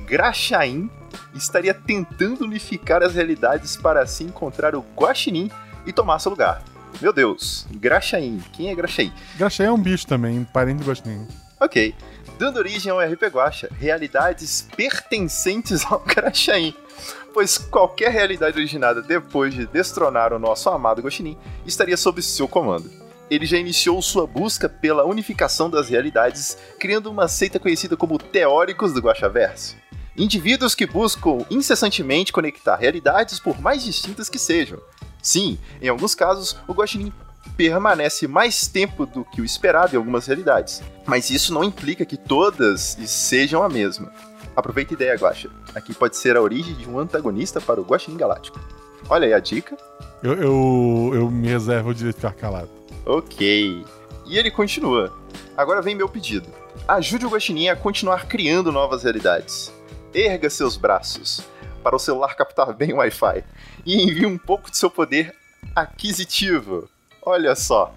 Graxaim 0.07 0.91
estaria 1.35 1.73
tentando 1.73 2.45
unificar 2.45 3.03
as 3.03 3.15
realidades 3.15 3.77
para 3.77 4.03
assim 4.03 4.25
encontrar 4.25 4.75
o 4.75 4.85
Guaxinim 4.97 5.51
e 5.87 5.93
tomar 5.93 6.19
seu 6.19 6.31
lugar. 6.31 6.63
Meu 7.01 7.13
Deus, 7.13 7.67
Graxaim. 7.71 8.43
Quem 8.53 8.71
é 8.71 8.75
Graxaim? 8.75 9.13
Graxé 9.37 9.65
é 9.65 9.73
um 9.73 9.79
bicho 9.81 10.07
também, 10.07 10.45
parente 10.45 10.81
do 10.81 10.85
Gostinho. 10.85 11.29
Ok. 11.61 11.95
Dando 12.39 12.59
origem 12.59 12.93
ao 12.93 13.01
RP 13.01 13.25
Guacha, 13.25 13.69
realidades 13.79 14.69
pertencentes 14.77 15.85
ao 15.85 16.01
Graxaim. 16.07 16.75
Pois 17.35 17.59
qualquer 17.59 18.11
realidade 18.11 18.57
originada 18.57 19.03
depois 19.03 19.53
de 19.53 19.67
destronar 19.67 20.33
o 20.33 20.39
nosso 20.39 20.71
amado 20.71 21.03
Guaxinim 21.03 21.37
estaria 21.67 21.97
sob 21.97 22.23
seu 22.23 22.47
comando. 22.47 22.91
Ele 23.31 23.45
já 23.45 23.59
iniciou 23.59 24.01
sua 24.01 24.27
busca 24.27 24.69
pela 24.69 25.05
unificação 25.05 25.69
das 25.69 25.89
realidades, 25.89 26.57
criando 26.79 27.11
uma 27.11 27.29
seita 27.29 27.59
conhecida 27.59 27.97
como 27.97 28.19
Teóricos 28.19 28.93
do 28.93 29.01
Guaxaverso. 29.01 29.77
Indivíduos 30.17 30.75
que 30.75 30.87
buscam 30.87 31.45
incessantemente 31.51 32.33
conectar 32.33 32.77
realidades 32.77 33.39
por 33.39 33.61
mais 33.61 33.85
distintas 33.85 34.29
que 34.29 34.39
sejam. 34.39 34.81
Sim, 35.21 35.59
em 35.83 35.89
alguns 35.89 36.15
casos, 36.15 36.57
o 36.67 36.73
Guaxinim 36.73 37.13
permanece 37.49 38.29
mais 38.29 38.67
tempo 38.67 39.07
do 39.07 39.25
que 39.25 39.41
o 39.41 39.45
esperado 39.45 39.95
em 39.95 39.99
algumas 39.99 40.27
realidades. 40.27 40.83
Mas 41.07 41.31
isso 41.31 41.53
não 41.53 41.65
implica 41.65 42.05
que 42.05 42.17
todas 42.17 42.97
sejam 43.07 43.63
a 43.63 43.69
mesma. 43.69 44.13
Aproveita 44.55 44.93
a 44.93 44.97
ideia, 44.97 45.15
Guaxa. 45.17 45.51
Aqui 45.75 45.95
pode 45.95 46.17
ser 46.17 46.37
a 46.37 46.43
origem 46.43 46.75
de 46.75 46.89
um 46.89 46.99
antagonista 46.99 47.61
para 47.61 47.81
o 47.81 47.85
Guaxinim 47.85 48.17
Galáctico. 48.17 48.59
Olha 49.09 49.27
aí 49.27 49.33
a 49.33 49.39
dica. 49.39 49.77
Eu, 50.23 50.35
eu, 50.35 51.11
eu 51.15 51.31
me 51.31 51.49
reservo 51.49 51.91
o 51.91 51.95
direito 51.95 52.17
de 52.17 52.21
ficar 52.21 52.35
calado. 52.35 52.69
Ok. 53.07 53.85
E 54.27 54.37
ele 54.37 54.51
continua. 54.51 55.17
Agora 55.57 55.81
vem 55.81 55.95
meu 55.95 56.09
pedido. 56.09 56.49
Ajude 56.87 57.25
o 57.25 57.31
Guaxinim 57.31 57.69
a 57.69 57.77
continuar 57.77 58.27
criando 58.27 58.73
novas 58.73 59.05
realidades. 59.05 59.73
Erga 60.13 60.51
seus 60.51 60.77
braços 60.77 61.43
para 61.83 61.97
o 61.97 61.99
celular 61.99 62.35
captar 62.35 62.73
bem 62.73 62.93
o 62.93 62.97
Wi-Fi 62.97 63.45
e 63.87 64.03
envie 64.03 64.27
um 64.27 64.37
pouco 64.37 64.71
de 64.71 64.77
seu 64.77 64.91
poder 64.91 65.35
aquisitivo. 65.75 66.89
Olha 67.29 67.55
só. 67.55 67.93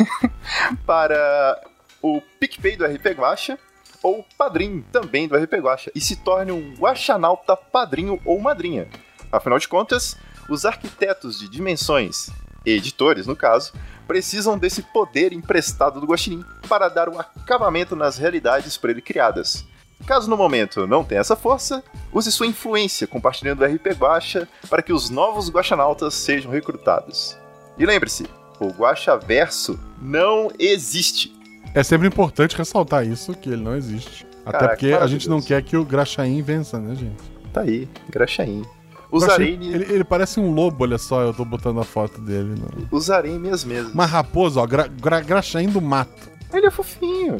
para 0.84 1.58
o 2.02 2.20
PicPay 2.38 2.76
do 2.76 2.84
RP 2.84 3.06
Guacha 3.16 3.58
ou 4.02 4.22
Padrim 4.36 4.82
também 4.92 5.26
do 5.26 5.34
RP 5.34 5.54
Guacha 5.54 5.90
e 5.94 6.00
se 6.00 6.16
torne 6.16 6.52
um 6.52 6.74
Guaxanauta 6.74 7.56
padrinho 7.56 8.20
ou 8.22 8.38
madrinha. 8.38 8.86
Afinal 9.32 9.58
de 9.58 9.66
contas, 9.66 10.14
os 10.46 10.66
arquitetos 10.66 11.38
de 11.38 11.48
dimensões, 11.48 12.28
editores 12.66 13.26
no 13.26 13.34
caso, 13.34 13.72
precisam 14.06 14.58
desse 14.58 14.82
poder 14.82 15.32
emprestado 15.32 15.98
do 15.98 16.06
Guaxinim 16.06 16.44
para 16.68 16.90
dar 16.90 17.08
o 17.08 17.18
acabamento 17.18 17.96
nas 17.96 18.18
realidades 18.18 18.76
por 18.76 18.90
ele 18.90 19.00
criadas. 19.00 19.64
Caso 20.06 20.28
no 20.28 20.36
momento 20.36 20.86
não 20.86 21.02
tenha 21.02 21.22
essa 21.22 21.34
força, 21.34 21.82
use 22.12 22.30
sua 22.30 22.46
influência 22.46 23.06
compartilhando 23.06 23.62
o 23.62 23.64
RP 23.64 23.86
Guacha 23.98 24.46
para 24.68 24.82
que 24.82 24.92
os 24.92 25.08
novos 25.08 25.48
Guaxanautas 25.48 26.12
sejam 26.12 26.52
recrutados. 26.52 27.42
E 27.78 27.84
lembre-se, 27.84 28.26
o 28.60 28.68
Guaxaverso 28.68 29.78
não 30.00 30.50
existe. 30.58 31.34
É 31.74 31.82
sempre 31.82 32.06
importante 32.06 32.56
ressaltar 32.56 33.06
isso, 33.06 33.34
que 33.34 33.50
ele 33.50 33.62
não 33.62 33.74
existe. 33.74 34.26
Até 34.46 34.58
Caraca, 34.58 34.68
porque 34.76 34.92
a 34.92 35.06
gente 35.06 35.28
não 35.28 35.40
quer 35.40 35.62
que 35.62 35.76
o 35.76 35.84
Graxaim 35.84 36.40
vença, 36.42 36.78
né, 36.78 36.94
gente? 36.94 37.22
Tá 37.52 37.62
aí, 37.62 37.88
Graxaim. 38.10 38.62
O 39.10 39.18
Graxaim, 39.18 39.72
ele, 39.72 39.92
ele 39.92 40.04
parece 40.04 40.38
um 40.38 40.52
lobo, 40.52 40.84
olha 40.84 40.98
só, 40.98 41.22
eu 41.22 41.32
tô 41.32 41.44
botando 41.44 41.80
a 41.80 41.84
foto 41.84 42.20
dele. 42.20 42.54
No... 42.56 42.88
usarei 42.96 43.32
em 43.32 43.38
minhas 43.38 43.64
mesas. 43.64 43.92
Uma 43.92 44.06
raposa, 44.06 44.60
ó, 44.60 44.66
gra, 44.66 44.86
gra, 44.86 45.20
Graxaim 45.20 45.68
do 45.68 45.80
mato. 45.80 46.30
Ele 46.52 46.66
é 46.66 46.70
fofinho. 46.70 47.36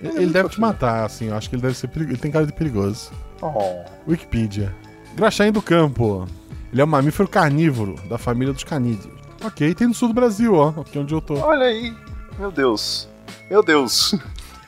Ele, 0.00 0.08
É 0.08 0.22
ele 0.22 0.26
deve 0.26 0.42
muito 0.42 0.54
te 0.54 0.60
matar, 0.60 1.04
assim, 1.04 1.26
eu 1.26 1.36
acho 1.36 1.48
que 1.48 1.54
ele 1.54 1.62
deve 1.62 1.76
ser 1.76 1.88
perigoso. 1.88 2.14
Ele 2.14 2.22
tem 2.22 2.30
cara 2.30 2.46
de 2.46 2.52
perigoso. 2.52 3.10
Oh. 3.40 3.84
Wikipedia. 4.08 4.74
Graxaim 5.14 5.52
do 5.52 5.62
campo. 5.62 6.26
Ele 6.72 6.80
é 6.80 6.84
um 6.84 6.88
mamífero 6.88 7.28
carnívoro, 7.28 7.94
da 8.08 8.18
família 8.18 8.52
dos 8.52 8.64
canídeos. 8.64 9.15
Ok, 9.44 9.74
tem 9.74 9.86
no 9.86 9.94
sul 9.94 10.08
do 10.08 10.14
Brasil, 10.14 10.54
ó, 10.54 10.68
aqui 10.80 10.98
onde 10.98 11.14
eu 11.14 11.20
tô. 11.20 11.34
Olha 11.34 11.66
aí. 11.66 11.94
Meu 12.38 12.50
Deus. 12.50 13.08
Meu 13.50 13.62
Deus. 13.62 14.14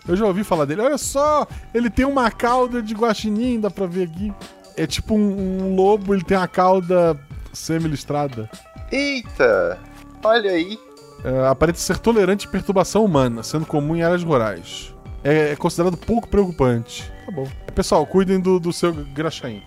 Eu 0.07 0.17
já 0.17 0.25
ouvi 0.25 0.43
falar 0.43 0.65
dele. 0.65 0.81
Olha 0.81 0.97
só, 0.97 1.47
ele 1.75 1.91
tem 1.91 2.07
uma 2.07 2.31
cauda 2.31 2.83
de 2.83 2.95
guaxinim, 2.95 3.61
dá 3.61 3.71
pra 3.71 3.87
ver 3.87 4.05
aqui. 4.05 4.33
É 4.77 4.87
tipo 4.87 5.15
um, 5.15 5.63
um 5.63 5.75
lobo, 5.75 6.15
ele 6.15 6.25
tem 6.25 6.37
uma 6.37 6.49
cauda 6.49 7.19
semi-listrada. 7.53 8.49
Eita. 8.91 9.79
Olha 10.25 10.51
aí. 10.51 10.79
É, 11.25 11.47
aparenta 11.49 11.79
ser 11.79 11.99
tolerante 11.99 12.47
à 12.47 12.51
perturbação 12.51 13.05
humana, 13.05 13.43
sendo 13.43 13.67
comum 13.67 13.97
em 13.97 14.03
áreas 14.03 14.23
rurais. 14.23 14.95
É, 15.23 15.51
é 15.53 15.57
considerado 15.57 15.97
pouco 15.97 16.29
preocupante. 16.29 17.11
Tá 17.27 17.33
bom. 17.33 17.47
Pessoal, 17.75 18.07
cuidem 18.07 18.41
do, 18.41 18.59
do 18.59 18.73
seu 18.73 18.93
graxaim. 18.93 19.63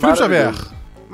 Felipe 0.00 0.18
Xavier. 0.18 0.54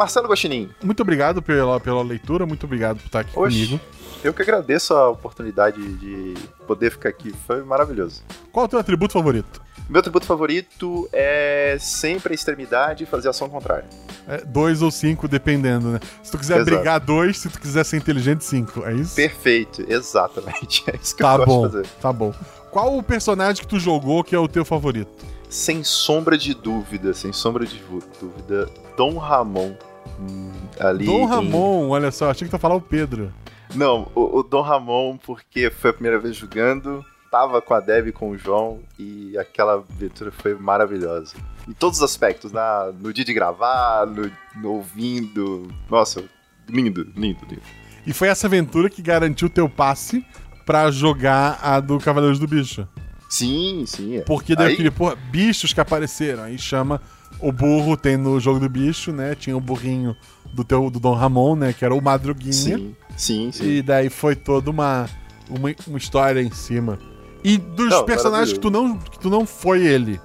Marcelo 0.00 0.28
Guaxinim. 0.28 0.70
muito 0.82 1.00
obrigado 1.02 1.42
pela, 1.42 1.78
pela 1.78 2.02
leitura, 2.02 2.46
muito 2.46 2.64
obrigado 2.64 2.96
por 2.98 3.06
estar 3.06 3.20
aqui 3.20 3.38
Oxe. 3.38 3.66
comigo. 3.66 3.80
Eu 4.24 4.32
que 4.32 4.40
agradeço 4.42 4.94
a 4.94 5.08
oportunidade 5.10 5.76
de 5.98 6.34
poder 6.66 6.90
ficar 6.90 7.10
aqui. 7.10 7.34
Foi 7.46 7.62
maravilhoso. 7.62 8.22
Qual 8.50 8.64
é 8.64 8.66
o 8.66 8.68
teu 8.68 8.78
atributo 8.78 9.12
favorito? 9.12 9.60
Meu 9.88 10.00
atributo 10.00 10.24
favorito 10.26 11.08
é 11.12 11.76
sempre 11.80 12.32
a 12.32 12.34
extremidade 12.34 13.04
e 13.04 13.06
fazer 13.06 13.28
ação 13.28 13.48
contrária. 13.48 13.84
É, 14.28 14.38
dois 14.44 14.80
ou 14.82 14.90
cinco, 14.90 15.26
dependendo, 15.28 15.88
né? 15.88 16.00
Se 16.22 16.30
tu 16.30 16.38
quiser 16.38 16.56
Exato. 16.60 16.70
brigar, 16.76 17.00
dois. 17.00 17.38
Se 17.38 17.48
tu 17.50 17.60
quiser 17.60 17.84
ser 17.84 17.96
inteligente, 17.98 18.42
cinco. 18.44 18.84
É 18.86 18.92
isso? 18.94 19.14
Perfeito, 19.16 19.84
exatamente. 19.86 20.82
É 20.90 20.96
isso 20.96 21.14
que 21.16 21.22
Tá 21.22 21.34
eu 21.34 21.38
gosto 21.38 21.48
bom, 21.48 21.66
de 21.66 21.72
fazer. 21.72 21.86
tá 22.00 22.12
bom. 22.12 22.34
Qual 22.70 22.96
o 22.96 23.02
personagem 23.02 23.62
que 23.62 23.68
tu 23.68 23.78
jogou 23.80 24.22
que 24.24 24.34
é 24.34 24.38
o 24.38 24.46
teu 24.48 24.64
favorito? 24.64 25.10
Sem 25.48 25.82
sombra 25.82 26.38
de 26.38 26.54
dúvida, 26.54 27.12
sem 27.12 27.32
sombra 27.32 27.66
de 27.66 27.82
dúvida, 28.20 28.68
Dom 28.96 29.16
Ramon. 29.18 29.74
Hum, 30.18 30.52
ali 30.78 31.04
Dom 31.06 31.20
em- 31.22 31.26
Ramon, 31.26 31.88
olha 31.88 32.10
só, 32.10 32.30
achei 32.30 32.46
que 32.46 32.50
tu 32.50 32.54
ia 32.56 32.60
falar 32.60 32.74
o 32.76 32.80
Pedro. 32.80 33.32
Não, 33.74 34.08
o, 34.14 34.38
o 34.38 34.42
Dom 34.42 34.62
Ramon, 34.62 35.16
porque 35.16 35.70
foi 35.70 35.90
a 35.90 35.92
primeira 35.92 36.18
vez 36.18 36.34
jogando, 36.36 37.04
tava 37.30 37.62
com 37.62 37.72
a 37.74 37.80
Deb 37.80 38.08
e 38.08 38.12
com 38.12 38.30
o 38.30 38.36
João, 38.38 38.80
e 38.98 39.38
aquela 39.38 39.74
aventura 39.74 40.32
foi 40.32 40.54
maravilhosa. 40.54 41.34
Em 41.68 41.72
todos 41.72 41.98
os 41.98 42.04
aspectos, 42.04 42.50
na, 42.50 42.90
no 42.98 43.12
dia 43.12 43.24
de 43.24 43.32
gravar, 43.32 44.06
no, 44.06 44.30
no 44.56 44.72
ouvindo. 44.72 45.68
Nossa, 45.88 46.24
lindo, 46.68 47.02
lindo, 47.16 47.38
lindo. 47.48 47.62
E 48.06 48.12
foi 48.12 48.28
essa 48.28 48.46
aventura 48.48 48.90
que 48.90 49.02
garantiu 49.02 49.48
teu 49.48 49.68
passe 49.68 50.24
pra 50.66 50.90
jogar 50.90 51.60
a 51.62 51.78
do 51.78 51.98
Cavaleiros 52.00 52.38
do 52.40 52.48
Bicho. 52.48 52.88
Sim, 53.28 53.84
sim. 53.86 54.16
é. 54.16 54.20
Porque 54.22 54.56
daí 54.56 54.68
Aí- 54.68 54.72
aquele, 54.72 54.90
porra, 54.90 55.14
bichos 55.14 55.72
que 55.72 55.80
apareceram. 55.80 56.42
Aí 56.42 56.58
chama 56.58 57.00
o 57.40 57.52
burro, 57.52 57.96
tem 57.96 58.16
no 58.16 58.38
jogo 58.38 58.60
do 58.60 58.68
bicho, 58.68 59.12
né? 59.12 59.34
Tinha 59.34 59.56
o 59.56 59.60
burrinho 59.60 60.16
do 60.52 60.64
teu 60.64 60.90
do 60.90 61.00
Dom 61.00 61.14
Ramon, 61.14 61.56
né? 61.56 61.72
Que 61.72 61.84
era 61.84 61.94
o 61.94 62.00
Madruguinha. 62.00 62.52
Sim, 62.52 62.94
sim, 63.16 63.52
sim. 63.52 63.64
E 63.64 63.82
daí 63.82 64.08
foi 64.08 64.34
toda 64.36 64.70
uma, 64.70 65.08
uma, 65.48 65.74
uma 65.86 65.98
história 65.98 66.40
em 66.40 66.50
cima. 66.50 66.98
E 67.42 67.56
dos 67.56 67.88
Não, 67.88 68.04
personagens 68.04 68.52
que 68.52 68.60
tu, 68.60 68.70
não, 68.70 68.98
que 68.98 69.18
tu 69.18 69.30
não 69.30 69.46
foi 69.46 69.86
ele. 69.86 70.20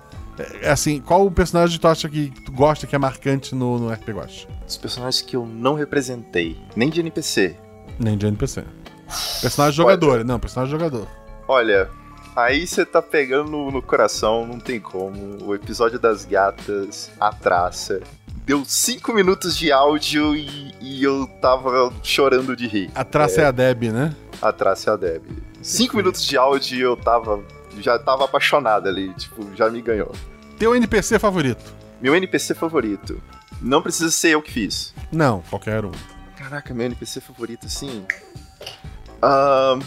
É, 0.61 0.70
assim, 0.70 0.99
qual 0.99 1.26
o 1.26 1.32
personagem 1.32 1.76
que 1.76 1.82
tu 1.82 1.88
acha 1.88 2.09
que 2.09 2.30
tu 2.43 2.51
gosta, 2.51 2.86
que 2.86 2.95
é 2.95 2.99
marcante 2.99 3.55
no, 3.55 3.80
no 3.80 3.89
RPG 3.89 4.13
Watch? 4.13 4.47
Os 4.68 4.76
personagens 4.78 5.22
que 5.22 5.36
eu 5.36 5.45
não 5.45 5.76
representei, 5.76 6.57
nem 6.76 6.89
de 6.89 6.99
NPC. 6.99 7.55
Nem 7.97 8.18
de 8.18 8.26
NPC. 8.26 8.63
Personagem 9.41 9.78
jogador, 9.78 10.26
não, 10.26 10.39
personagem 10.39 10.72
jogador. 10.72 11.07
Olha, 11.47 11.89
aí 12.36 12.68
você 12.68 12.86
tá 12.86 13.02
pegando 13.02 13.50
no, 13.50 13.72
no 13.72 13.82
coração, 13.82 14.46
não 14.46 14.60
tem 14.60 14.80
como. 14.80 15.44
O 15.44 15.56
episódio 15.56 15.98
das 15.98 16.26
gatas, 16.26 17.10
a 17.20 17.32
traça. 17.32 18.02
Deu 18.46 18.64
cinco 18.66 19.14
minutos 19.14 19.58
de 19.58 19.72
áudio 19.72 20.36
e, 20.36 20.76
e 20.80 21.04
eu 21.04 21.26
tava 21.42 21.92
chorando 22.04 22.56
de 22.56 22.68
rir. 22.68 22.92
A 22.94 23.04
traça 23.04 23.42
é, 23.42 23.46
a 23.46 23.52
Deb, 23.52 23.86
né? 23.86 24.16
A 24.42 24.52
traça 24.52 24.92
é 24.92 24.94
a 24.94 24.98
Deb. 24.98 25.24
Cinco 25.62 25.98
minutos 25.98 26.24
de 26.24 26.38
áudio 26.38 26.78
e 26.78 26.82
eu 26.82 26.96
tava. 26.96 27.44
Já 27.80 27.98
tava 27.98 28.26
apaixonado 28.26 28.88
ali, 28.88 29.14
tipo, 29.16 29.50
já 29.56 29.70
me 29.70 29.82
ganhou. 29.82 30.12
Teu 30.60 30.76
NPC 30.76 31.18
favorito? 31.18 31.74
Meu 32.00 32.16
NPC 32.16 32.54
favorito. 32.54 33.22
Não 33.62 33.82
precisa 33.82 34.12
ser 34.12 34.30
eu 34.30 34.42
que 34.42 34.52
fiz. 34.52 34.94
Não, 35.12 35.42
qualquer 35.50 35.84
um. 35.84 35.92
Caraca, 36.38 36.74
meu 36.74 36.86
NPC 36.86 37.20
favorito, 37.20 37.66
assim. 37.66 38.06
Ahn, 39.22 39.80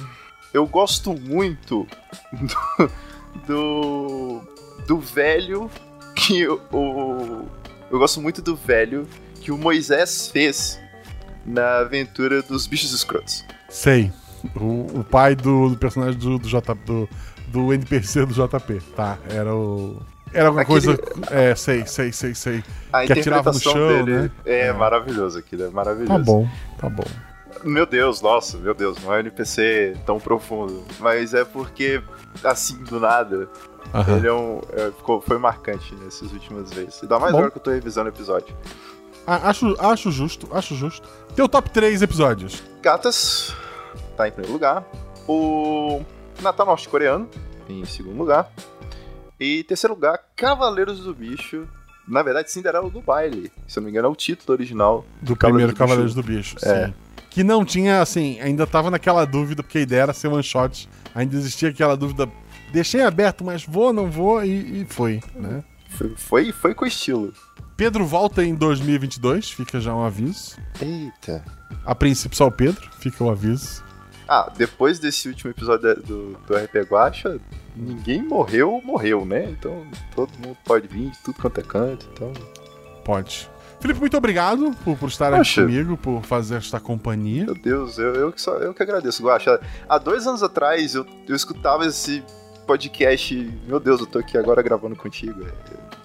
eu 0.53 0.67
gosto 0.67 1.13
muito 1.15 1.87
do, 2.33 2.91
do. 3.47 4.41
do 4.87 4.99
velho 4.99 5.71
que 6.15 6.47
o. 6.49 7.45
Eu 7.91 7.99
gosto 7.99 8.21
muito 8.21 8.43
do 8.43 8.55
velho 8.55 9.07
que 9.41 9.51
o 9.51 9.57
Moisés 9.59 10.29
fez 10.29 10.79
na 11.47 11.79
aventura 11.79 12.43
dos 12.43 12.67
bichos 12.67 12.93
escrotos. 12.93 13.45
Sei. 13.69 14.13
O, 14.55 15.01
o 15.01 15.05
pai 15.05 15.35
do, 15.35 15.71
do 15.71 15.77
personagem 15.77 16.19
do, 16.19 16.39
do, 16.39 16.49
J, 16.49 16.75
do, 16.87 17.09
do 17.49 17.73
NPC 17.73 18.25
do 18.27 18.35
JP, 18.35 18.81
tá? 18.95 19.19
Era 19.31 19.55
o. 19.55 20.01
Era 20.33 20.49
alguma 20.49 20.63
Aquele- 20.63 20.97
coisa. 20.97 20.99
É, 21.31 21.55
sei, 21.55 21.87
sei, 21.87 22.13
sei, 22.13 22.35
sei. 22.35 22.63
A 22.93 23.07
Que 23.07 23.15
atirava 23.15 23.51
no 23.51 23.59
chão, 23.59 24.05
dele 24.05 24.23
né? 24.23 24.31
é, 24.45 24.67
É. 24.67 24.73
maravilhoso 24.73 25.39
aquilo, 25.39 25.65
é 25.65 25.71
maravilhoso. 25.71 26.13
Tá 26.13 26.19
bom, 26.19 26.49
tá 26.79 26.89
bom. 26.91 27.05
Meu 27.65 27.87
Deus, 27.87 28.21
nossa, 28.21 28.57
meu 28.59 28.75
Deus, 28.75 29.03
não 29.03 29.13
é 29.13 29.17
um 29.17 29.21
NPC 29.21 29.97
tão 30.07 30.19
profundo. 30.21 30.85
Mas 31.01 31.35
é 31.35 31.45
porque, 31.45 32.03
assim, 32.45 32.83
do 32.85 33.01
nada, 33.01 33.49
Aham. 33.95 34.17
ele 34.17 34.27
é 34.29 34.33
um. 34.33 34.61
é, 34.73 34.91
ficou, 34.93 35.21
foi 35.21 35.39
marcante 35.39 35.95
nessas 35.97 36.33
últimas 36.33 36.73
vezes. 36.73 37.01
Ainda 37.03 37.19
mais 37.19 37.33
Bom. 37.33 37.39
agora 37.39 37.51
que 37.51 37.59
eu 37.59 37.63
tô 37.63 37.71
revisando 37.71 38.09
o 38.09 38.13
episódio. 38.13 38.55
Ah, 39.27 39.51
Acho, 39.51 39.77
acho 39.79 40.11
justo, 40.11 40.49
acho 40.53 40.75
justo. 40.75 41.07
Teu 41.37 41.49
top 41.49 41.69
3 41.71 42.01
episódios. 42.03 42.63
Gatas 42.81 43.55
tá 44.17 44.27
em 44.27 44.31
primeiro 44.31 44.53
lugar. 44.53 44.85
O 45.27 46.03
Natal 46.41 46.65
Norte-Coreano 46.65 47.29
em 47.69 47.85
segundo 47.85 48.17
lugar. 48.17 48.51
E 49.39 49.61
em 49.61 49.63
terceiro 49.65 49.95
lugar, 49.95 50.19
Cavaleiros 50.35 51.01
do 51.01 51.15
Bicho. 51.15 51.69
Na 52.07 52.23
verdade, 52.23 52.51
Cinderela 52.51 52.89
do 52.89 53.03
Baile. 53.03 53.53
Se 53.67 53.79
eu 53.79 53.83
não 53.83 53.85
me 53.87 53.91
engano, 53.93 54.09
é 54.09 54.11
o 54.11 54.17
título 54.17 54.57
original. 54.57 55.05
Do 55.21 55.37
Cavaleiros 55.37 55.75
primeiro 55.75 55.75
do 55.75 55.77
Cavaleiros 55.77 56.15
Bicho. 56.15 56.27
do 56.27 56.37
Bicho, 56.37 56.57
É. 56.63 56.87
sim. 56.87 56.95
Que 57.39 57.45
não 57.45 57.65
tinha, 57.65 58.03
assim, 58.03 58.41
ainda 58.41 58.67
tava 58.67 58.91
naquela 58.91 59.25
dúvida, 59.25 59.63
porque 59.63 59.79
a 59.79 59.83
ideia 59.83 60.01
era 60.01 60.13
ser 60.13 60.27
one 60.27 60.43
shot. 60.43 60.89
Ainda 61.15 61.37
existia 61.37 61.69
aquela 61.69 61.97
dúvida. 61.97 62.29
Deixei 62.73 63.01
aberto, 63.01 63.45
mas 63.45 63.65
vou, 63.65 63.93
não 63.93 64.11
vou, 64.11 64.45
e, 64.45 64.83
e 64.83 64.85
foi, 64.85 65.21
né? 65.37 65.63
Foi, 66.17 66.51
foi, 66.51 66.75
com 66.75 66.85
estilo. 66.85 67.33
Pedro 67.77 68.05
volta 68.05 68.43
em 68.43 68.57
2022, 68.57 69.51
fica 69.53 69.81
já 69.81 69.95
um 69.95 70.03
aviso. 70.03 70.57
Eita. 70.83 71.45
A 71.87 71.95
princípio 71.95 72.37
só 72.37 72.49
o 72.49 72.51
Pedro, 72.51 72.91
fica 72.99 73.23
o 73.23 73.31
aviso. 73.31 73.85
Ah, 74.29 74.53
depois 74.57 74.99
desse 74.99 75.29
último 75.29 75.53
episódio 75.53 75.95
do, 76.03 76.33
do 76.45 76.57
RP 76.57 76.91
Guacha, 76.91 77.39
ninguém 77.77 78.21
morreu, 78.21 78.83
morreu, 78.85 79.25
né? 79.25 79.49
Então 79.49 79.87
todo 80.13 80.33
mundo 80.45 80.57
pode 80.65 80.89
vir 80.89 81.13
tudo 81.25 81.41
quanto 81.41 81.61
é 81.61 81.63
canto. 81.63 82.05
Então, 82.13 82.33
Pode. 83.05 83.49
Felipe, 83.81 84.01
muito 84.01 84.17
obrigado 84.17 84.73
por, 84.85 84.97
por 84.97 85.09
estar 85.09 85.29
aqui 85.29 85.37
Poxa. 85.39 85.63
comigo, 85.63 85.97
por 85.97 86.23
fazer 86.25 86.57
esta 86.57 86.81
companhia. 86.81 87.45
meu 87.45 87.55
Deus, 87.55 87.97
eu, 87.99 88.13
eu, 88.15 88.33
que, 88.33 88.41
só, 88.41 88.55
eu 88.57 88.75
que 88.75 88.83
agradeço, 88.83 89.23
Guacha. 89.23 89.61
Há 89.89 89.99
dois 89.99 90.27
anos 90.27 90.43
atrás 90.43 90.95
eu, 90.95 91.07
eu 91.29 91.37
escutava 91.37 91.87
esse 91.87 92.23
podcast. 92.67 93.35
Meu 93.67 93.79
Deus, 93.79 94.01
eu 94.01 94.07
tô 94.07 94.19
aqui 94.19 94.37
agora 94.37 94.61
gravando 94.63 94.97
contigo. 94.97 95.43
é, 95.47 95.53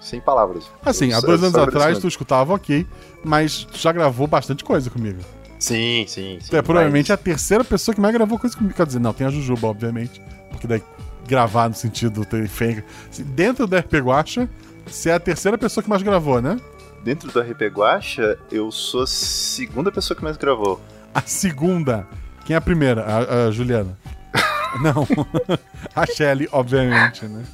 sem 0.00 0.20
palavras. 0.20 0.64
Assim, 0.84 1.10
Eu 1.10 1.18
há 1.18 1.20
dois 1.20 1.42
anos 1.42 1.56
atrás 1.56 1.98
tu 1.98 2.06
escutava 2.06 2.54
ok, 2.54 2.86
mas 3.24 3.64
tu 3.64 3.76
já 3.78 3.90
gravou 3.90 4.26
bastante 4.26 4.62
coisa 4.62 4.88
comigo. 4.88 5.18
Sim, 5.58 6.04
sim, 6.06 6.38
sim. 6.40 6.50
Tu 6.50 6.56
é 6.56 6.62
provavelmente 6.62 7.10
a 7.12 7.16
mas- 7.16 7.24
terceira 7.24 7.64
pessoa 7.64 7.94
que 7.94 8.00
mais 8.00 8.14
gravou 8.14 8.38
coisa 8.38 8.56
comigo. 8.56 8.74
Quer 8.74 8.86
dizer, 8.86 8.98
não, 9.00 9.12
tem 9.12 9.26
a 9.26 9.30
Jujuba, 9.30 9.66
obviamente. 9.66 10.22
Porque 10.50 10.66
daí 10.66 10.82
gravar 11.26 11.68
no 11.68 11.74
sentido 11.74 12.24
ter 12.24 12.46
feio. 12.48 12.84
assim, 13.10 13.24
Dentro 13.24 13.66
do 13.66 13.76
RP 13.76 13.94
Guacha, 13.94 14.48
você 14.86 15.10
é 15.10 15.14
a 15.14 15.20
terceira 15.20 15.56
pessoa 15.58 15.82
que 15.82 15.88
mais 15.90 16.02
gravou, 16.02 16.40
né? 16.40 16.56
Dentro 17.04 17.30
do 17.30 17.38
RP 17.38 17.64
Guacha, 17.70 18.38
eu 18.50 18.72
sou 18.72 19.02
a 19.02 19.06
segunda 19.06 19.92
pessoa 19.92 20.16
que 20.16 20.24
mais 20.24 20.38
gravou. 20.38 20.80
A 21.14 21.20
segunda. 21.20 22.06
Quem 22.46 22.54
é 22.54 22.56
a 22.56 22.62
primeira? 22.62 23.04
A, 23.04 23.46
a 23.46 23.50
Juliana. 23.50 23.94
Não. 24.80 25.06
a 25.94 26.06
Shelly, 26.06 26.48
obviamente, 26.50 27.26
né? 27.26 27.44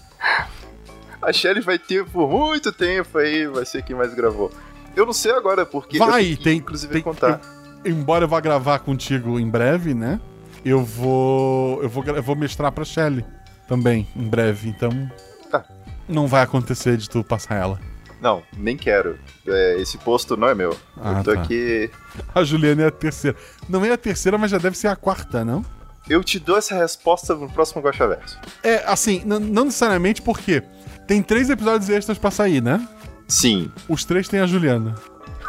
A 1.20 1.32
Shelly 1.32 1.60
vai 1.60 1.80
ter 1.80 2.04
por 2.04 2.30
muito 2.30 2.70
tempo 2.70 3.18
aí, 3.18 3.48
vai 3.48 3.66
ser 3.66 3.82
quem 3.82 3.96
mais 3.96 4.14
gravou. 4.14 4.52
Eu 4.94 5.04
não 5.04 5.12
sei 5.12 5.32
agora, 5.32 5.66
porque. 5.66 5.98
Vai, 5.98 6.26
que, 6.36 6.44
tem. 6.44 6.58
Inclusive, 6.58 6.92
tem 6.92 7.02
contar. 7.02 7.40
eu- 7.84 7.90
embora 7.90 8.26
eu 8.26 8.28
vá 8.28 8.38
gravar 8.38 8.78
contigo 8.78 9.38
em 9.40 9.50
breve, 9.50 9.94
né? 9.94 10.20
Eu 10.64 10.84
vou. 10.84 11.82
Eu 11.82 11.88
vou, 11.88 12.04
eu 12.04 12.22
vou 12.22 12.36
mestrar 12.36 12.70
pra 12.70 12.84
Shelly 12.84 13.24
também, 13.66 14.06
em 14.14 14.28
breve. 14.28 14.68
Então. 14.68 15.10
Tá. 15.50 15.64
Não 16.08 16.28
vai 16.28 16.42
acontecer 16.42 16.96
de 16.96 17.10
tu 17.10 17.24
passar 17.24 17.56
ela. 17.56 17.89
Não, 18.20 18.42
nem 18.56 18.76
quero. 18.76 19.18
É, 19.46 19.76
esse 19.80 19.96
posto 19.98 20.36
não 20.36 20.48
é 20.48 20.54
meu. 20.54 20.76
Ah, 21.00 21.18
eu 21.18 21.24
tô 21.24 21.34
tá. 21.34 21.40
aqui. 21.42 21.90
A 22.34 22.44
Juliana 22.44 22.82
é 22.82 22.86
a 22.86 22.90
terceira. 22.90 23.36
Não 23.68 23.84
é 23.84 23.92
a 23.92 23.96
terceira, 23.96 24.36
mas 24.36 24.50
já 24.50 24.58
deve 24.58 24.76
ser 24.76 24.88
a 24.88 24.96
quarta, 24.96 25.44
não? 25.44 25.64
Eu 26.08 26.22
te 26.24 26.38
dou 26.38 26.56
essa 26.58 26.74
resposta 26.74 27.34
no 27.34 27.48
próximo 27.48 27.80
Guacha 27.82 28.06
Verso. 28.06 28.38
É, 28.62 28.82
assim, 28.86 29.22
não 29.24 29.64
necessariamente 29.64 30.20
porque 30.20 30.62
tem 31.06 31.22
três 31.22 31.48
episódios 31.48 31.88
extras 31.88 32.18
pra 32.18 32.30
sair, 32.30 32.60
né? 32.62 32.86
Sim. 33.28 33.70
Os 33.88 34.04
três 34.04 34.28
tem 34.28 34.40
a 34.40 34.46
Juliana. 34.46 34.94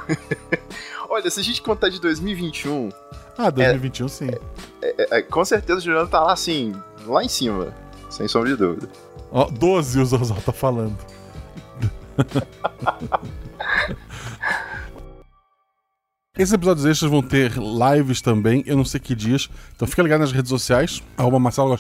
Olha, 1.10 1.30
se 1.30 1.40
a 1.40 1.44
gente 1.44 1.62
contar 1.62 1.90
de 1.90 2.00
2021, 2.00 2.90
Ah, 3.38 3.50
2021 3.50 4.08
sim. 4.08 4.30
É, 4.82 5.18
é, 5.18 5.22
com 5.22 5.44
certeza 5.44 5.80
o 5.80 5.82
Juliano 5.82 6.08
tá 6.08 6.22
lá 6.22 6.34
assim, 6.34 6.74
lá 7.06 7.24
em 7.24 7.28
cima. 7.30 7.74
Sem 8.10 8.28
sombra 8.28 8.50
de 8.52 8.56
dúvida. 8.56 8.88
Ó, 9.32 9.50
12 9.50 10.00
o 10.00 10.06
Zorzal 10.06 10.38
tá 10.46 10.52
falando. 10.52 10.96
Esses 16.38 16.54
episódios 16.54 16.86
extras 16.86 17.12
vão 17.12 17.22
ter 17.22 17.52
lives 17.58 18.22
também, 18.22 18.64
eu 18.66 18.78
não 18.78 18.86
sei 18.86 19.02
que 19.02 19.14
dias. 19.14 19.50
Então 19.76 19.86
fica 19.86 20.02
ligado 20.02 20.22
nas 20.22 20.32
redes 20.32 20.48
sociais, 20.48 21.04
arroba 21.18 21.38
Marcelo 21.38 21.78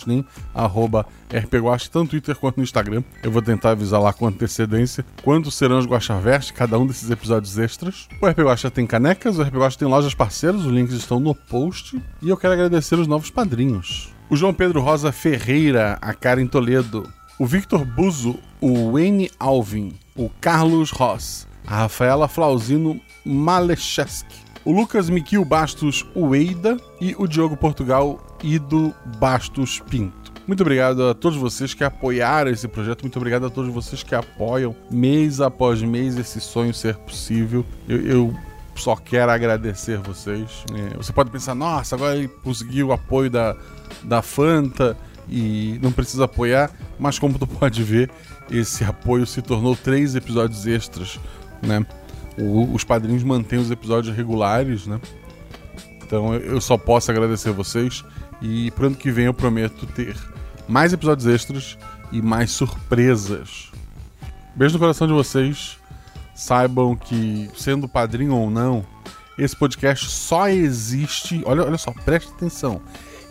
arroba 0.54 1.06
RPGuache, 1.34 1.90
tanto 1.90 2.04
no 2.04 2.10
Twitter 2.10 2.36
quanto 2.36 2.58
no 2.58 2.64
Instagram. 2.64 3.02
Eu 3.24 3.32
vou 3.32 3.42
tentar 3.42 3.72
avisar 3.72 4.02
lá 4.02 4.12
com 4.12 4.28
antecedência 4.28 5.06
quando 5.24 5.50
serão 5.50 5.80
os 5.80 5.88
Guaxaverse, 5.88 6.52
cada 6.52 6.78
um 6.78 6.86
desses 6.86 7.10
episódios 7.10 7.58
extras. 7.58 8.10
O 8.22 8.28
RP 8.28 8.40
Guacha 8.40 8.70
tem 8.70 8.86
canecas, 8.86 9.40
o 9.40 9.42
RP 9.42 9.56
Guacha 9.56 9.80
tem 9.80 9.88
lojas 9.88 10.14
parceiras, 10.14 10.66
os 10.66 10.72
links 10.72 10.96
estão 10.96 11.20
no 11.20 11.34
post. 11.34 12.00
E 12.22 12.28
eu 12.28 12.36
quero 12.36 12.54
agradecer 12.54 13.00
os 13.00 13.08
novos 13.08 13.32
padrinhos. 13.32 14.14
O 14.30 14.36
João 14.36 14.54
Pedro 14.54 14.82
Rosa 14.82 15.14
Ferreira, 15.14 15.98
a 16.02 16.14
Karen 16.14 16.46
Toledo, 16.46 17.10
o 17.40 17.46
Victor 17.46 17.86
Buzo, 17.86 18.38
o 18.60 18.92
Wayne 18.92 19.32
Alvin, 19.40 19.94
o 20.16 20.30
Carlos 20.42 20.92
Ross, 20.92 21.48
a 21.66 21.80
Rafaela 21.80 22.28
Flauzino 22.28 23.00
Malecheski, 23.26 24.36
o 24.64 24.72
Lucas 24.72 25.10
Miquil 25.10 25.44
Bastos 25.44 26.06
Ueida 26.16 26.78
e 27.00 27.16
o 27.18 27.28
Diogo 27.28 27.58
Portugal 27.58 28.20
Ido 28.44 28.94
Bastos 29.18 29.80
Pinto. 29.90 30.32
Muito 30.48 30.62
obrigado 30.62 31.08
a 31.08 31.14
todos 31.14 31.38
vocês 31.38 31.74
que 31.74 31.84
apoiaram 31.84 32.52
esse 32.52 32.68
projeto, 32.68 33.02
muito 33.02 33.18
obrigado 33.18 33.46
a 33.46 33.50
todos 33.50 33.74
vocês 33.74 34.04
que 34.04 34.14
apoiam 34.14 34.76
mês 34.90 35.40
após 35.40 35.82
mês 35.82 36.18
esse 36.18 36.42
sonho 36.42 36.74
ser 36.74 36.96
possível. 36.98 37.66
Eu, 37.88 38.02
eu 38.02 38.36
só 38.76 38.96
quero 38.96 39.32
agradecer 39.32 39.98
vocês. 40.00 40.64
É, 40.74 40.98
você 40.98 41.14
pode 41.14 41.30
pensar, 41.30 41.56
nossa, 41.56 41.96
agora 41.96 42.16
ele 42.16 42.28
conseguiu 42.28 42.88
o 42.88 42.92
apoio 42.92 43.30
da, 43.30 43.56
da 44.04 44.22
Fanta 44.22 44.98
e 45.30 45.80
não 45.82 45.92
precisa 45.92 46.26
apoiar, 46.26 46.72
mas 47.00 47.18
como 47.20 47.38
tu 47.38 47.46
pode 47.48 47.84
ver, 47.84 48.10
esse 48.50 48.84
apoio 48.84 49.26
se 49.26 49.42
tornou 49.42 49.76
três 49.76 50.16
episódios 50.16 50.66
extras, 50.68 51.20
né? 51.62 51.86
O- 52.38 52.74
os 52.74 52.84
padrinhos 52.84 53.24
mantêm 53.24 53.60
os 53.60 53.72
episódios 53.72 54.16
regulares, 54.16 54.88
né? 54.88 55.00
Então 56.04 56.34
eu- 56.36 56.60
só 56.62 56.78
posso 56.78 57.10
agradecer 57.12 57.52
vocês 57.52 58.04
e 58.42 58.72
pro 58.72 58.88
ano 58.88 58.96
que 58.96 59.12
vem 59.12 59.26
eu 59.26 59.34
prometo 59.34 59.86
ter 59.88 60.16
mais 60.68 60.92
episódios 60.94 61.28
extras 61.28 61.78
e 62.12 62.22
mais 62.22 62.52
surpresas. 62.52 63.72
Beijo 64.56 64.74
no 64.74 64.80
coração 64.80 65.08
de 65.08 65.14
vocês. 65.14 65.78
Saibam 66.34 66.96
que, 66.96 67.50
sendo 67.56 67.88
padrinho 67.88 68.34
ou 68.36 68.50
não, 68.50 68.84
esse 69.38 69.56
podcast 69.56 70.10
só 70.10 70.48
existe. 70.50 71.42
Olha, 71.46 71.64
olha 71.64 71.78
só, 71.78 71.92
preste 71.92 72.32
atenção. 72.32 72.82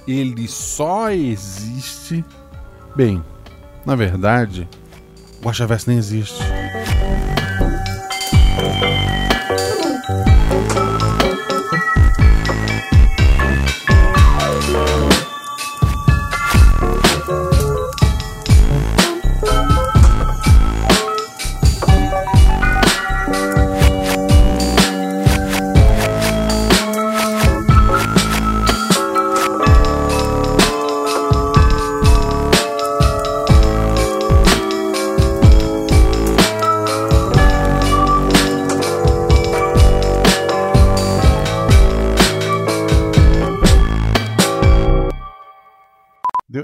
Ele 0.07 0.49
só 0.49 1.11
existe. 1.11 2.25
Bem, 2.97 3.23
na 3.85 3.95
verdade, 3.95 4.69
o 5.41 5.47
Guaxaverso 5.47 5.89
nem 5.89 5.99
existe. 5.99 6.43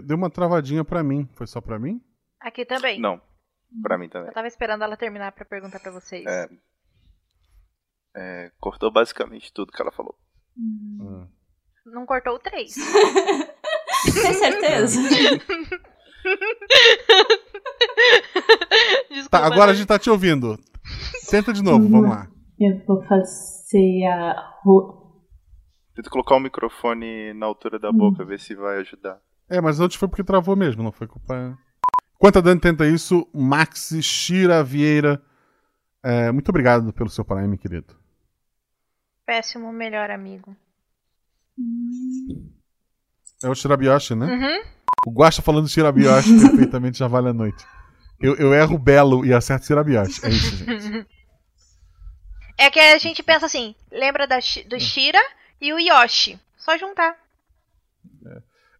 Deu, 0.06 0.16
uma 0.16 0.30
travadinha 0.30 0.84
pra 0.84 1.02
mim. 1.02 1.28
Foi 1.34 1.46
só 1.46 1.60
pra 1.60 1.78
mim? 1.78 2.00
Aqui 2.40 2.64
também. 2.64 3.00
Não, 3.00 3.20
pra 3.82 3.98
mim 3.98 4.08
também. 4.08 4.28
Eu 4.28 4.34
tava 4.34 4.46
esperando 4.46 4.84
ela 4.84 4.96
terminar 4.96 5.32
pra 5.32 5.44
perguntar 5.44 5.80
pra 5.80 5.90
vocês. 5.90 6.24
É, 6.24 6.48
é, 8.16 8.52
cortou 8.60 8.90
basicamente 8.92 9.52
tudo 9.52 9.72
que 9.72 9.82
ela 9.82 9.92
falou. 9.92 10.16
Hum. 10.56 11.28
Não 11.86 12.06
cortou 12.06 12.34
o 12.34 12.38
3. 12.38 12.74
Tem 12.74 14.34
certeza? 14.34 15.00
Tá, 19.30 19.44
agora 19.46 19.70
a 19.72 19.74
gente 19.74 19.86
tá 19.86 19.98
te 19.98 20.10
ouvindo. 20.10 20.58
Tenta 21.30 21.52
de 21.52 21.62
novo, 21.62 21.88
vamos 21.88 22.10
lá. 22.10 22.28
Eu 22.58 22.84
vou 22.86 23.02
fazer 23.04 24.04
a. 24.06 24.54
Tenta 25.94 26.10
colocar 26.10 26.36
o 26.36 26.40
microfone 26.40 27.32
na 27.34 27.46
altura 27.46 27.78
da 27.78 27.90
boca, 27.92 28.24
ver 28.24 28.38
se 28.38 28.54
vai 28.54 28.78
ajudar. 28.78 29.20
É, 29.48 29.60
mas 29.60 29.80
antes 29.80 29.96
foi 29.96 30.08
porque 30.08 30.24
travou 30.24 30.56
mesmo, 30.56 30.82
não 30.82 30.92
foi 30.92 31.06
culpa. 31.06 31.56
Enquanto 32.16 32.38
a 32.38 32.40
Dani 32.40 32.60
tenta 32.60 32.86
isso, 32.86 33.28
Max 33.32 33.92
Shira 34.02 34.62
Vieira. 34.64 35.22
é, 36.02 36.32
muito 36.32 36.48
obrigado 36.48 36.92
pelo 36.92 37.10
seu 37.10 37.24
Prime, 37.24 37.56
querido. 37.58 37.96
Péssimo 39.24 39.72
melhor 39.72 40.10
amigo. 40.10 40.56
É 43.42 43.48
o 43.48 43.54
Shirabioshi, 43.54 44.14
né? 44.14 44.26
Uhum. 44.26 44.62
O 45.06 45.10
Guacha 45.10 45.42
falando 45.42 45.68
Shirabioshi 45.68 46.32
perfeitamente 46.40 46.98
já 46.98 47.06
vale 47.06 47.28
a 47.28 47.32
noite. 47.32 47.64
Eu, 48.20 48.34
eu 48.36 48.54
erro 48.54 48.78
belo 48.78 49.24
e 49.24 49.32
acerto 49.32 49.66
Shirabioshi. 49.66 50.24
É 50.24 50.28
isso, 50.28 50.56
gente. 50.56 51.06
É 52.58 52.70
que 52.70 52.80
a 52.80 52.96
gente 52.96 53.22
pensa 53.22 53.44
assim, 53.44 53.74
lembra 53.92 54.26
da, 54.26 54.38
do 54.66 54.80
Shira 54.80 55.20
e 55.60 55.74
o 55.74 55.78
Yoshi. 55.78 56.40
Só 56.56 56.78
juntar. 56.78 57.14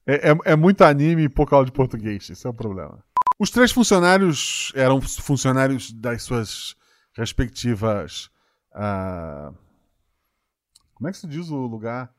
É, 0.06 0.30
é- 0.30 0.38
é 0.52 0.56
muito 0.56 0.82
anime 0.84 1.24
e 1.24 1.28
pouca 1.28 1.56
aula 1.56 1.66
de 1.66 1.72
português. 1.72 2.28
Esse 2.30 2.46
é 2.46 2.50
o 2.50 2.54
problema. 2.54 3.02
Os 3.38 3.50
três 3.50 3.70
funcionários 3.72 4.72
eram 4.74 5.00
funcionários 5.00 5.92
das 5.92 6.22
suas 6.22 6.74
respectivas. 7.14 8.30
ah, 8.78 9.52
como 10.94 11.08
é 11.08 11.12
que 11.12 11.18
se 11.18 11.26
diz 11.26 11.48
o 11.50 11.66
lugar? 11.66 12.10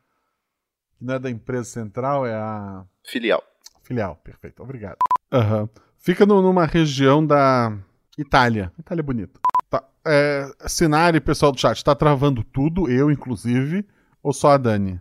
Que 0.97 1.05
não 1.05 1.13
é 1.15 1.19
da 1.19 1.29
empresa 1.29 1.65
central, 1.65 2.25
é 2.25 2.33
a. 2.33 2.83
Filial. 3.05 3.43
Filial, 3.83 4.15
perfeito, 4.17 4.61
obrigado. 4.63 4.97
Aham. 5.31 5.69
Fica 5.97 6.25
no- 6.25 6.41
numa 6.41 6.65
região 6.65 7.25
da 7.25 7.75
Itália. 8.17 8.71
Itália 8.79 9.01
é 9.01 9.03
bonita. 9.03 9.39
Tá. 9.69 9.83
É, 10.05 10.47
Sinari, 10.67 11.19
pessoal 11.19 11.51
do 11.51 11.59
chat, 11.59 11.83
tá 11.83 11.93
travando 11.95 12.43
tudo, 12.43 12.89
eu 12.89 13.11
inclusive, 13.11 13.85
ou 14.23 14.33
só 14.33 14.51
a 14.51 14.57
Dani? 14.57 14.99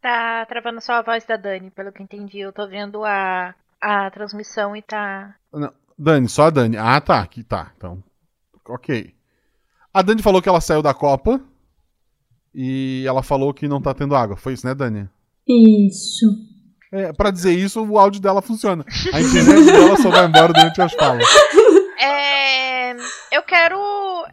Tá 0.00 0.46
travando 0.46 0.80
só 0.80 0.94
a 0.94 1.02
voz 1.02 1.24
da 1.24 1.36
Dani, 1.36 1.70
pelo 1.70 1.92
que 1.92 2.02
entendi. 2.02 2.38
Eu 2.38 2.52
tô 2.52 2.66
vendo 2.68 3.04
a, 3.04 3.54
a 3.80 4.10
transmissão 4.10 4.76
e 4.76 4.82
tá. 4.82 5.34
Não, 5.52 5.72
Dani, 5.98 6.28
só 6.28 6.44
a 6.44 6.50
Dani. 6.50 6.76
Ah, 6.76 7.00
tá, 7.00 7.20
aqui 7.20 7.42
tá. 7.42 7.72
Então, 7.76 8.02
ok. 8.68 9.12
A 9.92 10.02
Dani 10.02 10.22
falou 10.22 10.40
que 10.40 10.48
ela 10.48 10.60
saiu 10.60 10.82
da 10.82 10.94
Copa 10.94 11.40
e 12.54 13.04
ela 13.06 13.22
falou 13.22 13.52
que 13.52 13.66
não 13.66 13.82
tá 13.82 13.92
tendo 13.92 14.14
água. 14.14 14.36
Foi 14.36 14.52
isso, 14.52 14.66
né, 14.66 14.74
Dani? 14.74 15.08
Isso. 15.46 16.26
É, 16.92 17.12
pra 17.12 17.30
dizer 17.30 17.52
isso, 17.52 17.84
o 17.84 17.98
áudio 17.98 18.20
dela 18.20 18.40
funciona. 18.40 18.84
A 19.12 19.20
internet 19.20 19.66
dela 19.66 19.96
só 19.96 20.10
vai 20.10 20.26
embora 20.26 20.52
durante 20.52 20.80
as 20.80 20.92
falas. 20.94 21.26
É. 22.00 22.92
Eu 23.32 23.42
quero. 23.42 23.78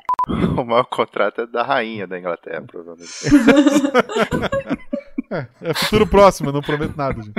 O 0.58 0.64
maior 0.64 0.86
contrato 0.86 1.42
é 1.42 1.46
da 1.46 1.62
rainha 1.62 2.08
da 2.08 2.18
Inglaterra, 2.18 2.64
provavelmente. 2.66 3.12
É 5.62 5.74
futuro 5.74 6.08
próximo, 6.08 6.50
eu 6.50 6.54
não 6.54 6.62
prometo 6.62 6.96
nada, 6.96 7.22
gente. 7.22 7.36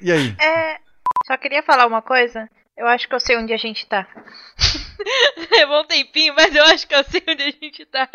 E 0.00 0.12
aí? 0.12 0.34
É. 0.40 0.78
Só 1.26 1.36
queria 1.36 1.62
falar 1.62 1.86
uma 1.86 2.00
coisa. 2.00 2.48
Eu 2.76 2.86
acho 2.86 3.08
que 3.08 3.14
eu 3.14 3.20
sei 3.20 3.36
onde 3.36 3.52
a 3.52 3.56
gente 3.56 3.86
tá. 3.86 4.06
Levou 5.50 5.82
um 5.82 5.86
tempinho, 5.86 6.34
mas 6.34 6.54
eu 6.54 6.64
acho 6.64 6.86
que 6.86 6.94
eu 6.94 7.04
sei 7.04 7.22
onde 7.28 7.42
a 7.42 7.50
gente 7.50 7.84
tá. 7.86 8.08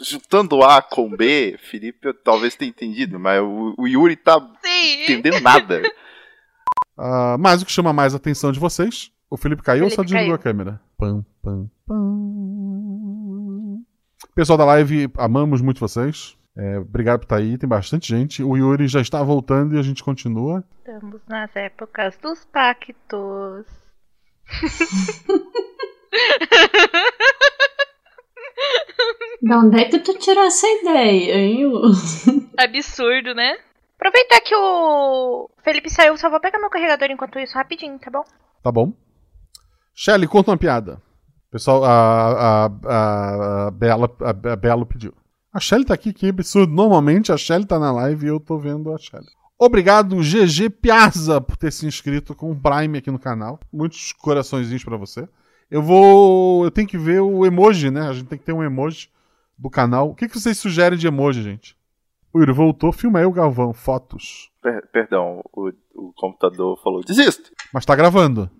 Juntando 0.00 0.62
A 0.62 0.80
com 0.80 1.10
B, 1.10 1.58
Felipe 1.58 2.08
eu 2.08 2.14
talvez 2.14 2.54
tenha 2.54 2.68
entendido, 2.68 3.18
mas 3.18 3.40
o, 3.40 3.74
o 3.76 3.88
Yuri 3.88 4.14
tá 4.14 4.38
Sim. 4.64 5.02
entendendo 5.02 5.40
nada. 5.40 5.82
Ah, 6.98 7.36
mas 7.38 7.60
o 7.60 7.66
que 7.66 7.72
chama 7.72 7.92
mais 7.92 8.14
a 8.14 8.16
atenção 8.16 8.52
de 8.52 8.60
vocês? 8.60 9.10
O 9.28 9.36
Felipe 9.36 9.62
caiu 9.62 9.84
ou 9.84 9.90
só 9.90 9.96
Felipe 9.96 10.14
desligou 10.14 10.38
caiu. 10.38 10.40
a 10.40 10.54
câmera? 10.54 10.80
Pam, 10.96 11.24
pam, 11.42 11.70
pam. 11.86 12.06
Pessoal 14.34 14.56
da 14.56 14.64
live, 14.64 15.10
amamos 15.18 15.60
muito 15.60 15.80
vocês. 15.80 16.36
É, 16.56 16.78
obrigado 16.78 17.18
por 17.20 17.24
estar 17.26 17.36
aí, 17.36 17.58
tem 17.58 17.68
bastante 17.68 18.08
gente. 18.08 18.42
O 18.42 18.56
Yuri 18.56 18.88
já 18.88 19.00
está 19.00 19.22
voltando 19.22 19.76
e 19.76 19.78
a 19.78 19.82
gente 19.82 20.02
continua. 20.02 20.64
Estamos 20.78 21.20
nas 21.28 21.54
épocas 21.54 22.16
dos 22.16 22.44
pactos. 22.46 23.66
Da 29.42 29.58
onde 29.58 29.80
é 29.80 29.84
que 29.84 29.98
tu 29.98 30.18
tirou 30.18 30.44
essa 30.44 30.66
ideia, 30.66 31.36
hein? 31.36 31.62
Absurdo, 32.58 33.34
né? 33.34 33.58
Aproveitar 33.96 34.40
que 34.40 34.54
o 34.54 35.50
Felipe 35.62 35.90
saiu, 35.90 36.16
só 36.16 36.30
vou 36.30 36.40
pegar 36.40 36.58
meu 36.58 36.70
carregador 36.70 37.10
enquanto 37.10 37.38
isso 37.38 37.54
rapidinho, 37.54 37.98
tá 37.98 38.10
bom? 38.10 38.24
Tá 38.62 38.72
bom. 38.72 38.92
Shelly, 39.94 40.26
conta 40.26 40.50
uma 40.50 40.56
piada. 40.56 41.00
Pessoal, 41.50 41.84
a, 41.84 41.90
a, 41.90 42.66
a, 42.66 43.66
a 43.66 43.70
Bela, 43.70 44.10
a, 44.20 44.52
a 44.52 44.56
Belo 44.56 44.86
pediu. 44.86 45.14
A 45.56 45.60
Shelly 45.60 45.86
tá 45.86 45.94
aqui, 45.94 46.12
que 46.12 46.28
absurdo. 46.28 46.70
Normalmente 46.70 47.32
a 47.32 47.36
Shelly 47.38 47.64
tá 47.64 47.78
na 47.78 47.90
live 47.90 48.26
e 48.26 48.28
eu 48.28 48.38
tô 48.38 48.58
vendo 48.58 48.92
a 48.92 48.98
Shelly. 48.98 49.24
Obrigado, 49.58 50.16
GG 50.20 50.68
Piazza, 50.68 51.40
por 51.40 51.56
ter 51.56 51.72
se 51.72 51.86
inscrito 51.86 52.34
com 52.34 52.50
o 52.52 52.54
Prime 52.60 52.98
aqui 52.98 53.10
no 53.10 53.18
canal. 53.18 53.58
Muitos 53.72 54.12
coraçõezinhos 54.12 54.84
pra 54.84 54.98
você. 54.98 55.26
Eu 55.70 55.82
vou. 55.82 56.62
Eu 56.62 56.70
tenho 56.70 56.86
que 56.86 56.98
ver 56.98 57.20
o 57.20 57.46
emoji, 57.46 57.90
né? 57.90 58.02
A 58.06 58.12
gente 58.12 58.26
tem 58.26 58.38
que 58.38 58.44
ter 58.44 58.52
um 58.52 58.62
emoji 58.62 59.08
do 59.56 59.70
canal. 59.70 60.10
O 60.10 60.14
que, 60.14 60.28
que 60.28 60.38
vocês 60.38 60.58
sugerem 60.58 60.98
de 60.98 61.06
emoji, 61.06 61.42
gente? 61.42 61.74
O 62.34 62.38
Yuri 62.38 62.52
voltou, 62.52 62.92
filma 62.92 63.18
aí 63.20 63.24
o 63.24 63.32
Galvão, 63.32 63.72
fotos. 63.72 64.50
Per- 64.62 64.86
perdão, 64.92 65.40
o, 65.54 65.72
o 65.94 66.12
computador 66.14 66.78
falou: 66.84 67.00
desisto. 67.02 67.50
Mas 67.72 67.86
tá 67.86 67.96
gravando. 67.96 68.50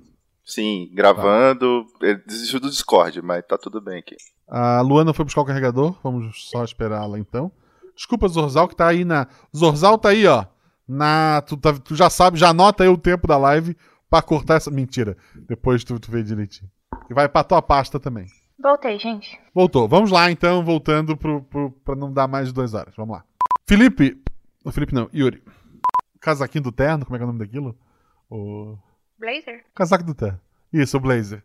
Sim, 0.47 0.89
gravando. 0.95 1.85
Ele 2.01 2.23
desistiu 2.27 2.61
do 2.61 2.71
Discord, 2.71 3.21
mas 3.21 3.45
tá 3.45 3.59
tudo 3.59 3.81
bem 3.81 3.99
aqui. 3.99 4.15
A 4.49 4.81
Luana 4.81 5.13
foi 5.13 5.25
buscar 5.25 5.41
o 5.41 5.45
carregador. 5.45 5.99
Vamos 6.05 6.49
só 6.51 6.63
esperá-la 6.63 7.19
então. 7.19 7.51
Desculpa, 7.97 8.29
Zorzal, 8.29 8.69
que 8.69 8.77
tá 8.77 8.87
aí 8.87 9.05
na. 9.05 9.27
Zorzal 9.55 9.99
tá 9.99 10.11
aí, 10.11 10.25
ó. 10.27 10.45
Na. 10.87 11.43
Tu, 11.43 11.57
tá- 11.57 11.73
tu 11.73 11.97
já 11.97 12.09
sabe, 12.09 12.39
já 12.39 12.51
anota 12.51 12.85
aí 12.85 12.89
o 12.89 12.97
tempo 12.97 13.27
da 13.27 13.37
live 13.37 13.77
pra 14.09 14.23
cortar 14.23 14.55
essa. 14.55 14.71
Mentira. 14.71 15.17
Depois 15.49 15.83
tu, 15.83 15.99
tu 15.99 16.11
vê 16.13 16.23
direitinho. 16.23 16.71
E 17.11 17.15
vai 17.15 17.29
pra 17.29 17.43
tua 17.43 17.61
pasta 17.61 17.99
também. 17.99 18.27
Voltei, 18.63 18.99
gente. 19.01 19.39
Voltou. 19.53 19.89
Vamos 19.89 20.11
lá 20.13 20.31
então, 20.31 20.65
voltando 20.65 21.17
pro, 21.17 21.43
pro, 21.43 21.71
pra 21.85 21.97
não 21.97 22.13
dar 22.13 22.29
mais 22.29 22.47
de 22.49 22.55
duas 22.55 22.73
horas. 22.73 22.95
Vamos 22.97 23.17
lá. 23.17 23.25
Felipe. 23.67 24.17
O 24.65 24.71
Felipe 24.71 24.95
não, 24.95 25.09
Yuri. 25.13 25.43
Casaquinho 26.21 26.65
do 26.65 26.73
terno, 26.73 27.05
como 27.05 27.17
é 27.17 27.19
que 27.19 27.23
é 27.23 27.25
o 27.25 27.33
nome 27.33 27.39
daquilo? 27.41 27.77
O. 28.31 28.77
Blazer? 29.19 29.65
Casaco 29.75 30.05
do 30.05 30.15
terno. 30.15 30.41
Isso, 30.73 30.97
o 30.97 31.01
blazer. 31.01 31.43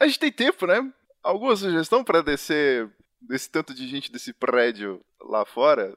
A 0.00 0.06
gente 0.06 0.18
tem 0.18 0.32
tempo, 0.32 0.66
né? 0.66 0.92
Alguma 1.22 1.56
sugestão 1.56 2.04
pra 2.04 2.20
descer 2.20 2.90
desse 3.20 3.50
tanto 3.50 3.74
de 3.74 3.88
gente 3.88 4.12
desse 4.12 4.32
prédio 4.32 5.04
lá 5.20 5.44
fora? 5.44 5.96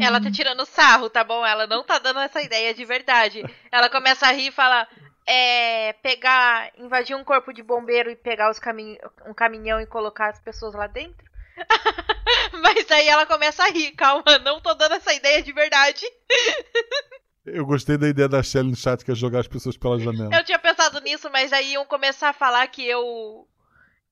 Ela 0.00 0.20
tá 0.20 0.30
tirando 0.30 0.64
sarro, 0.66 1.10
tá 1.10 1.24
bom? 1.24 1.44
Ela 1.44 1.66
não 1.66 1.82
tá 1.82 1.98
dando 1.98 2.20
essa 2.20 2.40
ideia 2.40 2.72
de 2.72 2.84
verdade. 2.84 3.42
Ela 3.72 3.90
começa 3.90 4.26
a 4.26 4.32
rir 4.32 4.48
e 4.48 4.52
fala: 4.52 4.86
é. 5.26 5.92
pegar. 5.94 6.70
invadir 6.76 7.16
um 7.16 7.24
corpo 7.24 7.52
de 7.52 7.62
bombeiro 7.62 8.10
e 8.10 8.16
pegar 8.16 8.50
os 8.50 8.58
camin 8.58 8.96
um 9.26 9.34
caminhão 9.34 9.80
e 9.80 9.86
colocar 9.86 10.28
as 10.28 10.40
pessoas 10.40 10.74
lá 10.74 10.86
dentro? 10.86 11.28
Mas 12.62 12.90
aí 12.90 13.08
ela 13.08 13.26
começa 13.26 13.64
a 13.64 13.68
rir, 13.68 13.92
calma, 13.92 14.38
não 14.44 14.60
tô 14.60 14.74
dando 14.74 14.94
essa 14.94 15.12
ideia 15.12 15.42
de 15.42 15.52
verdade. 15.52 16.04
Eu 17.52 17.66
gostei 17.66 17.96
da 17.98 18.08
ideia 18.08 18.28
da 18.28 18.42
Shelly 18.42 18.70
no 18.70 18.76
chat, 18.76 19.04
que 19.04 19.10
é 19.10 19.14
jogar 19.14 19.40
as 19.40 19.48
pessoas 19.48 19.76
pela 19.76 19.98
janela. 19.98 20.34
Eu 20.34 20.44
tinha 20.44 20.58
pensado 20.58 21.00
nisso, 21.00 21.28
mas 21.32 21.52
aí 21.52 21.72
iam 21.72 21.84
começar 21.84 22.30
a 22.30 22.32
falar 22.32 22.66
que 22.68 22.86
eu. 22.86 23.46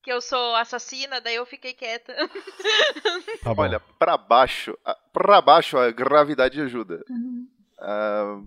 que 0.03 0.11
eu 0.11 0.21
sou 0.21 0.55
assassina, 0.55 1.19
daí 1.21 1.35
eu 1.35 1.45
fiquei 1.45 1.73
quieta. 1.73 2.13
Tá 3.43 3.53
bom. 3.53 3.61
Olha, 3.63 3.79
pra 3.97 4.17
baixo, 4.17 4.77
a- 4.85 4.97
pra 5.13 5.41
baixo 5.41 5.77
a 5.77 5.89
gravidade 5.91 6.59
ajuda. 6.61 7.03
Ah, 7.79 8.39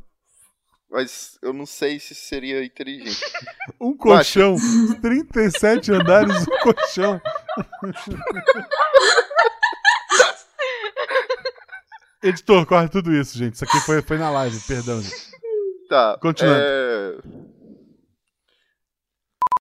mas 0.90 1.38
eu 1.40 1.52
não 1.54 1.64
sei 1.64 1.98
se 1.98 2.14
seria 2.14 2.62
inteligente. 2.64 3.20
Um 3.80 3.96
colchão, 3.96 4.56
37 5.00 5.92
andares, 5.92 6.42
um 6.46 6.58
colchão. 6.62 7.20
Editor, 12.22 12.64
corre 12.66 12.88
tudo 12.88 13.12
isso, 13.12 13.36
gente. 13.36 13.54
Isso 13.54 13.64
aqui 13.64 13.80
foi, 13.80 14.00
foi 14.02 14.18
na 14.18 14.30
live, 14.30 14.58
perdão, 14.66 15.02
gente. 15.02 15.32
Tá. 15.88 16.16
Continuando. 16.20 16.58
é, 16.58 17.16